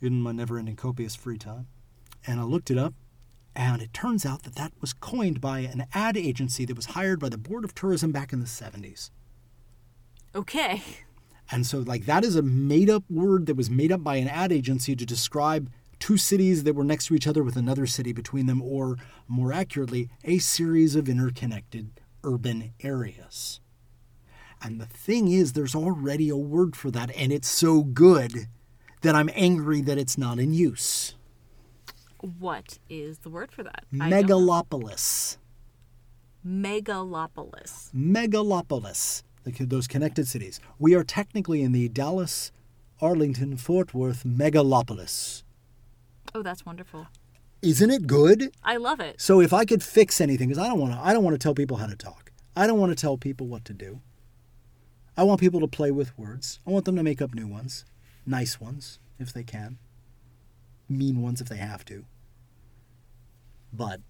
in 0.00 0.20
my 0.20 0.32
never-ending 0.32 0.76
copious 0.76 1.14
free 1.14 1.38
time, 1.38 1.66
and 2.26 2.40
I 2.40 2.44
looked 2.44 2.70
it 2.70 2.78
up, 2.78 2.94
and 3.54 3.82
it 3.82 3.92
turns 3.92 4.24
out 4.24 4.42
that 4.44 4.54
that 4.56 4.72
was 4.80 4.92
coined 4.92 5.40
by 5.40 5.60
an 5.60 5.86
ad 5.92 6.16
agency 6.16 6.64
that 6.64 6.76
was 6.76 6.86
hired 6.86 7.20
by 7.20 7.28
the 7.28 7.38
Board 7.38 7.64
of 7.64 7.74
Tourism 7.74 8.10
back 8.10 8.32
in 8.32 8.40
the 8.40 8.46
70s. 8.46 9.10
Okay. 10.34 10.82
And 11.50 11.66
so, 11.66 11.80
like, 11.80 12.06
that 12.06 12.24
is 12.24 12.36
a 12.36 12.42
made 12.42 12.88
up 12.88 13.04
word 13.10 13.46
that 13.46 13.56
was 13.56 13.68
made 13.68 13.92
up 13.92 14.02
by 14.02 14.16
an 14.16 14.28
ad 14.28 14.52
agency 14.52 14.96
to 14.96 15.04
describe 15.04 15.70
two 15.98 16.16
cities 16.16 16.64
that 16.64 16.74
were 16.74 16.84
next 16.84 17.06
to 17.06 17.14
each 17.14 17.26
other 17.26 17.42
with 17.42 17.56
another 17.56 17.86
city 17.86 18.12
between 18.12 18.46
them, 18.46 18.62
or 18.62 18.96
more 19.28 19.52
accurately, 19.52 20.08
a 20.24 20.38
series 20.38 20.96
of 20.96 21.08
interconnected 21.08 21.90
urban 22.24 22.72
areas. 22.82 23.60
And 24.62 24.80
the 24.80 24.86
thing 24.86 25.28
is, 25.28 25.52
there's 25.52 25.74
already 25.74 26.28
a 26.28 26.36
word 26.36 26.74
for 26.74 26.90
that, 26.90 27.14
and 27.16 27.32
it's 27.32 27.48
so 27.48 27.82
good 27.82 28.46
that 29.02 29.14
I'm 29.14 29.30
angry 29.34 29.80
that 29.82 29.98
it's 29.98 30.16
not 30.16 30.38
in 30.38 30.54
use. 30.54 31.14
What 32.38 32.78
is 32.88 33.18
the 33.18 33.30
word 33.30 33.50
for 33.50 33.64
that? 33.64 33.84
I 34.00 34.08
don't 34.08 34.10
know. 34.10 34.38
Megalopolis. 34.38 35.38
Megalopolis. 36.46 37.90
Megalopolis. 37.92 39.22
The- 39.44 39.64
Those 39.66 39.86
connected 39.86 40.26
cities. 40.28 40.60
We 40.78 40.94
are 40.94 41.04
technically 41.04 41.62
in 41.62 41.72
the 41.72 41.88
Dallas, 41.88 42.52
Arlington, 43.00 43.56
Fort 43.56 43.94
Worth 43.94 44.24
megalopolis. 44.24 45.42
Oh, 46.34 46.42
that's 46.42 46.64
wonderful. 46.64 47.08
Isn't 47.60 47.90
it 47.90 48.06
good? 48.06 48.52
I 48.64 48.76
love 48.76 49.00
it. 49.00 49.20
So 49.20 49.40
if 49.40 49.52
I 49.52 49.64
could 49.64 49.82
fix 49.82 50.20
anything, 50.20 50.48
because 50.48 50.62
I 50.62 50.66
don't 50.68 50.80
want 50.80 50.94
to, 50.94 50.98
I 51.00 51.12
don't 51.12 51.22
want 51.24 51.34
to 51.34 51.38
tell 51.38 51.54
people 51.54 51.76
how 51.76 51.86
to 51.86 51.96
talk. 51.96 52.32
I 52.56 52.66
don't 52.66 52.78
want 52.80 52.90
to 52.90 53.00
tell 53.00 53.16
people 53.16 53.46
what 53.46 53.64
to 53.66 53.72
do. 53.72 54.00
I 55.16 55.24
want 55.24 55.40
people 55.40 55.60
to 55.60 55.68
play 55.68 55.90
with 55.90 56.16
words. 56.18 56.58
I 56.66 56.70
want 56.70 56.84
them 56.86 56.96
to 56.96 57.02
make 57.02 57.22
up 57.22 57.34
new 57.34 57.46
ones, 57.46 57.84
nice 58.26 58.60
ones 58.60 58.98
if 59.18 59.32
they 59.32 59.42
can, 59.44 59.78
mean 60.88 61.22
ones 61.22 61.40
if 61.40 61.48
they 61.48 61.58
have 61.58 61.84
to. 61.86 62.04
But 63.72 64.00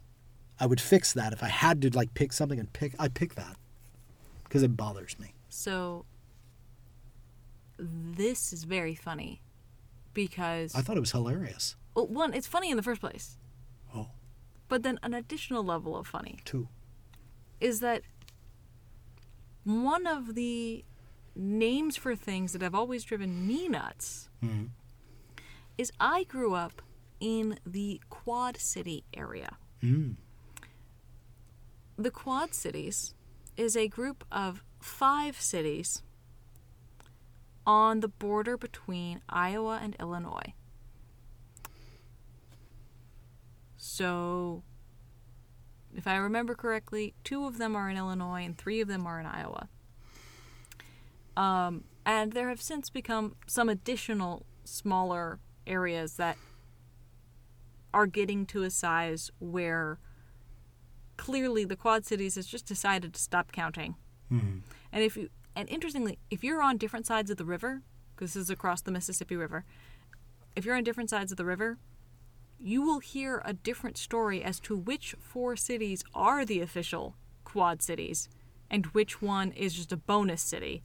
I 0.61 0.67
would 0.67 0.81
fix 0.81 1.13
that 1.13 1.33
if 1.33 1.43
I 1.43 1.49
had 1.49 1.83
to 1.83 1.91
like 1.91 2.15
pick 2.15 2.33
something 2.33 2.59
and 2.59 2.73
pick. 2.73 2.95
I 2.99 3.09
pick 3.09 3.35
that 3.35 3.57
because 4.53 4.63
it 4.63 4.77
bothers 4.77 5.19
me. 5.19 5.33
So 5.49 6.05
this 7.79 8.53
is 8.53 8.65
very 8.65 8.95
funny 8.95 9.41
because 10.13 10.75
I 10.75 10.83
thought 10.83 10.99
it 10.99 11.01
was 11.01 11.13
hilarious. 11.13 11.75
well, 11.95 12.07
one, 12.07 12.35
it's 12.35 12.47
funny 12.47 12.71
in 12.71 12.77
the 12.77 12.83
first 12.83 13.01
place, 13.01 13.39
Oh, 13.95 14.09
but 14.69 14.83
then 14.83 14.99
an 15.03 15.15
additional 15.15 15.65
level 15.65 15.97
of 15.97 16.07
funny 16.07 16.41
two. 16.45 16.69
is 17.63 17.81
that 17.81 18.03
one 19.65 20.07
of 20.07 20.35
the 20.35 20.85
names 21.35 21.97
for 21.97 22.15
things 22.15 22.53
that 22.53 22.61
have 22.61 22.75
always 22.75 23.05
driven 23.05 23.47
me 23.47 23.69
nuts 23.69 24.29
Mhm. 24.43 24.69
is 25.79 25.91
I 25.99 26.25
grew 26.25 26.53
up 26.55 26.83
in 27.21 27.59
the 27.65 28.03
Quad 28.11 28.59
City 28.59 29.05
area. 29.15 29.57
Mm. 29.83 30.17
The 31.97 32.11
Quad 32.11 32.53
Cities 32.55 33.15
is 33.57 33.77
a 33.77 33.89
group 33.89 34.25
of 34.33 34.63
five 34.81 35.41
cities 35.41 36.03
on 37.67 38.01
the 38.01 38.09
border 38.09 38.57
between 38.57 39.21
Iowa 39.29 39.79
and 39.83 39.97
Illinois. 40.01 40.55
So, 43.77 44.63
if 45.95 46.07
I 46.07 46.17
remember 46.17 46.55
correctly, 46.55 47.15
two 47.25 47.47
of 47.47 47.59
them 47.59 47.77
are 47.77 47.91
in 47.91 47.97
Illinois 47.97 48.45
and 48.45 48.57
three 48.57 48.81
of 48.81 48.89
them 48.89 49.07
are 49.07 49.21
in 49.21 49.27
Iowa. 49.27 49.69
Um, 51.37 51.85
and 52.05 52.33
there 52.33 52.49
have 52.49 52.63
since 52.63 52.91
become 52.91 53.37
some 53.47 53.69
additional 53.69 54.47
smaller 54.65 55.39
areas 55.67 56.17
that 56.17 56.37
are 57.95 58.07
getting 58.07 58.47
to 58.47 58.63
a 58.63 58.71
size 58.71 59.31
where 59.39 59.99
clearly 61.17 61.65
the 61.65 61.77
Quad 61.77 62.05
Cities 62.05 62.35
has 62.37 62.47
just 62.47 62.67
decided 62.67 63.15
to 63.15 63.21
stop 63.21 63.53
counting. 63.53 63.97
Mhm. 64.31 64.63
And 64.93 65.05
if 65.05 65.17
you 65.17 65.31
and 65.55 65.69
interestingly, 65.69 66.19
if 66.31 66.43
you're 66.43 66.63
on 66.63 66.79
different 66.79 67.07
sides 67.07 67.31
of 67.31 67.37
the 67.37 67.45
river, 67.45 67.83
because 68.15 68.33
this 68.33 68.45
is 68.45 68.51
across 68.51 68.81
the 68.81 68.91
Mississippi 68.91 69.37
River, 69.37 69.65
if 70.57 70.65
you're 70.65 70.77
on 70.77 70.85
different 70.85 71.11
sides 71.11 71.31
of 71.31 71.37
the 71.37 71.45
river, 71.45 71.79
you 72.59 72.81
will 72.83 73.01
hear 73.01 73.43
a 73.45 73.53
different 73.53 73.99
story 73.99 74.43
as 74.43 74.61
to 74.61 74.77
which 74.77 75.15
four 75.19 75.57
cities 75.57 76.05
are 76.15 76.45
the 76.45 76.61
official 76.61 77.17
Quad 77.45 77.83
cities 77.83 78.29
and 78.71 78.87
which 78.87 79.21
one 79.21 79.53
is 79.53 79.75
just 79.75 79.93
a 79.93 79.97
bonus 79.97 80.41
city. 80.41 80.83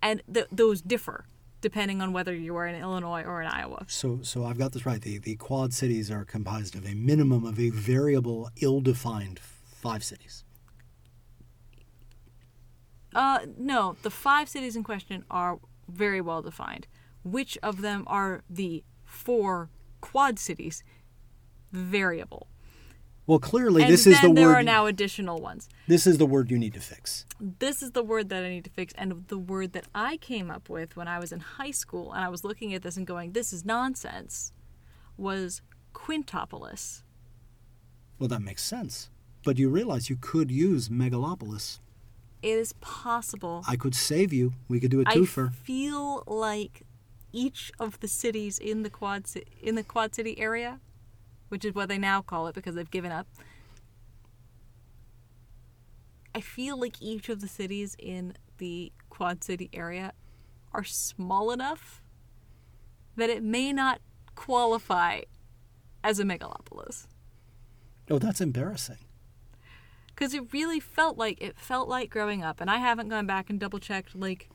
And 0.00 0.22
th- 0.32 0.46
those 0.50 0.80
differ 0.80 1.26
depending 1.60 2.00
on 2.02 2.12
whether 2.12 2.34
you 2.34 2.56
are 2.56 2.66
in 2.66 2.74
Illinois 2.80 3.22
or 3.22 3.42
in 3.42 3.48
Iowa. 3.48 3.84
So, 3.88 4.20
so 4.22 4.44
I've 4.44 4.58
got 4.58 4.72
this 4.72 4.86
right. 4.86 5.00
The 5.00 5.18
the 5.18 5.36
Quad 5.36 5.72
cities 5.72 6.10
are 6.10 6.24
comprised 6.24 6.74
of 6.74 6.86
a 6.86 6.94
minimum 6.94 7.44
of 7.44 7.58
a 7.58 7.70
variable, 7.70 8.50
ill-defined 8.60 9.38
five 9.38 10.04
cities. 10.04 10.44
Uh, 13.14 13.40
no, 13.56 13.96
the 14.02 14.10
five 14.10 14.48
cities 14.48 14.76
in 14.76 14.84
question 14.84 15.24
are 15.30 15.58
very 15.88 16.20
well 16.20 16.42
defined. 16.42 16.86
Which 17.24 17.56
of 17.62 17.80
them 17.80 18.04
are 18.06 18.42
the 18.48 18.84
four 19.04 19.70
quad 20.00 20.38
cities? 20.38 20.84
Variable. 21.72 22.46
Well, 23.26 23.40
clearly, 23.40 23.82
and 23.82 23.92
this 23.92 24.06
is 24.06 24.20
the 24.20 24.28
there 24.28 24.30
word. 24.30 24.36
There 24.36 24.54
are 24.60 24.62
now 24.62 24.86
additional 24.86 25.38
ones. 25.40 25.68
This 25.88 26.06
is 26.06 26.18
the 26.18 26.26
word 26.26 26.50
you 26.50 26.58
need 26.58 26.74
to 26.74 26.80
fix. 26.80 27.26
This 27.40 27.82
is 27.82 27.90
the 27.90 28.04
word 28.04 28.28
that 28.28 28.44
I 28.44 28.48
need 28.48 28.64
to 28.64 28.70
fix, 28.70 28.94
and 28.96 29.26
the 29.26 29.38
word 29.38 29.72
that 29.72 29.86
I 29.94 30.16
came 30.16 30.50
up 30.50 30.68
with 30.68 30.96
when 30.96 31.08
I 31.08 31.18
was 31.18 31.32
in 31.32 31.40
high 31.40 31.72
school, 31.72 32.12
and 32.12 32.24
I 32.24 32.28
was 32.28 32.44
looking 32.44 32.72
at 32.72 32.82
this 32.82 32.96
and 32.96 33.06
going, 33.06 33.32
"This 33.32 33.52
is 33.52 33.64
nonsense," 33.64 34.52
was 35.16 35.60
quintopolis. 35.92 37.02
Well, 38.18 38.28
that 38.28 38.42
makes 38.42 38.62
sense. 38.62 39.10
But 39.44 39.58
you 39.58 39.68
realize 39.68 40.08
you 40.08 40.16
could 40.16 40.50
use 40.50 40.88
megalopolis. 40.88 41.80
It 42.42 42.58
is 42.58 42.74
possible. 42.74 43.64
I 43.66 43.76
could 43.76 43.94
save 43.94 44.32
you. 44.32 44.54
We 44.68 44.78
could 44.78 44.90
do 44.90 45.00
a 45.00 45.04
twofer. 45.04 45.48
I 45.48 45.52
feel 45.52 46.22
like 46.26 46.82
each 47.32 47.72
of 47.80 47.98
the 48.00 48.08
cities 48.08 48.58
in 48.58 48.82
the 48.82 48.90
quad 48.90 49.24
in 49.60 49.74
the 49.74 49.82
Quad 49.82 50.14
City 50.14 50.38
area, 50.38 50.80
which 51.48 51.64
is 51.64 51.74
what 51.74 51.88
they 51.88 51.98
now 51.98 52.20
call 52.22 52.46
it 52.48 52.54
because 52.54 52.74
they've 52.74 52.90
given 52.90 53.12
up. 53.12 53.26
I 56.34 56.40
feel 56.40 56.78
like 56.78 57.00
each 57.00 57.28
of 57.28 57.40
the 57.40 57.48
cities 57.48 57.96
in 57.98 58.34
the 58.58 58.92
Quad 59.08 59.42
City 59.42 59.70
area 59.72 60.12
are 60.72 60.84
small 60.84 61.50
enough 61.50 62.02
that 63.16 63.30
it 63.30 63.42
may 63.42 63.72
not 63.72 64.00
qualify 64.34 65.22
as 66.04 66.20
a 66.20 66.24
megalopolis. 66.24 67.06
oh, 68.10 68.18
that's 68.18 68.40
embarrassing. 68.40 68.98
because 70.08 70.34
it 70.34 70.52
really 70.52 70.78
felt 70.78 71.16
like 71.16 71.40
it 71.40 71.58
felt 71.58 71.88
like 71.88 72.10
growing 72.10 72.42
up 72.44 72.60
and 72.60 72.70
i 72.70 72.76
haven't 72.76 73.08
gone 73.08 73.26
back 73.26 73.48
and 73.50 73.58
double 73.58 73.78
checked 73.78 74.14
like 74.14 74.50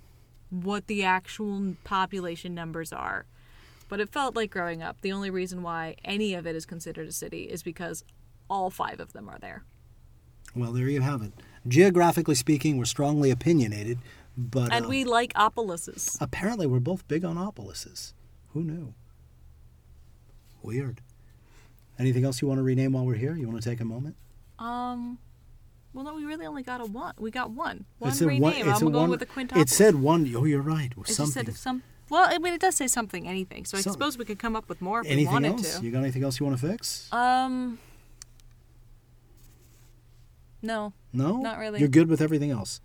what 0.49 0.85
the 0.87 1.03
actual 1.03 1.75
population 1.83 2.53
numbers 2.53 2.93
are 2.93 3.25
but 3.91 3.99
it 3.99 4.09
felt 4.09 4.35
like 4.37 4.49
growing 4.49 4.81
up 4.81 5.01
the 5.01 5.11
only 5.11 5.29
reason 5.29 5.61
why 5.61 5.95
any 6.05 6.33
of 6.33 6.47
it 6.47 6.55
is 6.55 6.65
considered 6.65 7.07
a 7.07 7.11
city 7.11 7.43
is 7.43 7.61
because 7.61 8.03
all 8.49 8.69
five 8.69 8.99
of 9.01 9.11
them 9.13 9.27
are 9.29 9.37
there 9.39 9.63
Well, 10.55 10.71
there 10.71 10.87
you 10.89 11.01
have 11.01 11.21
it. 11.21 11.33
Geographically 11.67 12.35
speaking, 12.35 12.77
we're 12.77 12.85
strongly 12.85 13.29
opinionated, 13.31 13.99
but 14.35 14.71
and 14.73 14.85
uh, 14.85 14.89
we 14.89 15.03
like 15.03 15.33
opolises 15.33 16.17
apparently 16.21 16.65
we're 16.67 16.79
both 16.91 17.07
big 17.07 17.23
on 17.25 17.35
opolises. 17.35 18.13
Who 18.53 18.63
knew? 18.63 18.93
Weird. 20.61 21.01
Anything 21.99 22.23
else 22.25 22.41
you 22.41 22.47
want 22.47 22.57
to 22.59 22.63
rename 22.63 22.93
while 22.93 23.05
we're 23.05 23.15
here? 23.15 23.35
You 23.35 23.47
want 23.47 23.61
to 23.61 23.69
take 23.69 23.79
a 23.81 23.85
moment? 23.85 24.15
um 24.59 25.17
well 25.93 26.03
no 26.05 26.13
we 26.13 26.23
really 26.23 26.45
only 26.45 26.61
got 26.61 26.79
a 26.81 26.85
one 26.85 27.13
we 27.17 27.31
got 27.31 27.49
one 27.49 27.83
one 27.97 28.15
rename 28.19 28.41
one- 28.43 28.53
i'm 28.69 28.79
going 28.79 28.93
one- 28.93 29.09
with 29.09 29.19
the 29.19 29.25
quintuple 29.25 29.59
It 29.59 29.69
said 29.69 29.95
one 29.95 30.21
oh 30.35 30.45
you're 30.45 30.61
right. 30.61 30.93
it 30.95 31.07
Something. 31.07 31.45
said 31.47 31.55
some 31.55 31.81
well 32.11 32.27
i 32.29 32.37
mean 32.37 32.53
it 32.53 32.61
does 32.61 32.75
say 32.75 32.87
something 32.87 33.27
anything 33.27 33.65
so 33.65 33.77
i 33.77 33.81
suppose 33.81 34.17
we 34.17 34.25
could 34.25 34.37
come 34.39 34.55
up 34.55 34.69
with 34.69 34.79
more 34.81 34.99
if 35.01 35.05
we 35.07 35.11
anything 35.13 35.33
wanted 35.33 35.51
else? 35.53 35.79
to 35.79 35.83
You 35.85 35.91
got 35.91 35.99
anything 35.99 36.23
else 36.23 36.39
you 36.39 36.45
want 36.45 36.59
to 36.59 36.67
fix? 36.67 37.11
um 37.11 37.79
no 40.61 40.93
no? 41.13 41.37
not 41.41 41.57
really. 41.57 41.79
You're 41.79 41.89
good 41.89 42.07
with 42.07 42.21
everything 42.21 42.51
else. 42.51 42.79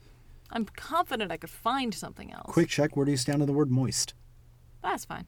I'm 0.50 0.64
confident 0.64 1.30
I 1.30 1.36
could 1.36 1.50
find 1.50 1.92
something 1.94 2.32
else. 2.32 2.52
Quick 2.52 2.68
check, 2.68 2.96
where 2.96 3.04
do 3.04 3.10
you 3.12 3.16
stand 3.16 3.42
on 3.42 3.46
the 3.46 3.52
word 3.52 3.70
moist? 3.70 4.14
That's 4.82 5.04
fine. 5.04 5.26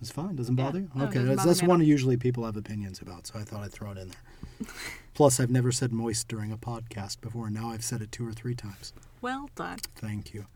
It's 0.00 0.10
fine. 0.10 0.34
Doesn't 0.36 0.56
Yeah. 0.56 0.64
bother 0.64 0.78
you? 0.80 0.90
No, 0.94 1.04
it 1.04 1.08
okay, 1.08 1.14
doesn't 1.14 1.28
that's, 1.28 1.36
bother 1.38 1.48
that's 1.50 1.62
me 1.62 1.66
at 1.66 1.68
one 1.68 1.80
all. 1.80 1.86
usually 1.86 2.16
people 2.16 2.44
have 2.46 2.56
opinions 2.56 3.00
about, 3.02 3.26
so 3.26 3.38
I 3.38 3.42
thought 3.42 3.62
I'd 3.62 3.72
throw 3.72 3.90
it 3.90 3.98
in 3.98 4.08
there. 4.08 4.68
Plus, 5.14 5.38
I've 5.40 5.50
never 5.50 5.70
said 5.70 5.92
moist 5.92 6.26
during 6.28 6.50
a 6.52 6.56
podcast 6.56 7.20
before, 7.20 7.46
and 7.46 7.54
now 7.54 7.68
I've 7.70 7.84
said 7.84 8.00
it 8.00 8.10
two 8.10 8.26
or 8.26 8.32
three 8.32 8.54
times. 8.54 8.92
Well 9.20 9.50
done. 9.54 9.78
Thank 9.96 10.32
you. 10.32 10.46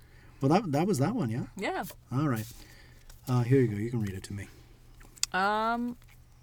Well, 0.41 0.49
that 0.49 0.73
that 0.73 0.87
was 0.87 0.99
that 0.99 1.15
one, 1.15 1.29
yeah. 1.31 1.45
Yeah. 1.57 1.85
All 2.11 2.29
right. 2.29 2.47
Uh, 3.29 3.43
here 3.43 3.61
you 3.61 3.69
go. 3.69 3.77
You 3.77 3.91
can 3.91 4.01
read 4.03 4.15
it 4.15 4.23
to 4.25 4.33
me. 4.33 4.49
Um, 5.33 5.97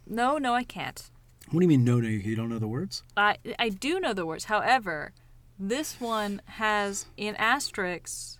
no, 0.08 0.38
no, 0.38 0.54
I 0.54 0.64
can't. 0.64 1.10
What 1.50 1.60
do 1.60 1.64
you 1.66 1.68
mean? 1.70 1.84
No, 1.84 2.00
no, 2.00 2.08
you 2.08 2.36
don't 2.36 2.50
know 2.50 2.60
the 2.60 2.68
words? 2.68 3.04
I 3.18 3.38
I 3.60 3.70
do 3.70 4.00
know 4.00 4.14
the 4.14 4.26
words. 4.26 4.46
However, 4.46 5.14
this 5.60 6.00
one 6.00 6.42
has 6.46 7.06
in 7.18 7.36
asterisks, 7.36 8.40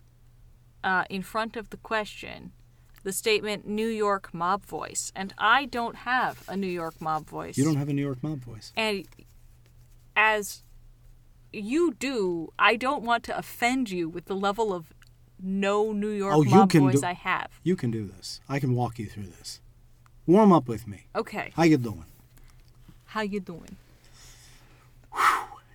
uh, 0.84 1.04
in 1.10 1.22
front 1.22 1.56
of 1.58 1.70
the 1.70 1.78
question, 1.78 2.52
the 3.04 3.12
statement 3.12 3.68
"New 3.68 3.88
York 3.88 4.34
mob 4.34 4.66
voice," 4.66 5.12
and 5.16 5.34
I 5.38 5.66
don't 5.66 5.98
have 5.98 6.44
a 6.48 6.56
New 6.56 6.68
York 6.68 7.02
mob 7.02 7.28
voice. 7.28 7.58
You 7.58 7.64
don't 7.66 7.76
have 7.76 7.90
a 7.90 7.94
New 7.94 8.02
York 8.04 8.24
mob 8.24 8.40
voice. 8.40 8.72
and 8.76 9.06
as 10.16 10.64
you 11.54 11.94
do, 11.94 12.54
I 12.58 12.76
don't 12.78 13.04
want 13.04 13.24
to 13.26 13.38
offend 13.38 13.90
you 13.90 14.08
with 14.08 14.26
the 14.26 14.36
level 14.36 14.74
of 14.74 14.94
no 15.42 15.92
New 15.92 16.10
York 16.10 16.34
Oh, 16.36 16.44
you 16.44 16.50
mob 16.52 16.70
can 16.70 16.82
voice 16.82 17.02
do- 17.02 17.08
I 17.08 17.14
have. 17.14 17.48
You 17.64 17.76
can 17.76 17.92
do 17.92 18.06
this. 18.06 18.42
I 18.48 18.60
can 18.60 18.74
walk 18.76 19.00
you 19.00 19.08
through 19.08 19.28
this. 19.28 19.60
Warm 20.28 20.52
up 20.54 20.68
with 20.68 20.88
me. 20.88 21.06
Okay, 21.16 21.52
How 21.56 21.64
you 21.64 21.78
doing? 21.78 22.06
how 23.06 23.22
you 23.22 23.40
doing? 23.42 23.76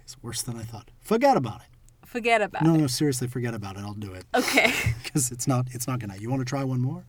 It's 0.02 0.16
worse 0.22 0.40
than 0.42 0.56
I 0.56 0.62
thought. 0.62 0.90
Forget 1.00 1.36
about 1.36 1.60
it. 1.62 1.66
Forget 2.06 2.40
about 2.40 2.62
No, 2.62 2.70
it. 2.70 2.74
no, 2.74 2.80
no, 2.82 2.86
seriously, 2.86 3.28
forget 3.28 3.52
about 3.54 3.76
it. 3.76 3.80
I'll 3.80 3.92
do 3.92 4.14
it 4.14 4.24
Okay. 4.34 4.72
because 5.02 5.30
it's 5.30 5.46
not. 5.46 5.66
It's 5.72 5.86
not 5.86 5.98
gonna. 5.98 6.16
You 6.16 6.30
want 6.30 6.40
to 6.40 6.46
try 6.46 6.64
one 6.64 6.80
more? 6.80 7.04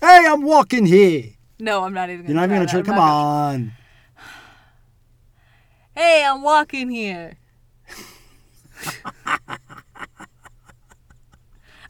Hey, 0.00 0.24
I'm 0.28 0.42
walking 0.42 0.86
here. 0.86 1.30
No, 1.58 1.82
I'm 1.84 1.92
not 1.94 2.08
even. 2.10 2.26
You're 2.26 2.34
Gonna 2.36 2.46
not 2.46 2.54
even 2.54 2.66
gonna 2.66 2.70
try 2.70 2.82
try. 2.82 2.94
Come 2.94 3.02
on. 3.02 3.58
gonna- 3.58 3.72
Hey, 5.96 6.24
I'm 6.24 6.42
walking 6.42 6.88
here. 6.90 7.36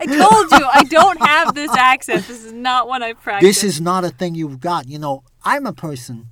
I 0.00 0.06
told 0.06 0.50
you 0.52 0.66
I 0.66 0.84
don't 0.84 1.20
have 1.20 1.54
this 1.54 1.70
accent. 1.76 2.26
This 2.26 2.44
is 2.44 2.52
not 2.52 2.86
what 2.86 3.02
I 3.02 3.14
practiced. 3.14 3.62
This 3.62 3.64
is 3.64 3.80
not 3.80 4.04
a 4.04 4.10
thing 4.10 4.34
you've 4.34 4.60
got. 4.60 4.86
You 4.88 4.98
know, 4.98 5.24
I'm 5.44 5.66
a 5.66 5.72
person, 5.72 6.26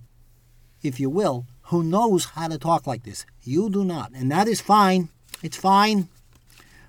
if 0.83 1.01
you 1.01 1.11
will, 1.11 1.47
who 1.65 1.83
knows 1.83 2.27
how 2.27 2.49
to 2.49 2.59
talk 2.59 2.87
like 2.87 3.03
this. 3.03 3.27
You 3.43 3.69
do 3.71 3.85
not. 3.85 4.13
And 4.15 4.31
that 4.31 4.47
is 4.47 4.61
fine. 4.61 5.09
It's 5.43 5.57
fine. 5.57 6.09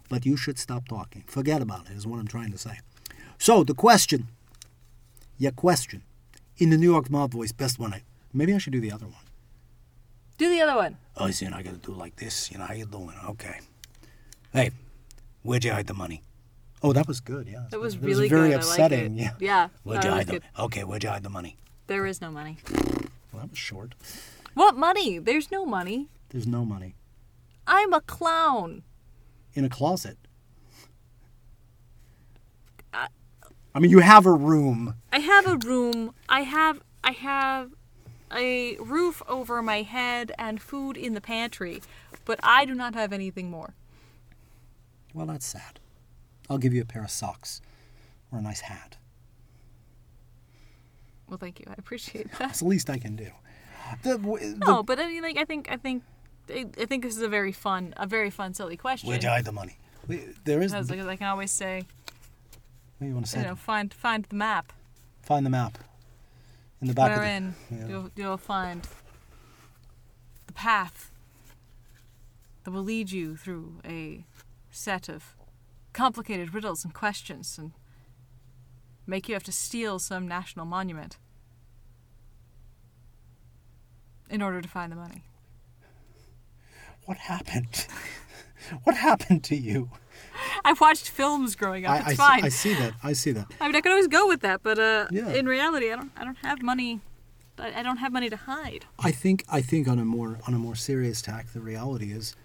But 0.10 0.26
you 0.26 0.38
should 0.38 0.60
stop 0.60 0.88
talking. 0.88 1.24
Forget 1.28 1.62
about 1.62 1.90
it, 1.90 1.94
is 1.94 2.06
what 2.06 2.20
I'm 2.20 2.28
trying 2.28 2.52
to 2.52 2.58
say. 2.58 2.80
So, 3.40 3.64
the 3.64 3.74
question. 3.74 4.28
Your 5.38 5.52
question. 5.52 6.04
In 6.58 6.70
the 6.70 6.78
New 6.78 6.92
York 6.92 7.10
mob 7.10 7.32
voice, 7.32 7.52
best 7.52 7.78
one. 7.80 7.94
I, 7.94 8.04
maybe 8.34 8.54
I 8.54 8.58
should 8.58 8.74
do 8.74 8.82
the 8.82 8.92
other 8.92 9.06
one. 9.06 9.24
Do 10.38 10.50
the 10.50 10.62
other 10.62 10.76
one. 10.76 10.98
Oh, 11.16 11.30
see, 11.32 11.46
and 11.46 11.56
I 11.56 11.64
gotta 11.64 11.78
do 11.78 11.92
like 11.92 12.16
this. 12.16 12.52
You 12.52 12.60
know, 12.60 12.66
how 12.66 12.74
you 12.74 12.86
doing? 12.86 13.16
Okay. 13.30 13.60
Hey, 14.54 14.72
where'd 15.42 15.66
you 15.66 15.72
hide 15.72 15.88
the 15.88 15.94
money? 15.94 16.22
Oh, 16.88 16.94
that 16.94 17.06
was 17.08 17.20
good, 17.20 17.50
yeah. 17.50 17.66
That 17.70 17.82
was 17.82 17.96
It 17.96 18.02
really 18.02 18.30
very 18.30 18.50
good. 18.50 18.56
Like 18.58 18.64
upsetting, 18.64 19.20
it. 19.20 19.22
yeah. 19.22 19.32
Yeah. 19.40 19.68
Where'd 19.84 20.02
that 20.04 20.08
you 20.08 20.12
hide 20.14 20.28
the. 20.28 20.42
Okay, 20.58 20.84
where'd 20.86 21.04
you 21.04 21.10
hide 21.10 21.24
the 21.24 21.30
money? 21.30 21.58
There 21.88 22.06
is 22.06 22.22
no 22.22 22.32
money. 22.32 22.58
Well, 23.34 23.42
that 23.42 23.50
was 23.50 23.58
short. 23.58 23.94
What 24.54 24.78
money? 24.78 25.20
There's 25.20 25.52
no 25.52 25.66
money. 25.66 26.08
There's 26.30 26.48
no 26.48 26.64
money. 26.64 26.96
I'm 27.68 27.92
a 27.94 28.00
clown. 28.00 28.84
In 29.54 29.66
a 29.66 29.70
closet. 29.70 30.18
I- 32.94 33.08
I 33.76 33.80
mean, 33.80 33.92
you 33.92 34.00
have 34.00 34.26
a 34.26 34.32
room. 34.32 34.96
I 35.12 35.20
have 35.20 35.46
a 35.46 35.58
room. 35.58 36.14
I 36.30 36.42
have 36.42 36.82
I 37.04 37.12
have 37.12 37.72
a 38.32 38.78
roof 38.78 39.22
over 39.28 39.62
my 39.62 39.82
head 39.82 40.32
and 40.38 40.62
food 40.62 40.96
in 40.98 41.14
the 41.16 41.22
pantry, 41.22 41.82
but 42.26 42.40
I 42.44 42.64
do 42.66 42.74
not 42.74 42.94
have 42.96 43.12
anything 43.14 43.50
more. 43.52 43.74
Well, 45.14 45.26
that's 45.26 45.46
sad. 45.46 45.80
I'll 46.50 46.58
give 46.58 46.74
you 46.74 46.82
a 46.82 46.86
pair 46.86 47.04
of 47.04 47.12
socks 47.12 47.62
or 48.32 48.40
a 48.40 48.42
nice 48.42 48.62
hat. 48.62 48.98
Well, 51.28 51.38
thank 51.38 51.60
you. 51.60 51.66
I 51.70 51.76
appreciate 51.78 52.32
that. 52.40 52.52
It's 52.52 52.60
the 52.60 52.68
least 52.68 52.90
I 52.90 52.98
can 52.98 53.16
do. 53.16 53.30
The, 54.04 54.18
the, 54.18 54.56
No, 54.66 54.84
but 54.84 55.00
I 55.00 55.08
mean, 55.08 55.24
like, 55.24 55.38
I 55.38 55.46
think, 55.46 55.70
I 55.70 55.78
think, 55.78 56.04
I 56.50 56.66
I 56.80 56.86
think 56.86 57.04
this 57.04 57.16
is 57.16 57.22
a 57.22 57.28
very 57.28 57.52
fun, 57.52 57.94
a 57.98 58.08
very 58.08 58.30
fun, 58.30 58.54
silly 58.54 58.78
question. 58.78 59.10
Where'd 59.10 59.24
you 59.24 59.30
hide 59.30 59.46
the 59.46 59.52
money? 59.52 59.78
There 60.46 60.62
is. 60.62 60.74
Because, 60.74 61.08
I 61.08 61.16
can 61.18 61.28
always 61.28 61.52
say, 61.52 61.84
What 62.98 63.06
do 63.06 63.08
you 63.08 63.14
want 63.14 63.26
to 63.26 63.32
say? 63.32 63.40
you 63.42 63.48
know, 63.48 63.56
find 63.56 63.94
find 63.94 64.24
the 64.26 64.36
map. 64.36 64.72
Find 65.22 65.46
the 65.46 65.50
map. 65.50 65.78
In 66.82 66.88
the 66.88 66.94
back 66.94 67.12
of 67.12 67.18
Wherein 67.18 67.56
the. 67.70 67.76
Yeah. 67.76 67.88
you'll 67.88 68.12
you'll 68.16 68.38
find 68.38 68.88
the 70.46 70.54
path 70.54 71.12
that 72.64 72.72
will 72.72 72.84
lead 72.84 73.12
you 73.12 73.36
through 73.36 73.82
a 73.86 74.24
set 74.72 75.10
of 75.10 75.36
complicated 75.98 76.54
riddles 76.54 76.86
and 76.86 76.94
questions 76.94 77.58
and 77.58 77.72
make 79.08 79.28
you 79.28 79.34
have 79.34 79.44
to 79.44 79.52
steal 79.52 79.98
some 79.98 80.28
national 80.28 80.64
monument 80.66 81.18
in 84.30 84.44
order 84.44 84.62
to 84.62 84.68
find 84.68 84.92
the 84.92 84.96
money. 84.96 85.24
What 87.06 87.18
happened? 87.18 87.88
what 88.84 88.96
happened 88.96 89.44
to 89.46 89.56
you? 89.56 89.90
I've 90.64 90.80
watched 90.80 91.10
films 91.10 91.56
growing 91.56 91.86
up. 91.86 91.94
I, 91.94 91.98
it's 91.98 92.06
I, 92.08 92.12
see- 92.12 92.16
fine. 92.18 92.44
I 92.46 92.50
see 92.50 92.74
that. 92.76 92.94
I 93.04 93.14
see 93.14 93.32
that. 93.32 93.48
I 93.60 93.66
mean, 93.68 93.76
I 93.76 93.82
could 93.82 93.92
always 93.92 94.08
go 94.08 94.28
with 94.28 94.42
that, 94.42 94.62
but 94.62 94.78
uh, 94.78 95.08
Yeah. 95.10 95.30
in 95.30 95.48
reality, 95.48 95.92
I 95.92 95.96
don't. 95.96 96.12
I 96.16 96.24
don't 96.24 96.38
have 96.44 96.62
money. 96.62 97.02
I 97.58 97.82
don't 97.82 97.98
have 97.98 98.12
money 98.14 98.30
to 98.30 98.36
hide. 98.36 98.86
I 99.00 99.10
think 99.12 99.44
I 99.50 99.62
think 99.62 99.88
on 99.88 99.98
a 99.98 100.06
more 100.06 100.38
on 100.48 100.54
a 100.54 100.60
more 100.60 100.76
serious 100.76 101.24
tack, 101.24 101.54
the 101.54 101.60
reality 101.60 102.12
is 102.12 102.36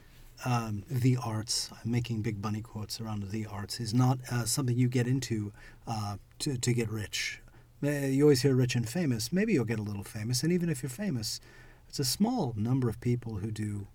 um, 0.45 0.85
the 0.91 1.17
arts. 1.17 1.71
I'm 1.73 1.91
making 1.91 2.23
big 2.23 2.41
bunny 2.43 2.63
quotes 2.63 3.01
around 3.01 3.23
the 3.31 3.47
arts 3.47 3.81
is 3.81 3.95
not 3.95 4.19
uh, 4.31 4.45
something 4.45 4.77
you 4.77 4.89
get 4.89 5.07
into 5.07 5.53
uh, 5.87 6.17
to 6.41 6.57
to 6.57 6.73
get 6.73 6.91
rich. 6.91 7.41
Uh, 7.83 7.89
You 7.91 8.25
always 8.25 8.43
hear 8.43 8.55
rich 8.55 8.75
and 8.77 8.89
famous. 8.89 9.33
Maybe 9.33 9.53
you'll 9.53 9.65
get 9.65 9.79
a 9.79 9.83
little 9.83 10.05
famous, 10.05 10.43
and 10.43 10.53
even 10.53 10.69
if 10.69 10.83
you're 10.83 10.91
famous, 10.91 11.41
it's 11.89 11.99
a 11.99 12.05
small 12.05 12.55
number 12.57 12.89
of 12.89 13.01
people 13.01 13.37
who 13.37 13.51
do 13.51 13.87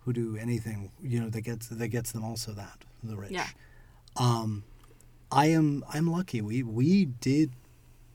who 0.00 0.12
do 0.12 0.36
anything. 0.36 0.90
You 1.02 1.20
know 1.20 1.30
that 1.30 1.42
gets 1.42 1.68
that 1.68 1.88
gets 1.88 2.12
them 2.12 2.24
also 2.24 2.52
that 2.52 2.84
the 3.02 3.16
rich. 3.16 3.32
Yeah. 3.32 3.48
Um, 4.16 4.64
I 5.30 5.46
am 5.46 5.84
I'm 5.92 6.06
lucky. 6.06 6.40
We 6.40 6.62
we 6.62 7.04
did 7.04 7.52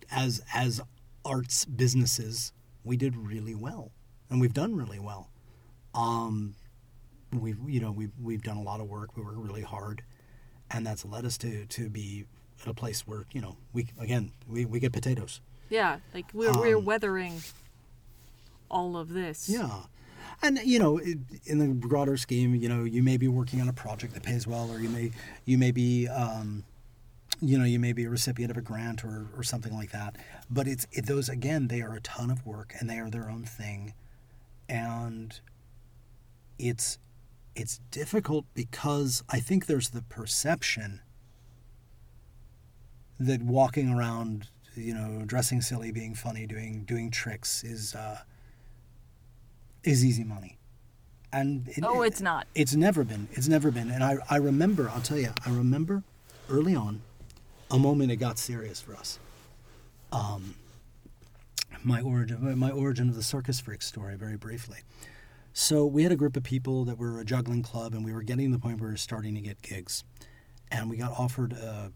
as 0.09 0.41
as 0.53 0.81
arts 1.23 1.65
businesses, 1.65 2.53
we 2.83 2.97
did 2.97 3.15
really 3.15 3.55
well, 3.55 3.91
and 4.29 4.41
we've 4.41 4.53
done 4.53 4.75
really 4.75 4.99
well. 4.99 5.29
Um, 5.93 6.55
we've 7.33 7.57
you 7.67 7.79
know 7.79 7.91
we've 7.91 8.11
we've 8.21 8.43
done 8.43 8.57
a 8.57 8.61
lot 8.63 8.79
of 8.79 8.87
work. 8.87 9.15
We 9.15 9.23
work 9.23 9.35
really 9.37 9.61
hard, 9.61 10.03
and 10.69 10.85
that's 10.85 11.05
led 11.05 11.25
us 11.25 11.37
to 11.39 11.65
to 11.65 11.89
be 11.89 12.25
at 12.61 12.67
a 12.67 12.73
place 12.73 13.07
where 13.07 13.25
you 13.31 13.41
know 13.41 13.57
we 13.73 13.87
again 13.99 14.31
we, 14.47 14.65
we 14.65 14.79
get 14.79 14.91
potatoes. 14.93 15.41
Yeah, 15.69 15.99
like 16.13 16.25
we're 16.33 16.51
we're 16.59 16.77
Um, 16.77 16.85
weathering 16.85 17.41
all 18.69 18.97
of 18.97 19.09
this. 19.09 19.47
Yeah. 19.49 19.83
And 20.43 20.59
you 20.63 20.79
know, 20.79 20.97
it- 20.97 21.19
in 21.45 21.59
the 21.59 21.67
broader 21.67 22.17
scheme, 22.17 22.55
you 22.55 22.67
know, 22.69 22.83
you 22.83 23.03
may 23.03 23.17
be 23.17 23.27
working 23.27 23.61
on 23.61 23.69
a 23.69 23.73
project 23.73 24.13
that 24.13 24.23
pays 24.23 24.45
well, 24.47 24.69
or 24.71 24.79
you 24.79 24.89
may 24.89 25.11
you 25.45 25.57
may 25.57 25.71
be, 25.71 26.07
um, 26.07 26.63
you 27.39 27.57
know, 27.57 27.63
you 27.65 27.79
may 27.79 27.93
be 27.93 28.05
a 28.05 28.09
recipient 28.09 28.51
of 28.51 28.57
a 28.57 28.61
grant 28.61 29.03
or, 29.03 29.27
or 29.37 29.43
something 29.43 29.73
like 29.73 29.91
that. 29.91 30.17
But 30.49 30.67
it's 30.67 30.87
it, 30.91 31.05
those 31.05 31.29
again, 31.29 31.67
they 31.67 31.81
are 31.81 31.93
a 31.95 32.01
ton 32.01 32.29
of 32.31 32.45
work 32.45 32.73
and 32.79 32.89
they 32.89 32.97
are 32.99 33.09
their 33.09 33.29
own 33.29 33.43
thing, 33.45 33.93
and 34.67 35.39
it's 36.59 36.97
it's 37.55 37.79
difficult 37.91 38.45
because 38.53 39.23
I 39.29 39.39
think 39.39 39.65
there's 39.65 39.89
the 39.89 40.01
perception 40.01 41.01
that 43.19 43.41
walking 43.41 43.89
around, 43.89 44.47
you 44.75 44.93
know, 44.93 45.23
dressing 45.25 45.61
silly, 45.61 45.91
being 45.91 46.15
funny, 46.15 46.45
doing 46.47 46.83
doing 46.85 47.11
tricks 47.11 47.63
is. 47.63 47.93
Uh, 47.95 48.19
is 49.83 50.05
easy 50.05 50.23
money. 50.23 50.57
And 51.33 51.67
it, 51.69 51.83
Oh, 51.83 52.01
it's 52.01 52.21
not. 52.21 52.47
It's 52.55 52.75
never 52.75 53.03
been. 53.03 53.27
It's 53.31 53.47
never 53.47 53.71
been. 53.71 53.89
And 53.89 54.03
I, 54.03 54.17
I 54.29 54.35
remember, 54.37 54.89
I'll 54.89 55.01
tell 55.01 55.17
you, 55.17 55.29
I 55.45 55.49
remember 55.49 56.03
early 56.49 56.75
on 56.75 57.01
a 57.69 57.79
moment 57.79 58.11
it 58.11 58.17
got 58.17 58.37
serious 58.37 58.81
for 58.81 58.95
us. 58.95 59.17
Um, 60.11 60.55
my 61.83 62.01
origin, 62.01 62.59
my 62.59 62.69
origin 62.69 63.09
of 63.09 63.15
the 63.15 63.23
circus 63.23 63.59
freak 63.59 63.81
story, 63.81 64.15
very 64.15 64.35
briefly. 64.35 64.79
So 65.53 65.85
we 65.85 66.03
had 66.03 66.11
a 66.11 66.15
group 66.15 66.37
of 66.37 66.43
people 66.43 66.85
that 66.85 66.97
were 66.97 67.19
a 67.19 67.25
juggling 67.25 67.61
club, 67.61 67.93
and 67.93 68.05
we 68.05 68.13
were 68.13 68.23
getting 68.23 68.51
to 68.51 68.57
the 68.57 68.61
point 68.61 68.79
where 68.79 68.89
we 68.89 68.93
were 68.93 68.97
starting 68.97 69.35
to 69.35 69.41
get 69.41 69.61
gigs, 69.61 70.03
and 70.71 70.89
we 70.89 70.97
got 70.97 71.11
offered 71.11 71.53
a, 71.53 71.91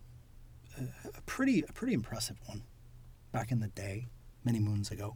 a, 0.78 0.84
a 1.18 1.22
pretty, 1.26 1.64
a 1.68 1.72
pretty 1.72 1.94
impressive 1.94 2.38
one, 2.48 2.64
back 3.32 3.52
in 3.52 3.60
the 3.62 3.68
day, 3.70 4.08
many 4.44 4.60
moons 4.60 4.92
ago 4.92 5.16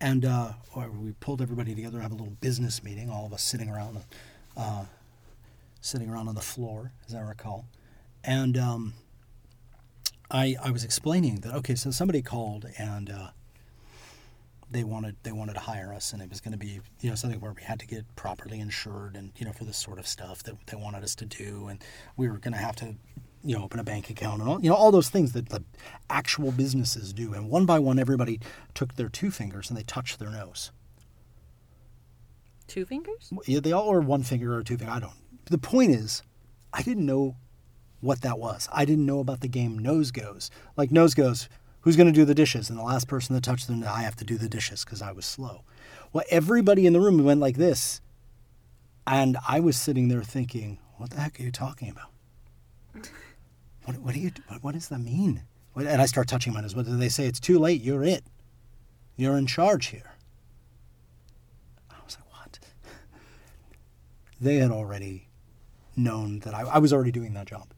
and 0.00 0.24
uh, 0.24 0.52
we 0.98 1.12
pulled 1.12 1.42
everybody 1.42 1.74
together 1.74 1.98
to 1.98 2.02
have 2.02 2.12
a 2.12 2.14
little 2.14 2.36
business 2.40 2.82
meeting. 2.82 3.10
All 3.10 3.26
of 3.26 3.32
us 3.32 3.42
sitting 3.42 3.68
around, 3.68 3.98
uh, 4.56 4.84
sitting 5.80 6.08
around 6.08 6.28
on 6.28 6.34
the 6.34 6.40
floor, 6.40 6.92
as 7.06 7.14
I 7.14 7.20
recall, 7.20 7.66
and 8.24 8.56
um, 8.56 8.94
I 10.30 10.56
I 10.62 10.70
was 10.70 10.84
explaining 10.84 11.40
that 11.40 11.54
okay, 11.56 11.74
so 11.74 11.90
somebody 11.90 12.22
called 12.22 12.66
and 12.78 13.10
uh, 13.10 13.28
they 14.70 14.84
wanted 14.84 15.16
they 15.22 15.32
wanted 15.32 15.54
to 15.54 15.60
hire 15.60 15.92
us, 15.92 16.12
and 16.12 16.22
it 16.22 16.28
was 16.30 16.40
going 16.40 16.52
to 16.52 16.58
be 16.58 16.80
you 17.00 17.10
know 17.10 17.16
something 17.16 17.40
where 17.40 17.52
we 17.52 17.62
had 17.62 17.80
to 17.80 17.86
get 17.86 18.04
properly 18.16 18.60
insured, 18.60 19.16
and 19.16 19.32
you 19.36 19.44
know 19.44 19.52
for 19.52 19.64
this 19.64 19.76
sort 19.76 19.98
of 19.98 20.06
stuff 20.06 20.42
that 20.44 20.54
they 20.66 20.76
wanted 20.76 21.02
us 21.02 21.14
to 21.16 21.26
do, 21.26 21.68
and 21.68 21.82
we 22.16 22.28
were 22.28 22.38
going 22.38 22.54
to 22.54 22.60
have 22.60 22.76
to 22.76 22.94
you 23.42 23.56
know, 23.56 23.64
open 23.64 23.80
a 23.80 23.84
bank 23.84 24.10
account 24.10 24.40
and 24.40 24.50
all, 24.50 24.60
you 24.60 24.68
know, 24.68 24.76
all 24.76 24.90
those 24.90 25.08
things 25.08 25.32
that 25.32 25.48
the 25.48 25.64
actual 26.10 26.52
businesses 26.52 27.12
do. 27.12 27.32
And 27.32 27.48
one 27.48 27.64
by 27.64 27.78
one, 27.78 27.98
everybody 27.98 28.40
took 28.74 28.96
their 28.96 29.08
two 29.08 29.30
fingers 29.30 29.70
and 29.70 29.78
they 29.78 29.82
touched 29.82 30.18
their 30.18 30.30
nose. 30.30 30.72
Two 32.66 32.84
fingers? 32.84 33.32
Yeah, 33.46 33.60
they 33.60 33.72
all 33.72 33.88
or 33.88 34.00
one 34.00 34.22
finger 34.22 34.54
or 34.54 34.62
two 34.62 34.76
finger. 34.76 34.92
I 34.92 35.00
don't. 35.00 35.14
The 35.46 35.58
point 35.58 35.92
is, 35.92 36.22
I 36.72 36.82
didn't 36.82 37.06
know 37.06 37.36
what 38.00 38.20
that 38.22 38.38
was. 38.38 38.68
I 38.72 38.84
didn't 38.84 39.06
know 39.06 39.20
about 39.20 39.40
the 39.40 39.48
game 39.48 39.78
nose 39.78 40.10
goes. 40.10 40.50
Like 40.76 40.90
nose 40.90 41.14
goes, 41.14 41.48
who's 41.82 41.96
going 41.96 42.06
to 42.06 42.12
do 42.12 42.24
the 42.24 42.34
dishes? 42.34 42.70
And 42.70 42.78
the 42.78 42.82
last 42.82 43.08
person 43.08 43.34
that 43.34 43.42
touched 43.42 43.66
them, 43.66 43.84
I 43.84 44.02
have 44.02 44.16
to 44.16 44.24
do 44.24 44.36
the 44.36 44.48
dishes 44.48 44.84
because 44.84 45.02
I 45.02 45.12
was 45.12 45.24
slow. 45.24 45.62
Well, 46.12 46.24
everybody 46.30 46.86
in 46.86 46.92
the 46.92 47.00
room 47.00 47.22
went 47.24 47.40
like 47.40 47.56
this, 47.56 48.00
and 49.06 49.36
I 49.48 49.60
was 49.60 49.76
sitting 49.76 50.08
there 50.08 50.22
thinking, 50.22 50.78
"What 50.96 51.10
the 51.10 51.20
heck 51.20 51.38
are 51.40 51.42
you 51.42 51.52
talking 51.52 51.90
about? 51.90 52.10
What, 53.86 53.96
what 53.96 54.14
do 54.14 54.20
you? 54.20 54.30
What, 54.48 54.62
what 54.62 54.74
does 54.74 54.88
that 54.88 54.98
mean?" 54.98 55.42
And 55.74 56.02
I 56.02 56.06
start 56.06 56.28
touching 56.28 56.52
my 56.52 56.60
nose. 56.60 56.76
What 56.76 56.84
do 56.84 56.96
they 56.96 57.08
say? 57.08 57.26
It's 57.26 57.40
too 57.40 57.58
late. 57.58 57.80
You're 57.80 58.04
it. 58.04 58.24
You're 59.16 59.38
in 59.38 59.46
charge 59.46 59.86
here. 59.86 60.16
I 61.90 61.94
was 62.04 62.18
like, 62.18 62.30
"What?" 62.30 62.58
they 64.40 64.56
had 64.56 64.70
already 64.70 65.30
known 65.96 66.40
that 66.40 66.54
I, 66.54 66.62
I 66.62 66.78
was 66.78 66.92
already 66.92 67.10
doing 67.10 67.34
that 67.34 67.46
job. 67.46 67.72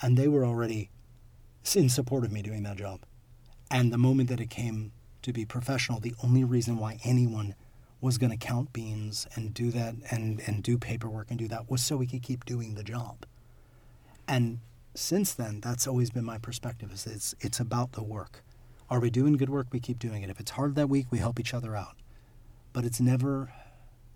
And 0.00 0.16
they 0.16 0.28
were 0.28 0.44
already 0.44 0.90
in 1.74 1.88
support 1.88 2.24
of 2.24 2.32
me 2.32 2.42
doing 2.42 2.62
that 2.62 2.76
job. 2.76 3.00
And 3.70 3.92
the 3.92 3.98
moment 3.98 4.28
that 4.28 4.40
it 4.40 4.50
came 4.50 4.92
to 5.22 5.32
be 5.32 5.44
professional, 5.44 6.00
the 6.00 6.14
only 6.22 6.44
reason 6.44 6.78
why 6.78 6.98
anyone 7.04 7.54
was 8.00 8.16
going 8.16 8.30
to 8.30 8.36
count 8.36 8.72
beans 8.72 9.26
and 9.34 9.52
do 9.52 9.70
that 9.72 9.94
and, 10.10 10.40
and 10.46 10.62
do 10.62 10.78
paperwork 10.78 11.30
and 11.30 11.38
do 11.38 11.48
that 11.48 11.68
was 11.70 11.82
so 11.82 11.96
we 11.96 12.06
could 12.06 12.22
keep 12.22 12.44
doing 12.44 12.74
the 12.74 12.84
job. 12.84 13.26
And 14.26 14.60
since 14.94 15.34
then, 15.34 15.60
that's 15.60 15.86
always 15.86 16.10
been 16.10 16.24
my 16.24 16.38
perspective 16.38 16.92
is 16.92 17.06
it's, 17.06 17.34
it's 17.40 17.60
about 17.60 17.92
the 17.92 18.02
work. 18.02 18.44
Are 18.90 19.00
we 19.00 19.10
doing 19.10 19.36
good 19.36 19.50
work? 19.50 19.66
We 19.72 19.80
keep 19.80 19.98
doing 19.98 20.22
it. 20.22 20.30
If 20.30 20.40
it's 20.40 20.52
hard 20.52 20.74
that 20.76 20.88
week, 20.88 21.06
we 21.10 21.18
help 21.18 21.38
each 21.38 21.52
other 21.52 21.76
out. 21.76 21.96
But 22.72 22.84
it's 22.84 23.00
never 23.00 23.52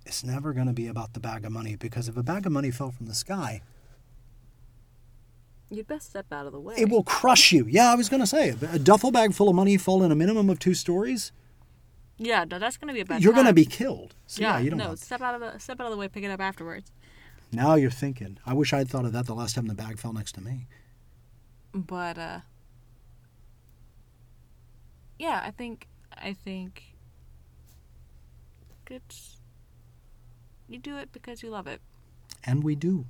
it's 0.05 0.24
never 0.24 0.53
going 0.53 0.66
to 0.66 0.73
be 0.73 0.89
about 0.89 1.12
the 1.15 1.20
bag 1.20 1.45
of 1.45 1.53
money 1.53 1.77
because 1.77 2.09
if 2.09 2.16
a 2.16 2.23
bag 2.23 2.45
of 2.47 2.53
money 2.53 2.70
fell 2.70 2.91
from 2.91 3.07
the 3.07 3.15
sky, 3.15 3.61
You'd 5.73 5.86
best 5.89 6.11
step 6.11 6.27
out 6.31 6.44
of 6.47 6.53
the 6.53 6.61
way. 6.61 6.74
it 6.77 6.90
will 6.90 7.03
crush 7.03 7.51
you. 7.51 7.65
Yeah, 7.66 7.90
I 7.90 7.94
was 7.94 8.09
going 8.11 8.20
to 8.20 8.27
say 8.27 8.51
a 8.51 8.78
duffel 8.78 9.11
bag 9.11 9.32
full 9.32 9.49
of 9.49 9.55
money 9.55 9.77
falling 9.78 10.07
in 10.07 10.12
a 10.12 10.15
minimum 10.15 10.51
of 10.51 10.59
two 10.59 10.74
stories, 10.74 11.32
Yeah, 12.19 12.44
no, 12.44 12.59
that's 12.59 12.77
gonna 12.77 12.93
be 12.93 13.01
a 13.01 13.05
bad. 13.07 13.23
you're 13.23 13.32
going 13.32 13.47
to 13.47 13.55
be 13.55 13.65
killed. 13.65 14.15
So 14.27 14.43
yeah, 14.43 14.57
yeah, 14.59 14.61
you 14.65 14.70
don't 14.70 14.78
no, 14.78 14.89
want. 14.89 14.99
step 14.99 15.23
out 15.23 15.35
of 15.35 15.40
the 15.40 15.59
step 15.59 15.81
out 15.81 15.86
of 15.86 15.90
the 15.93 15.97
way, 15.97 16.09
pick 16.09 16.24
it 16.24 16.31
up 16.31 16.40
afterwards. 16.40 16.93
Now 17.51 17.74
you're 17.74 17.90
thinking. 17.90 18.39
I 18.47 18.53
wish 18.55 18.73
I'd 18.74 18.89
thought 18.89 19.05
of 19.07 19.12
that 19.12 19.27
the 19.27 19.35
last 19.35 19.55
time 19.55 19.66
the 19.66 19.74
bag 19.74 19.99
fell 19.99 20.12
next 20.12 20.32
to 20.36 20.40
me. 20.43 20.66
But 21.74 22.19
uh, 22.19 22.40
yeah, 25.19 25.43
I 25.44 25.51
think 25.53 25.89
I 26.16 26.32
think 26.35 26.94
it's 28.90 29.39
you 30.69 30.78
do 30.78 30.99
it 30.99 31.12
because 31.12 31.43
you 31.43 31.49
love 31.49 31.66
it. 31.66 31.81
and 32.44 32.62
we 32.62 32.74
do. 32.74 33.07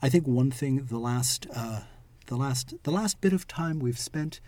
I 0.00 0.08
think 0.08 0.26
one 0.26 0.50
thing 0.50 0.86
the 0.86 0.98
last 0.98 1.46
uh, 1.54 1.80
the 2.26 2.36
last 2.36 2.74
the 2.84 2.90
last 2.90 3.20
bit 3.20 3.32
of 3.32 3.48
time 3.48 3.80
we've 3.80 3.98
spent 3.98 4.40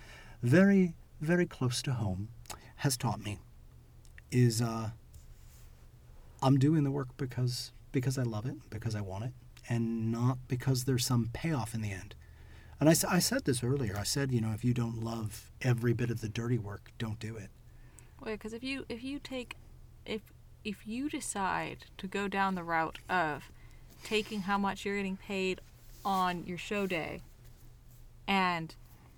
very 0.43 0.95
very 1.21 1.47
close 1.47 1.83
to 1.83 1.93
home 1.93 2.29
has 2.77 2.97
taught 2.97 3.23
me 3.23 3.39
is 4.31 4.63
uh, 4.63 4.91
I'm 6.43 6.59
doing 6.59 6.85
the 6.85 6.91
work 6.91 7.09
because 7.17 7.73
because 7.93 8.17
I 8.17 8.23
love 8.23 8.47
it 8.47 8.57
because 8.71 8.95
I 8.95 9.01
want 9.01 9.25
it 9.25 9.33
and 9.69 10.13
not 10.13 10.39
because 10.49 10.85
there's 10.85 11.05
some 11.05 11.31
payoff 11.33 11.75
in 11.75 11.83
the 11.83 11.93
end. 11.93 12.15
And 12.79 12.89
I, 12.89 12.93
I 13.09 13.19
said 13.19 13.45
this 13.45 13.63
earlier. 13.63 13.97
I 13.99 14.05
said, 14.05 14.33
you 14.33 14.41
know, 14.41 14.53
if 14.53 14.65
you 14.65 14.73
don't 14.73 15.05
love 15.05 15.51
every 15.61 15.93
bit 15.93 16.11
of 16.11 16.23
the 16.23 16.29
dirty 16.29 16.59
work, 16.59 16.93
don't 16.99 17.19
do 17.19 17.37
it. 17.37 17.51
Wait, 18.25 18.33
because 18.33 18.53
if 18.53 18.63
you 18.63 18.85
if 18.89 19.03
you 19.03 19.19
take 19.19 19.57
if 20.07 20.33
if 20.65 20.87
you 20.87 21.09
decide 21.09 21.87
to 21.99 22.07
go 22.07 22.29
down 22.29 22.55
the 22.55 22.63
route 22.63 22.99
of 23.09 23.51
taking 24.05 24.41
how 24.43 24.59
much 24.59 24.85
you're 24.85 24.97
getting 24.97 25.17
paid 25.17 25.61
on 26.05 26.45
your 26.45 26.59
show 26.59 26.87
day 26.87 27.21
and 28.27 28.75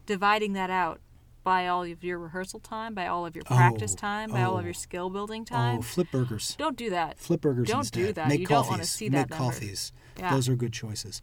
dividing 0.06 0.52
that 0.54 0.70
out 0.70 1.00
by 1.44 1.66
all 1.66 1.82
of 1.82 2.04
your 2.04 2.18
rehearsal 2.18 2.60
time, 2.60 2.94
by 2.94 3.06
all 3.06 3.26
of 3.26 3.34
your 3.34 3.44
practice 3.44 3.94
Oh, 3.94 4.00
time, 4.00 4.30
by 4.30 4.42
all 4.42 4.56
of 4.58 4.62
oh. 4.62 4.66
your 4.66 4.74
skill 4.74 5.10
building 5.10 5.44
time, 5.44 5.78
Oh, 5.78 5.82
flip 5.82 6.08
burgers. 6.12 6.54
don't 6.56 6.76
do 6.76 6.90
that. 6.90 7.18
Flip 7.18 7.40
burgers 7.40 7.68
Don't 7.68 7.80
instead. 7.80 8.06
do 8.06 8.12
that. 8.12 8.28
Make 8.28 8.40
You 8.40 8.46
coffees. 8.46 8.62
don't 8.62 8.70
wanna 8.70 8.84
see 8.84 9.06
Make 9.08 9.28
that 9.28 9.30
number. 9.30 9.44
coffees. 9.52 9.92
Yeah. 10.18 10.30
Those 10.34 10.48
are 10.48 10.54
good 10.54 10.72
choices. 10.72 11.20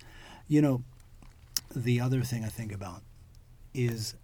You 0.48 0.61
know, 0.61 0.84
the 1.76 2.02
other 2.02 2.22
thing 2.23 2.44
I 2.44 2.49
think 2.49 2.72
about 2.73 3.02
is, 3.73 4.15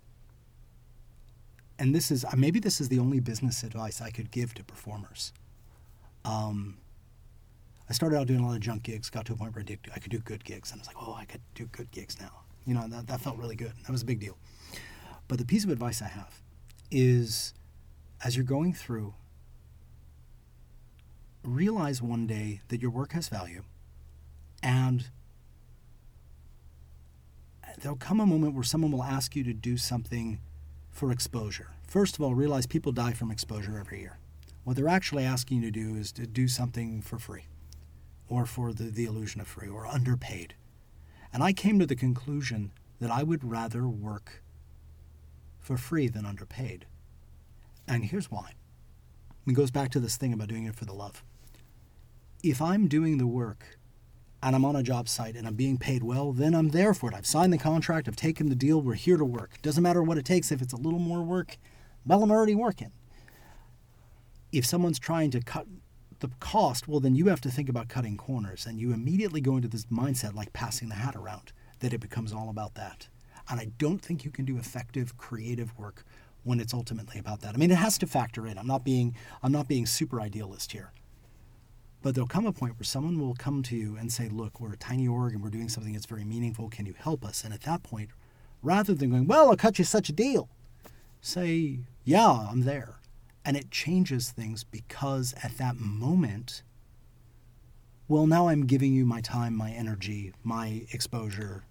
and 1.80 1.94
this 1.94 2.12
is 2.12 2.26
uh, 2.26 2.32
maybe 2.36 2.60
this 2.60 2.82
is 2.82 2.90
the 2.90 3.00
only 3.00 3.20
business 3.20 3.64
advice 3.64 4.02
I 4.02 4.10
could 4.10 4.32
give 4.32 4.54
to 4.56 4.64
performers. 4.64 5.32
Um, 6.24 6.78
I 7.90 7.94
started 7.94 8.18
out 8.18 8.28
doing 8.28 8.40
a 8.40 8.48
lot 8.48 8.56
of 8.56 8.62
junk 8.62 8.84
gigs, 8.84 9.10
got 9.10 9.26
to 9.26 9.34
a 9.34 9.36
point 9.36 9.54
where 9.54 9.62
I, 9.62 9.66
did, 9.66 9.80
I 9.96 10.00
could 10.00 10.12
do 10.12 10.20
good 10.20 10.44
gigs, 10.44 10.72
and 10.72 10.80
I 10.80 10.82
was 10.82 10.88
like, 10.88 10.98
oh, 11.00 11.14
I 11.14 11.26
could 11.26 11.42
do 11.54 11.66
good 11.66 11.92
gigs 11.92 12.20
now. 12.20 12.32
You 12.66 12.74
know, 12.74 12.88
that, 12.88 13.08
that 13.08 13.22
felt 13.22 13.38
really 13.38 13.56
good. 13.56 13.74
That 13.84 13.92
was 13.92 14.02
a 14.02 14.06
big 14.06 14.20
deal. 14.20 14.38
But 15.28 15.38
the 15.38 15.46
piece 15.46 15.64
of 15.64 15.70
advice 15.70 16.02
I 16.02 16.08
have 16.08 16.42
is 16.90 17.54
as 18.24 18.36
you're 18.36 18.46
going 18.46 18.74
through, 18.74 19.14
realize 21.44 22.02
one 22.02 22.26
day 22.26 22.62
that 22.70 22.82
your 22.82 22.90
work 22.90 23.12
has 23.12 23.30
value 23.30 23.64
and 24.64 25.10
there'll 27.80 27.98
come 27.98 28.20
a 28.20 28.26
moment 28.26 28.56
where 28.56 28.64
someone 28.64 28.92
will 28.92 29.04
ask 29.04 29.36
you 29.36 29.44
to 29.44 29.54
do 29.54 29.78
something 29.78 30.40
for 30.90 31.12
exposure. 31.12 31.72
First 31.88 32.16
of 32.16 32.22
all, 32.22 32.34
realize 32.34 32.66
people 32.66 32.92
die 32.92 33.14
from 33.14 33.30
exposure 33.30 33.78
every 33.78 34.00
year. 34.00 34.18
What 34.64 34.76
they're 34.76 34.88
actually 34.88 35.24
asking 35.24 35.62
you 35.62 35.72
to 35.72 35.80
do 35.80 35.96
is 35.96 36.12
to 36.14 36.26
do 36.26 36.48
something 36.48 37.02
for 37.02 37.20
free 37.20 37.46
or 38.30 38.46
for 38.46 38.74
the, 38.74 38.86
the 38.86 39.06
illusion 39.06 39.42
of 39.42 39.48
free 39.48 39.68
or 39.68 39.86
underpaid. 39.86 40.56
And 41.32 41.44
I 41.44 41.54
came 41.54 41.80
to 41.80 41.86
the 41.86 41.96
conclusion 41.96 42.72
that 43.00 43.12
I 43.12 43.24
would 43.24 43.44
rather 43.44 43.88
work 43.88 44.42
for 45.60 45.78
free 45.78 46.08
than 46.08 46.26
underpaid. 46.26 46.86
And 47.88 48.06
here's 48.06 48.32
why. 48.32 48.54
It 49.48 49.54
goes 49.54 49.72
back 49.72 49.92
to 49.92 50.00
this 50.00 50.18
thing 50.18 50.34
about 50.34 50.48
doing 50.48 50.66
it 50.66 50.76
for 50.76 50.86
the 50.86 50.94
love. 50.94 51.24
If 52.42 52.62
I'm 52.62 52.88
doing 52.88 53.18
the 53.18 53.28
work 53.28 53.78
and 54.42 54.56
I'm 54.56 54.66
on 54.66 54.76
a 54.76 54.84
job 54.84 55.08
site 55.08 55.36
and 55.36 55.48
I'm 55.48 55.56
being 55.56 55.78
paid 55.78 56.04
well, 56.04 56.32
then 56.32 56.56
I'm 56.56 56.70
there 56.70 56.94
for 56.94 57.10
it. 57.10 57.16
I've 57.16 57.26
signed 57.26 57.54
the 57.54 57.58
contract, 57.58 58.08
I've 58.08 58.16
taken 58.16 58.50
the 58.50 58.56
deal, 58.56 58.82
we're 58.82 58.94
here 58.94 59.18
to 59.18 59.26
work. 59.26 59.62
Doesn't 59.62 59.84
matter 59.84 60.04
what 60.04 60.18
it 60.18 60.26
takes, 60.26 60.52
if 60.52 60.62
it's 60.62 60.74
a 60.74 60.78
little 60.78 61.00
more 61.00 61.22
work, 61.22 61.58
well, 62.06 62.24
I'm 62.24 62.32
already 62.32 62.56
working. 62.56 62.92
If 64.52 64.66
someone's 64.66 65.00
trying 65.00 65.32
to 65.32 65.42
cut 65.42 65.68
the 66.20 66.30
cost, 66.40 66.88
well, 66.88 67.00
then 67.00 67.16
you 67.16 67.28
have 67.28 67.42
to 67.42 67.52
think 67.52 67.70
about 67.70 67.90
cutting 67.90 68.18
corners. 68.18 68.66
And 68.66 68.80
you 68.80 68.94
immediately 68.94 69.42
go 69.42 69.56
into 69.56 69.68
this 69.68 69.86
mindset 69.86 70.34
like 70.34 70.54
passing 70.54 70.90
the 70.90 70.96
hat 70.96 71.16
around, 71.16 71.52
that 71.80 71.94
it 71.94 72.00
becomes 72.00 72.34
all 72.34 72.50
about 72.50 72.76
that. 72.76 73.08
And 73.50 73.60
I 73.60 73.72
don't 73.78 74.02
think 74.02 74.26
you 74.26 74.32
can 74.32 74.46
do 74.46 74.58
effective 74.58 75.18
creative 75.18 75.78
work 75.78 76.04
when 76.44 76.60
it's 76.60 76.74
ultimately 76.74 77.20
about 77.20 77.42
that. 77.42 77.56
I 77.56 77.58
mean, 77.58 77.72
it 77.72 77.78
has 77.78 77.98
to 78.00 78.08
factor 78.08 78.48
in. 78.48 78.58
I'm 78.58 78.68
not 78.68 78.84
being 78.84 79.16
I'm 79.44 79.52
not 79.52 79.68
being 79.68 79.86
super 79.86 80.22
idealist 80.22 80.72
here. 80.72 80.92
But 82.02 82.14
there'll 82.14 82.28
come 82.28 82.46
a 82.46 82.54
point 82.54 82.78
where 82.78 82.86
someone 82.86 83.20
will 83.20 83.34
come 83.34 83.64
to 83.64 83.76
you 83.76 83.98
and 83.98 84.14
say, 84.14 84.30
"Look, 84.30 84.60
we're 84.60 84.74
a 84.74 84.78
tiny 84.78 85.08
org 85.08 85.34
and 85.34 85.44
we're 85.44 85.50
doing 85.50 85.70
something 85.70 85.94
that's 85.94 86.06
very 86.06 86.24
meaningful. 86.24 86.70
Can 86.70 86.86
you 86.86 86.94
help 86.94 87.26
us?" 87.26 87.44
And 87.44 87.54
at 87.54 87.62
that 87.62 87.82
point, 87.82 88.12
rather 88.62 88.94
than 88.94 89.10
going, 89.10 89.28
"Well, 89.28 89.50
I'll 89.50 89.58
cut 89.58 89.80
you 89.80 89.86
such 89.86 90.10
a 90.10 90.14
deal," 90.14 90.48
say, 91.20 91.80
"Yeah, 92.04 92.48
I'm 92.52 92.62
there." 92.62 92.95
And 93.46 93.56
it 93.56 93.70
changes 93.70 94.32
things 94.32 94.64
because 94.64 95.34
at 95.44 95.58
that 95.60 95.76
moment, 95.80 96.64
well, 98.08 98.26
now 98.28 98.48
I'm 98.48 98.66
giving 98.66 98.94
you 98.94 99.06
my 99.06 99.22
time, 99.22 99.56
my 99.56 99.72
energy, 99.72 100.34
my 100.44 100.86
exposure, 100.92 101.64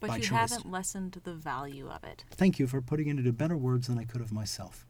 But 0.00 0.08
you 0.18 0.24
choice. 0.24 0.50
haven't 0.50 0.70
lessened 0.70 1.20
the 1.24 1.34
value 1.34 1.88
of 1.88 2.04
it. 2.04 2.24
Thank 2.30 2.58
you 2.58 2.66
for 2.66 2.80
putting 2.82 3.08
it 3.08 3.18
into 3.18 3.32
better 3.32 3.56
words 3.56 3.86
than 3.86 3.98
I 3.98 4.04
could 4.04 4.20
of 4.20 4.30
myself. 4.32 4.86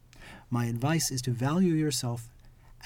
My 0.49 0.65
advice 0.65 1.11
is 1.11 1.21
to 1.23 1.31
value 1.31 1.73
yourself, 1.73 2.29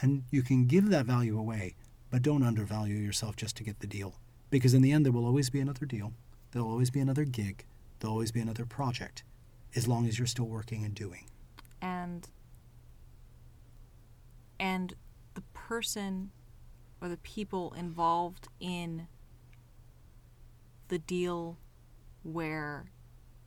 and 0.01 0.23
you 0.31 0.41
can 0.43 0.67
give 0.67 0.89
that 0.89 1.05
value 1.05 1.37
away, 1.37 1.75
but 2.11 2.21
don't 2.21 2.43
undervalue 2.43 2.95
yourself 2.95 3.35
just 3.35 3.55
to 3.57 3.63
get 3.63 3.79
the 3.79 3.87
deal. 3.87 4.15
Because 4.49 4.73
in 4.73 4.81
the 4.81 4.91
end, 4.91 5.05
there 5.05 5.11
will 5.13 5.25
always 5.25 5.49
be 5.49 5.59
another 5.59 5.85
deal, 5.85 6.13
there'll 6.51 6.69
always 6.69 6.89
be 6.91 6.99
another 6.99 7.25
gig, 7.25 7.65
there'll 7.99 8.13
always 8.13 8.31
be 8.31 8.39
another 8.39 8.65
project, 8.65 9.23
as 9.75 9.87
long 9.87 10.07
as 10.07 10.17
you're 10.17 10.27
still 10.27 10.47
working 10.47 10.83
and 10.85 10.93
doing. 10.93 11.25
and 11.81 12.27
and 14.59 14.93
the 15.33 15.41
person 15.53 16.31
or 17.01 17.09
the 17.09 17.17
people 17.17 17.73
involved 17.77 18.47
in 18.59 19.07
the 20.87 20.97
deal 20.97 21.57
where 22.23 22.85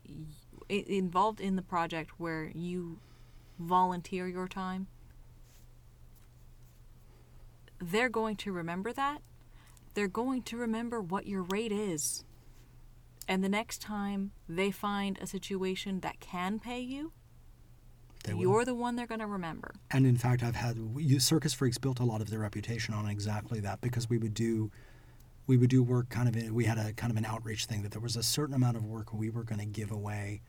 y- 0.08 0.84
involved 0.86 1.40
in 1.40 1.56
the 1.56 1.62
project 1.62 2.12
where 2.18 2.50
you 2.54 2.98
volunteer 3.58 4.26
your 4.26 4.48
time 4.48 4.86
they're 7.80 8.10
going 8.10 8.36
to 8.36 8.52
remember 8.52 8.92
that. 8.92 9.22
They're 9.94 10.08
going 10.08 10.42
to 10.44 10.56
remember 10.56 11.00
what 11.00 11.26
your 11.26 11.42
rate 11.42 11.72
is. 11.72 12.24
And 13.26 13.42
the 13.42 13.48
next 13.48 13.80
time 13.80 14.32
they 14.48 14.70
find 14.70 15.18
a 15.18 15.26
situation 15.26 16.00
that 16.00 16.20
can 16.20 16.58
pay 16.58 16.80
you 16.80 17.12
They 18.24 18.34
you're 18.34 18.64
the 18.64 18.74
one 18.74 18.96
they're 18.96 19.06
going 19.06 19.20
to 19.20 19.26
remember. 19.26 19.72
And 19.90 20.06
in 20.06 20.16
fact, 20.16 20.42
I've 20.42 20.56
had 20.56 20.78
Circus 21.18 21.54
Freaks 21.54 21.78
built 21.78 22.00
a 22.00 22.04
lot 22.04 22.20
of 22.20 22.28
their 22.28 22.40
reputation 22.40 22.92
on 22.92 23.08
exactly 23.08 23.60
that 23.60 23.80
because 23.80 24.10
we 24.10 24.18
would 24.18 24.34
do, 24.34 24.70
we 25.46 25.56
would 25.56 25.70
do 25.70 25.82
work 25.82 26.10
kind 26.10 26.28
of. 26.28 26.36
In, 26.36 26.54
we 26.54 26.64
had 26.64 26.78
a 26.78 26.92
kind 26.92 27.10
of 27.10 27.16
an 27.16 27.24
outreach 27.24 27.66
thing 27.66 27.82
that 27.82 27.92
there 27.92 28.00
was 28.00 28.16
a 28.16 28.22
certain 28.22 28.54
amount 28.54 28.76
of 28.76 28.84
work 28.84 29.14
we 29.14 29.30
were 29.30 29.44
going 29.44 29.60
to 29.60 29.66
give 29.66 29.90
away, 29.90 30.42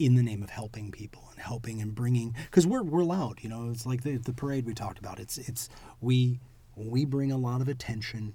in 0.00 0.14
the 0.14 0.22
name 0.22 0.42
of 0.42 0.50
helping 0.50 0.90
people 0.90 1.28
and 1.30 1.38
helping 1.38 1.80
and 1.82 1.94
bringing 1.94 2.34
because 2.46 2.66
we're 2.66 2.82
we're 2.82 3.04
loud. 3.04 3.38
You 3.42 3.50
know, 3.50 3.70
it's 3.70 3.86
like 3.86 4.02
the 4.02 4.16
the 4.16 4.32
parade 4.32 4.66
we 4.66 4.74
talked 4.74 4.98
about. 4.98 5.20
It's 5.20 5.36
it's 5.38 5.68
we 6.00 6.40
we 6.74 7.04
bring 7.04 7.30
a 7.30 7.36
lot 7.36 7.60
of 7.60 7.68
attention 7.68 8.34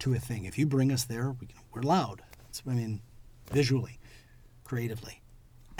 to 0.00 0.14
a 0.14 0.18
thing. 0.18 0.44
If 0.44 0.58
you 0.58 0.66
bring 0.66 0.90
us 0.90 1.04
there, 1.04 1.30
we, 1.40 1.48
we're 1.72 1.82
loud. 1.82 2.22
It's, 2.48 2.62
I 2.66 2.72
mean, 2.72 3.00
visually, 3.52 4.00
creatively 4.64 5.19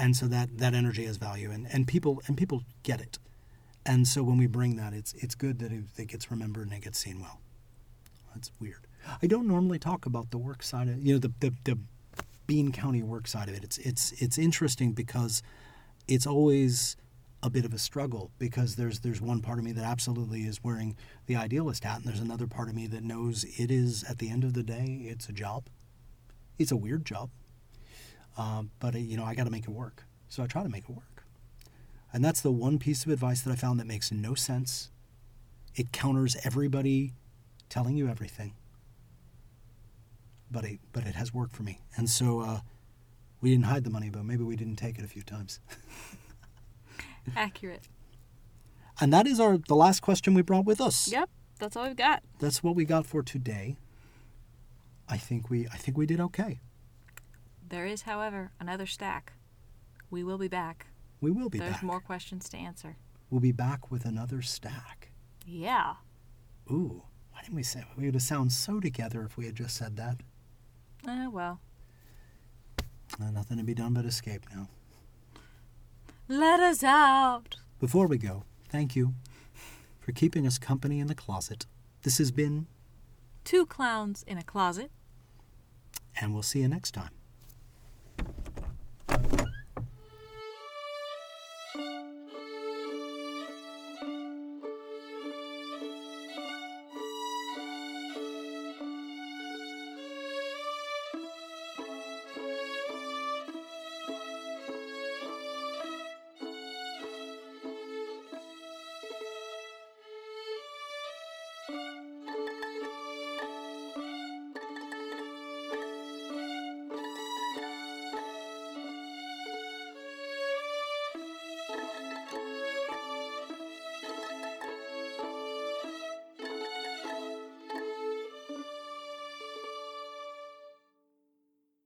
and 0.00 0.16
so 0.16 0.26
that 0.26 0.56
that 0.58 0.74
energy 0.74 1.04
has 1.04 1.18
value 1.18 1.50
and, 1.50 1.68
and 1.70 1.86
people 1.86 2.22
and 2.26 2.36
people 2.36 2.62
get 2.82 3.00
it. 3.00 3.18
And 3.84 4.08
so 4.08 4.22
when 4.22 4.38
we 4.38 4.46
bring 4.46 4.76
that 4.76 4.94
it's 4.94 5.12
it's 5.12 5.34
good 5.34 5.58
that 5.58 5.70
it, 5.70 5.84
it 5.96 6.08
gets 6.08 6.30
remembered 6.30 6.68
and 6.68 6.72
it 6.72 6.82
gets 6.82 6.98
seen 6.98 7.20
well. 7.20 7.40
That's 8.34 8.50
weird. 8.58 8.86
I 9.22 9.26
don't 9.26 9.46
normally 9.46 9.78
talk 9.78 10.06
about 10.06 10.30
the 10.30 10.38
work 10.38 10.62
side 10.62 10.88
of 10.88 11.06
you 11.06 11.14
know 11.14 11.18
the, 11.18 11.32
the, 11.40 11.52
the 11.64 11.78
bean 12.46 12.72
county 12.72 13.02
work 13.02 13.28
side 13.28 13.48
of 13.48 13.54
it. 13.54 13.62
It's 13.62 13.78
it's 13.78 14.12
it's 14.12 14.38
interesting 14.38 14.92
because 14.92 15.42
it's 16.08 16.26
always 16.26 16.96
a 17.42 17.50
bit 17.50 17.66
of 17.66 17.74
a 17.74 17.78
struggle 17.78 18.30
because 18.38 18.76
there's 18.76 19.00
there's 19.00 19.20
one 19.20 19.42
part 19.42 19.58
of 19.58 19.64
me 19.64 19.72
that 19.72 19.84
absolutely 19.84 20.42
is 20.42 20.64
wearing 20.64 20.96
the 21.26 21.36
idealist 21.36 21.84
hat 21.84 21.98
and 21.98 22.06
there's 22.06 22.20
another 22.20 22.46
part 22.46 22.68
of 22.70 22.74
me 22.74 22.86
that 22.86 23.02
knows 23.02 23.44
it 23.58 23.70
is 23.70 24.02
at 24.04 24.18
the 24.18 24.30
end 24.30 24.44
of 24.44 24.54
the 24.54 24.62
day 24.62 25.02
it's 25.04 25.28
a 25.28 25.32
job. 25.32 25.64
It's 26.58 26.72
a 26.72 26.76
weird 26.76 27.04
job 27.04 27.30
um, 28.36 28.70
but 28.80 28.94
you 28.94 29.16
know, 29.16 29.24
I 29.24 29.34
got 29.34 29.44
to 29.44 29.50
make 29.50 29.64
it 29.64 29.70
work. 29.70 30.04
So 30.28 30.42
I 30.42 30.46
try 30.46 30.62
to 30.62 30.68
make 30.68 30.84
it 30.88 30.90
work. 30.90 31.24
And 32.12 32.24
that's 32.24 32.40
the 32.40 32.50
one 32.50 32.78
piece 32.78 33.04
of 33.04 33.10
advice 33.10 33.42
that 33.42 33.52
I 33.52 33.56
found 33.56 33.78
that 33.80 33.86
makes 33.86 34.10
no 34.10 34.34
sense. 34.34 34.90
It 35.74 35.92
counters 35.92 36.36
everybody 36.44 37.12
telling 37.68 37.96
you 37.96 38.08
everything. 38.08 38.54
But 40.50 40.64
it, 40.64 40.80
but 40.92 41.06
it 41.06 41.14
has 41.14 41.32
worked 41.32 41.54
for 41.54 41.62
me. 41.62 41.80
And 41.96 42.10
so 42.10 42.40
uh, 42.40 42.60
we 43.40 43.50
didn't 43.50 43.66
hide 43.66 43.84
the 43.84 43.90
money, 43.90 44.10
but 44.10 44.24
maybe 44.24 44.42
we 44.42 44.56
didn't 44.56 44.76
take 44.76 44.98
it 44.98 45.04
a 45.04 45.08
few 45.08 45.22
times. 45.22 45.60
Accurate. 47.36 47.82
And 49.00 49.12
that 49.12 49.26
is 49.26 49.40
our 49.40 49.56
the 49.56 49.76
last 49.76 50.00
question 50.00 50.34
we 50.34 50.42
brought 50.42 50.66
with 50.66 50.80
us. 50.80 51.10
Yep, 51.10 51.30
that's 51.58 51.76
all 51.76 51.86
we've 51.86 51.96
got. 51.96 52.22
That's 52.38 52.62
what 52.62 52.74
we 52.74 52.84
got 52.84 53.06
for 53.06 53.22
today. 53.22 53.76
I 55.08 55.16
think 55.16 55.48
we 55.48 55.66
I 55.68 55.76
think 55.76 55.96
we 55.96 56.06
did 56.06 56.20
okay. 56.20 56.60
There 57.70 57.86
is, 57.86 58.02
however, 58.02 58.50
another 58.60 58.86
stack. 58.86 59.32
We 60.10 60.22
will 60.24 60.38
be 60.38 60.48
back. 60.48 60.86
We 61.20 61.30
will 61.30 61.48
be 61.48 61.58
back. 61.58 61.68
There's 61.68 61.76
back. 61.76 61.82
more 61.84 62.00
questions 62.00 62.48
to 62.50 62.56
answer. 62.56 62.96
We'll 63.30 63.40
be 63.40 63.52
back 63.52 63.90
with 63.90 64.04
another 64.04 64.42
stack. 64.42 65.10
Yeah. 65.46 65.94
Ooh, 66.70 67.02
why 67.32 67.42
didn't 67.42 67.54
we 67.56 67.62
say 67.62 67.84
we 67.96 68.06
would 68.06 68.14
have 68.14 68.22
sounded 68.22 68.52
so 68.52 68.80
together 68.80 69.22
if 69.22 69.36
we 69.36 69.46
had 69.46 69.54
just 69.54 69.76
said 69.76 69.96
that? 69.96 70.16
Eh, 71.08 71.26
well. 71.28 71.60
Uh, 73.20 73.30
nothing 73.30 73.56
to 73.58 73.64
be 73.64 73.74
done 73.74 73.94
but 73.94 74.04
escape 74.04 74.46
now. 74.54 74.68
Let 76.28 76.60
us 76.60 76.82
out. 76.84 77.56
Before 77.80 78.06
we 78.06 78.18
go, 78.18 78.44
thank 78.68 78.94
you 78.94 79.14
for 80.00 80.12
keeping 80.12 80.46
us 80.46 80.58
company 80.58 81.00
in 81.00 81.06
the 81.06 81.14
closet. 81.14 81.66
This 82.02 82.18
has 82.18 82.30
been, 82.30 82.66
Two 83.44 83.64
clowns 83.66 84.22
in 84.24 84.38
a 84.38 84.42
closet. 84.44 84.90
and 86.20 86.32
we'll 86.34 86.42
see 86.42 86.60
you 86.60 86.68
next 86.68 86.92
time. 86.92 87.10